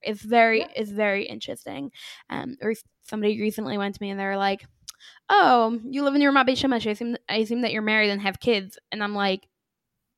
it's 0.02 0.22
very, 0.22 0.60
yeah. 0.60 0.68
it's 0.76 0.92
very 0.92 1.26
interesting. 1.26 1.92
Um, 2.30 2.58
or 2.62 2.74
somebody 3.04 3.40
recently 3.40 3.78
went 3.78 3.96
to 3.96 4.04
me 4.04 4.10
and 4.10 4.20
they 4.20 4.26
were 4.26 4.38
like, 4.38 4.66
oh, 5.30 5.80
you 5.84 6.04
live 6.04 6.16
in 6.16 6.22
Ramat 6.22 6.46
Beit 6.46 6.58
Shemesh. 6.58 6.88
I 6.88 6.92
assume, 6.92 7.18
I 7.30 7.38
assume 7.38 7.62
that 7.62 7.72
you're 7.72 7.82
married 7.82 8.10
and 8.10 8.22
have 8.22 8.40
kids. 8.40 8.78
And 8.92 9.04
I'm 9.04 9.16
like, 9.16 9.48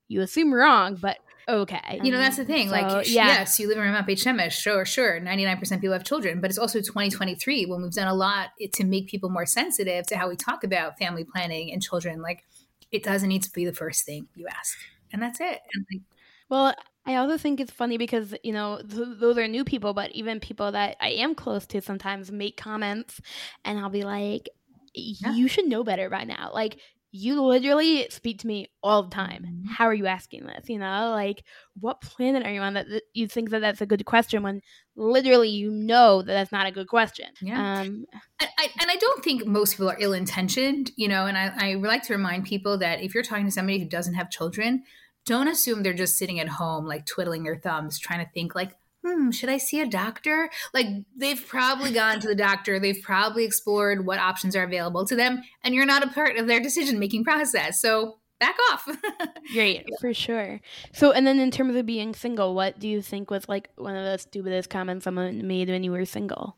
you 0.08 0.22
assume 0.22 0.54
wrong, 0.54 0.96
but 0.96 1.18
okay. 1.48 2.00
You 2.04 2.12
know, 2.12 2.18
that's 2.18 2.38
the 2.38 2.46
thing. 2.46 2.68
So, 2.68 2.74
like, 2.74 3.08
yeah. 3.10 3.28
yes, 3.28 3.60
you 3.60 3.68
live 3.68 3.78
in 3.78 3.84
Ramat 3.84 4.06
Beit 4.06 4.20
Shemesh. 4.20 4.52
Sure, 4.52 4.86
sure. 4.86 5.20
99% 5.20 5.82
people 5.82 5.94
have 5.94 6.04
children, 6.04 6.42
but 6.42 6.50
it's 6.50 6.60
also 6.60 6.80
2023 6.80 7.66
when 7.66 7.82
we've 7.82 7.92
done 7.92 8.08
a 8.08 8.14
lot 8.14 8.50
to 8.74 8.84
make 8.84 9.08
people 9.08 9.30
more 9.30 9.46
sensitive 9.46 10.06
to 10.08 10.18
how 10.18 10.30
we 10.30 10.36
talk 10.36 10.64
about 10.64 10.98
family 10.98 11.24
planning 11.24 11.72
and 11.72 11.82
children. 11.82 12.22
Like, 12.22 12.44
it 12.92 13.04
doesn't 13.04 13.30
need 13.30 13.44
to 13.44 13.52
be 13.52 13.66
the 13.66 13.74
first 13.74 14.06
thing 14.06 14.28
you 14.36 14.48
ask. 14.48 14.78
And 15.12 15.22
that's 15.22 15.40
it. 15.40 15.60
And 15.74 15.86
like, 15.92 16.02
well, 16.50 16.76
I 17.06 17.16
also 17.16 17.38
think 17.38 17.60
it's 17.60 17.72
funny 17.72 17.98
because, 17.98 18.34
you 18.44 18.54
know, 18.54 18.80
th- 18.80 19.20
those 19.20 19.38
are 19.38 19.48
new 19.48 19.64
people, 19.64 19.94
but 19.94 20.12
even 20.12 20.40
people 20.40 20.72
that 20.72 20.96
I 21.02 21.10
am 21.10 21.36
close 21.36 21.66
to 21.68 21.82
sometimes 21.82 22.32
make 22.32 22.56
comments 22.58 23.20
and 23.66 23.78
I'll 23.78 23.90
be 23.90 24.04
like, 24.04 24.50
you 24.94 25.16
yeah. 25.34 25.48
should 25.48 25.68
know 25.68 25.84
better 25.84 26.10
by 26.10 26.24
now. 26.24 26.52
Like, 26.54 26.80
you 27.16 27.40
literally 27.44 28.08
speak 28.10 28.40
to 28.40 28.48
me 28.48 28.72
all 28.82 29.04
the 29.04 29.12
time. 29.12 29.46
Mm-hmm. 29.48 29.68
How 29.68 29.86
are 29.86 29.94
you 29.94 30.08
asking 30.08 30.48
this? 30.48 30.68
You 30.68 30.80
know, 30.80 31.12
like 31.12 31.44
what 31.80 32.02
planet 32.02 32.44
are 32.44 32.52
you 32.52 32.60
on 32.62 32.74
that, 32.74 32.88
you 33.14 33.28
think 33.28 33.52
that 33.52 33.60
that's 33.60 33.82
a 33.82 33.86
good 33.86 34.04
question 34.04 34.42
when 34.42 34.62
literally 34.96 35.50
you 35.50 35.70
know 35.70 36.24
that 36.24 36.34
that's 36.34 36.52
not 36.52 36.66
a 36.66 36.72
good 36.72 36.88
question? 36.88 37.28
Yeah. 37.40 37.82
Um, 37.82 38.06
and, 38.40 38.50
I, 38.58 38.70
and 38.82 38.90
I 38.90 38.96
don't 38.96 39.24
think 39.24 39.46
most 39.46 39.74
people 39.74 39.92
are 39.92 39.98
ill 40.00 40.14
intentioned, 40.14 40.90
you 40.96 41.08
know, 41.08 41.28
and 41.28 41.38
I, 41.38 41.52
I 41.56 41.74
like 41.76 42.02
to 42.04 42.14
remind 42.14 42.46
people 42.46 42.80
that 42.80 43.02
if 43.02 43.14
you're 43.14 43.24
talking 43.24 43.46
to 43.46 43.52
somebody 43.52 43.78
who 43.78 43.86
doesn't 43.86 44.16
have 44.16 44.32
children, 44.32 44.84
don't 45.26 45.48
assume 45.48 45.84
they're 45.84 45.94
just 45.94 46.18
sitting 46.18 46.40
at 46.40 46.48
home, 46.48 46.86
like 46.86 47.06
twiddling 47.06 47.44
their 47.44 47.58
thumbs, 47.58 48.00
trying 48.00 48.26
to 48.26 48.32
think, 48.32 48.56
like, 48.56 48.76
hmm, 49.04 49.32
should 49.32 49.50
I 49.50 49.58
see 49.58 49.82
a 49.82 49.86
doctor? 49.86 50.50
Like 50.74 50.88
they've 51.16 51.46
probably 51.46 51.92
gone 51.92 52.20
to 52.22 52.28
the 52.28 52.36
doctor, 52.36 52.80
they've 52.80 53.02
probably 53.02 53.46
explored 53.46 54.06
what 54.06 54.20
options 54.20 54.56
are 54.56 54.64
available 54.64 55.06
to 55.06 55.16
them, 55.16 55.44
and 55.64 55.76
you're 55.76 55.86
not 55.86 56.04
a 56.04 56.08
part 56.08 56.38
of 56.38 56.48
their 56.48 56.60
decision 56.60 57.00
making 57.00 57.24
process. 57.24 57.82
So 57.82 58.18
back 58.40 58.56
off. 58.72 58.88
Great, 59.54 59.88
for 60.00 60.14
sure. 60.14 60.60
So, 60.94 61.12
and 61.12 61.26
then 61.26 61.40
in 61.40 61.52
terms 61.52 61.76
of 61.76 61.86
being 61.86 62.14
single, 62.14 62.56
what 62.56 62.80
do 62.80 62.88
you 62.88 63.02
think 63.02 63.30
was 63.30 63.48
like 63.48 63.70
one 63.76 63.96
of 63.96 64.04
the 64.04 64.18
stupidest 64.18 64.70
comments 64.70 65.04
someone 65.04 65.46
made 65.48 65.70
when 65.70 65.84
you 65.84 65.92
were 65.92 66.06
single? 66.06 66.56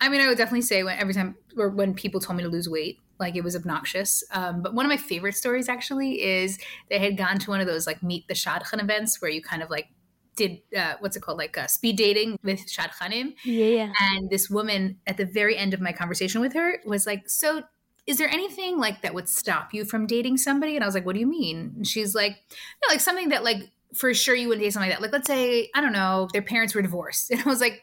I 0.00 0.08
mean, 0.08 0.20
I 0.20 0.26
would 0.26 0.38
definitely 0.38 0.62
say 0.62 0.82
when 0.82 0.98
every 0.98 1.14
time 1.14 1.36
or 1.56 1.68
when 1.68 1.94
people 1.94 2.20
told 2.20 2.36
me 2.36 2.42
to 2.42 2.48
lose 2.48 2.68
weight, 2.68 2.98
like 3.22 3.36
it 3.36 3.44
was 3.44 3.56
obnoxious. 3.56 4.22
Um, 4.32 4.60
but 4.60 4.74
one 4.74 4.84
of 4.84 4.90
my 4.90 4.98
favorite 4.98 5.34
stories 5.34 5.68
actually 5.68 6.22
is 6.22 6.58
they 6.90 6.98
had 6.98 7.16
gone 7.16 7.38
to 7.38 7.50
one 7.50 7.60
of 7.60 7.66
those 7.66 7.86
like 7.86 8.02
meet 8.02 8.28
the 8.28 8.34
shadchan 8.34 8.82
events 8.82 9.22
where 9.22 9.30
you 9.30 9.40
kind 9.40 9.62
of 9.62 9.70
like 9.70 9.88
did 10.36 10.60
uh, 10.76 10.94
what's 11.00 11.16
it 11.16 11.20
called 11.20 11.38
like 11.38 11.56
uh, 11.56 11.66
speed 11.66 11.96
dating 11.96 12.38
with 12.42 12.60
shadchanim. 12.66 13.34
Yeah. 13.44 13.66
Yeah. 13.66 13.92
And 14.00 14.30
this 14.30 14.48
woman 14.50 14.98
at 15.06 15.16
the 15.16 15.24
very 15.24 15.56
end 15.56 15.74
of 15.74 15.80
my 15.80 15.92
conversation 15.92 16.40
with 16.40 16.54
her 16.54 16.80
was 16.84 17.06
like, 17.06 17.28
"So, 17.28 17.62
is 18.06 18.18
there 18.18 18.28
anything 18.28 18.78
like 18.78 19.02
that 19.02 19.14
would 19.14 19.28
stop 19.28 19.72
you 19.72 19.84
from 19.84 20.06
dating 20.06 20.38
somebody?" 20.38 20.74
And 20.74 20.84
I 20.84 20.86
was 20.86 20.94
like, 20.94 21.06
"What 21.06 21.14
do 21.14 21.20
you 21.20 21.26
mean?" 21.26 21.72
And 21.76 21.86
she's 21.86 22.14
like, 22.14 22.32
"No, 22.52 22.92
like 22.92 23.00
something 23.00 23.30
that 23.30 23.44
like 23.44 23.70
for 23.94 24.12
sure 24.14 24.34
you 24.34 24.48
wouldn't 24.48 24.64
date 24.64 24.72
something 24.72 24.90
like 24.90 24.98
that. 24.98 25.02
Like 25.02 25.12
let's 25.12 25.26
say 25.26 25.70
I 25.74 25.80
don't 25.80 25.92
know, 25.92 26.28
their 26.32 26.42
parents 26.42 26.74
were 26.74 26.82
divorced." 26.82 27.30
And 27.32 27.40
I 27.40 27.44
was 27.48 27.60
like, 27.60 27.82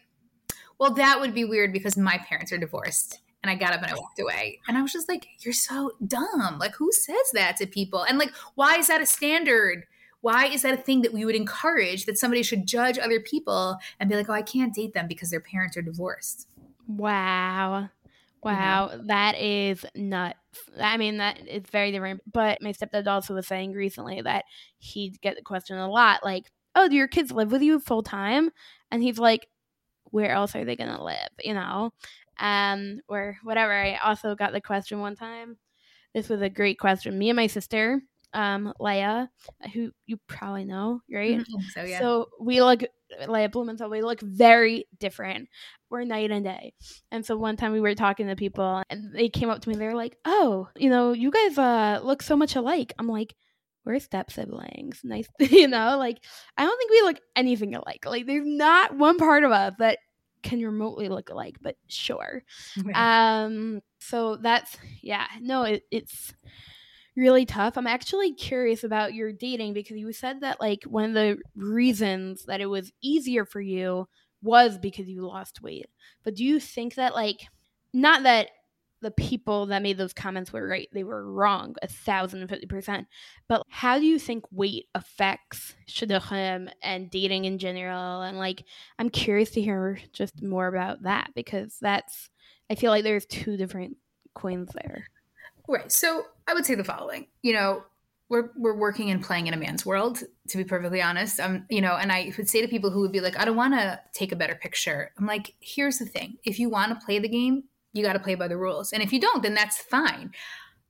"Well, 0.80 0.94
that 0.96 1.20
would 1.20 1.34
be 1.34 1.46
weird 1.46 1.72
because 1.74 1.98
my 1.98 2.18
parents 2.18 2.52
are 2.52 2.58
divorced." 2.58 3.20
And 3.42 3.50
I 3.50 3.56
got 3.56 3.74
up 3.74 3.82
and 3.82 3.92
I 3.92 3.96
walked 3.96 4.20
away. 4.20 4.60
And 4.68 4.78
I 4.78 4.82
was 4.82 4.92
just 4.92 5.08
like, 5.08 5.28
"You're 5.40 5.54
so 5.54 5.92
dumb. 6.06 6.58
Like 6.60 6.76
who 6.76 6.92
says 6.92 7.32
that 7.34 7.58
to 7.58 7.68
people? 7.68 8.04
And 8.04 8.18
like 8.18 8.32
why 8.56 8.78
is 8.78 8.88
that 8.88 9.02
a 9.02 9.06
standard?" 9.06 9.86
why 10.22 10.48
is 10.48 10.64
that 10.64 10.78
a 10.78 10.82
thing 10.82 11.02
that 11.02 11.14
we 11.14 11.24
would 11.26 11.36
encourage 11.36 12.06
that 12.06 12.18
somebody 12.18 12.44
should 12.44 12.68
judge 12.68 13.00
other 13.00 13.20
people 13.20 13.78
and 14.00 14.10
be 14.10 14.16
like, 14.16 14.30
oh, 14.30 14.34
I 14.34 14.42
can't 14.42 14.74
date 14.74 14.94
them 14.94 15.08
because 15.08 15.30
their 15.30 15.40
parents 15.40 15.78
are 15.78 15.82
divorced? 15.82 16.48
Wow. 16.88 17.90
Wow, 18.42 18.92
that 19.04 19.38
is 19.38 19.86
nuts. 19.96 20.38
I 20.80 20.96
mean, 20.96 21.18
that 21.18 21.46
is 21.46 21.64
very 21.72 21.92
different. 21.92 22.22
But 22.32 22.62
my 22.62 22.72
stepdad 22.72 23.06
also 23.06 23.34
was 23.34 23.48
saying 23.48 23.74
recently 23.74 24.22
that 24.22 24.46
he'd 24.78 25.20
get 25.22 25.36
the 25.36 25.42
question 25.42 25.78
a 25.78 25.90
lot 25.90 26.24
like, 26.24 26.50
oh, 26.74 26.88
do 26.88 26.96
your 26.96 27.10
kids 27.10 27.32
live 27.32 27.52
with 27.52 27.62
you 27.62 27.80
full 27.80 28.02
time? 28.02 28.50
And 28.92 29.04
he's 29.04 29.20
like, 29.20 29.48
where 30.06 30.32
else 30.32 30.56
are 30.56 30.64
they 30.64 30.78
going 30.78 30.96
to 30.96 31.04
live? 31.04 31.30
You 31.44 31.54
know? 31.54 31.92
Um, 32.40 33.00
or 33.08 33.38
whatever. 33.44 33.74
I 33.74 33.98
also 33.98 34.36
got 34.36 34.54
the 34.54 34.62
question 34.62 35.00
one 35.00 35.16
time. 35.16 35.58
This 36.14 36.30
was 36.30 36.42
a 36.42 36.50
great 36.50 36.80
question. 36.80 37.18
Me 37.18 37.30
and 37.30 37.36
my 37.36 37.48
sister 37.48 38.02
um 38.34 38.74
Leia, 38.80 39.28
who 39.74 39.92
you 40.06 40.18
probably 40.28 40.66
know, 40.66 41.02
right? 41.12 41.40
Mm-hmm. 41.40 41.62
So 41.74 41.84
yeah. 41.84 42.00
So 42.00 42.30
we 42.40 42.62
like 42.62 42.90
at 43.20 43.52
Blumenthal, 43.52 43.90
we 43.90 44.02
look 44.02 44.22
very 44.22 44.86
different. 45.00 45.50
We're 45.90 46.04
night 46.04 46.32
and 46.32 46.44
day. 46.44 46.74
And 47.12 47.26
so 47.26 47.36
one 47.36 47.58
time 47.58 47.72
we 47.72 47.82
were 47.82 47.96
talking 47.96 48.28
to 48.28 48.36
people 48.36 48.84
and 48.90 49.14
they 49.14 49.30
came 49.30 49.50
up 49.50 49.62
to 49.62 49.70
me, 49.70 49.76
they're 49.76 49.96
like, 49.96 50.16
Oh, 50.26 50.68
you 50.76 50.90
know, 50.90 51.14
you 51.14 51.32
guys 51.32 51.58
uh 51.58 52.00
look 52.04 52.22
so 52.22 52.36
much 52.36 52.56
alike. 52.56 52.94
I'm 53.00 53.08
like, 53.08 53.36
we're 53.86 54.00
step 54.00 54.32
siblings. 54.32 55.02
Nice, 55.04 55.28
you 55.40 55.68
know, 55.68 55.98
like 55.98 56.24
I 56.58 56.66
don't 56.66 56.78
think 56.78 56.92
we 56.92 57.02
look 57.02 57.20
anything 57.36 57.76
alike. 57.76 58.06
Like 58.06 58.28
there's 58.28 58.46
not 58.46 58.96
one 58.96 59.18
part 59.18 59.44
of 59.44 59.52
us 59.52 59.74
that 59.80 60.00
can 60.44 60.62
remotely 60.62 61.10
look 61.10 61.30
alike, 61.30 61.58
but 61.62 61.76
sure. 61.88 62.44
Um, 62.96 63.82
so 64.00 64.38
that's 64.38 64.78
yeah, 65.02 65.28
no, 65.42 65.64
it, 65.64 65.84
it's 65.92 66.34
really 67.16 67.46
tough. 67.46 67.78
I'm 67.78 67.88
actually 67.88 68.34
curious 68.34 68.84
about 68.84 69.14
your 69.14 69.32
dating 69.32 69.74
because 69.74 69.98
you 69.98 70.12
said 70.14 70.42
that 70.42 70.60
like 70.60 70.84
one 70.86 71.04
of 71.06 71.14
the 71.14 71.38
reasons 71.56 72.46
that 72.46 72.62
it 72.62 72.68
was 72.68 72.92
easier 73.02 73.46
for 73.46 73.62
you 73.62 74.08
was 74.42 74.78
because 74.78 75.10
you 75.10 75.28
lost 75.28 75.62
weight. 75.62 75.88
But 76.24 76.36
do 76.36 76.46
you 76.46 76.60
think 76.60 76.96
that 76.96 77.14
like 77.14 77.42
not 77.94 78.24
that 78.24 78.50
the 79.02 79.12
people 79.12 79.68
that 79.68 79.82
made 79.82 79.98
those 79.98 80.14
comments 80.14 80.52
were 80.52 80.68
right, 80.68 80.90
they 80.94 81.04
were 81.04 81.32
wrong 81.32 81.76
a 81.82 81.88
thousand 81.88 82.42
and 82.42 82.50
fifty 82.50 82.66
percent. 82.66 83.08
But 83.48 83.64
how 83.70 84.00
do 84.00 84.06
you 84.06 84.20
think 84.20 84.46
weight 84.52 84.88
affects 84.96 85.76
shidduchim 85.88 86.72
and 86.82 87.10
dating 87.10 87.46
in 87.46 87.58
general? 87.58 88.22
And 88.22 88.38
like 88.38 88.64
I'm 88.98 89.10
curious 89.10 89.52
to 89.52 89.62
hear 89.62 90.00
just 90.14 90.42
more 90.44 90.68
about 90.68 91.04
that 91.04 91.32
because 91.36 91.78
that's 91.80 92.30
I 92.70 92.76
feel 92.76 92.92
like 92.92 93.04
there's 93.04 93.26
two 93.26 93.58
different 93.58 93.98
coins 94.34 94.72
there. 94.74 95.08
Right. 95.68 95.92
So 95.92 96.26
I 96.48 96.54
would 96.54 96.66
say 96.66 96.76
the 96.76 96.84
following. 96.84 97.28
You 97.42 97.54
know, 97.54 97.84
we're 98.30 98.52
we're 98.56 98.76
working 98.76 99.10
and 99.10 99.24
playing 99.24 99.48
in 99.48 99.54
a 99.54 99.58
man's 99.58 99.86
world, 99.86 100.24
to 100.50 100.58
be 100.58 100.64
perfectly 100.64 101.02
honest. 101.02 101.40
Um, 101.40 101.66
you 101.70 101.82
know, 101.82 101.96
and 101.96 102.12
I 102.12 102.32
would 102.38 102.50
say 102.50 102.62
to 102.62 102.68
people 102.68 102.92
who 102.92 103.02
would 103.02 103.12
be 103.12 103.22
like, 103.22 103.38
I 103.38 103.46
don't 103.46 103.56
want 103.56 103.74
to 103.74 104.00
take 104.14 104.32
a 104.32 104.36
better 104.36 104.56
picture. 104.56 105.12
I'm 105.18 105.26
like, 105.26 105.56
here's 105.60 105.98
the 105.98 106.06
thing: 106.06 106.38
if 106.44 106.60
you 106.60 106.70
want 106.70 106.92
to 106.92 107.06
play 107.06 107.20
the 107.20 107.28
game, 107.28 107.64
you 107.94 108.04
got 108.04 108.14
to 108.14 108.20
play 108.20 108.36
by 108.36 108.48
the 108.48 108.58
rules, 108.58 108.94
and 108.94 109.04
if 109.04 109.12
you 109.14 109.20
don't, 109.20 109.44
then 109.44 109.54
that's 109.54 109.78
fine. 109.78 110.32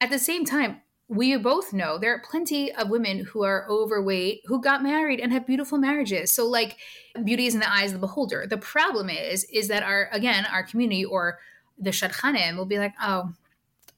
At 0.01 0.09
the 0.09 0.19
same 0.19 0.45
time, 0.45 0.81
we 1.07 1.35
both 1.37 1.73
know 1.73 1.97
there 1.97 2.13
are 2.13 2.21
plenty 2.21 2.71
of 2.71 2.89
women 2.89 3.25
who 3.25 3.43
are 3.43 3.67
overweight 3.67 4.41
who 4.45 4.61
got 4.61 4.83
married 4.83 5.19
and 5.19 5.33
have 5.33 5.47
beautiful 5.47 5.79
marriages. 5.79 6.31
So, 6.31 6.45
like, 6.47 6.77
beauty 7.23 7.47
is 7.47 7.55
in 7.55 7.59
the 7.59 7.71
eyes 7.71 7.91
of 7.91 7.99
the 7.99 8.07
beholder. 8.07 8.45
The 8.47 8.57
problem 8.57 9.09
is, 9.09 9.43
is 9.45 9.67
that 9.69 9.83
our 9.83 10.09
again 10.11 10.45
our 10.45 10.63
community 10.63 11.03
or 11.03 11.39
the 11.79 11.89
shadchanim 11.89 12.57
will 12.57 12.65
be 12.65 12.77
like, 12.77 12.93
oh, 13.01 13.33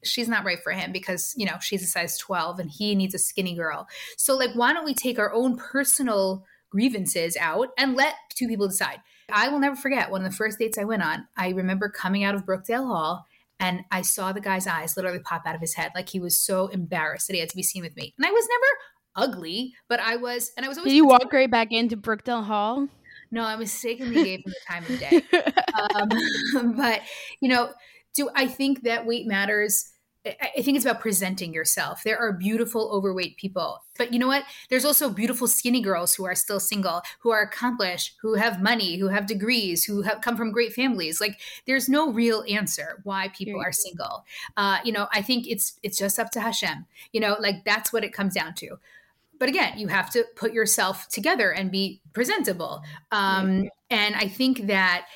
she's 0.04 0.28
not 0.28 0.46
right 0.46 0.62
for 0.64 0.72
him 0.72 0.92
because 0.92 1.34
you 1.38 1.46
know 1.46 1.58
she's 1.62 1.84
a 1.84 1.88
size 1.88 2.18
12 2.18 2.60
and 2.60 2.72
he 2.72 2.96
needs 2.96 3.14
a 3.14 3.20
skinny 3.20 3.56
girl 3.56 3.88
so 4.18 4.36
like 4.36 4.52
why 4.54 4.74
don't 4.74 4.86
we 4.86 4.94
take 4.94 5.20
our 5.20 5.32
own 5.34 5.58
personal 5.58 6.44
grievances 6.70 7.38
out 7.40 7.70
and 7.78 7.96
let 7.96 8.16
two 8.30 8.48
people 8.48 8.68
decide 8.68 9.00
i 9.32 9.48
will 9.50 9.60
never 9.60 9.76
forget 9.76 10.12
one 10.12 10.24
of 10.24 10.32
the 10.32 10.36
first 10.36 10.60
dates 10.60 10.78
i 10.78 10.84
went 10.84 11.04
on 11.04 11.28
i 11.38 11.50
remember 11.50 11.90
coming 11.90 12.24
out 12.24 12.36
of 12.36 12.46
brookdale 12.46 12.88
hall 12.88 13.26
and 13.60 13.82
i 13.92 14.02
saw 14.02 14.32
the 14.32 14.42
guy's 14.42 14.68
eyes 14.68 14.96
literally 14.96 15.20
pop 15.20 15.44
out 15.46 15.56
of 15.56 15.62
his 15.62 15.76
head. 15.76 15.92
Like 15.96 16.10
he 16.10 16.20
was 16.20 16.38
so 16.38 16.68
embarrassed 16.68 17.28
that 17.28 17.34
he 17.34 17.40
had 17.40 17.50
to 17.50 17.56
be 17.56 17.64
seen 17.64 17.84
with 17.84 17.96
me. 17.96 18.14
And 18.18 18.26
i 18.26 18.32
was 18.32 18.48
never 18.50 19.28
ugly 19.28 19.74
but 19.90 20.00
i 20.00 20.16
was 20.16 20.52
and 20.56 20.66
i 20.66 20.70
was 20.70 20.78
always 20.78 20.92
did 20.92 20.96
you 20.96 21.06
walk 21.06 21.34
right 21.34 21.52
back 21.52 21.72
into 21.72 21.98
brookdale 21.98 22.44
hall? 22.44 22.88
No 23.30 23.44
i 23.44 23.56
mistakenly 23.56 24.24
gave 24.24 24.40
him 24.40 24.54
the 24.54 24.56
time 24.68 24.84
of 24.84 25.00
day. 25.00 25.22
Um, 25.96 26.76
but 26.78 27.02
you 27.40 27.50
know 27.50 27.72
do 28.14 28.30
I 28.36 28.48
think 28.48 28.84
that 28.84 29.06
weight 29.06 29.28
matters? 29.28 29.91
I 30.24 30.62
think 30.62 30.76
it's 30.76 30.86
about 30.86 31.02
presenting 31.02 31.52
yourself. 31.52 32.04
There 32.04 32.18
are 32.18 32.32
beautiful 32.32 32.92
overweight 32.94 33.38
people, 33.38 33.84
but 33.98 34.14
you 34.14 34.20
know 34.20 34.28
what? 34.28 34.44
There's 34.70 34.86
also 34.86 35.10
beautiful 35.10 35.48
skinny 35.48 35.82
girls 35.82 36.14
who 36.14 36.26
are 36.26 36.36
still 36.36 36.60
single, 36.60 37.02
who 37.20 37.32
are 37.32 37.42
accomplished, 37.42 38.16
who 38.22 38.36
have 38.36 38.62
money, 38.62 38.98
who 38.98 39.08
have 39.08 39.26
degrees, 39.26 39.84
who 39.84 40.04
have 40.04 40.22
come 40.22 40.38
from 40.38 40.52
great 40.52 40.74
families. 40.74 41.20
Like 41.20 41.40
there's 41.66 41.90
no 41.90 42.12
real 42.12 42.44
answer 42.48 43.00
why 43.04 43.30
people 43.30 43.60
are 43.60 43.72
single. 43.72 44.24
Uh, 44.58 44.78
you 44.84 44.92
know, 44.92 45.08
I 45.12 45.24
think 45.24 45.48
it's 45.48 45.80
it's 45.82 45.98
just 45.98 46.20
up 46.20 46.30
to 46.32 46.42
Hashem. 46.42 46.86
You 47.14 47.22
know, 47.22 47.36
like 47.40 47.66
that's 47.66 47.92
what 47.92 48.04
it 48.04 48.14
comes 48.14 48.36
down 48.36 48.54
to. 48.56 48.78
But 49.40 49.50
again, 49.50 49.80
you 49.80 49.88
have 49.88 50.12
to 50.12 50.24
put 50.36 50.54
yourself 50.54 51.08
together 51.10 51.50
and 51.50 51.72
be 51.72 52.00
presentable. 52.14 52.84
Um, 53.12 53.70
and 53.90 54.16
I 54.16 54.28
think 54.28 54.68
that 54.68 55.08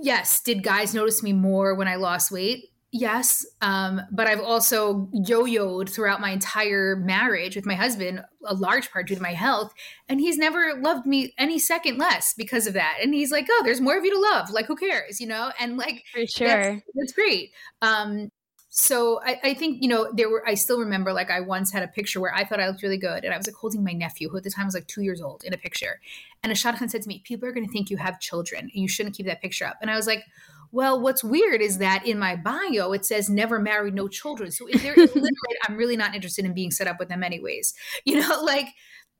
yes, 0.00 0.40
did 0.42 0.62
guys 0.62 0.94
notice 0.94 1.22
me 1.22 1.34
more 1.34 1.74
when 1.74 1.88
I 1.88 1.96
lost 1.96 2.30
weight? 2.30 2.70
Yes. 2.98 3.44
Um, 3.60 4.00
but 4.10 4.26
I've 4.26 4.40
also 4.40 5.06
yo 5.12 5.44
yoed 5.44 5.90
throughout 5.90 6.18
my 6.18 6.30
entire 6.30 6.96
marriage 6.96 7.54
with 7.54 7.66
my 7.66 7.74
husband, 7.74 8.24
a 8.46 8.54
large 8.54 8.90
part 8.90 9.06
due 9.06 9.14
to 9.14 9.20
my 9.20 9.34
health. 9.34 9.74
And 10.08 10.18
he's 10.18 10.38
never 10.38 10.80
loved 10.80 11.04
me 11.06 11.34
any 11.36 11.58
second 11.58 11.98
less 11.98 12.32
because 12.32 12.66
of 12.66 12.72
that. 12.72 12.96
And 13.02 13.12
he's 13.12 13.30
like, 13.30 13.48
oh, 13.50 13.62
there's 13.64 13.82
more 13.82 13.98
of 13.98 14.04
you 14.06 14.14
to 14.14 14.18
love. 14.18 14.48
Like, 14.48 14.64
who 14.64 14.76
cares? 14.76 15.20
You 15.20 15.26
know? 15.26 15.52
And 15.60 15.76
like, 15.76 16.04
for 16.10 16.26
sure. 16.26 16.48
That's, 16.48 16.82
that's 16.94 17.12
great. 17.12 17.50
Um, 17.82 18.30
so 18.70 19.20
I, 19.22 19.40
I, 19.42 19.54
think 19.54 19.82
you 19.82 19.88
know 19.88 20.12
there 20.14 20.28
were 20.28 20.46
i 20.46 20.52
still 20.52 20.78
remember 20.78 21.10
like 21.14 21.30
i 21.30 21.40
once 21.40 21.72
had 21.72 21.82
a 21.82 21.88
picture 21.88 22.20
where 22.20 22.34
i 22.34 22.44
thought 22.44 22.60
i 22.60 22.68
looked 22.68 22.82
really 22.82 22.98
good 22.98 23.24
and 23.24 23.32
i 23.32 23.36
was 23.36 23.46
like 23.46 23.56
holding 23.56 23.82
my 23.82 23.92
nephew 23.92 24.28
who 24.28 24.36
at 24.36 24.42
the 24.42 24.50
time 24.50 24.66
was 24.66 24.74
like 24.74 24.86
two 24.86 25.00
years 25.00 25.22
old 25.22 25.42
in 25.44 25.54
a 25.54 25.56
picture 25.56 25.98
and 26.42 26.52
a 26.52 26.54
shadchan 26.54 26.90
said 26.90 27.00
to 27.00 27.08
me 27.08 27.22
people 27.24 27.48
are 27.48 27.52
going 27.52 27.64
to 27.64 27.72
think 27.72 27.88
you 27.88 27.96
have 27.96 28.20
children 28.20 28.60
and 28.60 28.72
you 28.74 28.86
shouldn't 28.86 29.16
keep 29.16 29.24
that 29.24 29.40
picture 29.40 29.64
up 29.64 29.78
and 29.80 29.90
i 29.90 29.96
was 29.96 30.06
like 30.06 30.24
well 30.72 31.00
what's 31.00 31.24
weird 31.24 31.60
is 31.60 31.78
that 31.78 32.06
in 32.06 32.18
my 32.18 32.36
bio 32.36 32.92
it 32.92 33.04
says 33.04 33.28
never 33.28 33.58
married 33.58 33.94
no 33.94 34.08
children 34.08 34.50
so 34.50 34.66
if 34.68 34.82
they're 34.82 34.94
illiterate 34.96 35.58
i'm 35.68 35.76
really 35.76 35.96
not 35.96 36.14
interested 36.14 36.44
in 36.44 36.54
being 36.54 36.70
set 36.70 36.86
up 36.86 36.98
with 36.98 37.08
them 37.08 37.22
anyways 37.22 37.74
you 38.04 38.20
know 38.20 38.42
like 38.42 38.68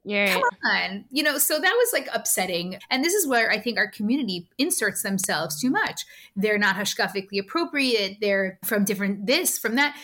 yeah. 0.06 0.34
Come 0.34 0.42
on. 0.72 1.04
You 1.10 1.24
know, 1.24 1.36
so 1.36 1.58
that 1.58 1.74
was 1.76 1.90
like 1.92 2.08
upsetting. 2.14 2.78
And 2.90 3.04
this 3.04 3.12
is 3.12 3.26
where 3.26 3.50
I 3.50 3.58
think 3.58 3.76
our 3.76 3.90
community 3.90 4.48
inserts 4.56 5.02
themselves 5.02 5.60
too 5.60 5.68
much. 5.68 6.02
They're 6.36 6.58
not 6.58 6.76
hashkafically 6.76 7.40
appropriate. 7.40 8.18
They're 8.20 8.60
from 8.64 8.84
different 8.84 9.26
this, 9.26 9.58
from 9.58 9.74
that. 9.74 9.96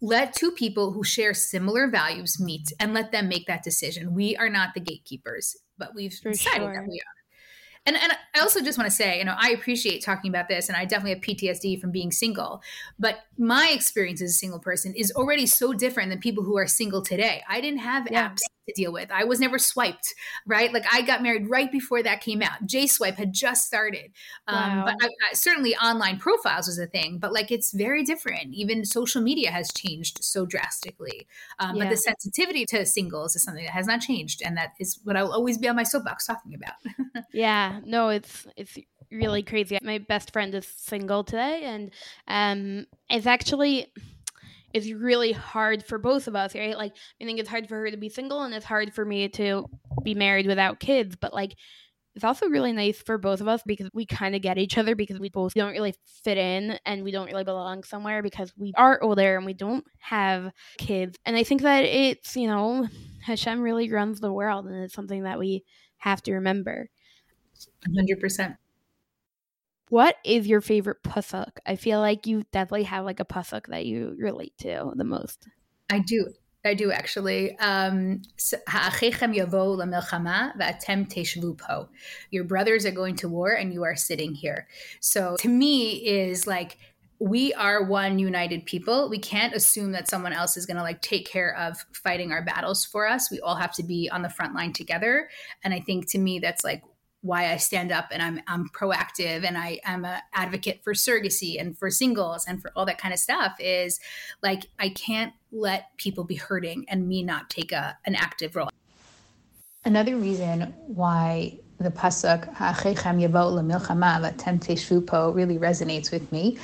Let 0.00 0.32
two 0.32 0.50
people 0.52 0.92
who 0.92 1.04
share 1.04 1.34
similar 1.34 1.88
values 1.88 2.40
meet 2.40 2.72
and 2.80 2.94
let 2.94 3.12
them 3.12 3.28
make 3.28 3.46
that 3.48 3.62
decision. 3.62 4.14
We 4.14 4.34
are 4.34 4.48
not 4.48 4.70
the 4.72 4.80
gatekeepers, 4.80 5.58
but 5.76 5.94
we've 5.94 6.14
For 6.14 6.30
decided 6.30 6.62
sure. 6.62 6.72
that 6.72 6.88
we 6.88 6.98
are. 6.98 7.19
And, 7.90 8.00
and 8.00 8.12
I 8.36 8.40
also 8.40 8.60
just 8.60 8.78
want 8.78 8.88
to 8.88 8.94
say, 8.94 9.18
you 9.18 9.24
know, 9.24 9.34
I 9.36 9.50
appreciate 9.50 10.04
talking 10.04 10.30
about 10.30 10.46
this, 10.46 10.68
and 10.68 10.76
I 10.76 10.84
definitely 10.84 11.14
have 11.14 11.22
PTSD 11.22 11.80
from 11.80 11.90
being 11.90 12.12
single. 12.12 12.62
But 13.00 13.16
my 13.36 13.72
experience 13.74 14.22
as 14.22 14.30
a 14.30 14.34
single 14.34 14.60
person 14.60 14.94
is 14.94 15.10
already 15.10 15.44
so 15.44 15.72
different 15.72 16.10
than 16.10 16.20
people 16.20 16.44
who 16.44 16.56
are 16.56 16.68
single 16.68 17.02
today. 17.02 17.42
I 17.48 17.60
didn't 17.60 17.80
have 17.80 18.06
yeah. 18.08 18.28
apps 18.28 18.42
to 18.68 18.74
deal 18.80 18.92
with. 18.92 19.10
I 19.10 19.24
was 19.24 19.40
never 19.40 19.58
swiped, 19.58 20.14
right? 20.46 20.72
Like 20.72 20.84
I 20.92 21.02
got 21.02 21.22
married 21.22 21.48
right 21.48 21.70
before 21.70 22.02
that 22.02 22.20
came 22.20 22.42
out. 22.42 22.64
J 22.66 22.86
Swipe 22.86 23.16
had 23.16 23.32
just 23.32 23.66
started. 23.66 24.12
Um, 24.46 24.78
wow. 24.78 24.84
But 24.84 24.94
I, 25.02 25.06
I, 25.06 25.34
certainly 25.34 25.74
online 25.76 26.18
profiles 26.18 26.66
was 26.66 26.78
a 26.78 26.86
thing, 26.86 27.18
but 27.18 27.32
like 27.32 27.50
it's 27.50 27.72
very 27.72 28.04
different. 28.04 28.54
Even 28.54 28.84
social 28.84 29.20
media 29.20 29.50
has 29.50 29.68
changed 29.72 30.22
so 30.22 30.46
drastically. 30.46 31.26
Um, 31.58 31.76
yeah. 31.76 31.84
But 31.84 31.90
the 31.90 31.96
sensitivity 31.96 32.64
to 32.66 32.86
singles 32.86 33.34
is 33.34 33.42
something 33.42 33.64
that 33.64 33.72
has 33.72 33.86
not 33.86 34.00
changed. 34.00 34.42
And 34.44 34.56
that 34.56 34.74
is 34.78 35.00
what 35.02 35.16
I'll 35.16 35.32
always 35.32 35.58
be 35.58 35.68
on 35.68 35.76
my 35.76 35.82
soapbox 35.82 36.26
talking 36.26 36.54
about. 36.54 37.24
yeah, 37.32 37.79
no, 37.84 38.08
it's, 38.08 38.46
it's, 38.56 38.78
really 39.12 39.42
crazy. 39.42 39.76
My 39.82 39.98
best 39.98 40.32
friend 40.32 40.54
is 40.54 40.68
single 40.68 41.24
today 41.24 41.62
and 41.64 41.90
um 42.28 42.86
it's 43.08 43.26
actually 43.26 43.92
it's 44.72 44.90
really 44.90 45.32
hard 45.32 45.84
for 45.84 45.98
both 45.98 46.28
of 46.28 46.36
us, 46.36 46.54
right? 46.54 46.76
Like, 46.76 46.92
I 47.20 47.24
think 47.24 47.40
it's 47.40 47.48
hard 47.48 47.68
for 47.68 47.76
her 47.76 47.90
to 47.90 47.96
be 47.96 48.08
single 48.08 48.42
and 48.42 48.54
it's 48.54 48.64
hard 48.64 48.94
for 48.94 49.04
me 49.04 49.28
to 49.30 49.68
be 50.02 50.14
married 50.14 50.46
without 50.46 50.80
kids. 50.80 51.16
But, 51.16 51.34
like, 51.34 51.56
it's 52.14 52.24
also 52.24 52.46
really 52.48 52.72
nice 52.72 53.00
for 53.02 53.18
both 53.18 53.40
of 53.40 53.48
us 53.48 53.62
because 53.64 53.88
we 53.94 54.04
kind 54.04 54.34
of 54.34 54.42
get 54.42 54.58
each 54.58 54.78
other 54.78 54.94
because 54.94 55.18
we 55.18 55.28
both 55.28 55.54
don't 55.54 55.72
really 55.72 55.94
fit 56.24 56.38
in 56.38 56.78
and 56.84 57.04
we 57.04 57.10
don't 57.12 57.26
really 57.26 57.44
belong 57.44 57.84
somewhere 57.84 58.22
because 58.22 58.52
we 58.56 58.72
are 58.76 59.02
older 59.02 59.36
and 59.36 59.46
we 59.46 59.54
don't 59.54 59.84
have 59.98 60.52
kids. 60.78 61.18
And 61.24 61.36
I 61.36 61.44
think 61.44 61.62
that 61.62 61.84
it's, 61.84 62.36
you 62.36 62.48
know, 62.48 62.88
Hashem 63.22 63.60
really 63.60 63.90
runs 63.90 64.20
the 64.20 64.32
world 64.32 64.66
and 64.66 64.84
it's 64.84 64.94
something 64.94 65.22
that 65.22 65.38
we 65.38 65.64
have 65.98 66.22
to 66.22 66.34
remember. 66.34 66.88
100%. 67.88 68.56
What 69.88 70.16
is 70.24 70.46
your 70.46 70.60
favorite 70.60 71.02
pasuk? 71.02 71.50
I 71.66 71.74
feel 71.74 71.98
like 71.98 72.26
you 72.26 72.44
definitely 72.52 72.84
have 72.84 73.04
like 73.04 73.18
a 73.18 73.24
pasuk 73.24 73.66
that 73.66 73.86
you 73.86 74.14
relate 74.18 74.56
to 74.58 74.92
the 74.94 75.04
most. 75.04 75.48
I 75.90 75.98
do. 75.98 76.28
I 76.64 76.74
do 76.74 76.92
actually. 76.92 77.56
Um, 77.58 78.22
Your 82.30 82.44
brothers 82.44 82.86
are 82.86 82.90
going 82.90 83.16
to 83.16 83.28
war 83.28 83.52
and 83.52 83.72
you 83.72 83.82
are 83.82 83.96
sitting 83.96 84.34
here. 84.34 84.68
So 85.00 85.36
to 85.40 85.48
me 85.48 86.06
is 86.06 86.46
like 86.46 86.76
we 87.18 87.52
are 87.54 87.84
one 87.84 88.18
united 88.18 88.64
people. 88.64 89.10
We 89.10 89.18
can't 89.18 89.54
assume 89.54 89.92
that 89.92 90.08
someone 90.08 90.32
else 90.32 90.56
is 90.56 90.64
going 90.64 90.78
to 90.78 90.82
like 90.82 91.02
take 91.02 91.26
care 91.26 91.54
of 91.56 91.84
fighting 91.92 92.32
our 92.32 92.42
battles 92.42 92.84
for 92.84 93.06
us. 93.06 93.30
We 93.30 93.40
all 93.40 93.56
have 93.56 93.74
to 93.74 93.82
be 93.82 94.08
on 94.10 94.22
the 94.22 94.30
front 94.30 94.54
line 94.54 94.72
together. 94.72 95.28
And 95.62 95.74
I 95.74 95.80
think 95.80 96.10
to 96.10 96.18
me 96.18 96.38
that's 96.38 96.64
like 96.64 96.82
why 97.22 97.52
I 97.52 97.56
stand 97.58 97.92
up 97.92 98.08
and 98.10 98.22
I'm 98.22 98.40
I'm 98.46 98.68
proactive 98.68 99.44
and 99.44 99.58
I 99.58 99.80
am 99.84 100.04
an 100.04 100.20
advocate 100.32 100.82
for 100.82 100.94
surrogacy 100.94 101.60
and 101.60 101.76
for 101.76 101.90
singles 101.90 102.46
and 102.46 102.60
for 102.62 102.72
all 102.74 102.86
that 102.86 102.98
kind 102.98 103.12
of 103.12 103.20
stuff 103.20 103.56
is 103.58 104.00
like 104.42 104.66
I 104.78 104.88
can't 104.90 105.32
let 105.52 105.96
people 105.98 106.24
be 106.24 106.36
hurting 106.36 106.86
and 106.88 107.06
me 107.06 107.22
not 107.22 107.50
take 107.50 107.72
a 107.72 107.98
an 108.06 108.14
active 108.14 108.56
role. 108.56 108.70
Another 109.84 110.16
reason 110.16 110.74
why 110.86 111.58
the 111.78 111.90
pasuk 111.90 112.52
"Ha'achechem 112.54 113.20
yavo 113.20 113.52
lemilchama 113.52 114.20
v'atem 114.20 114.58
teshvu 114.58 115.34
really 115.34 115.58
resonates 115.58 116.10
with 116.10 116.30
me. 116.32 116.58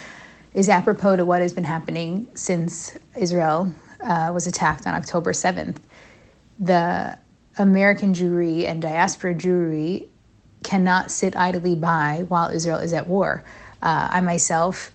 Is 0.54 0.70
apropos 0.70 1.16
to 1.16 1.26
what 1.26 1.42
has 1.42 1.52
been 1.52 1.64
happening 1.64 2.26
since 2.34 2.96
Israel 3.14 3.70
uh, 4.02 4.30
was 4.32 4.46
attacked 4.46 4.86
on 4.86 4.94
October 4.94 5.34
seventh. 5.34 5.80
The 6.58 7.18
American 7.58 8.14
Jewry 8.14 8.66
and 8.66 8.80
diaspora 8.80 9.34
Jewry 9.34 10.08
cannot 10.62 11.10
sit 11.10 11.36
idly 11.36 11.74
by 11.74 12.24
while 12.28 12.50
Israel 12.50 12.78
is 12.78 12.92
at 12.92 13.06
war. 13.06 13.44
Uh, 13.82 14.08
I 14.10 14.20
myself 14.20 14.92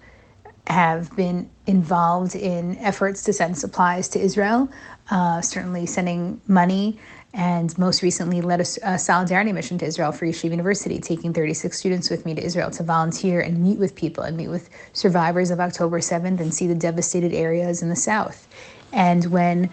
have 0.68 1.16
been 1.16 1.50
involved 1.68 2.36
in 2.36 2.78
efforts 2.78 3.24
to 3.24 3.34
send 3.34 3.58
supplies 3.58 4.08
to 4.10 4.20
Israel, 4.20 4.70
uh, 5.10 5.42
certainly 5.42 5.86
sending 5.86 6.40
money, 6.48 7.00
and 7.34 7.78
most 7.78 8.02
recently 8.02 8.42
led 8.42 8.60
a, 8.60 8.66
a, 8.84 9.00
solidarity 9.00 9.54
mission 9.54 9.78
to 9.78 9.86
Israel 9.86 10.12
for 10.12 10.26
Yeshiva 10.26 10.52
University, 10.52 11.00
taking 11.00 11.34
36 11.34 11.78
students 11.78 12.10
with 12.10 12.26
me 12.26 12.36
to 12.36 12.44
Israel 12.44 12.70
to 12.72 12.84
volunteer 12.84 13.40
and 13.40 13.64
meet 13.64 13.80
with 13.80 13.96
people 13.96 14.24
and 14.24 14.36
meet 14.36 14.50
with 14.50 14.70
survivors 14.94 15.50
of 15.50 15.60
October 15.60 16.00
7th 16.00 16.40
and 16.40 16.54
see 16.54 16.68
the 16.68 16.76
devastated 16.76 17.34
areas 17.34 17.82
in 17.82 17.90
the 17.90 17.96
South. 17.96 18.48
And 18.92 19.26
when 19.26 19.70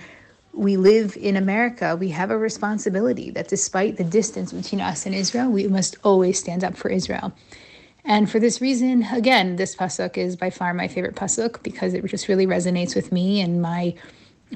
we 0.58 0.76
live 0.76 1.16
in 1.16 1.36
America, 1.36 1.94
we 1.94 2.08
have 2.08 2.32
a 2.32 2.36
responsibility 2.36 3.30
that 3.30 3.46
despite 3.46 3.96
the 3.96 4.04
distance 4.04 4.52
between 4.52 4.80
us 4.80 5.06
and 5.06 5.14
Israel, 5.14 5.48
we 5.48 5.68
must 5.68 5.96
always 6.02 6.36
stand 6.36 6.64
up 6.64 6.76
for 6.76 6.90
Israel. 6.90 7.32
And 8.04 8.28
for 8.28 8.40
this 8.40 8.60
reason, 8.60 9.04
again, 9.04 9.54
this 9.54 9.76
pasuk 9.76 10.16
is 10.16 10.34
by 10.34 10.50
far 10.50 10.74
my 10.74 10.88
favorite 10.88 11.14
pasuk 11.14 11.62
because 11.62 11.94
it 11.94 12.04
just 12.06 12.26
really 12.26 12.46
resonates 12.46 12.96
with 12.96 13.12
me 13.12 13.40
and 13.40 13.62
my 13.62 13.94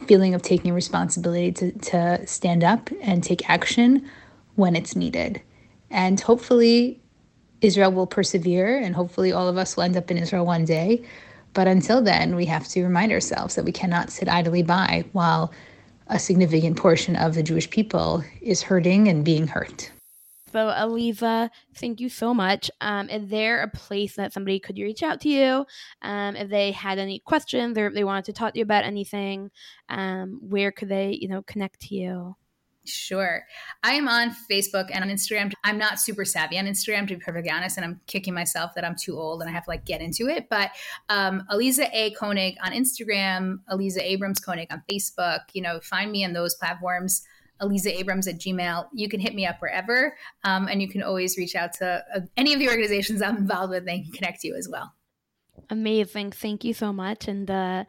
feeling 0.09 0.35
of 0.35 0.43
taking 0.43 0.73
responsibility 0.73 1.53
to, 1.53 1.73
to 1.73 2.27
stand 2.27 2.65
up 2.65 2.91
and 3.01 3.23
take 3.23 3.49
action 3.49 4.09
when 4.57 4.75
it's 4.75 4.97
needed. 4.97 5.41
And 5.91 6.21
hopefully, 6.21 7.01
Israel 7.61 7.93
will 7.93 8.09
persevere, 8.09 8.77
and 8.77 8.97
hopefully, 8.97 9.31
all 9.31 9.47
of 9.47 9.57
us 9.57 9.77
will 9.77 9.85
end 9.85 9.97
up 9.97 10.11
in 10.11 10.19
Israel 10.19 10.45
one 10.47 10.65
day. 10.65 11.05
But 11.55 11.69
until 11.69 12.03
then, 12.03 12.35
we 12.35 12.47
have 12.47 12.67
to 12.69 12.83
remind 12.83 13.13
ourselves 13.13 13.55
that 13.55 13.65
we 13.65 13.73
cannot 13.73 14.11
sit 14.11 14.29
idly 14.29 14.65
by 14.65 15.05
while 15.13 15.53
a 16.13 16.19
significant 16.19 16.77
portion 16.77 17.17
of 17.17 17.35
the 17.35 17.43
Jewish 17.43 17.69
people 17.71 18.23
is 18.41 18.63
hurting 18.63 19.09
and 19.09 19.25
being 19.25 19.47
hurt. 19.47 19.91
So, 20.53 20.67
Aliza, 20.67 21.49
thank 21.77 21.99
you 21.99 22.11
so 22.11 22.35
much. 22.35 22.71
Um, 22.83 23.09
is 23.09 23.27
there 23.31 23.63
a 23.63 23.69
place 23.69 24.17
that 24.17 24.35
somebody 24.35 24.61
could 24.61 24.77
reach 24.77 25.03
out 25.03 25.23
to 25.23 25.31
you 25.31 25.65
um, 26.03 26.37
if 26.37 26.51
they 26.51 26.73
had 26.73 26.99
any 26.99 27.21
questions 27.21 27.79
or 27.79 27.87
if 27.87 27.95
they 27.95 28.05
wanted 28.05 28.27
to 28.27 28.35
talk 28.35 28.53
to 28.53 28.59
you 28.59 28.63
about 28.63 28.85
anything? 28.85 29.51
Um, 29.89 30.39
where 30.43 30.71
could 30.71 30.91
they, 30.91 31.19
you 31.19 31.29
know, 31.29 31.41
connect 31.43 31.81
to 31.83 31.95
you? 31.95 32.37
Sure. 32.85 33.45
I 33.85 33.93
am 33.93 34.09
on 34.09 34.35
Facebook 34.51 34.91
and 34.93 35.05
on 35.05 35.11
Instagram. 35.11 35.53
I'm 35.63 35.79
not 35.79 36.01
super 36.01 36.25
savvy 36.25 36.59
on 36.59 36.67
Instagram, 36.67 37.07
to 37.09 37.15
be 37.15 37.21
perfectly 37.21 37.51
honest, 37.51 37.77
and 37.77 37.85
I'm 37.85 38.01
kicking 38.09 38.35
myself 38.35 38.73
that 38.75 38.85
I'm 38.85 38.97
too 38.97 39.17
old 39.17 39.41
and 39.41 39.49
I 39.49 39.53
have 39.53 39.65
to 39.65 39.71
like 39.71 39.85
get 39.85 40.01
into 40.01 40.27
it. 40.29 40.49
But 40.51 40.71
um, 41.09 41.45
Aliza 41.51 41.89
A. 41.93 42.13
Konig 42.15 42.57
on 42.63 42.73
Instagram, 42.73 43.59
Aliza 43.71 44.03
Abrams 44.03 44.41
Konig 44.41 44.67
on 44.73 44.83
Facebook. 44.91 45.41
You 45.53 45.63
know, 45.63 45.79
find 45.81 46.11
me 46.11 46.25
on 46.25 46.33
those 46.33 46.57
platforms. 46.57 47.23
Aliza 47.61 47.97
Abrams 47.97 48.27
at 48.27 48.39
Gmail. 48.39 48.89
You 48.93 49.09
can 49.09 49.21
hit 49.21 49.35
me 49.37 49.47
up 49.47 49.63
wherever, 49.63 50.17
um, 50.43 50.67
and 50.67 50.83
you 50.83 50.89
can 50.89 51.05
always 51.05 51.37
reach 51.39 51.55
out 51.55 51.73
to 51.75 52.05
uh, 52.15 52.21
any 52.37 52.53
of 52.53 52.59
the 52.59 52.69
organizations 52.69 53.23
I'm 53.23 53.37
involved 53.37 53.71
with. 53.71 53.85
They 53.85 54.01
can 54.01 54.11
connect 54.11 54.43
you 54.43 54.57
as 54.57 54.69
well. 54.69 54.93
Amazing. 55.71 56.33
Thank 56.33 56.65
you 56.65 56.75
so 56.75 56.93
much. 56.93 57.29
And 57.29 57.49
uh, 57.49 57.85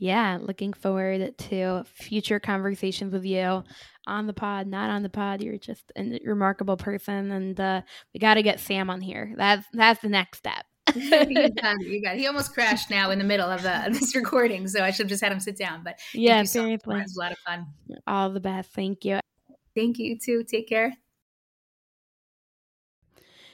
yeah, 0.00 0.38
looking 0.40 0.72
forward 0.72 1.36
to 1.36 1.84
future 1.84 2.40
conversations 2.40 3.12
with 3.12 3.24
you 3.24 3.62
on 4.06 4.26
the 4.26 4.32
pod, 4.32 4.66
not 4.66 4.88
on 4.88 5.02
the 5.02 5.10
pod. 5.10 5.42
You're 5.42 5.58
just 5.58 5.92
a 5.94 6.18
remarkable 6.24 6.78
person, 6.78 7.30
and 7.30 7.60
uh, 7.60 7.82
we 8.14 8.18
got 8.18 8.34
to 8.34 8.42
get 8.42 8.60
Sam 8.60 8.88
on 8.88 9.02
here. 9.02 9.34
That's 9.36 9.66
that's 9.74 10.00
the 10.00 10.08
next 10.08 10.38
step. 10.38 10.64
you 10.94 11.10
got 11.10 11.76
it, 11.80 11.86
you 11.86 12.02
got 12.02 12.14
it. 12.14 12.18
He 12.18 12.26
almost 12.26 12.54
crashed 12.54 12.90
now 12.90 13.10
in 13.10 13.18
the 13.18 13.24
middle 13.24 13.48
of, 13.48 13.62
the, 13.62 13.86
of 13.86 13.92
this 13.92 14.16
recording, 14.16 14.66
so 14.68 14.82
I 14.82 14.90
should 14.90 15.04
have 15.04 15.10
just 15.10 15.22
had 15.22 15.32
him 15.32 15.40
sit 15.40 15.58
down. 15.58 15.82
But 15.84 15.98
yeah, 16.14 16.42
seriously, 16.44 16.94
so 16.94 16.98
it 16.98 17.02
was 17.02 17.16
a 17.16 17.20
lot 17.20 17.32
of 17.32 17.38
fun. 17.38 17.66
All 18.06 18.30
the 18.30 18.40
best. 18.40 18.70
Thank 18.72 19.04
you. 19.04 19.20
Thank 19.76 19.98
you 19.98 20.18
too. 20.18 20.44
Take 20.44 20.66
care. 20.66 20.94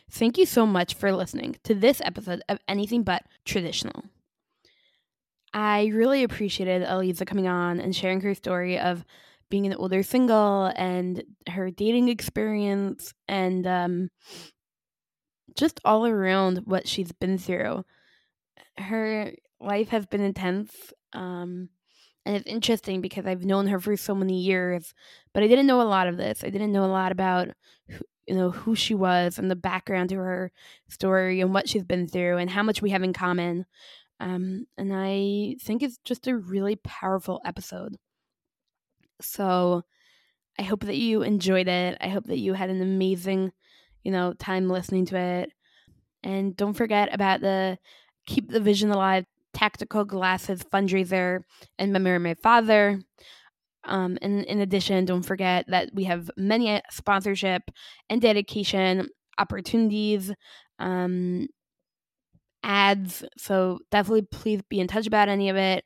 Thank 0.08 0.38
you 0.38 0.46
so 0.46 0.64
much 0.64 0.94
for 0.94 1.10
listening 1.12 1.56
to 1.64 1.74
this 1.74 2.00
episode 2.04 2.40
of 2.48 2.60
Anything 2.68 3.02
But 3.02 3.24
Traditional. 3.44 4.04
I 5.56 5.86
really 5.86 6.22
appreciated 6.22 6.86
Aliza 6.86 7.26
coming 7.26 7.48
on 7.48 7.80
and 7.80 7.96
sharing 7.96 8.20
her 8.20 8.34
story 8.34 8.78
of 8.78 9.06
being 9.48 9.64
an 9.64 9.72
older 9.72 10.02
single 10.02 10.70
and 10.76 11.24
her 11.48 11.70
dating 11.70 12.10
experience 12.10 13.14
and 13.26 13.66
um, 13.66 14.10
just 15.56 15.80
all 15.82 16.06
around 16.06 16.58
what 16.66 16.86
she's 16.86 17.10
been 17.10 17.38
through. 17.38 17.86
Her 18.76 19.32
life 19.58 19.88
has 19.88 20.04
been 20.04 20.20
intense. 20.20 20.92
Um, 21.14 21.70
and 22.26 22.36
it's 22.36 22.46
interesting 22.46 23.00
because 23.00 23.24
I've 23.24 23.46
known 23.46 23.68
her 23.68 23.80
for 23.80 23.96
so 23.96 24.14
many 24.14 24.38
years, 24.38 24.92
but 25.32 25.42
I 25.42 25.46
didn't 25.46 25.66
know 25.66 25.80
a 25.80 25.84
lot 25.84 26.06
of 26.06 26.18
this. 26.18 26.44
I 26.44 26.50
didn't 26.50 26.72
know 26.72 26.84
a 26.84 26.86
lot 26.86 27.12
about 27.12 27.48
who, 27.88 28.00
you 28.26 28.34
know 28.34 28.50
who 28.50 28.74
she 28.74 28.94
was 28.94 29.38
and 29.38 29.50
the 29.50 29.56
background 29.56 30.10
to 30.10 30.16
her 30.16 30.52
story 30.90 31.40
and 31.40 31.54
what 31.54 31.66
she's 31.66 31.84
been 31.84 32.08
through 32.08 32.36
and 32.36 32.50
how 32.50 32.62
much 32.62 32.82
we 32.82 32.90
have 32.90 33.02
in 33.02 33.14
common. 33.14 33.64
Um, 34.20 34.66
and 34.78 34.92
I 34.94 35.56
think 35.62 35.82
it's 35.82 35.98
just 36.04 36.26
a 36.26 36.36
really 36.36 36.76
powerful 36.76 37.40
episode. 37.44 37.96
So 39.20 39.82
I 40.58 40.62
hope 40.62 40.84
that 40.84 40.96
you 40.96 41.22
enjoyed 41.22 41.68
it. 41.68 41.98
I 42.00 42.08
hope 42.08 42.24
that 42.26 42.38
you 42.38 42.54
had 42.54 42.70
an 42.70 42.80
amazing, 42.80 43.52
you 44.02 44.12
know, 44.12 44.32
time 44.34 44.68
listening 44.68 45.06
to 45.06 45.16
it. 45.18 45.52
And 46.22 46.56
don't 46.56 46.74
forget 46.74 47.14
about 47.14 47.40
the 47.40 47.78
Keep 48.26 48.50
the 48.50 48.60
Vision 48.60 48.90
Alive 48.90 49.26
Tactical 49.52 50.04
Glasses 50.04 50.62
fundraiser 50.64 51.40
in 51.78 51.92
memory 51.92 52.16
of 52.16 52.22
my 52.22 52.34
father. 52.34 53.00
Um, 53.84 54.18
and 54.20 54.44
in 54.44 54.60
addition, 54.60 55.04
don't 55.04 55.22
forget 55.22 55.66
that 55.68 55.90
we 55.94 56.04
have 56.04 56.30
many 56.36 56.80
sponsorship 56.90 57.62
and 58.10 58.20
dedication 58.20 59.08
opportunities, 59.38 60.32
um, 60.78 61.46
ads. 62.62 63.24
So 63.36 63.78
definitely 63.90 64.22
please 64.22 64.62
be 64.68 64.80
in 64.80 64.88
touch 64.88 65.06
about 65.06 65.28
any 65.28 65.48
of 65.48 65.56
it. 65.56 65.84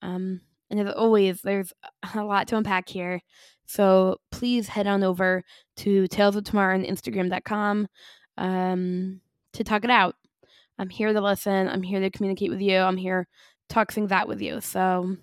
Um, 0.00 0.40
and 0.70 0.80
as 0.80 0.94
always, 0.94 1.42
there's 1.42 1.72
a 2.14 2.24
lot 2.24 2.48
to 2.48 2.56
unpack 2.56 2.88
here. 2.88 3.20
So 3.66 4.16
please 4.30 4.68
head 4.68 4.86
on 4.86 5.02
over 5.02 5.42
to 5.78 6.06
Tales 6.08 6.36
of 6.36 6.44
Tomorrow 6.44 6.74
on 6.74 6.84
Instagram.com 6.84 7.86
um, 8.38 9.20
to 9.52 9.64
talk 9.64 9.84
it 9.84 9.90
out. 9.90 10.16
I'm 10.78 10.90
here 10.90 11.12
to 11.12 11.20
listen. 11.20 11.68
I'm 11.68 11.82
here 11.82 12.00
to 12.00 12.10
communicate 12.10 12.50
with 12.50 12.60
you. 12.60 12.78
I'm 12.78 12.96
here 12.96 13.28
talk 13.72 13.92
things 13.92 14.12
out 14.12 14.28
with 14.28 14.40
you. 14.40 14.60
So 14.60 15.16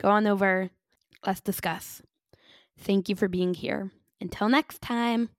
go 0.00 0.08
on 0.10 0.26
over. 0.26 0.70
Let's 1.24 1.40
discuss. 1.40 2.02
Thank 2.78 3.08
you 3.08 3.16
for 3.16 3.28
being 3.28 3.54
here. 3.54 3.92
Until 4.20 4.48
next 4.48 4.80
time. 4.80 5.30